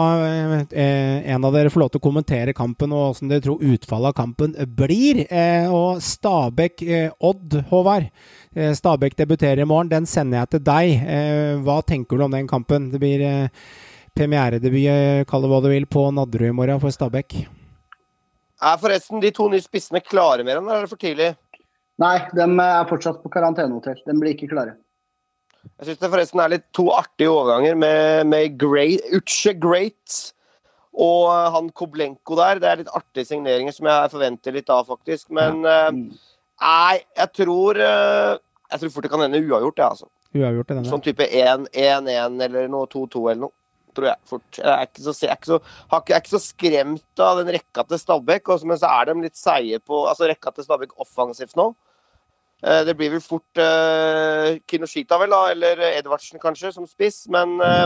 eh, 0.76 1.32
en 1.32 1.46
av 1.48 1.56
dere 1.56 1.72
få 1.72 1.80
lov 1.80 1.94
til 1.94 2.02
å 2.02 2.04
kommentere 2.04 2.54
kampen 2.54 2.92
og 2.92 3.16
hvordan 3.16 3.32
dere 3.32 3.46
tror 3.46 3.64
utfallet 3.64 4.12
av 4.12 4.18
kampen 4.18 4.58
blir. 4.76 5.24
Eh, 5.32 5.72
og 5.72 6.04
Stabæk-Odd, 6.04 7.56
eh, 7.56 7.64
Håvard. 7.72 8.12
Eh, 8.58 8.74
Stabæk 8.76 9.16
debuterer 9.16 9.64
i 9.64 9.70
morgen. 9.72 9.88
Den 9.88 10.06
sender 10.06 10.42
jeg 10.42 10.50
til 10.50 10.66
deg. 10.68 11.08
Eh, 11.08 11.64
hva 11.64 11.80
tenker 11.80 12.18
du 12.18 12.28
om 12.28 12.36
den 12.36 12.52
kampen? 12.52 12.92
Det 12.92 13.00
blir 13.00 13.50
premieredebut, 14.16 15.28
kall 15.28 15.42
det 15.44 15.50
hva 15.50 15.64
du 15.64 15.72
vil, 15.72 15.86
på 15.88 16.12
Nadderud 16.12 16.52
i 16.52 16.56
morgen 16.56 16.84
for 16.84 16.92
Stabæk. 16.92 17.46
Er 18.60 18.80
forresten 18.84 19.24
de 19.24 19.32
to 19.32 19.48
nye 19.48 19.64
spissene 19.64 20.04
klare 20.04 20.44
med 20.44 20.58
den, 20.58 20.68
eller 20.68 20.84
er 20.84 20.90
det 20.90 20.92
for 20.92 21.00
tidlig? 21.00 21.38
Nei, 22.04 22.18
de 22.36 22.44
er 22.44 22.90
fortsatt 22.92 23.24
på 23.24 23.32
karantenehotell. 23.32 24.04
De 24.04 24.20
blir 24.20 24.36
ikke 24.36 24.52
klare. 24.52 24.76
Jeg 25.80 25.90
syns 25.90 26.02
det 26.02 26.12
forresten 26.14 26.42
er 26.44 26.54
litt 26.56 26.66
to 26.76 26.88
artige 26.94 27.34
overganger 27.34 27.76
med, 27.80 28.30
med 28.32 28.56
Great, 28.62 29.04
Uche 29.16 29.56
Great 29.58 30.16
og 30.96 31.28
han 31.52 31.70
Koblenko 31.76 32.38
der. 32.40 32.62
Det 32.64 32.70
er 32.70 32.82
litt 32.84 32.94
artige 32.96 33.28
signeringer 33.28 33.76
som 33.76 33.90
jeg 33.92 34.14
forventer 34.14 34.56
litt 34.56 34.72
av, 34.72 34.88
faktisk. 34.88 35.28
Men 35.36 35.66
ja. 35.68 35.90
uh, 35.90 36.32
nei, 36.64 37.02
jeg 37.20 37.32
tror 37.42 37.82
uh, 37.82 38.36
Jeg 38.72 38.82
tror 38.82 38.94
fort 38.96 39.06
det 39.06 39.12
kan 39.12 39.26
hende 39.26 39.44
uavgjort, 39.44 39.82
jeg, 39.82 39.98
altså. 39.98 40.10
Uavgjort 40.36 40.72
i 40.72 40.78
denne. 40.78 40.90
Sånn 40.90 41.04
type 41.06 41.28
1-1 41.28 42.10
eller 42.48 42.72
noe 42.72 42.90
2-2 42.92 43.28
eller 43.30 43.44
noe 43.46 43.56
tror 43.96 44.10
jeg 44.10 44.28
fort. 44.28 44.60
Jeg 44.60 44.72
er 44.72 44.88
ikke 44.90 45.04
så, 45.06 45.14
jeg 45.24 45.32
er 45.32 45.38
ikke 45.40 45.52
så, 45.54 45.60
jeg 45.96 46.16
er 46.16 46.24
ikke 46.24 46.34
så 46.34 46.42
skremt 46.44 47.22
av 47.24 47.40
den 47.40 47.52
rekka 47.56 47.86
til 47.88 48.02
Stabæk, 48.02 48.52
men 48.68 48.80
så 48.82 48.92
er 48.92 49.08
de 49.08 49.16
litt 49.24 49.40
seige 49.40 49.80
på 49.88 50.02
altså 50.10 50.28
rekka 50.28 50.52
til 50.52 50.68
Stabæk 50.68 50.98
offensivt 51.02 51.56
nå. 51.60 51.70
Eh, 52.64 52.82
det 52.88 52.96
blir 52.98 53.12
vel 53.14 53.24
fort 53.24 53.60
uh, 53.60 54.56
Kinoshita, 54.70 55.20
vel, 55.20 55.34
da, 55.34 55.42
eller 55.52 55.82
Edvardsen 55.92 56.42
kanskje, 56.42 56.72
som 56.76 56.88
spiss. 56.88 57.26
Men 57.32 57.58
uh, 57.60 57.86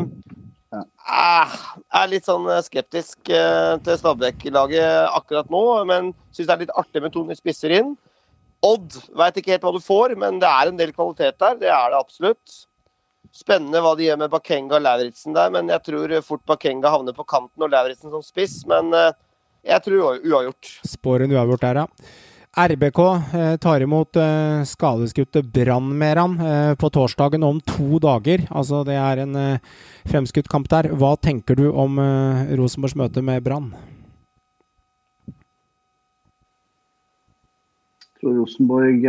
ja. 0.72 0.84
jeg 1.10 2.04
er 2.04 2.12
litt 2.14 2.30
sånn 2.30 2.48
skeptisk 2.66 3.32
uh, 3.34 3.76
til 3.84 4.00
Stabæk-laget 4.00 5.10
akkurat 5.18 5.50
nå. 5.52 5.64
Men 5.90 6.14
syns 6.32 6.46
det 6.46 6.56
er 6.56 6.64
litt 6.68 6.78
artig 6.80 7.04
med 7.04 7.16
to 7.16 7.26
nye 7.26 7.40
spisser 7.40 7.74
inn. 7.80 7.96
Odd 8.66 8.98
veit 9.16 9.38
ikke 9.40 9.56
helt 9.56 9.66
hva 9.66 9.76
du 9.76 9.84
får, 9.84 10.18
men 10.20 10.42
det 10.42 10.50
er 10.50 10.70
en 10.70 10.80
del 10.80 10.92
kvalitet 10.96 11.40
der. 11.40 11.60
Det 11.62 11.72
er 11.72 11.94
det 11.94 12.00
absolutt. 12.00 12.60
Spennende 13.36 13.82
hva 13.84 13.94
de 13.96 14.08
gjør 14.08 14.24
med 14.24 14.32
Bakenga 14.34 14.80
og 14.80 14.84
Lauritzen 14.84 15.36
der, 15.36 15.52
men 15.54 15.70
jeg 15.70 15.86
tror 15.86 16.16
fort 16.26 16.44
Bakenga 16.50 16.92
havner 16.92 17.16
på 17.16 17.28
kanten 17.30 17.66
og 17.66 17.72
Lauritzen 17.72 18.12
som 18.12 18.24
spiss. 18.26 18.62
Men 18.70 18.92
uh, 18.96 19.12
jeg 19.66 19.84
tror 19.86 20.20
uavgjort. 20.24 20.74
Spår 20.88 21.26
en 21.26 21.36
uavgjort 21.36 21.66
der, 21.68 21.84
ja. 21.84 22.28
RBK 22.60 23.00
eh, 23.34 23.58
tar 23.58 23.82
imot 23.82 24.18
eh, 24.20 24.64
skadeskutte 24.68 25.44
Brannmeran 25.44 26.34
eh, 26.44 26.74
på 26.76 26.90
torsdagen 26.92 27.44
om 27.44 27.62
to 27.64 28.00
dager. 28.04 28.44
Altså 28.52 28.84
Det 28.84 28.98
er 29.00 29.22
en 29.24 29.38
fremskutt 30.10 30.50
kamp 30.52 30.68
der. 30.72 30.90
Hva 30.92 31.16
tenker 31.22 31.56
du 31.56 31.70
om 31.72 32.00
Rosenborgs 32.60 32.98
møte 33.00 33.24
med 33.24 33.44
Brann? 33.46 33.72
Jeg 38.10 38.26
tror 38.26 38.36
Rosenborg 38.42 39.08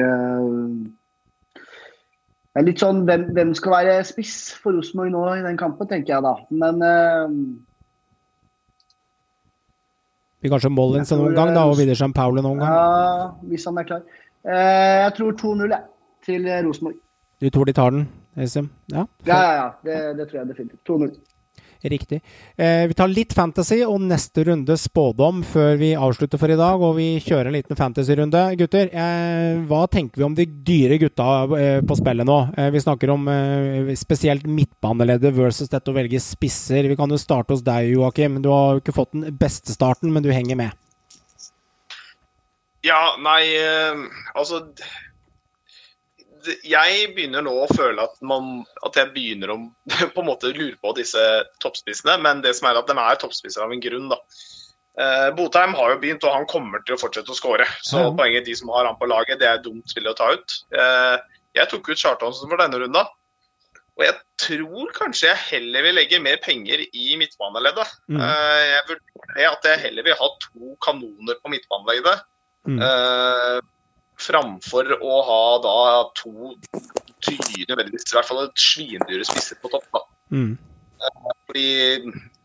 det 2.51 2.59
er 2.59 2.67
litt 2.67 2.83
sånn 2.83 3.05
hvem, 3.07 3.29
hvem 3.35 3.51
skal 3.55 3.73
være 3.73 4.07
spiss 4.07 4.53
for 4.59 4.75
Rosenborg 4.75 5.11
nå 5.15 5.23
i 5.39 5.43
den 5.43 5.59
kampen, 5.59 5.87
tenker 5.91 6.17
jeg 6.17 6.23
da. 6.27 6.35
Men 6.51 6.83
Blir 10.41 10.55
kanskje 10.55 10.73
Mollins 10.73 11.13
noen 11.13 11.37
gang 11.37 11.53
da, 11.53 11.67
og 11.69 11.77
Vidar 11.79 11.99
San 12.01 12.15
Paulo 12.17 12.43
noen 12.45 12.63
gang? 12.63 12.71
Ja, 12.73 13.25
hvis 13.51 13.67
han 13.69 13.81
er 13.81 13.89
klar. 13.89 14.05
Uh, 14.41 14.53
jeg 15.05 15.17
tror 15.19 15.35
2-0 15.43 15.75
til 16.25 16.49
Rosenborg. 16.67 17.01
Du 17.41 17.49
tror 17.53 17.69
de 17.69 17.75
tar 17.77 17.93
den, 17.93 18.07
Esim? 18.41 18.71
Ja, 18.93 19.05
ja, 19.29 19.37
ja. 19.37 19.53
ja. 19.59 19.69
Det, 19.85 19.99
det 20.19 20.29
tror 20.31 20.41
jeg 20.41 20.53
definitivt. 20.53 20.81
2-0. 20.89 21.13
Riktig. 21.83 22.21
Eh, 22.61 22.87
vi 22.91 22.95
tar 22.95 23.09
litt 23.09 23.33
fantasy 23.33 23.79
og 23.87 24.03
neste 24.05 24.45
runde 24.45 24.77
spådom 24.77 25.41
før 25.49 25.79
vi 25.81 25.95
avslutter 25.97 26.41
for 26.41 26.53
i 26.53 26.59
dag. 26.59 26.83
Og 26.85 26.99
vi 26.99 27.09
kjører 27.25 27.49
en 27.49 27.57
liten 27.57 27.79
fantasy-runde. 27.79 28.43
Gutter, 28.61 28.91
eh, 28.93 29.63
hva 29.71 29.87
tenker 29.89 30.21
vi 30.21 30.27
om 30.27 30.37
de 30.37 30.45
dyre 30.45 31.01
gutta 31.01 31.31
eh, 31.57 31.81
på 31.81 31.97
spillet 31.97 32.29
nå? 32.29 32.39
Eh, 32.57 32.69
vi 32.75 32.85
snakker 32.85 33.15
om 33.15 33.25
eh, 33.33 33.95
spesielt 33.97 34.45
midtbaneleddet 34.45 35.33
versus 35.37 35.73
dette 35.73 35.89
å 35.89 35.97
velge 35.97 36.21
spisser. 36.21 36.91
Vi 36.91 36.99
kan 37.01 37.11
jo 37.11 37.21
starte 37.21 37.57
hos 37.57 37.65
deg, 37.65 37.95
Joakim. 37.95 38.43
Du 38.45 38.51
har 38.53 38.77
jo 38.77 38.85
ikke 38.85 38.97
fått 39.01 39.17
den 39.17 39.31
beste 39.41 39.73
starten, 39.73 40.13
men 40.13 40.27
du 40.27 40.29
henger 40.35 40.61
med. 40.61 40.77
Ja, 42.85 43.17
nei, 43.21 43.43
eh, 43.61 44.05
altså 44.35 44.63
jeg 46.67 47.11
begynner 47.17 47.45
nå 47.45 47.53
å 47.63 47.69
føle 47.73 48.05
at, 48.05 48.17
man, 48.27 48.63
at 48.87 48.97
jeg 48.99 49.13
begynner 49.15 49.53
å 49.55 49.59
på 50.15 50.23
en 50.23 50.29
måte 50.29 50.53
lure 50.55 50.77
på 50.81 50.95
disse 50.99 51.21
toppspissene. 51.65 52.17
Men 52.25 52.43
det 52.45 52.55
som 52.59 52.71
er 52.71 52.81
at 52.81 52.91
de 52.91 52.97
er 52.99 53.21
toppspisser 53.21 53.65
av 53.65 53.75
en 53.75 53.83
grunn. 53.83 54.09
da. 54.13 54.19
Eh, 55.01 55.29
Botheim 55.37 55.77
har 55.79 55.95
jo 55.95 56.01
begynt, 56.03 56.27
og 56.27 56.35
han 56.35 56.49
kommer 56.51 56.83
til 56.85 56.97
å 56.97 57.01
fortsette 57.01 57.33
å 57.33 57.39
skåre. 57.39 57.69
Så 57.87 58.03
ja. 58.03 58.11
poenget 58.17 58.49
de 58.49 58.57
som 58.59 58.73
har 58.75 58.89
han 58.89 58.99
på 59.01 59.09
laget, 59.11 59.41
det 59.43 59.49
er 59.49 59.63
dumt 59.65 59.97
å 60.01 60.19
ta 60.19 60.33
ut. 60.37 60.59
Eh, 60.75 61.17
jeg 61.59 61.71
tok 61.71 61.91
ut 61.91 62.01
Chartonsen 62.01 62.51
for 62.51 62.61
denne 62.61 62.83
runda. 62.83 63.07
Og 63.99 64.07
jeg 64.07 64.17
tror 64.41 64.93
kanskje 64.97 65.29
jeg 65.29 65.47
heller 65.51 65.85
vil 65.85 65.99
legge 65.99 66.23
mer 66.25 66.39
penger 66.41 66.81
i 66.89 67.17
midtbaneleddet. 67.21 67.91
Mm. 68.09 68.23
Eh, 68.25 68.63
jeg 68.71 68.87
vurderer 68.89 69.51
at 69.51 69.69
jeg 69.69 69.83
heller 69.83 70.07
vil 70.07 70.17
ha 70.17 70.31
to 70.47 70.77
kanoner 70.87 71.41
på 71.43 71.53
midtbaneleddet. 71.53 72.23
Mm. 72.69 72.81
Eh, 72.87 73.59
framfor 74.21 74.97
å 75.01 75.21
ha 75.27 75.45
da 75.65 75.79
to 76.19 76.55
dyre, 77.25 77.77
veldig, 77.77 78.01
i 78.01 78.17
hvert 78.17 78.29
fall 78.29 78.51
svindyre 78.59 79.27
spisser 79.29 79.59
på 79.63 79.71
topp. 79.73 79.87
da. 79.95 80.05
Mm. 80.35 80.53
Eh, 81.01 81.33
fordi 81.49 81.69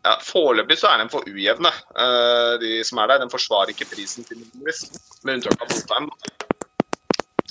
ja, 0.06 0.14
Foreløpig 0.22 0.78
så 0.80 0.90
er 0.90 1.02
de 1.02 1.08
for 1.12 1.26
ujevne, 1.26 1.72
uh, 1.98 2.54
de 2.62 2.78
som 2.86 3.00
er 3.02 3.10
der. 3.10 3.24
De 3.24 3.32
forsvarer 3.32 3.72
ikke 3.74 3.88
prisen 3.90 4.26
til 4.26 4.38
Nordvis, 4.42 4.84
med 5.24 5.40
unntak 5.40 5.64
av 5.64 5.72
Botheim. 5.72 6.10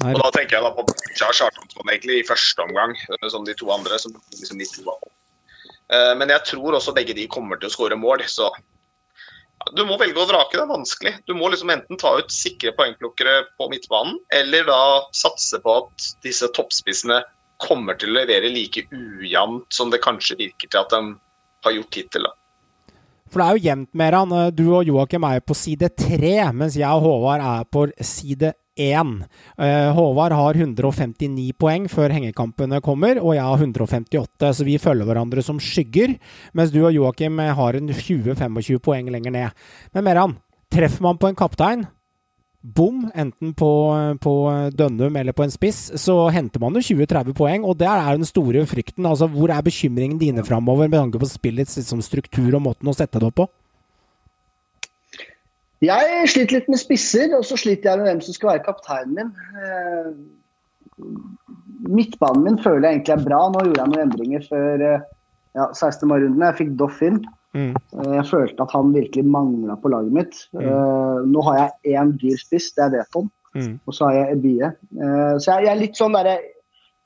Og 0.06 0.20
da 0.20 0.30
tenker 0.36 0.58
jeg 0.58 0.64
da 0.66 0.72
på 0.76 0.86
Charlton 1.16 1.90
egentlig 1.90 2.20
i 2.20 2.28
første 2.28 2.64
omgang, 2.64 2.96
eh, 2.96 3.28
som 3.32 3.46
de 3.48 3.56
to 3.58 3.70
andre. 3.74 4.00
som 4.00 4.16
liksom 4.32 4.60
de 4.60 4.70
to 4.72 4.96
uh, 4.96 6.14
Men 6.16 6.30
jeg 6.30 6.44
tror 6.52 6.80
også 6.80 6.96
begge 6.96 7.16
de 7.18 7.28
kommer 7.28 7.60
til 7.60 7.72
å 7.72 7.76
skåre 7.76 8.00
mål. 8.00 8.24
så 8.28 8.52
du 9.74 9.82
må 9.88 9.98
velge 9.98 10.22
å 10.22 10.28
vrake. 10.30 10.54
Det 10.54 10.64
er 10.64 10.70
vanskelig. 10.70 11.14
Du 11.26 11.34
må 11.38 11.50
liksom 11.50 11.72
enten 11.74 12.00
ta 12.02 12.16
ut 12.20 12.32
sikre 12.34 12.76
poengplukkere 12.78 13.38
på 13.58 13.70
midtbanen, 13.72 14.20
eller 14.36 14.68
da 14.70 14.82
satse 15.16 15.60
på 15.64 15.80
at 15.82 16.10
disse 16.26 16.50
toppspissene 16.56 17.22
kommer 17.64 17.98
til 17.98 18.12
å 18.12 18.20
levere 18.20 18.52
like 18.52 18.84
ujevnt 18.92 19.72
som 19.74 19.94
det 19.94 20.04
kanskje 20.04 20.38
virker 20.42 20.70
til 20.70 20.82
at 20.82 20.92
de 20.92 21.16
har 21.66 21.78
gjort 21.78 22.02
hittil. 22.02 22.28
da. 22.28 22.36
For 23.32 23.42
det 23.42 23.46
er 23.46 23.58
jo 23.58 23.66
jevnt, 23.66 23.90
Meran. 23.98 24.36
Du 24.56 24.66
og 24.70 24.86
Joakim 24.86 25.26
er 25.28 25.42
på 25.42 25.58
side 25.58 25.90
tre, 25.98 26.36
mens 26.54 26.78
jeg 26.78 26.92
og 26.92 27.08
Håvard 27.08 27.42
er 27.44 27.66
på 27.72 27.88
side 28.06 28.54
1. 28.76 29.12
Uh, 29.60 29.92
Håvard 29.96 30.36
har 30.36 30.60
159 30.60 31.54
poeng 31.60 31.88
før 31.92 32.14
hengekampene 32.16 32.82
kommer, 32.84 33.20
og 33.24 33.36
jeg 33.38 33.48
har 33.48 33.66
158, 33.66 34.54
så 34.60 34.68
vi 34.68 34.78
følger 34.82 35.08
hverandre 35.08 35.44
som 35.46 35.62
skygger. 35.62 36.18
Mens 36.54 36.74
du 36.76 36.82
og 36.84 36.94
Joakim 36.96 37.40
har 37.40 37.80
en 37.80 37.92
20-25 37.92 38.82
poeng 38.84 39.12
lenger 39.14 39.36
ned. 39.36 39.68
Men 39.96 40.08
Meran, 40.08 40.40
treffer 40.74 41.06
man 41.06 41.20
på 41.22 41.32
en 41.32 41.38
kaptein, 41.40 41.86
bom, 42.66 43.04
enten 43.14 43.54
på, 43.54 43.70
på 44.22 44.34
Dønnum 44.74 45.16
eller 45.16 45.36
på 45.38 45.46
en 45.46 45.54
spiss, 45.54 45.92
så 46.02 46.18
henter 46.34 46.62
man 46.64 46.76
jo 46.76 46.84
20-30 46.96 47.36
poeng, 47.38 47.68
og 47.68 47.78
der 47.80 47.94
er 47.94 48.18
den 48.18 48.28
store 48.28 48.66
frykten. 48.70 49.06
Altså, 49.06 49.30
hvor 49.32 49.54
er 49.54 49.66
bekymringen 49.66 50.20
dine 50.22 50.46
framover 50.46 50.90
med 50.90 50.98
tanke 50.98 51.22
på 51.22 51.30
spillets 51.30 51.78
liksom, 51.80 52.02
struktur 52.06 52.58
og 52.58 52.66
måten 52.66 52.90
å 52.90 52.96
sette 52.98 53.22
det 53.22 53.30
opp 53.30 53.40
på? 53.44 53.48
Jeg 55.86 56.30
sliter 56.32 56.60
litt 56.60 56.72
med 56.72 56.82
spisser, 56.82 57.34
og 57.38 57.46
så 57.48 57.58
sliter 57.60 57.92
jeg 57.92 58.02
med 58.02 58.10
hvem 58.10 58.22
som 58.26 58.36
skal 58.36 58.54
være 58.54 58.66
kapteinen 58.66 59.16
min. 59.18 59.32
Eh, 59.62 60.10
midtbanen 61.92 62.46
min 62.46 62.60
føler 62.62 62.88
jeg 62.88 63.00
egentlig 63.00 63.16
er 63.18 63.26
bra. 63.26 63.42
Nå 63.52 63.64
gjorde 63.66 63.82
jeg 63.84 63.92
noen 63.94 64.06
endringer 64.06 64.46
før 64.50 64.86
eh, 64.90 65.08
ja, 65.58 65.68
16. 65.72 66.08
mai-runden. 66.10 66.46
Jeg 66.48 66.60
fikk 66.62 66.74
Doff 66.80 67.02
inn. 67.06 67.22
Mm. 67.56 67.74
Eh, 67.76 68.14
jeg 68.18 68.28
følte 68.32 68.66
at 68.66 68.76
han 68.76 68.96
virkelig 68.96 69.26
mangla 69.36 69.78
på 69.82 69.92
laget 69.94 70.16
mitt. 70.16 70.42
Mm. 70.56 71.32
nå 71.32 71.46
har 71.50 71.62
jeg 71.62 72.00
én 72.00 72.16
dyr 72.22 72.40
spiss, 72.42 72.72
det 72.78 72.88
er 72.88 72.96
Veton. 72.98 73.30
Mm. 73.56 73.76
Og 73.88 73.96
så 73.96 74.10
har 74.10 74.20
jeg 74.20 74.40
Ebie. 74.40 74.72
Så 75.40 75.52
jeg, 75.52 75.68
jeg 75.68 75.72
er 75.72 75.80
litt 75.80 75.96
sånn 75.96 76.16
derre 76.18 76.34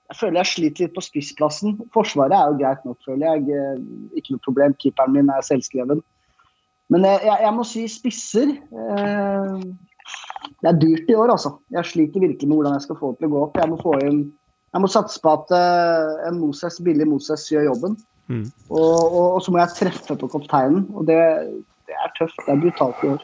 Jeg 0.10 0.18
føler 0.18 0.40
jeg 0.40 0.50
sliter 0.50 0.88
litt 0.88 0.96
på 0.96 1.04
spissplassen. 1.06 1.76
Forsvaret 1.94 2.34
er 2.34 2.48
jo 2.50 2.62
greit 2.64 2.88
nok, 2.88 2.98
føler 3.06 3.28
jeg. 3.28 3.84
Ikke 4.18 4.34
noe 4.34 4.46
problem. 4.48 4.74
Keeperen 4.82 5.14
min 5.14 5.30
er 5.30 5.46
selvskreven. 5.46 6.02
Men 6.90 7.06
jeg, 7.06 7.22
jeg, 7.28 7.38
jeg 7.46 7.54
må 7.56 7.66
si 7.68 7.86
spisser. 7.92 8.52
Eh, 8.58 9.64
det 10.60 10.70
er 10.72 10.82
dyrt 10.82 11.12
i 11.12 11.16
år, 11.16 11.32
altså. 11.36 11.54
Jeg 11.72 11.86
sliter 11.86 12.24
virkelig 12.26 12.50
med 12.50 12.60
hvordan 12.60 12.78
jeg 12.78 12.88
skal 12.88 13.00
få 13.00 13.14
det 13.14 13.22
til 13.22 13.30
å 13.30 13.34
gå 13.36 13.42
opp. 13.46 13.60
Jeg 13.62 13.72
må 13.72 13.80
få 13.82 13.96
inn 14.08 14.24
jeg 14.70 14.84
må 14.84 14.90
satse 14.92 15.18
på 15.24 15.32
at 15.34 15.52
eh, 15.56 16.28
en 16.30 16.38
Moses, 16.44 16.78
billig 16.86 17.08
Moses 17.10 17.48
gjør 17.50 17.72
jobben. 17.72 17.98
Mm. 18.30 18.46
Og, 18.70 19.00
og, 19.02 19.26
og 19.38 19.42
så 19.42 19.54
må 19.54 19.62
jeg 19.64 19.76
treffe 19.80 20.18
på 20.22 20.30
kapteinen. 20.30 20.86
Og 20.94 21.08
det, 21.10 21.18
det 21.90 21.98
er 21.98 22.12
tøft. 22.20 22.38
Det 22.46 22.54
er 22.54 22.62
brutalt 22.62 23.02
i 23.04 23.14
år. 23.16 23.24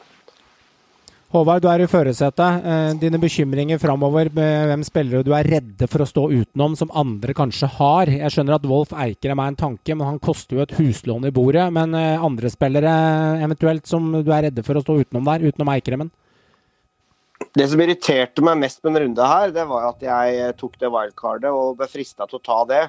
Håvard, 1.34 1.64
du 1.64 1.68
er 1.68 1.82
i 1.82 1.88
førersetet. 1.90 2.66
Eh, 2.70 2.92
dine 3.02 3.18
bekymringer 3.20 3.80
framover, 3.82 4.30
med 4.36 4.68
hvem 4.70 4.84
spillere 4.86 5.26
du 5.26 5.32
er 5.34 5.48
redde 5.50 5.88
for 5.90 6.04
å 6.04 6.08
stå 6.08 6.28
utenom, 6.30 6.76
som 6.78 6.92
andre 6.94 7.34
kanskje 7.36 7.70
har. 7.80 8.12
Jeg 8.14 8.32
skjønner 8.32 8.56
at 8.60 8.68
Wolf 8.70 8.94
Eikrem 8.94 9.42
er 9.42 9.50
en 9.52 9.58
tanke, 9.58 9.96
men 9.96 10.06
han 10.06 10.20
koster 10.22 10.60
jo 10.60 10.62
et 10.64 10.76
huslån 10.78 11.26
i 11.26 11.34
bordet. 11.34 11.66
Men 11.74 11.98
eh, 11.98 12.22
andre 12.22 12.52
spillere 12.54 12.94
eventuelt 13.42 13.90
som 13.90 14.12
du 14.20 14.30
er 14.30 14.48
redde 14.48 14.64
for 14.68 14.78
å 14.78 14.86
stå 14.86 15.00
utenom 15.02 15.26
der, 15.32 15.48
utenom 15.50 15.74
Eikremen? 15.74 16.14
Det 17.56 17.66
som 17.72 17.82
irriterte 17.82 18.44
meg 18.46 18.62
mest 18.62 18.84
med 18.84 18.94
en 18.94 19.02
runde 19.08 19.32
her, 19.32 19.52
det 19.56 19.66
var 19.68 19.90
at 19.90 20.06
jeg 20.06 20.54
tok 20.60 20.78
det 20.80 20.92
wildcardet 20.94 21.52
og 21.52 21.80
ble 21.80 21.90
frista 21.90 22.30
til 22.30 22.38
å 22.38 22.46
ta 22.46 22.62
det. 22.70 22.84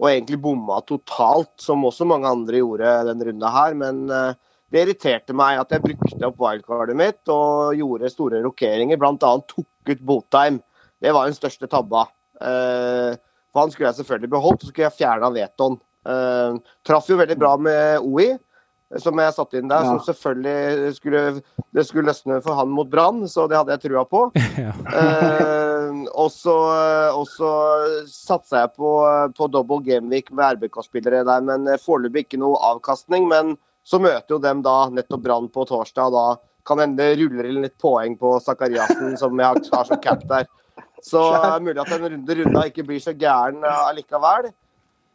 Og 0.00 0.08
egentlig 0.10 0.40
bomma 0.42 0.80
totalt, 0.88 1.52
som 1.62 1.84
også 1.86 2.08
mange 2.08 2.26
andre 2.32 2.64
gjorde 2.64 2.96
den 3.12 3.22
runda 3.28 3.52
her. 3.54 3.76
Men 3.78 4.02
eh, 4.08 4.40
det 4.74 4.82
irriterte 4.82 5.34
meg 5.36 5.60
at 5.62 5.70
jeg 5.70 5.84
brukte 5.84 6.26
opp 6.26 6.40
wildcardet 6.42 6.98
mitt 6.98 7.30
og 7.30 7.76
gjorde 7.78 8.10
store 8.10 8.40
rokeringer. 8.42 8.98
Bl.a. 8.98 9.14
tok 9.22 9.92
ut 9.92 10.00
Botheim. 10.02 10.58
Det 10.98 11.12
var 11.14 11.28
den 11.28 11.36
største 11.36 11.68
tabba. 11.70 12.08
Eh, 12.42 13.14
for 13.54 13.62
han 13.62 13.70
skulle 13.70 13.92
jeg 13.92 14.00
selvfølgelig 14.00 14.32
beholdt, 14.32 14.64
så 14.64 14.72
skulle 14.72 14.88
jeg 14.88 14.98
fjerna 14.98 15.30
vetoen. 15.30 15.78
Eh, 16.10 16.56
traff 16.86 17.06
jo 17.06 17.20
veldig 17.20 17.36
bra 17.38 17.52
med 17.60 18.02
OI 18.02 18.32
som 19.00 19.18
jeg 19.18 19.34
satte 19.34 19.58
inn 19.58 19.70
der. 19.70 19.84
Ja. 19.86 19.92
Som 19.92 20.00
selvfølgelig 20.08 20.96
skulle, 20.96 21.22
det 21.74 21.84
skulle 21.86 22.10
løsne 22.10 22.40
for 22.42 22.58
han 22.58 22.72
mot 22.74 22.90
Brann, 22.90 23.22
så 23.30 23.46
det 23.50 23.58
hadde 23.58 23.76
jeg 23.76 23.86
trua 23.86 24.06
på. 24.08 24.26
Eh, 24.94 26.04
og 26.16 26.30
så 26.32 26.54
og 27.14 27.26
så 27.28 27.48
satsa 28.08 28.62
jeg 28.62 28.70
på, 28.78 28.90
på 29.36 29.48
double 29.52 29.82
gameweek 29.84 30.30
med 30.32 30.56
RBK-spillere 30.56 31.24
der, 31.28 31.44
men 31.44 31.68
foreløpig 31.82 32.24
ikke 32.24 32.40
noe 32.40 32.58
avkastning. 32.72 33.26
Men 33.30 33.52
så 33.84 34.00
møter 34.00 34.34
jo 34.36 34.40
dem 34.42 34.62
da 34.64 34.88
nettopp 34.90 35.22
Brann 35.26 35.48
på 35.52 35.66
torsdag, 35.68 36.08
og 36.08 36.14
da 36.16 36.26
kan 36.64 36.80
hende 36.80 36.96
det 37.02 37.18
ruller 37.20 37.48
inn 37.50 37.62
litt 37.66 37.76
poeng 37.80 38.14
på 38.20 38.38
Sakariassen, 38.40 39.16
som 39.20 39.36
jeg 39.38 39.46
har- 39.46 39.84
som 39.84 40.00
cap 40.00 40.24
der. 40.30 40.46
Så 41.04 41.20
det 41.36 41.48
er 41.52 41.60
mulig 41.66 41.80
at 41.82 41.92
en 41.92 42.06
runde 42.08 42.36
runda 42.40 42.62
ikke 42.70 42.86
blir 42.88 43.00
så 43.04 43.12
gæren 43.12 43.60
eh, 43.62 43.82
allikevel. 43.90 44.48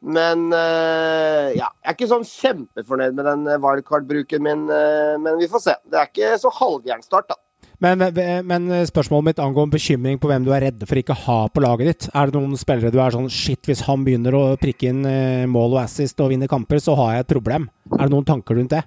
Men 0.06 0.46
eh, 0.54 1.50
ja, 1.58 1.66
jeg 1.82 1.90
er 1.90 1.96
ikke 1.98 2.08
sånn 2.12 2.28
kjempefornøyd 2.30 3.18
med 3.18 3.26
den 3.28 3.48
eh, 3.50 3.58
wildcard-bruken 3.60 4.46
min, 4.46 4.62
eh, 4.72 5.18
men 5.20 5.42
vi 5.42 5.50
får 5.52 5.64
se. 5.66 5.74
Det 5.90 5.98
er 6.00 6.08
ikke 6.12 6.38
så 6.40 6.52
halvgæren 6.56 7.04
start, 7.04 7.28
da. 7.34 7.40
Men, 7.80 8.04
men 8.44 8.66
spørsmålet 8.90 9.30
mitt 9.30 9.38
angående 9.40 9.78
bekymring 9.78 10.18
på 10.20 10.28
hvem 10.28 10.44
du 10.44 10.50
er 10.52 10.66
redde 10.68 10.88
for 10.90 11.00
ikke 11.00 11.16
ha 11.16 11.38
på 11.48 11.64
laget 11.64 11.88
ditt. 11.88 12.08
Er 12.12 12.28
det 12.28 12.36
noen 12.36 12.60
spillere 12.60 12.92
du 12.92 13.00
er 13.00 13.16
sånn 13.16 13.30
Shit, 13.32 13.62
hvis 13.70 13.86
han 13.88 14.04
begynner 14.04 14.36
å 14.36 14.42
prikke 14.60 14.90
inn 14.92 15.06
eh, 15.08 15.46
mål 15.48 15.78
og 15.78 15.84
assist 15.86 16.20
og 16.20 16.34
vinne 16.34 16.50
kamper, 16.52 16.82
så 16.84 16.98
har 17.00 17.14
jeg 17.16 17.26
et 17.26 17.32
problem. 17.38 17.70
Er 17.96 18.04
det 18.04 18.12
noen 18.16 18.28
tanker 18.28 18.60
rundt 18.60 18.76
det? 18.76 18.84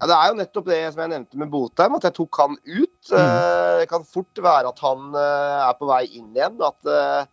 Ja, 0.00 0.08
det 0.10 0.16
er 0.16 0.32
jo 0.32 0.40
nettopp 0.40 0.66
det 0.68 0.80
som 0.90 1.04
jeg 1.04 1.12
nevnte 1.14 1.38
med 1.40 1.52
Botheim, 1.52 1.94
at 1.96 2.08
jeg 2.08 2.16
tok 2.18 2.40
han 2.42 2.58
ut. 2.58 3.12
Mm. 3.14 3.30
Det 3.80 3.86
kan 3.92 4.10
fort 4.16 4.42
være 4.50 4.74
at 4.74 4.82
han 4.84 5.14
eh, 5.22 5.62
er 5.68 5.78
på 5.78 5.88
vei 5.88 6.02
inn 6.10 6.34
igjen. 6.34 6.58
At 6.66 7.30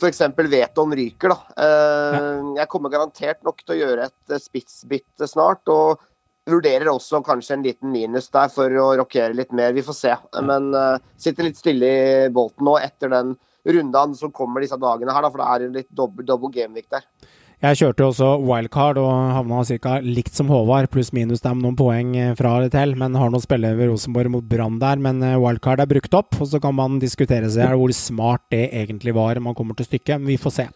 f.eks. 0.00 0.22
Veton 0.50 0.94
ryker. 0.96 1.34
da. 1.34 1.38
Eh, 1.64 2.54
Jeg 2.60 2.68
kommer 2.72 2.92
garantert 2.92 3.42
nok 3.44 3.60
til 3.62 3.76
å 3.76 3.80
gjøre 3.82 4.08
et 4.08 4.34
eh, 4.34 4.40
spissbytte 4.40 5.28
snart. 5.28 5.68
og 5.68 6.00
vurderer 6.52 6.90
også 6.92 7.22
kanskje 7.26 7.56
en 7.56 7.66
liten 7.66 7.92
minus 7.92 8.30
der 8.34 8.50
for 8.52 8.80
å 8.82 8.90
rokere 9.00 9.36
litt 9.36 9.54
mer. 9.56 9.74
Vi 9.76 9.84
får 9.86 9.96
se. 9.96 10.16
Men 10.46 10.70
uh, 10.76 10.98
sitter 11.20 11.48
litt 11.48 11.60
stille 11.60 11.90
i 11.90 12.28
bolten 12.34 12.66
nå 12.68 12.76
etter 12.80 13.12
den 13.12 13.36
rundaen 13.68 14.16
som 14.16 14.32
kommer 14.32 14.64
disse 14.64 14.78
dagene 14.80 15.12
her, 15.12 15.24
da, 15.24 15.30
for 15.30 15.42
det 15.42 15.50
er 15.50 15.66
en 15.66 15.78
litt 15.80 15.90
dobbel, 15.92 16.26
gameweek 16.54 16.88
der. 16.92 17.04
Jeg 17.60 17.76
kjørte 17.76 18.06
også 18.06 18.28
wildcard 18.40 18.96
og 19.02 19.10
havna 19.36 19.60
ca. 19.84 19.98
likt 20.00 20.32
som 20.32 20.48
Håvard, 20.48 20.88
pluss 20.88 21.10
minus 21.12 21.42
dem 21.44 21.58
noen 21.60 21.76
poeng 21.76 22.14
eh, 22.16 22.30
fra 22.38 22.54
eller 22.56 22.72
til. 22.72 22.94
Men 22.96 23.18
har 23.20 23.28
noen 23.28 23.44
spillere 23.44 23.76
ved 23.76 23.90
Rosenborg 23.90 24.32
mot 24.32 24.46
Brann 24.48 24.78
der. 24.80 24.96
Men 24.96 25.20
eh, 25.20 25.36
wildcard 25.36 25.82
er 25.84 25.90
brukt 25.90 26.16
opp, 26.16 26.38
og 26.40 26.48
så 26.48 26.56
kan 26.62 26.72
man 26.78 26.96
diskutere 27.02 27.50
seg 27.52 27.76
hvor 27.76 27.92
smart 27.92 28.46
det 28.48 28.70
egentlig 28.70 29.12
var 29.12 29.42
man 29.44 29.58
kommer 29.58 29.76
til 29.76 29.90
stykket. 29.90 30.22
Men 30.22 30.32
vi 30.32 30.40
får 30.40 30.56
se. 30.56 30.66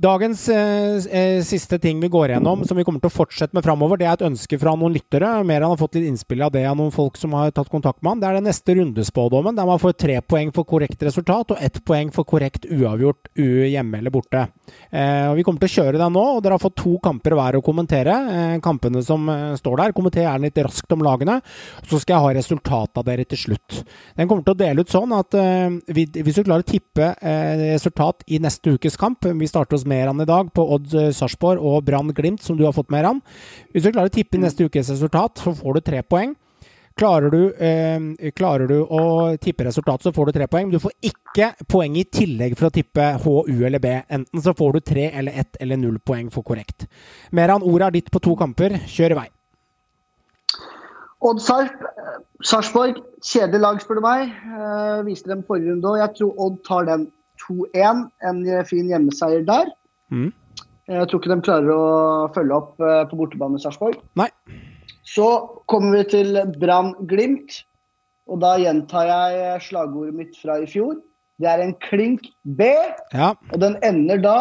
Dagens 0.00 0.48
eh, 0.48 0.96
eh, 1.12 1.42
siste 1.44 1.76
ting 1.78 1.98
vi 2.00 2.08
går 2.08 2.30
gjennom, 2.32 2.62
som 2.64 2.78
vi 2.78 2.84
kommer 2.88 3.02
til 3.02 3.10
å 3.10 3.12
fortsette 3.12 3.52
med 3.52 3.66
framover, 3.66 3.98
det 4.00 4.06
er 4.08 4.14
et 4.14 4.22
ønske 4.30 4.56
fra 4.56 4.72
noen 4.72 4.94
lyttere. 4.94 5.28
Mer 5.44 5.60
han 5.60 5.74
har 5.74 5.80
fått 5.80 5.98
litt 5.98 6.06
innspill 6.08 6.40
av 6.46 6.54
det 6.54 6.62
av 6.64 6.78
noen 6.78 6.94
folk 6.94 7.18
som 7.20 7.34
har 7.36 7.50
tatt 7.52 7.68
kontakt 7.68 8.00
med 8.00 8.14
han. 8.14 8.22
Det 8.22 8.30
er 8.30 8.38
den 8.38 8.48
neste 8.48 8.76
rundespådommen, 8.78 9.58
der 9.58 9.68
man 9.68 9.82
får 9.82 9.98
tre 10.00 10.16
poeng 10.24 10.54
for 10.56 10.64
korrekt 10.64 11.04
resultat 11.04 11.52
og 11.52 11.60
ett 11.60 11.82
poeng 11.84 12.08
for 12.16 12.24
korrekt 12.24 12.64
uavgjort 12.64 13.28
u 13.36 13.48
hjemme 13.68 14.00
eller 14.00 14.14
borte. 14.14 14.46
Eh, 14.88 15.34
Vi 15.36 15.44
kommer 15.44 15.60
til 15.60 15.68
å 15.68 15.74
kjøre 15.74 16.00
den 16.00 16.16
nå, 16.16 16.24
og 16.38 16.40
dere 16.46 16.56
har 16.56 16.64
fått 16.64 16.78
to 16.80 16.94
kamper 17.04 17.36
hver 17.36 17.60
å 17.60 17.62
kommentere. 17.66 18.16
Eh, 18.38 18.56
kampene 18.64 19.04
som 19.04 19.28
eh, 19.28 19.52
står 19.60 19.84
der. 19.84 19.94
Kommenter 19.98 20.24
gjerne 20.24 20.48
litt 20.48 20.62
raskt 20.64 20.96
om 20.96 21.04
lagene. 21.04 21.42
Så 21.84 22.00
skal 22.00 22.16
jeg 22.16 22.24
ha 22.24 22.32
resultatet 22.40 23.02
av 23.02 23.04
dere 23.10 23.28
til 23.28 23.42
slutt. 23.44 23.82
Den 24.16 24.32
kommer 24.32 24.48
til 24.48 24.56
å 24.56 24.62
dele 24.64 24.80
ut 24.80 24.96
sånn 24.96 25.12
at 25.12 25.36
eh, 25.36 25.76
hvis 25.92 26.40
du 26.40 26.42
klarer 26.48 26.64
å 26.64 26.70
tippe 26.72 27.12
resultat 27.20 28.24
i 28.32 28.38
neste 28.40 28.72
ukes 28.72 28.96
kamp 28.96 29.26
Vi 29.36 29.46
starter 29.48 29.76
hos 29.90 29.96
Meran 29.96 30.20
i 30.20 30.24
dag 30.24 30.52
på 30.52 30.62
Odd 30.74 30.94
eh, 30.94 31.10
Sarpsborg 31.12 31.60
og 31.60 31.84
Brann 31.84 32.12
Glimt, 32.14 32.42
som 32.42 32.56
du 32.56 32.64
har 32.64 32.72
fått, 32.72 32.90
Meran. 32.90 33.20
Hvis 33.72 33.84
du 33.84 33.92
klarer 33.92 34.10
å 34.10 34.14
tippe 34.14 34.38
neste 34.38 34.64
ukes 34.64 34.90
resultat, 34.90 35.38
så 35.38 35.54
får 35.54 35.74
du 35.74 35.80
tre 35.80 36.02
poeng. 36.02 36.34
Klarer 36.98 37.30
du, 37.30 37.54
eh, 37.54 38.30
klarer 38.32 38.68
du 38.68 38.82
å 38.84 39.36
tippe 39.40 39.64
resultatet, 39.64 40.08
så 40.08 40.12
får 40.12 40.26
du 40.26 40.32
tre 40.32 40.46
poeng. 40.46 40.70
Du 40.70 40.78
får 40.78 40.92
ikke 41.02 41.54
poeng 41.66 41.96
i 41.96 42.04
tillegg 42.04 42.56
for 42.58 42.68
å 42.68 42.74
tippe 42.74 43.18
H, 43.22 43.44
U 43.48 43.66
eller 43.66 43.78
B. 43.78 44.02
Enten 44.10 44.42
så 44.42 44.54
får 44.54 44.72
du 44.72 44.80
tre 44.80 45.10
eller 45.10 45.32
ett 45.32 45.56
eller 45.60 45.76
null 45.76 45.98
poeng 45.98 46.30
for 46.30 46.42
korrekt. 46.42 46.86
Meran, 47.32 47.62
ordet 47.62 47.86
er 47.86 47.90
ditt 47.90 48.10
på 48.10 48.20
to 48.20 48.36
kamper. 48.36 48.76
Kjør 48.86 49.16
i 49.16 49.20
vei. 49.22 49.28
Odd 51.20 51.40
Sarp, 51.44 51.82
Sarpsborg, 52.42 52.96
kjedelig 53.20 53.60
lag, 53.60 53.80
spør 53.80 54.00
du 54.00 54.04
meg. 54.04 54.30
Eh, 54.30 55.02
viste 55.04 55.28
dem 55.28 55.42
forrige 55.44 55.72
runde 55.72 55.88
òg. 55.88 55.98
Jeg 56.00 56.16
tror 56.16 56.46
Odd 56.46 56.62
tar 56.64 56.86
den 56.88 57.10
2-1. 57.40 58.06
En 58.24 58.44
fin 58.68 58.88
hjemmeseier 58.88 59.44
der. 59.44 59.68
Mm. 60.10 60.30
Jeg 60.90 61.06
tror 61.06 61.20
ikke 61.20 61.30
de 61.34 61.42
klarer 61.46 61.70
å 61.74 62.30
følge 62.34 62.56
opp 62.56 62.80
eh, 62.82 63.02
på 63.10 63.18
bortebane 63.20 63.60
i 63.60 63.62
Sarpsborg. 63.62 64.00
Så 65.06 65.26
kommer 65.70 66.00
vi 66.00 66.04
til 66.16 66.40
Brann 66.60 66.92
Glimt. 67.10 67.60
Og 68.30 68.40
da 68.42 68.56
gjentar 68.62 69.08
jeg 69.10 69.62
slagordet 69.68 70.14
mitt 70.14 70.36
fra 70.38 70.58
i 70.62 70.66
fjor. 70.70 70.98
Det 71.40 71.48
er 71.50 71.62
en 71.64 71.72
klink 71.82 72.26
B, 72.44 72.66
Ja. 73.16 73.32
og 73.52 73.60
den 73.62 73.78
ender 73.86 74.20
da 74.22 74.36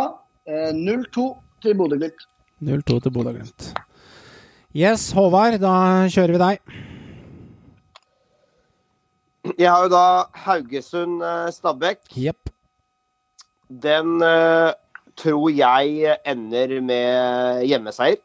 eh, 0.49 0.73
0-2 0.75 1.29
til 1.63 1.77
Bodø-Glimt. 1.79 2.25
0-2 2.61 2.99
til 3.05 3.13
Bodø-Glimt. 3.15 3.69
Yes, 4.75 5.07
Håvard, 5.15 5.57
da 5.63 5.71
kjører 6.11 6.35
vi 6.35 6.41
deg. 6.43 6.59
Jeg 9.57 9.69
har 9.71 9.85
jo 9.87 9.89
da 9.93 10.03
Haugesund-Stabæk. 10.43 12.03
Yep. 12.19 12.51
Den 13.81 14.19
eh, 14.25 14.73
tror 15.19 15.51
jeg 15.51 16.17
ender 16.27 16.79
med 16.85 17.63
hjemmeseier. 17.67 18.19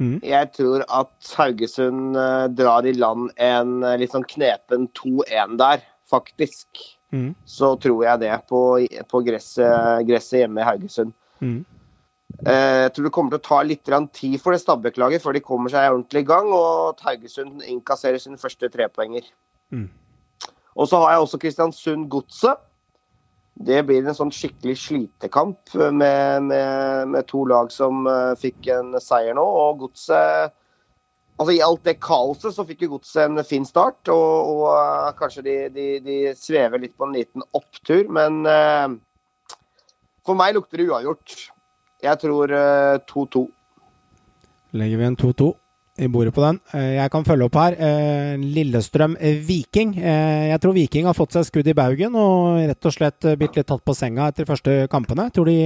Mm. 0.00 0.16
Jeg 0.24 0.48
tror 0.56 0.84
at 0.88 1.32
Haugesund 1.36 2.16
eh, 2.16 2.46
drar 2.56 2.86
i 2.88 2.94
land 2.96 3.28
en 3.36 3.82
eh, 3.84 3.98
litt 4.00 4.14
sånn 4.14 4.24
knepen 4.28 4.88
2-1 4.96 5.58
der, 5.60 5.82
faktisk. 6.08 6.80
Mm. 7.12 7.34
Så 7.44 7.74
tror 7.82 8.06
jeg 8.06 8.22
det 8.22 8.32
på, 8.48 8.62
på 9.10 9.20
gresset, 9.26 10.06
gresset 10.08 10.44
hjemme 10.44 10.62
i 10.62 10.68
Haugesund. 10.70 11.12
Mhm. 11.40 11.60
Eh, 12.46 12.86
Jeg 12.86 12.92
tror 12.94 13.04
det 13.04 13.12
kommer 13.12 13.34
til 13.34 13.40
å 13.40 13.48
ta 13.48 13.62
litt 13.66 13.88
tid 14.14 14.40
for 14.40 14.54
det 14.54 14.62
Stabæk-laget 14.62 15.20
før 15.20 15.34
de 15.34 15.42
kommer 15.44 15.68
seg 15.68 15.90
ordentlig 15.90 16.22
i 16.22 16.28
gang, 16.30 16.46
og 16.54 16.94
at 16.94 17.00
Haugesund 17.04 17.60
innkasserer 17.66 18.22
sine 18.22 18.38
første 18.38 18.70
trepoenger. 18.70 19.26
Mm. 19.74 19.90
Og 20.76 20.88
så 20.88 20.96
har 21.02 21.12
jeg 21.12 21.26
også 21.26 21.40
Kristiansund-Godset. 21.42 22.62
Det 23.60 23.82
blir 23.84 24.06
en 24.06 24.16
sånn 24.16 24.32
skikkelig 24.32 24.78
slitekamp 24.80 25.74
med, 25.92 26.46
med, 26.48 27.10
med 27.12 27.26
to 27.28 27.42
lag 27.48 27.68
som 27.74 28.06
eh, 28.08 28.32
fikk 28.40 28.70
en 28.72 28.94
seier 29.02 29.36
nå. 29.36 29.44
Og 29.44 29.84
Godset 29.84 30.56
Altså 31.40 31.54
I 31.56 31.62
alt 31.64 31.86
det 31.88 31.94
kaoset 32.04 32.52
så 32.52 32.66
fikk 32.68 32.82
jo 32.84 32.90
Godset 32.98 33.22
en 33.24 33.40
fin 33.48 33.64
start, 33.64 34.10
og, 34.12 34.50
og 34.52 34.64
eh, 34.74 35.12
kanskje 35.16 35.44
de, 35.46 35.54
de, 35.72 35.86
de 36.04 36.16
svever 36.36 36.82
litt 36.82 36.92
på 37.00 37.08
en 37.08 37.16
liten 37.16 37.44
opptur. 37.56 38.02
Men 38.12 38.42
uh, 38.44 38.92
for 40.26 40.36
meg 40.36 40.52
lukter 40.56 40.82
det 40.82 40.90
uavgjort. 40.90 41.36
Jeg 42.04 42.20
tror 42.20 42.52
eh, 42.56 42.98
2-2. 43.08 43.42
Legger 44.80 45.00
vi 45.00 45.08
en 45.08 45.16
2-2. 45.20 45.48
I 46.00 46.08
bordet 46.08 46.32
på 46.34 46.42
den. 46.44 46.58
Eh, 46.74 46.96
jeg 46.96 47.12
kan 47.12 47.26
følge 47.26 47.46
opp 47.46 47.58
her. 47.60 47.76
Eh, 47.76 48.40
Lillestrøm-Viking. 48.40 49.94
Eh, 49.98 50.48
jeg 50.50 50.62
tror 50.62 50.74
Viking 50.76 51.08
har 51.08 51.16
fått 51.16 51.36
seg 51.36 51.46
skudd 51.48 51.68
i 51.68 51.76
baugen 51.76 52.16
og 52.18 52.60
rett 52.70 52.88
og 52.88 52.94
slett 52.94 53.28
blitt 53.38 53.58
litt 53.58 53.68
tatt 53.68 53.84
på 53.84 53.96
senga 53.96 54.30
etter 54.30 54.46
de 54.46 54.50
første 54.50 54.76
kampene. 54.92 55.28
Jeg 55.28 55.36
tror 55.36 55.50
de 55.50 55.58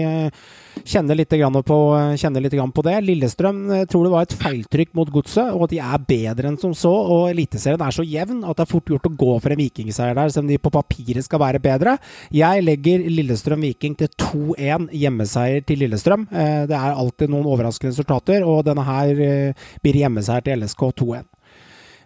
kjenner 0.84 1.18
litt, 1.18 1.30
på, 1.30 1.78
kjenner 2.18 2.44
litt 2.44 2.56
på, 2.74 2.84
det. 2.86 2.96
Lillestrøm 3.06 3.62
tror 3.90 4.06
det 4.06 4.14
var 4.14 4.26
et 4.26 4.36
feiltrykk 4.40 4.94
mot 4.98 5.12
Godset, 5.14 5.52
og 5.54 5.66
at 5.68 5.74
de 5.74 5.80
er 5.84 6.06
bedre 6.08 6.50
enn 6.50 6.58
som 6.60 6.74
så. 6.74 6.90
Og 6.92 7.30
Eliteserien 7.30 7.82
er 7.84 7.94
så 7.94 8.04
jevn 8.06 8.42
at 8.42 8.58
det 8.58 8.66
er 8.66 8.72
fort 8.72 8.90
gjort 8.90 9.08
å 9.08 9.14
gå 9.14 9.38
for 9.38 9.54
en 9.54 9.62
vikingseier 9.62 10.18
der, 10.18 10.32
selv 10.34 10.48
om 10.48 10.52
de 10.52 10.58
på 10.58 10.74
papiret 10.74 11.26
skal 11.26 11.42
være 11.42 11.62
bedre. 11.62 11.96
Jeg 12.34 12.64
legger 12.66 13.06
Lillestrøm-Viking 13.06 13.96
til 14.00 14.10
2-1 14.18 14.90
hjemmeseier 14.94 15.64
til 15.68 15.84
Lillestrøm. 15.84 16.26
Det 16.30 16.74
er 16.74 16.98
alltid 16.98 17.30
noen 17.30 17.46
overraskende 17.46 17.94
resultater, 17.94 18.44
og 18.48 18.64
denne 18.66 18.84
her 18.84 19.14
blir 19.84 20.02
hjemmeseier 20.02 20.23
til 20.24 20.64
LSK 20.64 20.90
2-1. 21.00 21.24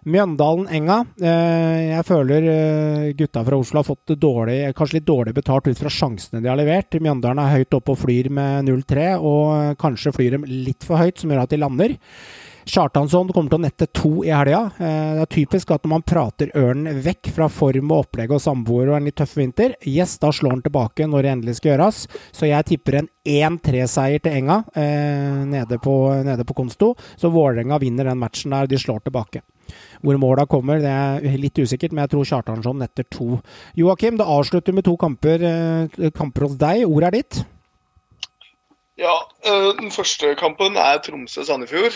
Mjøndalen-Enga. 0.07 0.97
Eh, 1.19 1.79
jeg 1.91 2.05
føler 2.07 2.45
eh, 2.47 3.07
gutta 3.19 3.43
fra 3.45 3.57
Oslo 3.59 3.81
har 3.81 3.87
fått 3.87 4.13
dårlig, 4.15 4.61
kanskje 4.77 4.99
litt 4.99 5.07
dårlig 5.09 5.33
betalt 5.35 5.67
ut 5.67 5.79
fra 5.79 5.91
sjansene 5.91 6.41
de 6.43 6.49
har 6.51 6.59
levert. 6.59 6.95
Mjøndalen 7.03 7.41
er 7.43 7.57
høyt 7.57 7.75
oppe 7.75 7.93
og 7.95 7.99
flyr 8.05 8.31
med 8.33 8.69
0-3, 8.69 9.09
og 9.19 9.75
kanskje 9.81 10.15
flyr 10.15 10.37
dem 10.37 10.47
litt 10.47 10.87
for 10.87 11.01
høyt, 11.01 11.19
som 11.19 11.33
gjør 11.33 11.43
at 11.43 11.53
de 11.53 11.59
lander. 11.59 11.97
Kjartansson 12.69 13.31
kommer 13.33 13.49
til 13.49 13.57
å 13.57 13.63
nette 13.63 13.87
to 13.95 14.11
i 14.25 14.31
helga. 14.33 14.61
Eh, 14.77 15.13
det 15.17 15.23
er 15.23 15.31
typisk 15.33 15.71
at 15.73 15.85
når 15.85 15.91
man 15.95 16.05
prater 16.05 16.51
ørnen 16.57 16.99
vekk 17.05 17.31
fra 17.33 17.47
form 17.51 17.93
og 17.93 18.03
opplegg 18.05 18.33
og 18.35 18.41
samboer 18.43 18.91
og 18.91 18.97
en 18.99 19.07
litt 19.09 19.17
tøff 19.17 19.33
vinter, 19.39 19.73
yes, 19.89 20.17
da 20.21 20.29
slår 20.35 20.57
han 20.57 20.65
tilbake 20.65 21.07
når 21.09 21.25
det 21.25 21.31
endelig 21.33 21.57
skal 21.57 21.73
gjøres. 21.73 22.03
Så 22.35 22.49
jeg 22.49 22.67
tipper 22.69 22.99
en 22.99 23.09
1-3-seier 23.25 24.21
til 24.21 24.37
Enga 24.41 24.59
eh, 24.77 25.39
nede, 25.49 25.79
på, 25.81 25.95
nede 26.27 26.45
på 26.45 26.57
Konsto. 26.57 26.91
Så 27.17 27.31
Vålerenga 27.33 27.79
vinner 27.81 28.11
den 28.11 28.21
matchen 28.21 28.53
der, 28.53 28.69
de 28.69 28.81
slår 28.81 29.01
tilbake. 29.07 29.41
Hvor 30.05 30.21
måla 30.21 30.45
kommer, 30.49 30.81
det 30.81 30.93
er 30.93 31.41
litt 31.41 31.57
usikkert, 31.57 31.93
men 31.93 32.05
jeg 32.05 32.13
tror 32.13 32.29
Kjartansson 32.31 32.79
netter 32.81 33.07
to. 33.09 33.39
Joakim, 33.77 34.17
det 34.19 34.29
avslutter 34.29 34.77
med 34.77 34.85
to 34.85 34.93
kamper, 34.99 35.47
eh, 35.49 36.13
kamper 36.13 36.45
hos 36.45 36.59
deg. 36.61 36.85
Ordet 36.85 37.09
er 37.09 37.17
ditt. 37.17 37.41
Ja, 38.99 39.15
den 39.79 39.93
første 39.95 40.33
kampen 40.35 40.75
er 40.75 40.97
Tromsø-Sandefjord. 40.99 41.95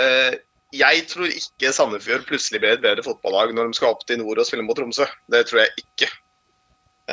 Eh, 0.00 0.34
jeg 0.74 1.04
tror 1.06 1.30
ikke 1.30 1.70
Sandefjord 1.74 2.26
plutselig 2.26 2.60
blir 2.62 2.74
et 2.74 2.82
bedre 2.82 3.04
fotballag 3.06 3.52
når 3.54 3.70
de 3.70 3.78
skal 3.78 3.94
opp 3.94 4.02
til 4.08 4.18
nord 4.18 4.40
og 4.42 4.48
spille 4.48 4.66
mot 4.66 4.76
Tromsø. 4.78 5.06
Det 5.30 5.44
tror 5.46 5.62
jeg 5.62 5.84
ikke. 5.84 6.10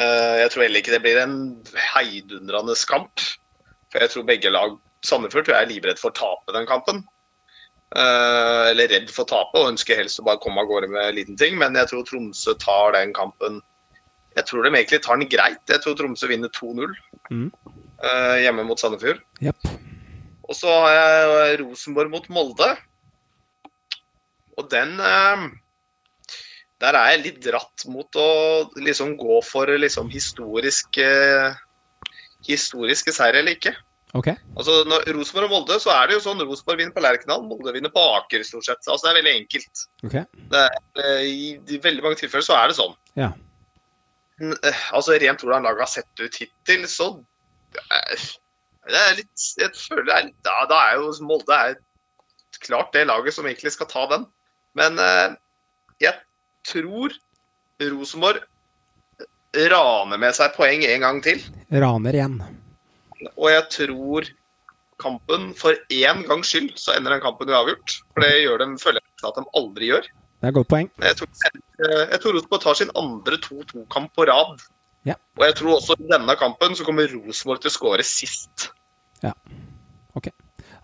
Eh, 0.02 0.36
jeg 0.42 0.52
tror 0.54 0.66
heller 0.66 0.82
ikke 0.82 0.96
det 0.96 1.04
blir 1.06 1.22
en 1.22 1.38
heidundrende 1.94 2.78
kamp. 2.90 3.22
For 3.92 4.02
jeg 4.02 4.14
tror 4.14 4.30
begge 4.30 4.54
lag 4.54 4.78
Sandefjord 5.06 5.46
tror 5.46 5.58
jeg 5.58 5.68
er 5.68 5.74
livredd 5.74 6.00
for 6.02 6.14
å 6.14 6.18
tape 6.18 6.56
den 6.58 6.70
kampen. 6.70 7.04
Eh, 7.92 8.72
eller 8.72 8.90
redd 8.90 9.12
for 9.12 9.28
å 9.28 9.32
tape 9.34 9.62
og 9.62 9.74
ønsker 9.74 10.00
helst 10.00 10.22
å 10.22 10.26
bare 10.26 10.42
komme 10.42 10.64
av 10.64 10.70
gårde 10.70 10.90
med 10.94 11.18
liten 11.20 11.38
ting. 11.38 11.60
Men 11.62 11.78
jeg 11.78 11.92
tror 11.92 12.08
Tromsø 12.10 12.58
tar 12.62 12.98
den 12.98 13.14
kampen 13.18 13.62
Jeg 14.32 14.46
tror 14.48 14.64
de 14.64 14.72
egentlig 14.72 15.02
tar 15.04 15.20
den 15.20 15.28
greit. 15.28 15.60
Jeg 15.68 15.84
tror 15.84 15.98
Tromsø 16.00 16.30
vinner 16.32 16.48
2-0 16.56 16.94
mm. 17.36 17.48
hjemme 18.40 18.64
mot 18.64 18.80
Sandefjord. 18.80 19.20
Yep. 19.44 19.91
Og 20.52 20.58
så 20.58 20.72
har 20.84 20.96
jeg 20.98 21.60
Rosenborg 21.64 22.12
mot 22.12 22.26
Molde. 22.34 22.70
Og 24.60 24.68
den 24.72 24.98
eh, 25.00 25.46
Der 26.84 26.98
er 26.98 27.14
jeg 27.14 27.22
litt 27.24 27.44
dratt 27.46 27.86
mot 27.88 28.20
å 28.20 28.32
liksom 28.76 29.16
gå 29.20 29.40
for 29.48 29.72
liksom 29.80 30.12
historiske 30.12 31.08
historiske 32.42 33.14
seier 33.14 33.38
eller 33.40 33.54
ikke. 33.54 33.74
Okay. 34.18 34.34
Altså, 34.58 34.82
når 34.90 35.06
Rosenborg 35.16 35.48
og 35.48 35.54
Molde, 35.54 35.78
så 35.80 35.94
er 35.94 36.10
det 36.10 36.18
jo 36.18 36.24
sånn 36.26 36.42
Rosenborg 36.42 36.82
vinner 36.82 36.96
på 36.96 37.04
Lerkendal, 37.06 37.46
Molde 37.48 37.72
vinner 37.76 37.94
på 37.94 38.02
Aker, 38.18 38.44
stort 38.44 38.68
sett. 38.68 38.82
Altså, 38.88 39.06
det 39.06 39.12
er 39.12 39.20
veldig 39.22 39.36
enkelt. 39.44 39.84
Okay. 40.08 40.26
Er, 40.58 40.76
eh, 41.04 41.22
I, 41.30 41.48
de, 41.70 41.80
veldig 41.86 42.04
mange 42.04 42.20
tilfeller 42.20 42.48
så 42.50 42.58
er 42.58 42.72
det 42.72 42.80
sånn. 42.80 42.98
Ja. 43.20 43.30
Eh, 44.42 44.84
altså, 44.98 45.16
Rent 45.22 45.46
hvordan 45.46 45.70
laget 45.70 45.86
har 45.86 45.94
sett 45.94 46.26
ut 46.26 46.42
hittil, 46.44 46.88
så 46.92 47.14
er 48.90 49.18
litt, 49.20 49.48
jeg 49.62 49.74
føler 49.78 50.08
det 50.08 50.16
er 50.16 50.28
litt, 50.30 50.40
da, 50.46 50.56
da 50.70 50.80
er 50.90 51.02
jo 51.02 51.12
Molde 51.28 51.58
er 51.58 51.76
klart 52.62 52.94
det 52.94 53.08
laget 53.10 53.36
som 53.36 53.48
egentlig 53.50 53.74
skal 53.74 53.90
ta 53.90 54.06
den. 54.12 54.26
Men 54.78 55.00
eh, 55.02 55.36
jeg 56.02 56.16
tror 56.68 57.14
Rosenborg 57.82 58.44
raner 59.72 60.22
med 60.22 60.36
seg 60.38 60.54
poeng 60.56 60.86
en 60.88 61.06
gang 61.06 61.22
til. 61.26 61.42
Raner 61.74 62.18
igjen. 62.18 62.38
Og 63.36 63.50
jeg 63.52 63.66
tror 63.74 64.30
kampen 65.02 65.48
For 65.58 65.74
én 65.90 66.20
gangs 66.30 66.52
skyld 66.52 66.76
så 66.78 66.94
ender 66.94 67.16
den 67.16 67.24
kampen 67.24 67.50
uavgjort. 67.50 67.96
For 68.14 68.22
det 68.22 68.44
gjør 68.44 68.62
dem, 68.62 68.76
føler 68.78 69.02
jeg 69.02 69.30
at 69.32 69.40
de 69.40 69.46
aldri 69.58 69.90
gjør. 69.90 70.06
Det 70.06 70.46
er 70.46 70.54
et 70.54 70.58
godt 70.58 70.70
poeng. 70.70 70.92
Jeg 71.02 71.18
tror, 71.18 71.32
jeg 71.82 72.20
tror 72.22 72.38
Rosenborg 72.38 72.62
tar 72.62 72.78
sin 72.78 72.94
andre 72.98 73.40
2-2-kamp 73.42 74.14
på 74.18 74.28
rad. 74.30 74.62
Ja. 75.08 75.16
Og 75.40 75.46
jeg 75.48 75.56
tror 75.58 75.80
også 75.80 75.98
i 75.98 76.10
denne 76.12 76.36
kampen 76.38 76.76
så 76.78 76.86
kommer 76.86 77.10
Rosenborg 77.10 77.64
til 77.64 77.72
å 77.72 77.74
skåre 77.74 78.06
sist. 78.06 78.70
Ja. 79.24 79.34
Ok. 80.18 80.30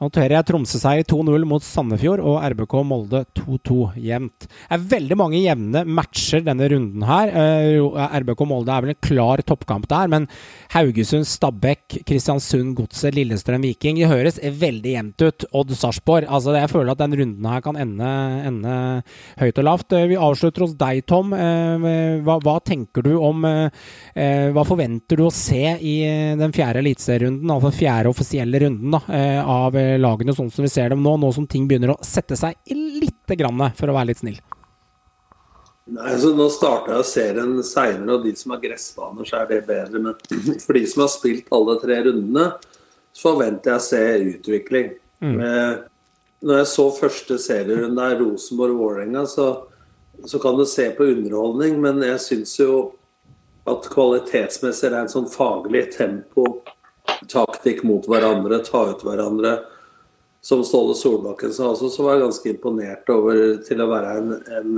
Noterer 0.02 0.36
jeg 0.38 0.48
Tromsø-seier 0.52 1.06
2-0 1.10 1.46
mot 1.50 1.64
Sandefjord 1.64 2.22
og 2.22 2.38
RBK 2.54 2.76
Molde 2.86 3.24
2-2 3.38 3.78
jevnt. 4.06 4.46
Det 4.46 4.76
er 4.76 4.86
veldig 4.94 5.18
mange 5.18 5.42
jevne 5.42 5.84
matcher 5.90 6.44
denne 6.46 6.68
runden 6.72 7.06
her. 7.08 7.32
Eh, 7.34 7.98
RBK 8.22 8.44
Molde 8.50 8.74
er 8.74 8.86
vel 8.86 8.94
en 8.94 9.02
klar 9.08 9.42
toppkamp 9.48 9.88
der, 9.90 10.12
men 10.14 10.28
Haugesund, 10.76 11.26
Stabæk, 11.28 12.02
Kristiansund, 12.08 12.76
Godset, 12.78 13.16
Lillestrøm, 13.18 13.66
Viking 13.66 14.02
Det 14.02 14.12
høres 14.12 14.38
veldig 14.38 14.94
jevnt 14.94 15.26
ut. 15.26 15.48
Odd 15.58 15.74
Sarpsborg. 15.78 16.28
Altså, 16.30 16.54
jeg 16.58 16.72
føler 16.72 16.94
at 16.94 17.02
den 17.02 17.18
runden 17.18 17.50
her 17.50 17.66
kan 17.66 17.80
ende, 17.80 18.12
ende, 18.52 18.78
høyt 19.42 19.64
og 19.64 19.68
lavt. 19.70 19.98
Eh, 19.98 20.08
vi 20.14 20.22
avslutter 20.30 20.68
hos 20.68 20.78
deg, 20.78 21.02
Tom. 21.10 21.34
Eh, 21.34 22.22
hva, 22.22 22.38
hva 22.44 22.58
tenker 22.62 23.06
du 23.06 23.16
om 23.18 23.46
Hva 23.48 24.64
forventer 24.66 25.20
du 25.20 25.24
å 25.28 25.34
se 25.34 25.60
i 25.78 25.94
den 26.38 26.54
fjerde 26.56 26.82
eliteserierunden, 26.82 27.50
altså 27.54 27.70
fjerde 27.76 28.10
offisielle 28.12 28.60
runden 28.64 28.96
da, 28.96 29.00
av 29.44 29.76
lagene 30.02 30.36
sånn 30.36 30.52
som 30.54 30.66
vi 30.66 30.72
ser 30.72 30.94
dem 30.94 31.04
nå, 31.06 31.16
nå 31.22 31.32
som 31.36 31.48
ting 31.50 31.66
begynner 31.70 31.96
å 31.96 32.00
sette 32.06 32.38
seg 32.40 32.58
lite 32.74 33.38
grann, 33.40 33.64
for 33.78 33.90
å 33.90 33.98
være 33.98 34.12
litt 34.12 34.24
snill? 34.24 34.40
Nei, 35.88 36.10
altså 36.12 36.34
Nå 36.36 36.50
starta 36.52 36.98
jeg 36.98 37.08
serien 37.08 37.54
seinere, 37.64 38.18
og 38.18 38.26
de 38.28 38.34
som 38.36 38.54
har 38.54 38.64
gressbaner, 38.64 39.28
så 39.28 39.42
er 39.42 39.52
det 39.52 39.62
bedre. 39.70 40.02
Men 40.04 40.18
for 40.66 40.76
de 40.76 40.84
som 40.90 41.06
har 41.06 41.14
spilt 41.14 41.54
alle 41.56 41.78
tre 41.84 42.02
rundene, 42.10 42.50
så 43.16 43.32
forventer 43.32 43.74
jeg 43.74 43.80
å 43.80 43.86
se 43.86 44.02
utvikling. 44.34 44.92
Mm. 45.24 45.38
Eh, 45.40 45.72
når 46.48 46.62
jeg 46.62 46.70
så 46.74 46.86
første 46.94 47.40
serierunde 47.42 48.04
der, 48.04 48.20
Rosenborg-Vålerenga, 48.20 49.24
så, 49.32 49.48
så, 50.26 50.42
kan 50.44 50.60
du 50.60 50.66
se 50.70 50.90
på 50.98 51.08
underholdning, 51.16 51.80
men 51.82 52.04
jeg 52.06 52.20
syns 52.26 52.58
jo 52.60 52.74
at 53.68 53.88
kvalitetsmessig 53.92 54.92
er 54.92 55.00
en 55.02 55.12
sånn 55.12 55.32
faglig 55.32 55.88
tempo, 55.96 56.60
taktikk 57.32 57.82
mot 57.88 58.06
hverandre, 58.08 58.60
ta 58.68 58.84
ut 58.92 59.02
hverandre 59.08 59.56
som 60.48 60.64
Ståle 60.64 60.96
Solbakken 60.96 61.52
sa 61.52 61.74
også, 61.74 61.90
så 61.92 62.06
var 62.06 62.22
ganske 62.22 62.48
imponert 62.54 63.10
over 63.12 63.58
til 63.68 63.82
å 63.84 63.90
være 63.92 64.14
en, 64.22 64.30
en 64.56 64.78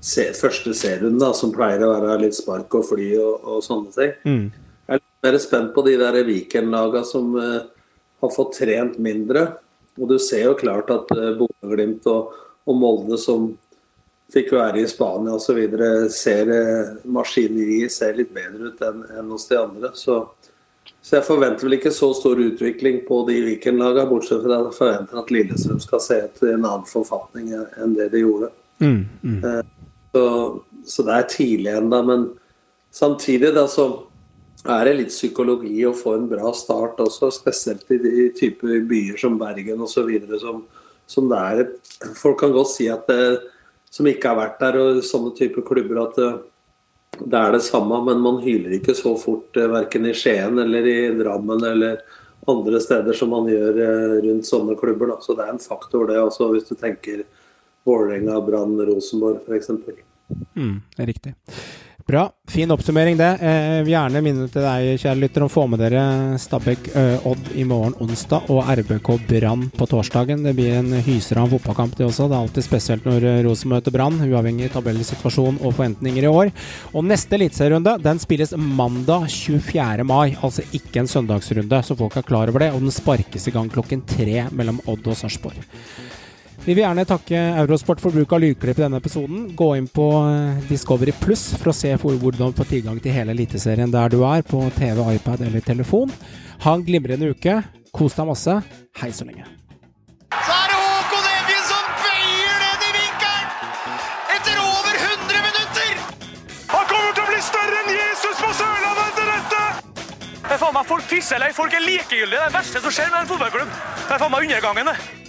se, 0.00 0.24
første 0.36 0.72
serierunde, 0.76 1.28
som 1.36 1.52
pleier 1.52 1.84
å 1.84 1.92
være 1.92 2.22
litt 2.22 2.38
spark 2.38 2.72
og 2.78 2.86
fly 2.88 3.10
og, 3.20 3.44
og 3.44 3.60
sånne 3.66 3.92
ting. 3.96 4.14
Mm. 4.24 4.46
Jeg 4.88 4.96
er 4.96 5.02
litt 5.02 5.26
mer 5.26 5.38
spent 5.44 5.72
på 5.76 5.84
de 5.84 5.96
der 6.00 6.18
Viken-laga 6.24 7.04
som 7.04 7.34
uh, 7.36 7.66
har 8.22 8.34
fått 8.34 8.56
trent 8.62 8.96
mindre. 9.02 9.44
Og 9.98 10.12
du 10.12 10.16
ser 10.22 10.46
jo 10.46 10.58
klart 10.58 10.92
at 10.94 11.10
uh, 11.12 11.34
Bodø-Glimt 11.36 12.06
og, 12.08 12.36
og, 12.64 12.78
Molde, 12.78 13.18
som 13.20 13.50
fikk 14.32 14.54
være 14.56 14.80
i 14.84 14.88
Spania 14.88 15.36
osv., 15.36 15.60
ser 16.14 16.52
uh, 16.54 16.96
maskineriet 17.04 17.92
ser 17.92 18.16
litt 18.16 18.32
bedre 18.32 18.72
ut 18.72 18.84
enn, 18.88 19.04
enn 19.18 19.36
hos 19.36 19.48
de 19.50 19.60
andre. 19.60 19.92
Så 19.98 20.22
så 21.02 21.16
jeg 21.16 21.26
forventer 21.28 21.64
vel 21.64 21.76
ikke 21.78 21.92
så 21.94 22.10
stor 22.16 22.40
utvikling 22.42 23.00
på 23.06 23.20
de 23.28 23.38
Viken-lagene, 23.46 24.08
bortsett 24.10 24.42
fra 24.42 24.58
at 24.58 24.66
jeg 24.66 24.78
forventer 24.80 25.20
at 25.20 25.30
Lillestrøm 25.32 25.78
skal 25.82 26.02
se 26.02 26.18
etter 26.26 26.50
en 26.52 26.66
annen 26.66 26.88
forfatning 26.90 27.52
enn 27.54 27.94
det 27.96 28.10
de 28.12 28.24
gjorde. 28.24 28.50
Mm, 28.82 29.04
mm. 29.22 29.38
Eh, 29.46 29.94
så, 30.12 30.24
så, 30.84 31.06
det 31.06 31.14
er 31.14 31.30
tidlig 31.32 31.72
ennå. 31.78 32.02
Men 32.10 32.26
samtidig 32.94 33.54
da, 33.54 33.64
så 33.70 33.86
er 34.66 34.88
det 34.88 34.96
litt 34.98 35.14
psykologi 35.14 35.86
å 35.86 35.94
få 35.96 36.16
en 36.18 36.28
bra 36.30 36.50
start 36.56 37.00
også, 37.04 37.30
spesielt 37.38 37.88
i 37.94 38.00
de 38.02 38.28
typer 38.36 38.82
byer 38.90 39.22
som 39.22 39.38
Bergen 39.40 39.86
osv. 39.86 40.10
Som, 40.42 40.64
som 41.06 41.30
det 41.30 41.44
er 41.52 42.14
Folk 42.18 42.42
kan 42.42 42.52
godt 42.54 42.74
si 42.74 42.90
at 42.90 43.06
det, 43.10 43.38
som 43.94 44.06
ikke 44.10 44.34
har 44.34 44.42
vært 44.42 44.60
der, 44.60 44.82
og 44.82 45.04
sånne 45.06 45.32
typer 45.38 45.64
klubber, 45.66 46.02
at 46.04 46.18
det, 46.18 46.32
det 47.20 47.38
er 47.38 47.56
det 47.56 47.64
samme, 47.66 48.00
men 48.06 48.22
man 48.24 48.40
hyler 48.44 48.78
ikke 48.78 48.94
så 48.96 49.14
fort 49.20 49.56
eh, 49.58 49.70
verken 49.70 50.08
i 50.08 50.14
Skien 50.16 50.58
eller 50.62 50.86
i 50.86 50.98
Drammen 51.18 51.64
eller 51.64 52.00
andre 52.48 52.80
steder 52.80 53.16
som 53.16 53.32
man 53.34 53.48
gjør 53.50 53.80
eh, 53.84 54.14
rundt 54.26 54.48
sånne 54.48 54.76
klubber. 54.78 55.12
Da. 55.12 55.18
Så 55.24 55.36
det 55.38 55.46
er 55.46 55.54
en 55.54 55.62
faktor, 55.62 56.08
det 56.08 56.20
også, 56.22 56.50
hvis 56.54 56.68
du 56.70 56.76
tenker 56.78 57.24
Vålerenga, 57.88 58.40
Brann, 58.44 58.76
Rosenborg 58.88 59.42
f.eks. 59.46 59.70
Mm, 60.54 60.80
det 60.96 61.04
er 61.04 61.08
riktig. 61.08 61.34
Bra. 62.08 62.30
Fin 62.48 62.70
oppsummering, 62.72 63.18
det. 63.20 63.26
Jeg 63.36 63.82
vil 63.84 63.92
gjerne 63.92 64.20
minne 64.24 64.46
til 64.48 64.62
deg, 64.64 64.94
kjære 65.02 65.20
lytter, 65.20 65.42
om 65.44 65.50
å 65.50 65.52
få 65.52 65.66
med 65.68 65.82
dere 65.82 66.04
Stabæk 66.40 66.86
Odd 67.28 67.50
i 67.60 67.66
morgen 67.68 67.92
onsdag 68.00 68.48
og 68.48 68.64
RBK 68.64 69.10
Brann 69.28 69.66
på 69.76 69.88
torsdagen. 69.90 70.40
Det 70.46 70.54
blir 70.56 70.78
en 70.78 70.96
en 70.96 71.52
fotballkamp, 71.52 71.98
det 71.98 72.06
også. 72.06 72.30
Det 72.30 72.38
er 72.38 72.46
alltid 72.46 72.64
spesielt 72.64 73.04
når 73.04 73.28
Rosen 73.44 73.74
møter 73.74 73.92
Brann, 73.92 74.16
uavhengig 74.24 74.70
av 74.70 74.78
tabellsituasjon 74.78 75.60
og 75.60 75.74
forventninger 75.76 76.24
i 76.24 76.32
år. 76.32 76.54
Og 76.94 77.04
neste 77.04 77.36
eliteserierunde 77.36 77.98
den 78.00 78.24
spilles 78.24 78.56
mandag 78.56 79.28
24. 79.28 80.08
mai, 80.08 80.32
altså 80.40 80.64
ikke 80.72 81.04
en 81.04 81.12
søndagsrunde, 81.12 81.84
så 81.84 81.98
folk 81.98 82.16
er 82.16 82.24
klar 82.24 82.48
over 82.48 82.64
det. 82.64 82.72
Og 82.72 82.88
den 82.88 82.94
sparkes 83.02 83.50
i 83.52 83.52
gang 83.52 83.68
klokken 83.68 84.00
tre 84.08 84.46
mellom 84.48 84.80
Odd 84.88 85.12
og 85.12 85.20
Sarpsborg. 85.20 85.60
Vi 86.64 86.74
vil 86.74 86.82
gjerne 86.82 87.04
takke 87.08 87.38
Eurosport 87.62 88.00
for 88.02 88.12
bruk 88.12 88.32
av 88.34 88.42
lydklipp 88.42 88.80
i 88.80 88.82
denne 88.82 88.98
episoden. 89.00 89.46
Gå 89.56 89.68
inn 89.78 89.86
på 89.88 90.04
Discovery 90.68 91.14
Pluss 91.20 91.52
for 91.56 91.70
å 91.70 91.76
se 91.76 91.94
hvordan 91.96 92.50
du 92.52 92.58
får 92.58 92.68
tilgang 92.72 92.98
til 93.00 93.14
hele 93.14 93.32
Eliteserien 93.32 93.92
der 93.92 94.10
du 94.12 94.18
er, 94.26 94.42
på 94.44 94.60
TV, 94.76 95.00
iPad 95.14 95.46
eller 95.46 95.64
telefon. 95.64 96.12
Ha 96.66 96.74
en 96.74 96.84
glimrende 96.84 97.30
uke. 97.32 97.60
Kos 97.94 98.18
deg 98.18 98.28
masse. 98.28 98.58
Hei 99.00 99.08
så 99.16 99.24
lenge. 99.24 99.46
Så 100.34 100.52
er 100.52 100.66
det 100.68 100.80
Håkon 100.82 101.28
Evjen 101.30 101.62
som 101.70 101.86
bøyer 102.02 102.64
den 102.64 102.82
i 102.84 102.90
vinkelen! 102.98 103.46
Etter 104.34 104.58
over 104.60 104.98
100 104.98 105.44
minutter! 105.46 105.94
Han 106.74 106.90
kommer 106.90 107.16
til 107.16 107.24
å 107.24 107.30
bli 107.30 107.40
større 107.48 107.80
enn 107.84 107.94
Jesus 107.94 108.42
på 108.42 108.50
Sørlandet 108.58 109.06
etter 109.06 109.30
dette! 109.32 109.62
Det 110.42 110.52
er 110.58 110.60
faen 110.66 110.76
meg 110.76 110.90
Folk 110.90 111.08
pisser 111.08 111.38
eller 111.38 111.56
folk 111.56 111.78
er 111.78 111.86
likegyldige. 111.86 112.34
Det 112.36 112.44
er 112.44 112.52
det 112.52 112.58
verste 112.58 112.84
som 112.84 112.98
skjer 112.98 113.14
med 113.14 113.22
en 113.22 113.32
fotballklubb. 113.32 113.72
Det 114.04 114.18
er 114.18 114.22
faen 114.26 114.34
meg 114.36 114.50
undergangen, 114.50 114.92
det. 114.92 115.27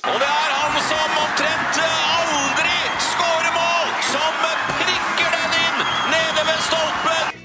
Og 0.00 0.16
det 0.20 0.28
er 0.28 0.52
han 0.56 0.76
som 0.86 1.16
omtrent 1.20 1.80
aldri 1.84 2.76
skårer 3.04 3.50
mål, 3.52 3.90
som 4.08 4.38
prikker 4.78 5.34
den 5.34 5.58
inn 5.60 5.82
nede 6.14 6.46
ved 6.48 6.62
stolpen! 6.64 7.36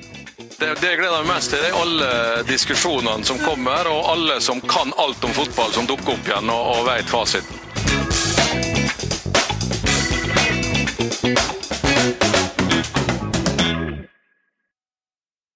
Det, 0.56 0.70
det 0.80 0.94
jeg 0.94 1.02
gleder 1.02 1.26
meg 1.26 1.34
mest 1.34 1.52
til, 1.52 1.66
det 1.66 1.74
er 1.74 1.82
alle 1.82 2.10
diskusjonene 2.48 3.28
som 3.28 3.42
kommer, 3.44 3.92
og 3.92 4.08
alle 4.14 4.40
som 4.44 4.64
kan 4.64 4.96
alt 5.04 5.28
om 5.28 5.36
fotball, 5.36 5.76
som 5.76 5.90
dukker 5.90 6.16
opp 6.16 6.32
igjen 6.32 6.54
og, 6.54 6.72
og 6.78 6.88
vet 6.88 7.12
fasiten. 7.12 7.65